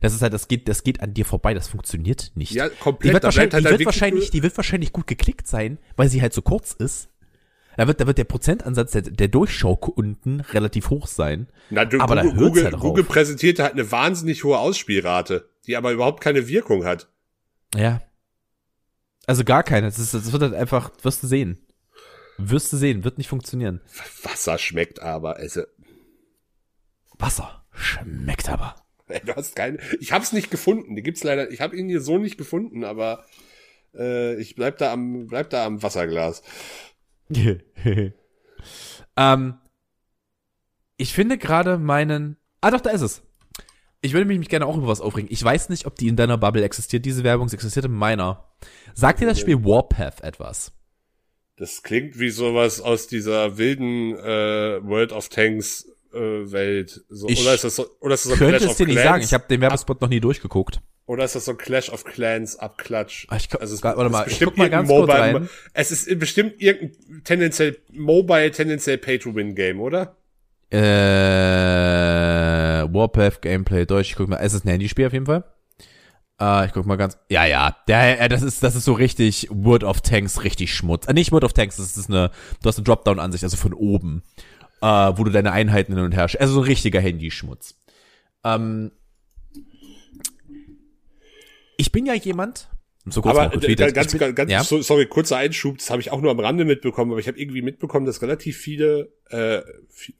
Das 0.00 0.12
ist 0.12 0.22
halt, 0.22 0.34
das 0.34 0.48
geht, 0.48 0.68
das 0.68 0.82
geht 0.82 1.00
an 1.00 1.14
dir 1.14 1.24
vorbei, 1.24 1.54
das 1.54 1.68
funktioniert 1.68 2.32
nicht. 2.34 2.52
Ja, 2.52 2.68
Die 2.68 2.76
komplett. 2.76 3.14
wird, 3.14 3.24
da 3.24 3.28
wahrscheinlich, 3.28 3.54
halt 3.54 3.64
die, 3.64 3.70
wird 3.70 3.86
wahrscheinlich, 3.86 4.30
die 4.30 4.42
wird 4.42 4.56
wahrscheinlich 4.56 4.92
gut 4.92 5.06
geklickt 5.06 5.46
sein, 5.46 5.78
weil 5.96 6.08
sie 6.08 6.20
halt 6.20 6.34
so 6.34 6.42
kurz 6.42 6.72
ist. 6.72 7.08
Da 7.76 7.86
wird, 7.88 8.00
da 8.00 8.06
wird 8.06 8.18
der 8.18 8.24
Prozentansatz 8.24 8.92
der, 8.92 9.02
der 9.02 9.28
Durchschaukunden 9.28 10.40
relativ 10.40 10.90
hoch 10.90 11.06
sein. 11.06 11.48
Na, 11.70 11.84
du, 11.84 12.00
aber 12.00 12.14
da 12.16 12.22
Google, 12.22 12.36
hört's 12.38 12.48
Google, 12.54 12.70
drauf. 12.70 12.80
Google 12.80 13.04
präsentiert 13.04 13.58
halt 13.58 13.72
eine 13.72 13.90
wahnsinnig 13.90 14.44
hohe 14.44 14.58
Ausspielrate, 14.58 15.48
die 15.66 15.76
aber 15.76 15.92
überhaupt 15.92 16.22
keine 16.22 16.46
Wirkung 16.48 16.84
hat. 16.84 17.08
Ja. 17.74 18.00
Also 19.26 19.44
gar 19.44 19.62
keine. 19.62 19.86
Das, 19.86 19.98
ist, 19.98 20.14
das 20.14 20.32
wird 20.32 20.42
halt 20.42 20.54
einfach, 20.54 20.90
wirst 21.02 21.22
du 21.22 21.26
sehen. 21.26 21.58
Wirst 22.36 22.72
du 22.72 22.76
sehen, 22.76 23.04
wird 23.04 23.18
nicht 23.18 23.28
funktionieren. 23.28 23.80
Wasser 24.22 24.58
schmeckt 24.58 25.00
aber, 25.00 25.36
also, 25.36 25.62
Wasser 27.16 27.64
schmeckt 27.72 28.48
aber. 28.48 28.74
du 29.24 29.34
hast 29.36 29.54
keine, 29.54 29.78
ich 30.00 30.12
hab's 30.12 30.32
nicht 30.32 30.50
gefunden, 30.50 30.96
die 30.96 31.02
gibt's 31.02 31.22
leider, 31.22 31.50
ich 31.50 31.60
habe 31.60 31.76
ihn 31.76 31.88
hier 31.88 32.00
so 32.00 32.18
nicht 32.18 32.36
gefunden, 32.36 32.82
aber 32.84 33.24
äh, 33.94 34.34
ich 34.40 34.56
bleib 34.56 34.78
da 34.78 34.92
am, 34.92 35.26
bleib 35.28 35.50
da 35.50 35.64
am 35.64 35.82
Wasserglas. 35.82 36.42
ähm, 39.16 39.54
ich 40.96 41.12
finde 41.12 41.38
gerade 41.38 41.78
meinen. 41.78 42.36
Ah 42.60 42.70
doch, 42.70 42.80
da 42.80 42.90
ist 42.90 43.02
es. 43.02 43.22
Ich 44.04 44.12
würde 44.12 44.26
mich 44.26 44.48
gerne 44.50 44.66
auch 44.66 44.76
über 44.76 44.86
was 44.86 45.00
aufregen. 45.00 45.30
Ich 45.32 45.42
weiß 45.42 45.70
nicht, 45.70 45.86
ob 45.86 45.96
die 45.96 46.08
in 46.08 46.16
deiner 46.16 46.36
Bubble 46.36 46.62
existiert, 46.62 47.06
diese 47.06 47.24
Werbung. 47.24 47.48
Sie 47.48 47.56
existiert 47.56 47.86
in 47.86 47.92
meiner. 47.92 48.44
Sagt 48.92 49.20
dir 49.20 49.26
das 49.26 49.40
Spiel 49.40 49.64
Warpath 49.64 50.20
etwas? 50.20 50.72
Das 51.56 51.82
klingt 51.82 52.18
wie 52.18 52.28
sowas 52.28 52.82
aus 52.82 53.06
dieser 53.06 53.56
wilden 53.56 54.14
äh, 54.14 54.84
World 54.86 55.12
of 55.12 55.30
Tanks 55.30 55.88
äh, 56.12 56.18
Welt. 56.18 57.02
So, 57.08 57.28
Ich 57.28 57.40
oder 57.40 57.54
ist 57.54 57.64
das 57.64 57.76
so, 57.76 57.86
oder 58.00 58.14
ist 58.14 58.26
das 58.26 58.32
so 58.32 58.38
Könnte 58.38 58.58
Clash 58.58 58.70
es 58.72 58.76
dir 58.76 58.86
nicht 58.86 58.96
Clans? 58.96 59.08
sagen. 59.08 59.24
Ich 59.24 59.32
habe 59.32 59.44
den 59.48 59.60
Werbespot 59.62 60.00
noch 60.02 60.08
nie 60.10 60.20
durchgeguckt. 60.20 60.80
Oder 61.06 61.24
ist 61.24 61.34
das 61.34 61.46
so 61.46 61.52
ein 61.52 61.58
Clash 61.58 61.88
of 61.88 62.04
Clans 62.04 62.56
Abklatsch? 62.56 63.26
Ah, 63.30 63.36
ich 63.36 63.48
also 63.58 63.74
es 63.74 63.82
warte 63.82 64.04
ist 64.04 64.10
mal, 64.10 64.26
ich 64.28 64.38
guck 64.38 64.58
mal 64.58 64.68
ganz 64.68 64.88
kurz 64.88 65.00
Mobile, 65.00 65.18
rein. 65.18 65.48
Es 65.72 65.90
ist 65.92 66.18
bestimmt 66.18 66.60
irgendein 66.60 67.24
tendenziell 67.24 67.78
Mobile, 67.90 68.50
tendenziell 68.50 68.98
Pay-to-Win-Game, 68.98 69.80
oder? 69.80 70.16
Äh, 70.70 70.78
Warpath 72.92 73.42
Gameplay 73.42 73.86
Deutsch. 73.86 74.10
Ich 74.10 74.16
guck 74.16 74.28
mal, 74.28 74.36
es 74.36 74.52
ist 74.52 74.64
ein 74.64 74.70
Handyspiel 74.70 75.06
auf 75.06 75.12
jeden 75.12 75.26
Fall. 75.26 75.44
Äh, 76.40 76.66
ich 76.66 76.72
guck 76.72 76.86
mal 76.86 76.96
ganz. 76.96 77.18
Ja, 77.28 77.44
ja. 77.44 77.76
Der, 77.88 78.20
äh, 78.20 78.28
das 78.28 78.42
ist, 78.42 78.62
das 78.62 78.74
ist 78.74 78.84
so 78.84 78.92
richtig 78.92 79.48
World 79.50 79.84
of 79.84 80.00
Tanks, 80.00 80.42
richtig 80.44 80.74
Schmutz. 80.74 81.06
Äh, 81.06 81.12
nicht 81.12 81.32
World 81.32 81.44
of 81.44 81.52
Tanks, 81.52 81.76
das 81.76 81.96
ist 81.96 82.10
eine, 82.10 82.30
du 82.62 82.68
hast 82.68 82.78
eine 82.78 82.84
Dropdown-Ansicht, 82.84 83.44
also 83.44 83.56
von 83.56 83.72
oben, 83.72 84.22
äh, 84.82 84.86
wo 84.86 85.24
du 85.24 85.30
deine 85.30 85.52
Einheiten 85.52 85.94
hin 85.94 86.04
und 86.04 86.12
her, 86.12 86.28
also 86.38 86.54
so 86.54 86.60
ein 86.60 86.66
richtiger 86.66 87.00
Handyschmutz. 87.00 87.76
Ähm, 88.42 88.90
ich 91.76 91.92
bin 91.92 92.06
ja 92.06 92.14
jemand, 92.14 92.68
so 93.06 93.20
kurz 93.20 93.36
Aber 93.36 93.50
ganz, 93.50 94.12
bin, 94.12 94.34
ganz, 94.34 94.50
ja? 94.50 94.64
so, 94.64 94.80
sorry, 94.80 95.06
kurzer 95.06 95.36
Einschub, 95.36 95.76
das 95.76 95.90
habe 95.90 96.00
ich 96.00 96.10
auch 96.10 96.22
nur 96.22 96.30
am 96.30 96.40
Rande 96.40 96.64
mitbekommen, 96.64 97.10
aber 97.10 97.20
ich 97.20 97.28
habe 97.28 97.38
irgendwie 97.38 97.60
mitbekommen, 97.60 98.06
dass 98.06 98.22
relativ 98.22 98.56
viele, 98.56 99.12
äh, 99.28 99.60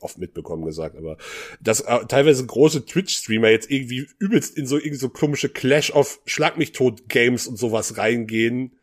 oft 0.01 0.18
mitbekommen 0.18 0.66
gesagt, 0.66 0.97
aber 0.97 1.16
dass 1.61 1.80
äh, 1.80 2.05
teilweise 2.07 2.45
große 2.45 2.85
Twitch-Streamer 2.85 3.49
jetzt 3.49 3.70
irgendwie 3.70 4.07
übelst 4.18 4.57
in 4.59 4.66
so 4.66 4.76
irgendwie 4.76 4.97
so 4.97 5.09
komische 5.09 5.49
Clash 5.49 5.93
of 5.93 6.20
Schlag 6.26 6.59
mich 6.59 6.72
tot 6.72 7.09
Games 7.09 7.47
und 7.47 7.57
sowas 7.57 7.97
reingehen, 7.97 8.76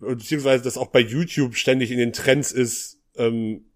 beziehungsweise 0.00 0.64
dass 0.64 0.76
auch 0.76 0.88
bei 0.88 1.00
YouTube 1.00 1.54
ständig 1.54 1.92
in 1.92 1.98
den 1.98 2.12
Trends 2.12 2.50
ist. 2.50 2.98
Ähm, 3.16 3.69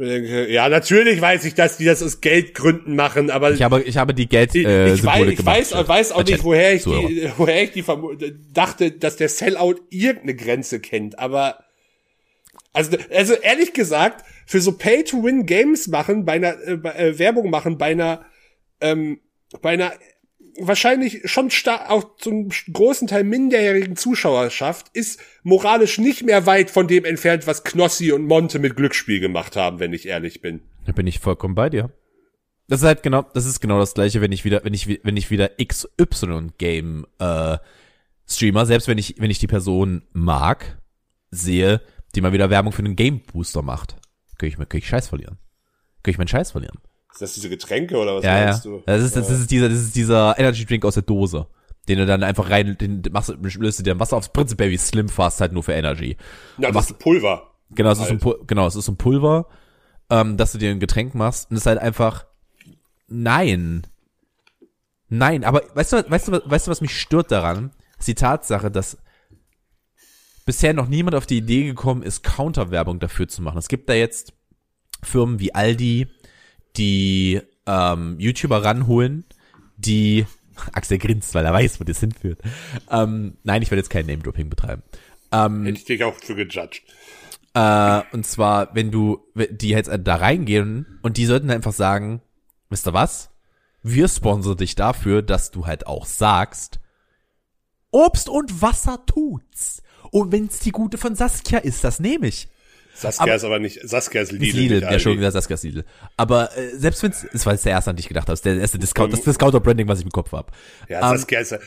ja, 0.00 0.68
natürlich 0.68 1.20
weiß 1.20 1.44
ich, 1.44 1.54
dass 1.54 1.76
die 1.76 1.84
das 1.84 2.02
aus 2.02 2.20
Geldgründen 2.20 2.96
machen, 2.96 3.30
aber 3.30 3.50
ich 3.50 3.62
habe, 3.62 3.82
ich 3.82 3.96
habe 3.96 4.14
die 4.14 4.28
Geld, 4.28 4.54
ich, 4.54 4.66
äh, 4.66 4.94
ich, 4.94 5.04
weiß, 5.04 5.26
ich 5.26 5.36
gemacht. 5.36 5.56
weiß, 5.56 5.88
weiß 5.88 6.12
auch 6.12 6.24
nicht, 6.24 6.42
woher 6.42 6.74
ich 6.74 6.82
Zuhörer. 6.82 7.08
die, 7.08 7.30
woher 7.36 7.62
ich 7.62 7.72
die 7.72 7.84
dachte, 8.52 8.92
dass 8.92 9.16
der 9.16 9.28
Sellout 9.28 9.76
irgendeine 9.90 10.34
Grenze 10.36 10.80
kennt, 10.80 11.18
aber 11.18 11.64
also, 12.72 12.96
also 13.12 13.34
ehrlich 13.34 13.72
gesagt, 13.72 14.24
für 14.46 14.60
so 14.60 14.72
Pay-to-Win-Games 14.72 15.88
machen, 15.88 16.24
bei 16.24 16.34
einer 16.34 16.56
äh, 16.66 16.76
bei, 16.76 16.92
äh, 16.92 17.18
Werbung 17.18 17.50
machen, 17.50 17.78
bei 17.78 17.92
einer 17.92 18.24
ähm, 18.80 19.20
bei 19.60 19.70
einer 19.70 19.92
wahrscheinlich 20.66 21.22
schon 21.30 21.50
auch 21.88 22.16
zum 22.16 22.50
großen 22.72 23.08
Teil 23.08 23.24
minderjährigen 23.24 23.96
Zuschauerschaft 23.96 24.86
ist 24.92 25.20
moralisch 25.42 25.98
nicht 25.98 26.22
mehr 26.22 26.46
weit 26.46 26.70
von 26.70 26.88
dem 26.88 27.04
entfernt, 27.04 27.46
was 27.46 27.64
Knossi 27.64 28.12
und 28.12 28.26
Monte 28.26 28.58
mit 28.58 28.76
Glücksspiel 28.76 29.20
gemacht 29.20 29.56
haben, 29.56 29.80
wenn 29.80 29.92
ich 29.92 30.06
ehrlich 30.06 30.40
bin. 30.40 30.60
Da 30.86 30.92
bin 30.92 31.06
ich 31.06 31.18
vollkommen 31.18 31.54
bei 31.54 31.70
dir. 31.70 31.90
Das 32.68 32.82
ist 32.82 32.86
halt 32.86 33.02
genau, 33.02 33.26
das 33.34 33.46
ist 33.46 33.60
genau 33.60 33.78
das 33.78 33.94
gleiche, 33.94 34.20
wenn 34.20 34.32
ich 34.32 34.44
wieder, 34.44 34.64
wenn 34.64 34.74
ich, 34.74 34.86
wenn 35.04 35.16
ich 35.16 35.30
wieder 35.30 35.50
XY 35.62 36.50
Game 36.58 37.06
äh, 37.18 37.58
Streamer, 38.28 38.64
selbst 38.64 38.86
wenn 38.86 38.98
ich, 38.98 39.16
wenn 39.18 39.30
ich 39.30 39.40
die 39.40 39.48
Person 39.48 40.02
mag, 40.12 40.78
sehe, 41.30 41.80
die 42.14 42.20
mal 42.20 42.32
wieder 42.32 42.50
Werbung 42.50 42.72
für 42.72 42.84
einen 42.84 42.96
Game 42.96 43.20
Booster 43.20 43.62
macht, 43.62 43.96
kann 44.38 44.48
ich 44.48 44.56
kann 44.56 44.78
ich 44.78 44.88
Scheiß 44.88 45.08
verlieren. 45.08 45.38
Kann 46.02 46.12
ich 46.12 46.18
meinen 46.18 46.28
Scheiß 46.28 46.52
verlieren. 46.52 46.78
Ist 47.12 47.22
das 47.22 47.34
diese 47.34 47.48
Getränke 47.48 47.96
oder 47.96 48.16
was 48.16 48.24
Ja, 48.24 48.38
ja. 48.38 48.44
meinst 48.46 48.64
du? 48.64 48.82
Das 48.86 49.02
ist, 49.02 49.16
das 49.16 49.30
ist 49.30 49.50
dieser, 49.50 49.68
das 49.68 49.78
ist 49.78 49.94
dieser 49.96 50.38
Energy 50.38 50.64
Drink 50.64 50.84
aus 50.84 50.94
der 50.94 51.02
Dose. 51.02 51.46
Den 51.88 51.98
du 51.98 52.06
dann 52.06 52.22
einfach 52.22 52.50
rein, 52.50 52.76
den 52.78 53.02
machst, 53.10 53.30
du- 53.30 53.34
löst 53.34 53.78
du 53.78 53.82
dir 53.82 53.98
Wasser 53.98 54.16
aufs 54.16 54.28
prinzipiell 54.28 54.70
wie 54.70 54.76
Slim 54.76 55.08
Fast 55.08 55.40
halt 55.40 55.52
nur 55.52 55.62
für 55.62 55.72
Energy. 55.72 56.16
Ja, 56.58 56.70
das 56.70 56.90
ist 56.90 56.98
Pulver. 56.98 57.50
Genau, 57.70 57.90
es 57.90 57.98
ist 58.00 58.10
ein 58.10 58.20
Halt. 58.22 58.36
Genau, 58.46 58.66
es 58.66 58.76
ist 58.76 58.88
ein 58.88 58.96
Pulver, 58.96 59.46
ähm, 60.10 60.36
dass 60.36 60.52
du 60.52 60.58
dir 60.58 60.70
ein 60.70 60.80
Getränk 60.80 61.14
machst 61.14 61.50
und 61.50 61.56
es 61.56 61.62
ist 61.62 61.66
halt 61.66 61.78
einfach 61.78 62.26
nein. 63.08 63.86
Nein, 65.08 65.42
aber 65.44 65.62
weißt 65.74 65.92
du, 65.94 66.10
weißt 66.10 66.28
du, 66.28 66.32
weißt 66.44 66.66
du, 66.66 66.70
was 66.70 66.80
mich 66.80 66.98
stört 66.98 67.32
daran? 67.32 67.72
Ist 67.98 68.08
die 68.08 68.14
Tatsache, 68.14 68.70
dass 68.70 68.96
bisher 70.46 70.72
noch 70.74 70.88
niemand 70.88 71.14
auf 71.16 71.26
die 71.26 71.38
Idee 71.38 71.64
gekommen 71.64 72.02
ist, 72.02 72.22
Counterwerbung 72.22 72.98
dafür 73.00 73.28
zu 73.28 73.42
machen. 73.42 73.58
Es 73.58 73.68
gibt 73.68 73.88
da 73.88 73.94
jetzt 73.94 74.32
Firmen 75.02 75.38
wie 75.40 75.54
Aldi, 75.54 76.08
die 76.76 77.40
ähm, 77.66 78.18
YouTuber 78.18 78.64
ranholen, 78.64 79.24
die 79.76 80.26
Axel 80.72 80.98
grinst, 80.98 81.34
weil 81.34 81.44
er 81.44 81.52
weiß, 81.52 81.80
wo 81.80 81.84
das 81.84 82.00
hinführt. 82.00 82.40
Ähm, 82.90 83.36
nein, 83.44 83.62
ich 83.62 83.70
werde 83.70 83.80
jetzt 83.80 83.90
kein 83.90 84.06
Name-Dropping 84.06 84.50
betreiben. 84.50 84.82
Ähm, 85.32 85.64
Hätte 85.64 85.78
ich 85.78 85.84
dich 85.84 86.04
auch 86.04 86.14
für 86.14 86.34
gejudged. 86.34 86.82
äh, 87.54 88.02
und 88.12 88.26
zwar, 88.26 88.74
wenn 88.74 88.90
du, 88.90 89.20
die 89.34 89.68
jetzt 89.70 89.90
da 90.02 90.16
reingehen 90.16 90.98
und 91.02 91.16
die 91.16 91.26
sollten 91.26 91.50
einfach 91.50 91.72
sagen, 91.72 92.20
wisst 92.68 92.86
ihr 92.86 92.92
was? 92.92 93.30
Wir 93.82 94.08
sponsern 94.08 94.56
dich 94.58 94.74
dafür, 94.74 95.22
dass 95.22 95.50
du 95.50 95.66
halt 95.66 95.86
auch 95.86 96.04
sagst, 96.04 96.80
Obst 97.90 98.28
und 98.28 98.60
Wasser 98.60 99.04
tut's. 99.06 99.82
Und 100.10 100.32
wenn's 100.32 100.58
die 100.60 100.72
gute 100.72 100.98
von 100.98 101.14
Saskia 101.14 101.58
ist, 101.58 101.84
das 101.84 102.00
nehme 102.00 102.26
ich. 102.26 102.48
Saskia 102.94 103.22
Aber- 103.24 103.34
ist 103.34 103.44
aber 103.44 103.58
nicht, 103.58 103.80
Saskia 103.88 104.20
ist 104.22 104.32
Lidl. 104.32 104.56
Lidl, 104.58 104.82
ja 104.82 104.98
schon 104.98 105.16
wieder 105.16 105.30
Saskia 105.30 105.54
ist 105.54 105.64
Lidl. 105.64 105.84
Aber 106.16 106.56
äh, 106.56 106.76
selbst 106.76 107.02
wenn's, 107.02 107.26
es 107.32 107.46
war 107.46 107.52
jetzt 107.54 107.64
der 107.64 107.72
erste, 107.72 107.90
an 107.90 107.96
den 107.96 108.00
ich 108.00 108.08
gedacht 108.08 108.28
habe, 108.28 108.38
der 108.40 108.56
erste 108.58 108.78
Discount, 108.78 109.12
das 109.12 109.22
Discounter-Branding, 109.22 109.88
was 109.88 110.00
ich 110.00 110.04
im 110.04 110.10
Kopf 110.10 110.32
habe. 110.32 110.52
Ja, 110.88 111.10
Ähm, 111.10 111.16
Saskia 111.18 111.40
ist 111.40 111.50
ja, 111.52 111.58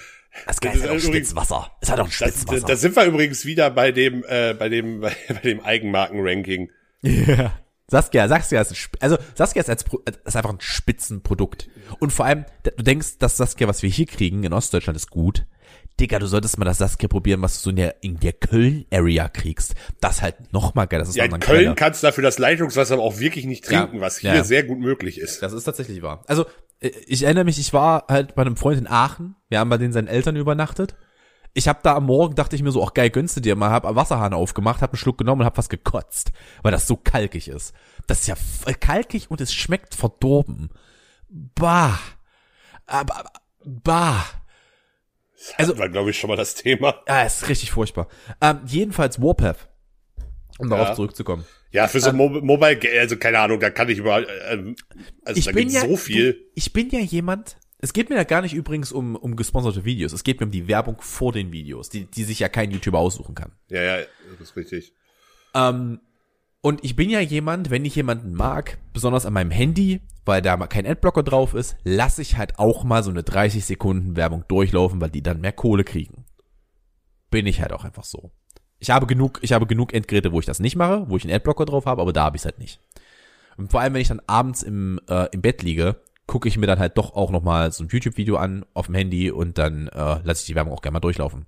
Saskia 0.45 0.71
das 0.71 0.79
ist 0.81 0.87
halt 0.89 0.99
auch 0.99 1.03
Spitzwasser. 1.05 1.71
Es 1.81 1.91
hat 1.91 1.99
auch 1.99 2.05
ein 2.05 2.11
Spitzwasser. 2.11 2.61
da, 2.61 2.67
da 2.67 2.75
sind 2.75 2.95
wir 2.95 3.05
übrigens 3.05 3.45
wieder 3.45 3.69
bei 3.71 3.91
dem, 3.91 4.23
äh, 4.27 4.53
bei 4.53 4.69
dem, 4.69 5.01
bei, 5.01 5.15
bei 5.29 5.35
dem 5.39 5.61
Eigenmarken-Ranking. 5.61 6.69
Ja. 7.01 7.53
Saskia, 7.87 8.27
Saskia 8.27 8.61
ist, 8.61 8.71
ein, 8.71 8.77
also 9.01 9.17
Saskia 9.35 9.61
ist, 9.61 9.69
als, 9.69 9.83
Pro- 9.83 10.01
ist 10.25 10.35
einfach 10.35 10.49
ein 10.51 10.59
Spitzenprodukt. 10.61 11.67
Und 11.99 12.11
vor 12.13 12.25
allem, 12.25 12.45
du 12.63 12.83
denkst, 12.83 13.17
dass 13.19 13.37
Saskia, 13.37 13.67
was 13.67 13.83
wir 13.83 13.89
hier 13.89 14.05
kriegen 14.05 14.43
in 14.43 14.53
Ostdeutschland, 14.53 14.95
ist 14.97 15.09
gut. 15.09 15.45
Digga, 15.99 16.17
du 16.19 16.25
solltest 16.27 16.57
mal 16.57 16.65
das 16.65 16.79
Saskia 16.79 17.07
probieren, 17.07 17.41
was 17.43 17.57
du 17.57 17.63
so 17.65 17.69
in 17.69 17.75
der, 17.75 18.03
in 18.03 18.19
der 18.19 18.33
Köln-Area 18.33 19.29
kriegst. 19.29 19.75
Das 20.01 20.21
halt 20.23 20.51
noch 20.51 20.73
mal 20.73 20.85
geil. 20.85 20.99
Das 20.99 21.09
ist 21.09 21.15
Ja, 21.15 21.25
in 21.25 21.39
Köln 21.39 21.63
geiler. 21.65 21.75
kannst 21.75 22.01
du 22.01 22.07
dafür 22.07 22.23
das 22.23 22.39
Leitungswasser 22.39 22.95
aber 22.95 23.03
auch 23.03 23.19
wirklich 23.19 23.45
nicht 23.45 23.63
trinken, 23.65 23.97
Ja, 23.97 24.01
was 24.01 24.17
hier 24.17 24.33
ja. 24.33 24.43
sehr 24.43 24.63
gut 24.63 24.79
möglich 24.79 25.19
ist. 25.19 25.43
Das 25.43 25.53
ist 25.53 25.65
tatsächlich 25.65 26.01
wahr. 26.01 26.23
Also, 26.27 26.45
äh, 26.79 26.89
ich 27.05 27.23
erinnere 27.23 27.43
mich, 27.43 27.59
ich 27.59 27.73
war 27.73 28.05
halt 28.09 28.33
bei 28.33 28.41
einem 28.41 28.57
Freund 28.57 28.79
in 28.79 28.87
Aachen. 28.87 29.35
Wir 29.49 29.59
haben 29.59 29.69
bei 29.69 29.77
denen 29.77 29.93
seinen 29.93 30.07
Eltern 30.07 30.35
übernachtet. 30.35 30.95
Ich 31.53 31.67
habe 31.67 31.79
da 31.83 31.95
am 31.95 32.07
Morgen, 32.07 32.33
dachte 32.33 32.55
ich 32.55 32.63
mir 32.63 32.71
so, 32.71 32.83
ach 32.83 32.95
geil, 32.95 33.11
gönnst 33.11 33.37
du 33.37 33.41
dir 33.41 33.55
mal, 33.55 33.69
hab 33.69 33.85
am 33.85 33.95
Wasserhahn 33.95 34.33
aufgemacht, 34.33 34.81
hab 34.81 34.91
einen 34.91 34.97
Schluck 34.97 35.19
genommen 35.19 35.41
und 35.41 35.45
hab 35.45 35.59
was 35.59 35.69
gekotzt, 35.69 36.31
weil 36.63 36.71
das 36.71 36.87
so 36.87 36.95
kalkig 36.97 37.47
ist. 37.47 37.75
Das 38.07 38.21
ist 38.21 38.27
ja 38.27 38.33
f- 38.33 38.79
kalkig 38.79 39.29
und 39.29 39.39
es 39.39 39.53
schmeckt 39.53 39.93
verdorben. 39.93 40.69
Bah. 41.29 41.99
Aber- 42.87 43.25
bah. 43.63 44.25
Also 45.57 45.77
war, 45.77 45.89
glaube 45.89 46.09
ich, 46.11 46.17
schon 46.19 46.29
mal 46.29 46.37
das 46.37 46.55
Thema. 46.55 47.01
Ja, 47.07 47.23
ist 47.23 47.47
richtig 47.49 47.71
furchtbar. 47.71 48.07
Ähm, 48.41 48.61
jedenfalls 48.65 49.21
Warpath. 49.21 49.69
Um 50.59 50.69
darauf 50.69 50.89
Ja. 50.89 50.95
zurückzukommen. 50.95 51.45
Ja, 51.71 51.87
für 51.87 51.99
so 51.99 52.13
Mo 52.13 52.29
Mobile, 52.29 52.79
also 52.99 53.17
keine 53.17 53.39
Ahnung, 53.39 53.59
da 53.59 53.71
kann 53.71 53.89
ich 53.89 53.97
überall, 53.97 54.27
ähm, 54.49 54.75
also 55.25 55.39
ich 55.39 55.45
da 55.45 55.51
bin 55.51 55.69
ja, 55.69 55.81
so 55.81 55.97
viel. 55.97 56.33
Du, 56.33 56.39
ich 56.53 56.71
bin 56.71 56.89
ja 56.91 56.99
jemand, 56.99 57.57
es 57.79 57.93
geht 57.93 58.11
mir 58.11 58.15
ja 58.15 58.23
gar 58.23 58.43
nicht 58.43 58.53
übrigens 58.53 58.91
um, 58.91 59.15
um 59.15 59.35
gesponserte 59.35 59.83
Videos. 59.83 60.13
Es 60.13 60.23
geht 60.23 60.39
mir 60.39 60.45
um 60.45 60.51
die 60.51 60.67
Werbung 60.67 60.97
vor 61.01 61.33
den 61.33 61.51
Videos, 61.51 61.89
die, 61.89 62.05
die 62.05 62.23
sich 62.23 62.37
ja 62.39 62.47
kein 62.49 62.69
YouTuber 62.69 62.99
aussuchen 62.99 63.33
kann. 63.33 63.53
Ja, 63.69 63.81
ja, 63.81 63.97
das 64.39 64.49
ist 64.49 64.55
richtig. 64.55 64.93
Ähm, 65.55 65.99
und 66.65 66.81
ich 66.81 66.95
bin 66.95 67.09
ja 67.09 67.19
jemand, 67.19 67.71
wenn 67.71 67.83
ich 67.83 67.93
jemanden 67.93 68.33
mag, 68.33 68.77
besonders 68.93 69.25
an 69.25 69.33
meinem 69.33 69.51
Handy, 69.51 69.99
weil 70.23 70.41
da 70.41 70.55
mal 70.55 70.67
kein 70.67 70.87
Adblocker 70.87 71.21
drauf 71.21 71.53
ist, 71.53 71.75
lasse 71.83 72.21
ich 72.21 72.37
halt 72.37 72.57
auch 72.57 72.85
mal 72.85 73.03
so 73.03 73.09
eine 73.09 73.21
30 73.21 73.65
Sekunden 73.65 74.15
Werbung 74.15 74.45
durchlaufen, 74.47 75.01
weil 75.01 75.09
die 75.09 75.21
dann 75.21 75.41
mehr 75.41 75.51
Kohle 75.51 75.83
kriegen. 75.83 76.23
Bin 77.29 77.47
ich 77.47 77.61
halt 77.61 77.73
auch 77.73 77.83
einfach 77.83 78.05
so. 78.05 78.31
Ich 78.79 78.91
habe 78.91 79.07
genug, 79.07 79.39
ich 79.41 79.51
habe 79.51 79.67
genug 79.67 79.93
Endgeräte, 79.93 80.31
wo 80.31 80.39
ich 80.39 80.45
das 80.45 80.61
nicht 80.61 80.77
mache, 80.77 81.09
wo 81.09 81.17
ich 81.17 81.25
einen 81.25 81.33
Adblocker 81.33 81.65
drauf 81.65 81.85
habe, 81.85 82.01
aber 82.01 82.13
da 82.13 82.23
habe 82.23 82.37
ich 82.37 82.43
es 82.43 82.45
halt 82.45 82.59
nicht. 82.59 82.79
Und 83.57 83.69
vor 83.69 83.81
allem, 83.81 83.93
wenn 83.93 84.01
ich 84.01 84.07
dann 84.07 84.21
abends 84.25 84.63
im, 84.63 85.01
äh, 85.09 85.27
im 85.33 85.41
Bett 85.41 85.63
liege, 85.63 85.97
gucke 86.27 86.47
ich 86.47 86.57
mir 86.57 86.67
dann 86.67 86.79
halt 86.79 86.97
doch 86.97 87.13
auch 87.13 87.29
noch 87.29 87.43
mal 87.43 87.73
so 87.73 87.83
ein 87.83 87.89
YouTube-Video 87.89 88.37
an 88.37 88.65
auf 88.73 88.85
dem 88.85 88.95
Handy 88.95 89.31
und 89.31 89.57
dann 89.57 89.89
äh, 89.89 90.21
lasse 90.23 90.43
ich 90.43 90.45
die 90.45 90.55
Werbung 90.55 90.71
auch 90.71 90.81
gerne 90.81 90.93
mal 90.93 91.01
durchlaufen. 91.01 91.45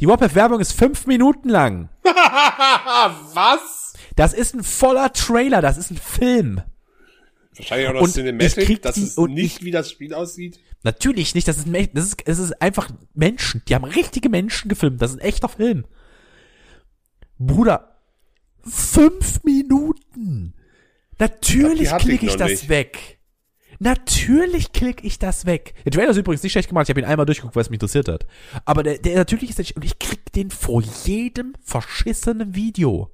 Die 0.00 0.08
Warpath-Werbung 0.08 0.60
ist 0.60 0.72
fünf 0.72 1.06
Minuten 1.06 1.50
lang. 1.50 1.90
Was? 2.02 3.85
Das 4.16 4.32
ist 4.32 4.54
ein 4.54 4.64
voller 4.64 5.12
Trailer, 5.12 5.62
das 5.62 5.76
ist 5.76 5.90
ein 5.90 5.98
Film. 5.98 6.62
Wahrscheinlich 7.56 7.88
auch 7.88 7.92
noch 7.94 8.00
Und 8.02 8.08
ich 8.08 8.14
Cinematic, 8.14 8.82
dass 8.82 8.96
es 8.96 9.16
und 9.16 9.32
nicht 9.32 9.62
wie 9.62 9.70
das 9.70 9.90
Spiel 9.90 10.12
aussieht. 10.14 10.58
Natürlich 10.82 11.34
nicht, 11.34 11.48
das 11.48 11.58
ist, 11.58 11.66
das 11.66 12.04
ist, 12.04 12.28
das 12.28 12.38
ist 12.38 12.60
einfach 12.60 12.90
Menschen. 13.14 13.62
Die 13.68 13.74
haben 13.74 13.84
richtige 13.84 14.28
Menschen 14.28 14.68
gefilmt, 14.68 15.00
das 15.00 15.12
ist 15.12 15.20
ein 15.20 15.26
echter 15.26 15.48
Film. 15.48 15.84
Bruder, 17.38 17.96
fünf 18.62 19.42
Minuten. 19.44 20.54
Natürlich 21.18 21.92
ich 21.92 21.98
klicke 21.98 22.26
ich 22.26 22.36
das 22.36 22.50
nicht. 22.50 22.68
weg. 22.68 23.18
Natürlich 23.78 24.72
klicke 24.72 25.06
ich 25.06 25.18
das 25.18 25.44
weg. 25.44 25.74
Der 25.84 25.92
Trailer 25.92 26.10
ist 26.10 26.16
übrigens 26.16 26.42
nicht 26.42 26.52
schlecht 26.52 26.68
gemacht. 26.68 26.86
Ich 26.86 26.90
habe 26.90 27.00
ihn 27.00 27.06
einmal 27.06 27.26
durchgeguckt, 27.26 27.56
weil 27.56 27.62
es 27.62 27.70
mich 27.70 27.76
interessiert 27.76 28.08
hat. 28.08 28.26
Aber 28.64 28.82
der, 28.82 28.98
der 28.98 29.16
natürlich 29.16 29.50
ist 29.50 29.58
der, 29.58 29.76
und 29.76 29.84
ich 29.84 29.98
krieg 29.98 30.32
den 30.32 30.50
vor 30.50 30.82
jedem 31.04 31.54
verschissenen 31.62 32.54
Video. 32.54 33.10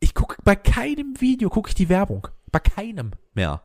Ich 0.00 0.14
gucke 0.14 0.36
bei 0.44 0.56
keinem 0.56 1.20
Video 1.20 1.48
gucke 1.50 1.68
ich 1.68 1.74
die 1.74 1.88
Werbung. 1.88 2.28
Bei 2.50 2.58
keinem 2.60 3.12
mehr. 3.34 3.62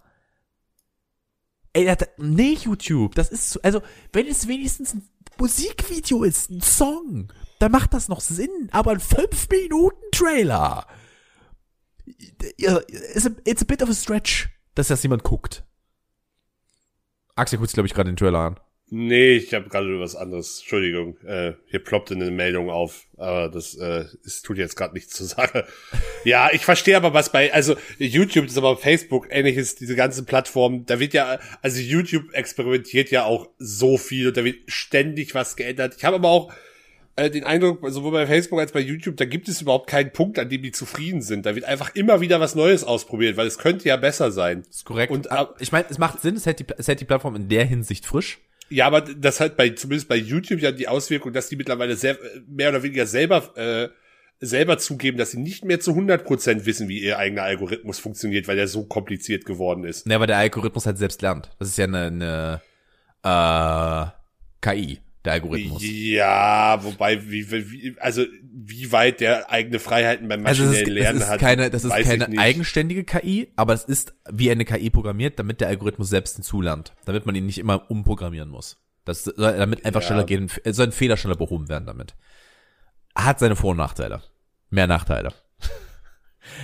Ey, 1.74 1.86
das, 1.86 2.10
nee, 2.18 2.54
YouTube, 2.54 3.16
das 3.16 3.30
ist 3.30 3.52
so, 3.52 3.62
also, 3.62 3.82
wenn 4.12 4.28
es 4.28 4.48
wenigstens 4.48 4.94
ein 4.94 5.08
Musikvideo 5.38 6.24
ist, 6.24 6.50
ein 6.50 6.62
Song, 6.62 7.32
dann 7.60 7.72
macht 7.72 7.94
das 7.94 8.10
noch 8.10 8.20
Sinn, 8.20 8.70
aber 8.72 8.92
ein 8.92 9.00
5-Minuten-Trailer. 9.00 10.86
Ja, 12.58 12.80
It's 12.90 13.26
a, 13.26 13.30
it's 13.46 13.62
a 13.62 13.66
bit 13.66 13.82
of 13.82 13.90
a 13.90 13.94
stretch, 13.94 14.50
dass 14.76 14.90
das 14.90 15.04
jemand 15.04 15.24
guckt. 15.24 15.64
Axel 17.36 17.58
guckt 17.58 17.70
sich, 17.70 17.76
glaube 17.76 17.88
ich, 17.88 17.94
gerade 17.94 18.12
den 18.12 18.18
Trailer 18.18 18.40
an. 18.40 18.60
Nee, 18.94 19.38
ich 19.38 19.54
habe 19.54 19.70
gerade 19.70 20.02
was 20.02 20.18
anderes. 20.18 20.60
Entschuldigung, 20.60 21.16
äh, 21.26 21.54
hier 21.68 21.80
ploppte 21.80 22.14
eine 22.14 22.30
Meldung 22.30 22.70
auf, 22.70 23.08
aber 23.16 23.48
das 23.48 23.74
äh, 23.76 24.04
es 24.26 24.42
tut 24.42 24.58
jetzt 24.58 24.76
gerade 24.76 24.94
nichts 24.94 25.14
zur 25.16 25.28
Sache. 25.28 25.66
Ja, 26.26 26.50
ich 26.52 26.66
verstehe 26.66 26.98
aber 26.98 27.14
was 27.14 27.32
bei, 27.32 27.54
also 27.54 27.78
YouTube 28.00 28.48
ist 28.48 28.58
aber 28.58 28.76
Facebook 28.76 29.28
ähnliches, 29.30 29.76
diese 29.76 29.96
ganzen 29.96 30.26
Plattformen, 30.26 30.86
da 30.88 31.00
wird 31.00 31.14
ja, 31.14 31.40
also 31.62 31.80
YouTube 31.80 32.34
experimentiert 32.34 33.12
ja 33.12 33.24
auch 33.24 33.48
so 33.60 33.98
viel 33.98 34.28
und 34.28 34.36
da 34.36 34.44
wird 34.44 34.58
ständig 34.70 35.34
was 35.36 35.56
geändert. 35.56 35.96
Ich 35.98 36.04
habe 36.04 36.18
aber 36.18 36.28
auch 36.28 36.54
äh, 37.16 37.30
den 37.30 37.46
Eindruck, 37.46 37.80
sowohl 37.92 38.12
bei 38.12 38.28
Facebook 38.28 38.60
als 38.60 38.74
bei 38.74 38.82
YouTube, 38.82 39.16
da 39.16 39.24
gibt 39.24 39.48
es 39.48 39.62
überhaupt 39.62 39.90
keinen 39.90 40.12
Punkt, 40.12 40.38
an 40.38 40.50
dem 40.50 40.64
die 40.64 40.74
zufrieden 40.74 41.22
sind. 41.22 41.46
Da 41.46 41.56
wird 41.56 41.64
einfach 41.64 41.96
immer 41.96 42.20
wieder 42.20 42.42
was 42.42 42.56
Neues 42.56 42.84
ausprobiert, 42.84 43.38
weil 43.38 43.48
es 43.48 43.58
könnte 43.58 43.88
ja 43.88 43.96
besser 43.96 44.32
sein. 44.32 44.64
ist 44.70 44.84
korrekt. 44.84 45.14
Und, 45.14 45.28
Und, 45.28 45.50
ich 45.60 45.72
meine, 45.72 45.86
es 45.90 45.98
macht 45.98 46.22
Sinn, 46.22 46.36
es 46.36 46.46
hält, 46.46 46.60
die, 46.60 46.66
es 46.78 46.90
hält 46.90 47.00
die 47.00 47.06
Plattform 47.06 47.38
in 47.38 47.48
der 47.48 47.64
Hinsicht 47.64 48.06
frisch. 48.06 48.42
Ja, 48.72 48.88
aber 48.88 49.02
das 49.02 49.40
hat 49.40 49.58
bei 49.58 49.70
zumindest 49.70 50.08
bei 50.08 50.16
YouTube 50.16 50.62
ja 50.62 50.72
die 50.72 50.88
Auswirkung, 50.88 51.34
dass 51.34 51.50
die 51.50 51.58
mittlerweile 51.58 51.96
sehr, 51.96 52.18
mehr 52.48 52.70
oder 52.70 52.82
weniger 52.82 53.06
selber 53.06 53.56
äh, 53.58 53.90
selber 54.42 54.80
zugeben, 54.80 55.18
dass 55.18 55.32
sie 55.32 55.40
nicht 55.40 55.64
mehr 55.64 55.80
zu 55.80 55.92
100% 55.92 56.66
wissen, 56.66 56.90
wie 56.90 57.00
ihr 57.00 57.20
eigener 57.20 57.44
Algorithmus 57.44 58.00
funktioniert, 58.00 58.48
weil 58.48 58.56
der 58.56 58.68
so 58.68 58.86
kompliziert 58.86 59.46
geworden 59.46 59.84
ist. 59.84 60.08
Ne, 60.08 60.20
weil 60.20 60.28
der 60.28 60.38
Algorithmus 60.38 60.88
halt 60.88 60.98
selbst 60.98 61.22
lernt. 61.22 61.52
Das 61.60 61.68
ist 61.68 61.78
ja 61.78 61.86
eine, 61.86 62.62
eine 63.24 64.12
äh, 64.66 64.76
KI, 64.76 65.00
der 65.26 65.34
Algorithmus. 65.34 65.82
Ja, 65.86 66.84
wobei 66.84 67.30
wie, 67.30 67.52
wie 67.52 67.96
also 68.00 68.26
wie 68.44 68.92
weit 68.92 69.20
der 69.20 69.52
eigene 69.52 69.80
Freiheiten 69.80 70.28
beim 70.28 70.46
Also 70.46 70.64
das 70.64 70.72
maschinellen 70.74 70.98
ist, 70.98 70.98
das 70.98 71.04
Lernen 71.04 71.22
ist 71.22 71.30
hat, 71.30 71.40
keine, 71.40 71.70
das 71.70 71.84
ist 71.84 71.92
weiß 71.92 72.02
ich 72.02 72.08
keine 72.08 72.28
nicht. 72.30 72.40
eigenständige 72.40 73.04
KI, 73.04 73.52
aber 73.56 73.74
es 73.74 73.84
ist 73.84 74.14
wie 74.32 74.50
eine 74.52 74.66
KI 74.66 74.90
programmiert, 74.90 75.38
damit 75.40 75.62
der 75.62 75.68
Algorithmus 75.68 76.10
selbst 76.10 76.36
hinzulernt, 76.36 76.94
damit 77.06 77.26
man 77.26 77.36
ihn 77.36 77.46
nicht 77.46 77.60
immer 77.60 77.90
umprogrammieren 77.90 78.50
muss. 78.50 78.78
Das 79.06 79.24
soll, 79.24 79.36
damit 79.58 79.86
einfach 79.86 80.02
Ja. 80.02 80.08
schneller 80.08 80.26
gehen, 80.26 80.50
es 80.64 80.76
sollen 80.76 80.92
Fehler 80.92 81.18
schneller 81.18 81.38
behoben 81.38 81.70
werden 81.70 81.86
damit. 81.86 82.16
Hat 83.16 83.40
seine 83.40 83.56
Vor- 83.56 83.72
und 83.72 83.78
Nachteile. 83.78 84.22
Mehr 84.70 84.88
Nachteile. 84.88 85.34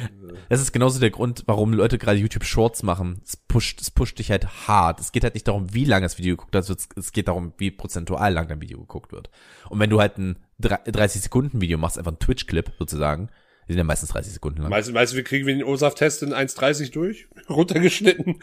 Das 0.50 0.62
ist 0.62 0.72
genauso 0.72 1.00
der 1.02 1.10
Grund, 1.10 1.43
warum 1.45 1.74
Leute 1.74 1.98
gerade 1.98 2.18
YouTube 2.18 2.45
Shorts 2.45 2.82
machen. 2.82 3.22
Es 3.26 3.36
pusht, 3.36 3.82
es 3.82 3.91
pusht 3.91 4.18
dich 4.20 4.32
halt 4.32 4.68
hart. 4.68 5.00
Es 5.02 5.12
geht 5.12 5.24
halt 5.24 5.34
nicht 5.34 5.48
darum, 5.48 5.74
wie 5.74 5.84
lange 5.84 6.06
das 6.06 6.18
Video 6.18 6.38
geguckt 6.38 6.54
wird, 6.54 6.70
es- 6.95 7.12
geht 7.12 7.28
darum, 7.28 7.52
wie 7.58 7.70
prozentual 7.72 8.32
lang 8.34 8.48
dein 8.48 8.62
Video 8.62 8.80
geguckt 8.80 9.12
wird. 9.12 9.30
Und 9.70 9.80
wenn 9.80 9.89
du 9.89 10.00
halt 10.00 10.18
ein 10.18 10.38
30 10.60 11.22
Sekunden 11.22 11.60
Video 11.60 11.78
machst, 11.78 11.98
einfach 11.98 12.12
ein 12.14 12.20
Twitch-Clip 12.20 12.72
sozusagen, 12.80 13.30
die 13.68 13.74
sind 13.74 13.80
ja 13.80 13.84
meistens 13.84 14.10
30 14.10 14.32
Sekunden 14.34 14.62
lang. 14.62 14.70
Meinst, 14.70 14.88
du- 14.88 14.93
meinst 14.93 15.12
du, 15.12 15.18
wir 15.18 15.24
kriegen 15.26 15.45
wir 15.45 15.54
den 15.54 15.66
OSAF-Test 15.66 16.24
in 16.24 16.34
1,30 16.34 16.91
durch? 16.93 17.28
Runtergeschnitten? 17.50 18.39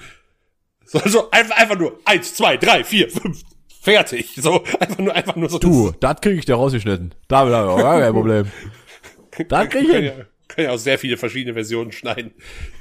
So, 0.84 0.98
so 1.07 1.30
einfach, 1.30 1.57
einfach 1.57 1.78
nur 1.78 1.98
1, 2.05 2.34
2, 2.34 2.59
3, 2.59 2.84
4, 2.84 3.09
5, 3.11 3.42
fertig. 3.80 4.34
So, 4.36 4.62
einfach 4.78 4.98
nur, 4.98 5.14
einfach 5.14 5.36
nur 5.36 5.48
so. 5.48 5.59
Du, 5.59 5.92
das 6.00 6.20
krieg 6.20 6.36
ich 6.38 6.44
dir 6.44 6.57
rausgeschnitten. 6.57 7.14
Da 7.28 7.46
ich 7.46 7.50
gar 7.82 8.00
kein 8.00 8.12
Problem. 8.12 8.46
Das 9.48 9.68
krieg 9.68 9.82
ich 9.84 9.90
hin. 9.90 10.12
Kann 10.49 10.64
ja 10.64 10.70
auch 10.72 10.78
sehr 10.78 10.99
viele 10.99 11.16
verschiedene 11.16 11.55
Versionen 11.55 11.92
schneiden. 11.92 12.32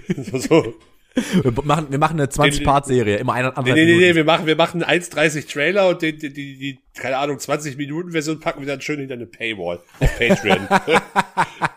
so. 0.33 0.75
Wir 1.15 1.51
machen, 1.63 1.87
wir 1.91 1.99
machen 1.99 2.19
eine 2.19 2.27
20-Part-Serie, 2.27 3.17
immer 3.17 3.33
eine 3.33 3.53
Nee, 3.63 3.73
nee, 3.73 3.85
nee, 3.85 3.97
nee, 3.97 4.15
wir 4.15 4.23
machen, 4.23 4.47
wir 4.47 4.55
machen 4.55 4.81
einen 4.81 5.01
1,30 5.01 5.51
Trailer 5.51 5.89
und 5.89 6.01
die, 6.01 6.17
die, 6.17 6.33
die, 6.33 6.57
die, 6.57 6.79
keine 6.95 7.17
Ahnung, 7.17 7.37
20 7.37 7.77
Minuten 7.77 8.11
Version 8.11 8.39
packen 8.39 8.61
wir 8.61 8.67
dann 8.67 8.81
schön 8.81 8.97
hinter 8.97 9.13
eine 9.13 9.27
Paywall 9.27 9.79
auf 9.99 10.17
Patreon. 10.17 10.67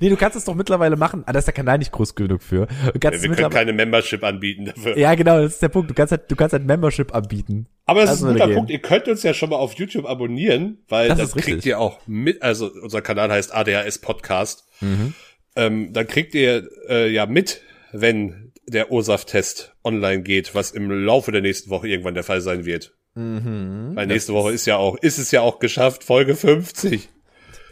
Nee, 0.00 0.08
du 0.08 0.16
kannst 0.16 0.36
es 0.36 0.44
doch 0.44 0.54
mittlerweile 0.54 0.96
machen. 0.96 1.22
Ah, 1.26 1.32
da 1.32 1.38
ist 1.38 1.46
der 1.46 1.54
Kanal 1.54 1.78
nicht 1.78 1.92
groß 1.92 2.14
genug 2.14 2.42
für. 2.42 2.66
Du 2.92 2.98
kannst 2.98 3.18
es 3.18 3.22
wir 3.28 3.34
können 3.36 3.50
keine 3.50 3.72
Membership 3.72 4.22
anbieten 4.24 4.66
dafür. 4.66 4.96
ja, 4.98 5.14
genau, 5.14 5.40
das 5.40 5.54
ist 5.54 5.62
der 5.62 5.68
Punkt. 5.68 5.90
Du 5.90 5.94
kannst 5.94 6.12
halt, 6.12 6.30
du 6.30 6.36
kannst 6.36 6.52
halt 6.52 6.64
Membership 6.66 7.14
anbieten. 7.14 7.66
Aber 7.86 8.00
das 8.00 8.10
Lass 8.10 8.18
ist 8.20 8.24
ein 8.26 8.32
guter 8.34 8.46
gehen. 8.46 8.54
Punkt. 8.56 8.70
Ihr 8.70 8.78
könnt 8.80 9.08
uns 9.08 9.22
ja 9.22 9.34
schon 9.34 9.50
mal 9.50 9.56
auf 9.56 9.74
YouTube 9.74 10.06
abonnieren, 10.06 10.78
weil 10.88 11.08
Das 11.08 11.18
das, 11.18 11.28
ist 11.30 11.36
richtig. 11.36 11.54
kriegt 11.54 11.66
ihr 11.66 11.78
auch 11.80 11.98
mit. 12.06 12.42
Also 12.42 12.70
unser 12.82 13.00
Kanal 13.02 13.30
heißt 13.30 13.54
ADHS 13.54 13.98
Podcast. 14.00 14.64
Mhm. 14.80 15.14
Ähm, 15.56 15.92
dann 15.92 16.06
kriegt 16.06 16.34
ihr 16.34 16.68
äh, 16.88 17.10
ja 17.10 17.26
mit, 17.26 17.62
wenn 17.92 18.52
der 18.66 18.92
OSAF-Test 18.92 19.74
online 19.82 20.22
geht, 20.22 20.54
was 20.54 20.70
im 20.72 20.90
Laufe 20.90 21.32
der 21.32 21.40
nächsten 21.40 21.70
Woche 21.70 21.88
irgendwann 21.88 22.14
der 22.14 22.22
Fall 22.24 22.40
sein 22.42 22.64
wird. 22.66 22.94
Mhm. 23.14 23.92
Weil 23.94 24.06
nächste 24.06 24.34
Woche 24.34 24.52
ist 24.52 24.66
ja 24.66 24.76
auch, 24.76 24.96
ist 24.98 25.18
es 25.18 25.30
ja 25.30 25.40
auch 25.40 25.58
geschafft, 25.58 26.04
Folge 26.04 26.36
50. 26.36 27.08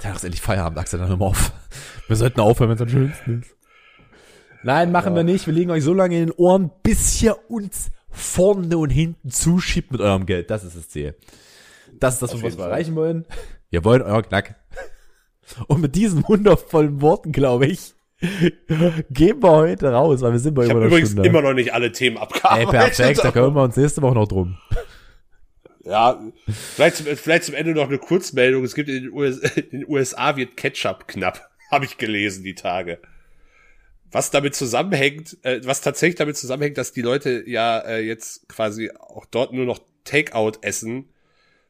Ja, 0.02 0.12
ist 0.12 0.24
endlich 0.24 0.40
Feierabend, 0.42 0.78
Axel, 0.78 0.98
dann 0.98 1.08
hör 1.08 1.16
mal 1.16 1.26
auf. 1.26 1.52
Wir 2.08 2.16
sollten 2.16 2.40
aufhören, 2.40 2.70
wenn 2.70 2.76
es 2.76 2.82
am 2.82 2.88
schönsten 2.88 3.40
ist. 3.40 3.56
Nein, 4.62 4.92
machen 4.92 5.14
wir 5.14 5.22
nicht. 5.24 5.46
Wir 5.46 5.54
legen 5.54 5.70
euch 5.70 5.84
so 5.84 5.94
lange 5.94 6.18
in 6.18 6.26
den 6.26 6.34
Ohren, 6.36 6.70
bis 6.82 7.22
ihr 7.22 7.36
uns 7.48 7.90
vorne 8.10 8.78
und 8.78 8.90
hinten 8.90 9.30
zuschiebt 9.30 9.92
mit 9.92 10.00
eurem 10.00 10.26
Geld. 10.26 10.50
Das 10.50 10.64
ist 10.64 10.76
das 10.76 10.88
Ziel. 10.88 11.14
Das 12.00 12.14
ist 12.14 12.22
das, 12.22 12.42
was 12.42 12.56
wir 12.58 12.64
erreichen 12.64 12.94
wollen. 12.96 13.26
Wir 13.70 13.84
wollen 13.84 14.02
euer 14.02 14.22
Knack. 14.22 14.56
Und 15.68 15.80
mit 15.80 15.94
diesen 15.94 16.26
wundervollen 16.28 17.00
Worten, 17.00 17.30
glaube 17.32 17.66
ich, 17.66 17.94
gehen 19.10 19.42
wir 19.42 19.50
heute 19.50 19.92
raus, 19.92 20.20
weil 20.22 20.32
wir 20.32 20.38
sind 20.38 20.54
bei 20.54 20.64
Ich 20.64 20.70
über 20.70 20.76
habe 20.76 20.86
einer 20.86 20.88
übrigens 20.88 21.10
Stunde. 21.12 21.28
immer 21.28 21.42
noch 21.42 21.52
nicht 21.52 21.72
alle 21.74 21.92
Themen 21.92 22.16
Ey, 22.16 22.22
abgearbeitet. 22.22 22.70
perfekt, 22.70 23.24
da 23.24 23.30
kümmern 23.30 23.54
wir 23.54 23.62
uns 23.62 23.76
nächste 23.76 24.02
Woche 24.02 24.14
noch 24.14 24.26
drum. 24.26 24.56
Ja, 25.84 26.20
vielleicht 26.48 26.96
zum, 26.96 27.06
vielleicht 27.06 27.44
zum 27.44 27.54
Ende 27.54 27.72
noch 27.72 27.86
eine 27.88 27.98
Kurzmeldung. 27.98 28.64
Es 28.64 28.74
gibt 28.74 28.88
in 28.88 29.04
den, 29.04 29.12
US, 29.12 29.38
in 29.38 29.70
den 29.70 29.88
USA 29.88 30.36
wird 30.36 30.56
Ketchup 30.56 31.06
knapp. 31.06 31.48
Habe 31.70 31.84
ich 31.84 31.98
gelesen 31.98 32.44
die 32.44 32.54
Tage. 32.54 33.00
Was 34.10 34.30
damit 34.30 34.54
zusammenhängt, 34.54 35.36
äh, 35.42 35.60
was 35.64 35.80
tatsächlich 35.80 36.16
damit 36.16 36.36
zusammenhängt, 36.36 36.78
dass 36.78 36.92
die 36.92 37.02
Leute 37.02 37.42
ja 37.46 37.78
äh, 37.80 38.00
jetzt 38.00 38.48
quasi 38.48 38.90
auch 38.92 39.26
dort 39.26 39.52
nur 39.52 39.66
noch 39.66 39.80
Takeout 40.04 40.58
essen. 40.62 41.10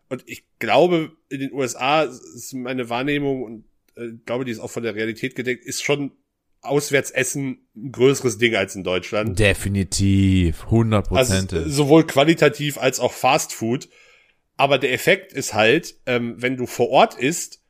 Und 0.09 0.23
ich 0.27 0.45
glaube, 0.59 1.13
in 1.29 1.41
den 1.41 1.53
USA 1.53 2.03
ist 2.03 2.53
meine 2.55 2.89
Wahrnehmung 2.89 3.43
und 3.43 3.65
äh, 3.97 4.13
glaube, 4.25 4.45
die 4.45 4.53
ist 4.53 4.61
auch 4.61 4.71
von 4.71 4.83
der 4.83 4.95
Realität 4.95 5.35
gedeckt, 5.35 5.65
ist 5.65 5.83
schon 5.83 6.13
Auswärtsessen 6.61 7.67
ein 7.75 7.93
größeres 7.93 8.39
Ding 8.39 8.55
als 8.55 8.75
in 8.75 8.85
Deutschland. 8.85 9.39
Definitiv, 9.39 10.65
Also 10.65 10.71
hundertprozentig. 10.71 11.65
sowohl 11.67 12.07
qualitativ 12.07 12.79
als 12.79 13.01
auch 13.01 13.13
Fast 13.13 13.53
Food. 13.53 13.89
Aber 14.57 14.79
der 14.79 14.93
Effekt 14.93 15.33
ist 15.33 15.55
halt, 15.55 15.97
ähm, 16.07 16.35
wenn 16.39 16.57
du 16.57 16.67
vor 16.67 16.89
Ort 16.89 17.19
isst, 17.19 17.63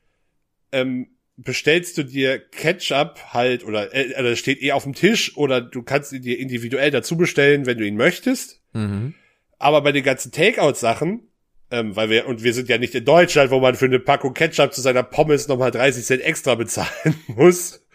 ähm, 0.72 1.15
bestellst 1.36 1.98
du 1.98 2.02
dir 2.02 2.38
Ketchup 2.38 3.18
halt 3.32 3.64
oder 3.64 3.94
äh, 3.94 4.22
das 4.22 4.38
steht 4.38 4.62
eh 4.62 4.72
auf 4.72 4.84
dem 4.84 4.94
Tisch 4.94 5.36
oder 5.36 5.60
du 5.60 5.82
kannst 5.82 6.12
ihn 6.12 6.22
dir 6.22 6.38
individuell 6.38 6.90
dazu 6.90 7.16
bestellen, 7.16 7.66
wenn 7.66 7.78
du 7.78 7.86
ihn 7.86 7.96
möchtest. 7.96 8.60
mhm. 8.72 9.14
Aber 9.58 9.80
bei 9.80 9.92
den 9.92 10.04
ganzen 10.04 10.32
Takeout-Sachen, 10.32 11.28
ähm, 11.70 11.96
weil 11.96 12.10
wir, 12.10 12.26
und 12.26 12.42
wir 12.42 12.52
sind 12.52 12.68
ja 12.68 12.76
nicht 12.76 12.94
in 12.94 13.06
Deutschland, 13.06 13.50
wo 13.50 13.58
man 13.58 13.74
für 13.74 13.86
eine 13.86 13.98
Packung 13.98 14.34
Ketchup 14.34 14.74
zu 14.74 14.82
seiner 14.82 15.02
Pommes 15.02 15.48
nochmal 15.48 15.70
30 15.70 16.04
Cent 16.04 16.22
extra 16.22 16.54
bezahlen 16.56 17.14
muss. 17.28 17.85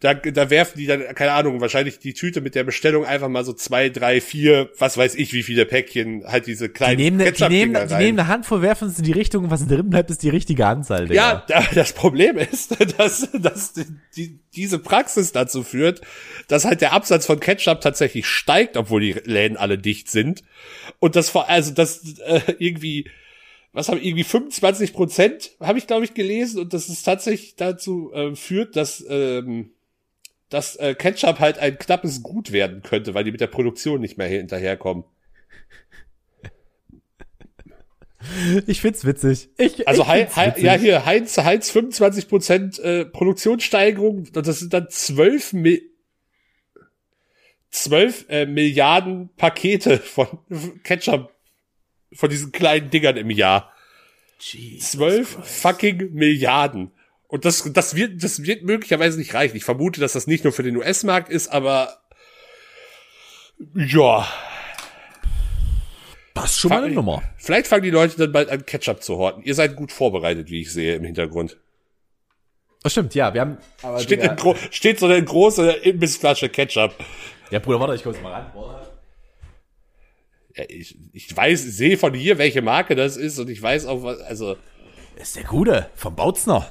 Da, 0.00 0.14
da 0.14 0.48
werfen 0.48 0.78
die 0.78 0.86
dann, 0.86 1.02
keine 1.16 1.32
Ahnung, 1.32 1.60
wahrscheinlich 1.60 1.98
die 1.98 2.14
Tüte 2.14 2.40
mit 2.40 2.54
der 2.54 2.62
Bestellung 2.62 3.04
einfach 3.04 3.28
mal 3.28 3.44
so 3.44 3.52
zwei, 3.52 3.88
drei, 3.88 4.20
vier, 4.20 4.70
was 4.78 4.96
weiß 4.96 5.16
ich, 5.16 5.32
wie 5.32 5.42
viele 5.42 5.66
Päckchen, 5.66 6.22
halt 6.24 6.46
diese 6.46 6.68
Die 6.68 6.72
kleinen 6.72 6.96
nehmen, 6.98 7.16
ne- 7.16 7.32
die, 7.32 7.42
nehmen, 7.48 7.72
Ketchup-Dinger 7.72 7.86
die 7.86 7.92
rein. 7.94 8.02
nehmen 8.04 8.18
eine 8.20 8.28
Handvoll, 8.28 8.62
werfen 8.62 8.88
es 8.88 8.98
in 8.98 9.04
die 9.04 9.12
Richtung 9.12 9.44
und 9.44 9.50
was 9.50 9.66
drin 9.66 9.90
bleibt, 9.90 10.08
ist 10.10 10.22
die 10.22 10.28
richtige 10.28 10.66
Anzahl. 10.66 11.08
Digga. 11.08 11.14
Ja, 11.14 11.44
da, 11.48 11.64
das 11.74 11.92
Problem 11.94 12.38
ist, 12.38 12.76
dass, 12.98 13.28
dass 13.32 13.72
die, 13.72 13.86
die, 14.16 14.38
diese 14.54 14.78
Praxis 14.78 15.32
dazu 15.32 15.64
führt, 15.64 16.00
dass 16.46 16.64
halt 16.64 16.80
der 16.80 16.92
Absatz 16.92 17.26
von 17.26 17.40
Ketchup 17.40 17.80
tatsächlich 17.80 18.26
steigt, 18.26 18.76
obwohl 18.76 19.00
die 19.00 19.16
Läden 19.24 19.56
alle 19.56 19.78
dicht 19.78 20.08
sind. 20.10 20.44
Und 21.00 21.16
das 21.16 21.28
vor, 21.28 21.48
also 21.48 21.72
das 21.72 22.18
äh, 22.24 22.40
irgendwie, 22.60 23.10
was 23.72 23.88
haben 23.88 24.00
irgendwie 24.00 24.22
25 24.22 24.92
Prozent, 24.92 25.50
habe 25.58 25.78
ich 25.78 25.88
glaube 25.88 26.04
ich 26.04 26.14
gelesen, 26.14 26.60
und 26.60 26.72
das 26.72 26.88
ist 26.88 27.02
tatsächlich 27.02 27.56
dazu 27.56 28.12
äh, 28.14 28.36
führt, 28.36 28.76
dass 28.76 29.04
ähm, 29.08 29.70
dass 30.48 30.76
äh, 30.76 30.94
Ketchup 30.94 31.38
halt 31.40 31.58
ein 31.58 31.78
knappes 31.78 32.22
Gut 32.22 32.52
werden 32.52 32.82
könnte, 32.82 33.14
weil 33.14 33.24
die 33.24 33.32
mit 33.32 33.40
der 33.40 33.46
Produktion 33.48 34.00
nicht 34.00 34.18
mehr 34.18 34.28
hinterherkommen. 34.28 35.04
Ich 38.66 38.80
find's 38.80 39.04
witzig. 39.04 39.48
Ich, 39.58 39.86
Also 39.86 40.02
ich 40.02 40.08
Hei, 40.08 40.18
find's 40.20 40.36
Hei, 40.36 40.46
witzig. 40.48 40.64
ja 40.64 40.74
hier 40.74 41.06
Heinz 41.06 41.38
Heinz 41.38 41.70
25 41.70 42.28
Prozent 42.28 42.78
äh, 42.80 43.04
Produktionssteigerung 43.04 44.24
das 44.32 44.58
sind 44.58 44.72
dann 44.74 44.88
12 44.90 45.52
Mil 45.52 45.82
12 47.70 48.26
äh, 48.28 48.46
Milliarden 48.46 49.30
Pakete 49.36 49.98
von 49.98 50.26
Ketchup 50.82 51.32
von 52.12 52.30
diesen 52.30 52.52
kleinen 52.52 52.90
Dingern 52.90 53.16
im 53.16 53.30
Jahr. 53.30 53.72
12 54.40 55.28
fucking 55.42 56.12
Milliarden. 56.14 56.92
Und 57.28 57.44
das 57.44 57.70
das 57.72 57.94
wird 57.94 58.22
das 58.22 58.42
wird 58.42 58.62
möglicherweise 58.64 59.18
nicht 59.18 59.34
reichen. 59.34 59.56
Ich 59.56 59.64
vermute, 59.64 60.00
dass 60.00 60.14
das 60.14 60.26
nicht 60.26 60.44
nur 60.44 60.52
für 60.52 60.62
den 60.62 60.76
US-Markt 60.76 61.28
ist, 61.30 61.48
aber 61.48 61.98
ja, 63.74 64.26
Das 66.34 66.52
ist 66.52 66.58
schon 66.60 66.70
mal 66.70 66.84
eine 66.84 66.94
Nummer. 66.94 67.22
vielleicht 67.36 67.66
fangen 67.66 67.82
die 67.82 67.90
Leute 67.90 68.16
dann 68.16 68.32
bald 68.32 68.48
an 68.50 68.64
Ketchup 68.64 69.02
zu 69.02 69.16
horten. 69.18 69.42
Ihr 69.42 69.54
seid 69.54 69.76
gut 69.76 69.92
vorbereitet, 69.92 70.50
wie 70.50 70.60
ich 70.62 70.72
sehe 70.72 70.94
im 70.96 71.04
Hintergrund. 71.04 71.56
Das 72.82 72.92
stimmt, 72.92 73.14
ja, 73.16 73.34
wir 73.34 73.40
haben, 73.40 73.58
aber 73.82 73.98
Steht, 73.98 74.22
Digga, 74.22 74.34
gro 74.34 74.54
steht 74.70 75.00
so 75.00 75.06
eine 75.06 75.22
große 75.22 75.70
Imbissflasche 75.70 76.48
Ketchup. 76.48 76.94
ja, 77.50 77.58
Bruder, 77.58 77.80
warte, 77.80 77.94
ich 77.96 78.04
komm's 78.04 78.20
mal 78.22 78.32
ran. 78.32 78.52
Ja, 80.54 80.64
ich, 80.68 80.96
ich 81.12 81.36
weiß, 81.36 81.60
sehe 81.60 81.98
von 81.98 82.14
hier, 82.14 82.38
welche 82.38 82.62
Marke 82.62 82.94
das 82.94 83.16
ist 83.16 83.38
und 83.40 83.50
ich 83.50 83.60
weiß 83.60 83.86
auch, 83.86 84.04
was, 84.04 84.20
also, 84.20 84.56
Das 85.16 85.28
ist 85.28 85.36
der 85.36 85.44
Gute, 85.44 85.90
vom 85.96 86.14
Bautzner. 86.14 86.70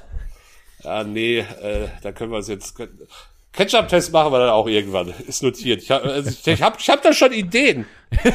Ja, 0.84 1.04
nee, 1.04 1.38
äh, 1.38 1.88
da 2.02 2.12
können 2.12 2.30
wir 2.30 2.38
uns 2.38 2.48
jetzt, 2.48 2.74
Ketchup-Test 3.52 4.12
machen 4.12 4.32
wir 4.32 4.38
dann 4.38 4.50
auch 4.50 4.66
irgendwann. 4.68 5.12
Ist 5.26 5.42
notiert. 5.42 5.82
Ich 5.82 5.90
habe 5.90 6.10
also 6.10 6.30
ich, 6.30 6.46
ich 6.46 6.62
hab, 6.62 6.78
ich 6.80 6.88
hab 6.88 7.02
da 7.02 7.12
schon 7.12 7.32
Ideen. 7.32 7.86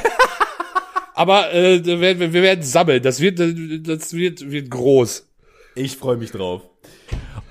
Aber 1.15 1.53
äh, 1.53 1.83
wir, 1.85 1.99
werden- 2.01 2.33
wir 2.33 2.41
werden 2.41 2.63
sammeln. 2.63 3.01
Das 3.03 3.19
wird, 3.19 3.39
das 3.39 4.13
wird, 4.13 4.49
wird 4.51 4.69
groß. 4.71 5.27
Ich 5.75 5.97
freue 5.97 6.17
mich 6.17 6.31
drauf. 6.31 6.61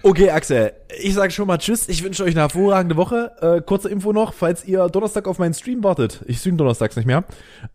Okay, 0.05 0.30
Axel, 0.30 0.72
ich 1.01 1.14
sage 1.14 1.30
schon 1.32 1.47
mal 1.47 1.59
Tschüss. 1.59 1.88
Ich 1.88 2.03
wünsche 2.03 2.24
euch 2.24 2.32
eine 2.32 2.40
hervorragende 2.40 2.97
Woche. 2.97 3.30
Äh, 3.40 3.61
kurze 3.64 3.88
Info 3.88 4.12
noch, 4.12 4.34
falls 4.34 4.64
ihr 4.64 4.88
Donnerstag 4.88 5.28
auf 5.28 5.38
meinen 5.38 5.55
Stream 5.55 5.84
wartet. 5.84 6.22
Ich 6.26 6.38
stream 6.38 6.57
donnerstags 6.57 6.97
nicht 6.97 7.07
mehr. 7.07 7.22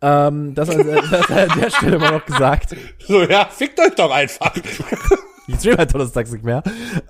Ähm, 0.01 0.53
das, 0.53 0.69
an, 0.69 0.85
das 1.09 1.31
an 1.31 1.59
der 1.59 1.69
Stelle 1.69 1.99
mal 1.99 2.11
noch 2.11 2.25
gesagt. 2.25 2.75
So, 3.07 3.21
ja, 3.23 3.45
fickt 3.45 3.79
euch 3.79 3.95
doch 3.95 4.11
einfach. 4.11 4.53
Ich 5.47 5.55
stream 5.55 5.77
halt 5.77 5.93
donnerstags 5.93 6.31
nicht 6.31 6.43
mehr. 6.43 6.61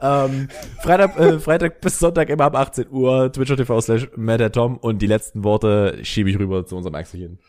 Ähm, 0.02 0.48
Freitag, 0.82 1.20
äh, 1.20 1.40
Freitag 1.40 1.82
bis 1.82 2.00
Sonntag 2.00 2.30
immer 2.30 2.46
ab 2.46 2.56
18 2.56 2.90
Uhr. 2.90 3.32
Twitch.tv 3.32 3.82
slash 3.82 4.08
Tom 4.52 4.78
und 4.78 5.02
die 5.02 5.08
letzten 5.08 5.44
Worte 5.44 6.00
schiebe 6.04 6.30
ich 6.30 6.38
rüber 6.38 6.66
zu 6.66 6.76
unserem 6.76 6.96
Axelchen. 6.96 7.40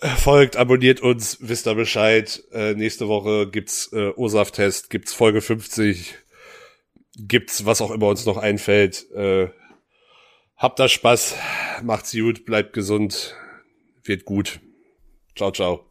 Folgt, 0.00 0.56
abonniert 0.56 1.00
uns, 1.00 1.38
wisst 1.40 1.66
ihr 1.66 1.74
Bescheid. 1.74 2.42
Äh, 2.52 2.74
nächste 2.74 3.08
Woche 3.08 3.48
gibt's 3.48 3.90
äh, 3.92 4.12
OSAF-Test, 4.14 4.90
gibt's 4.90 5.14
Folge 5.14 5.40
50, 5.40 6.14
gibt's 7.16 7.64
was 7.64 7.80
auch 7.80 7.90
immer 7.90 8.08
uns 8.08 8.26
noch 8.26 8.36
einfällt. 8.36 9.10
Äh, 9.12 9.48
habt 10.56 10.78
da 10.78 10.88
Spaß, 10.88 11.36
macht's 11.82 12.12
gut, 12.12 12.44
bleibt 12.44 12.74
gesund, 12.74 13.34
wird 14.04 14.26
gut. 14.26 14.60
Ciao, 15.34 15.50
ciao. 15.50 15.85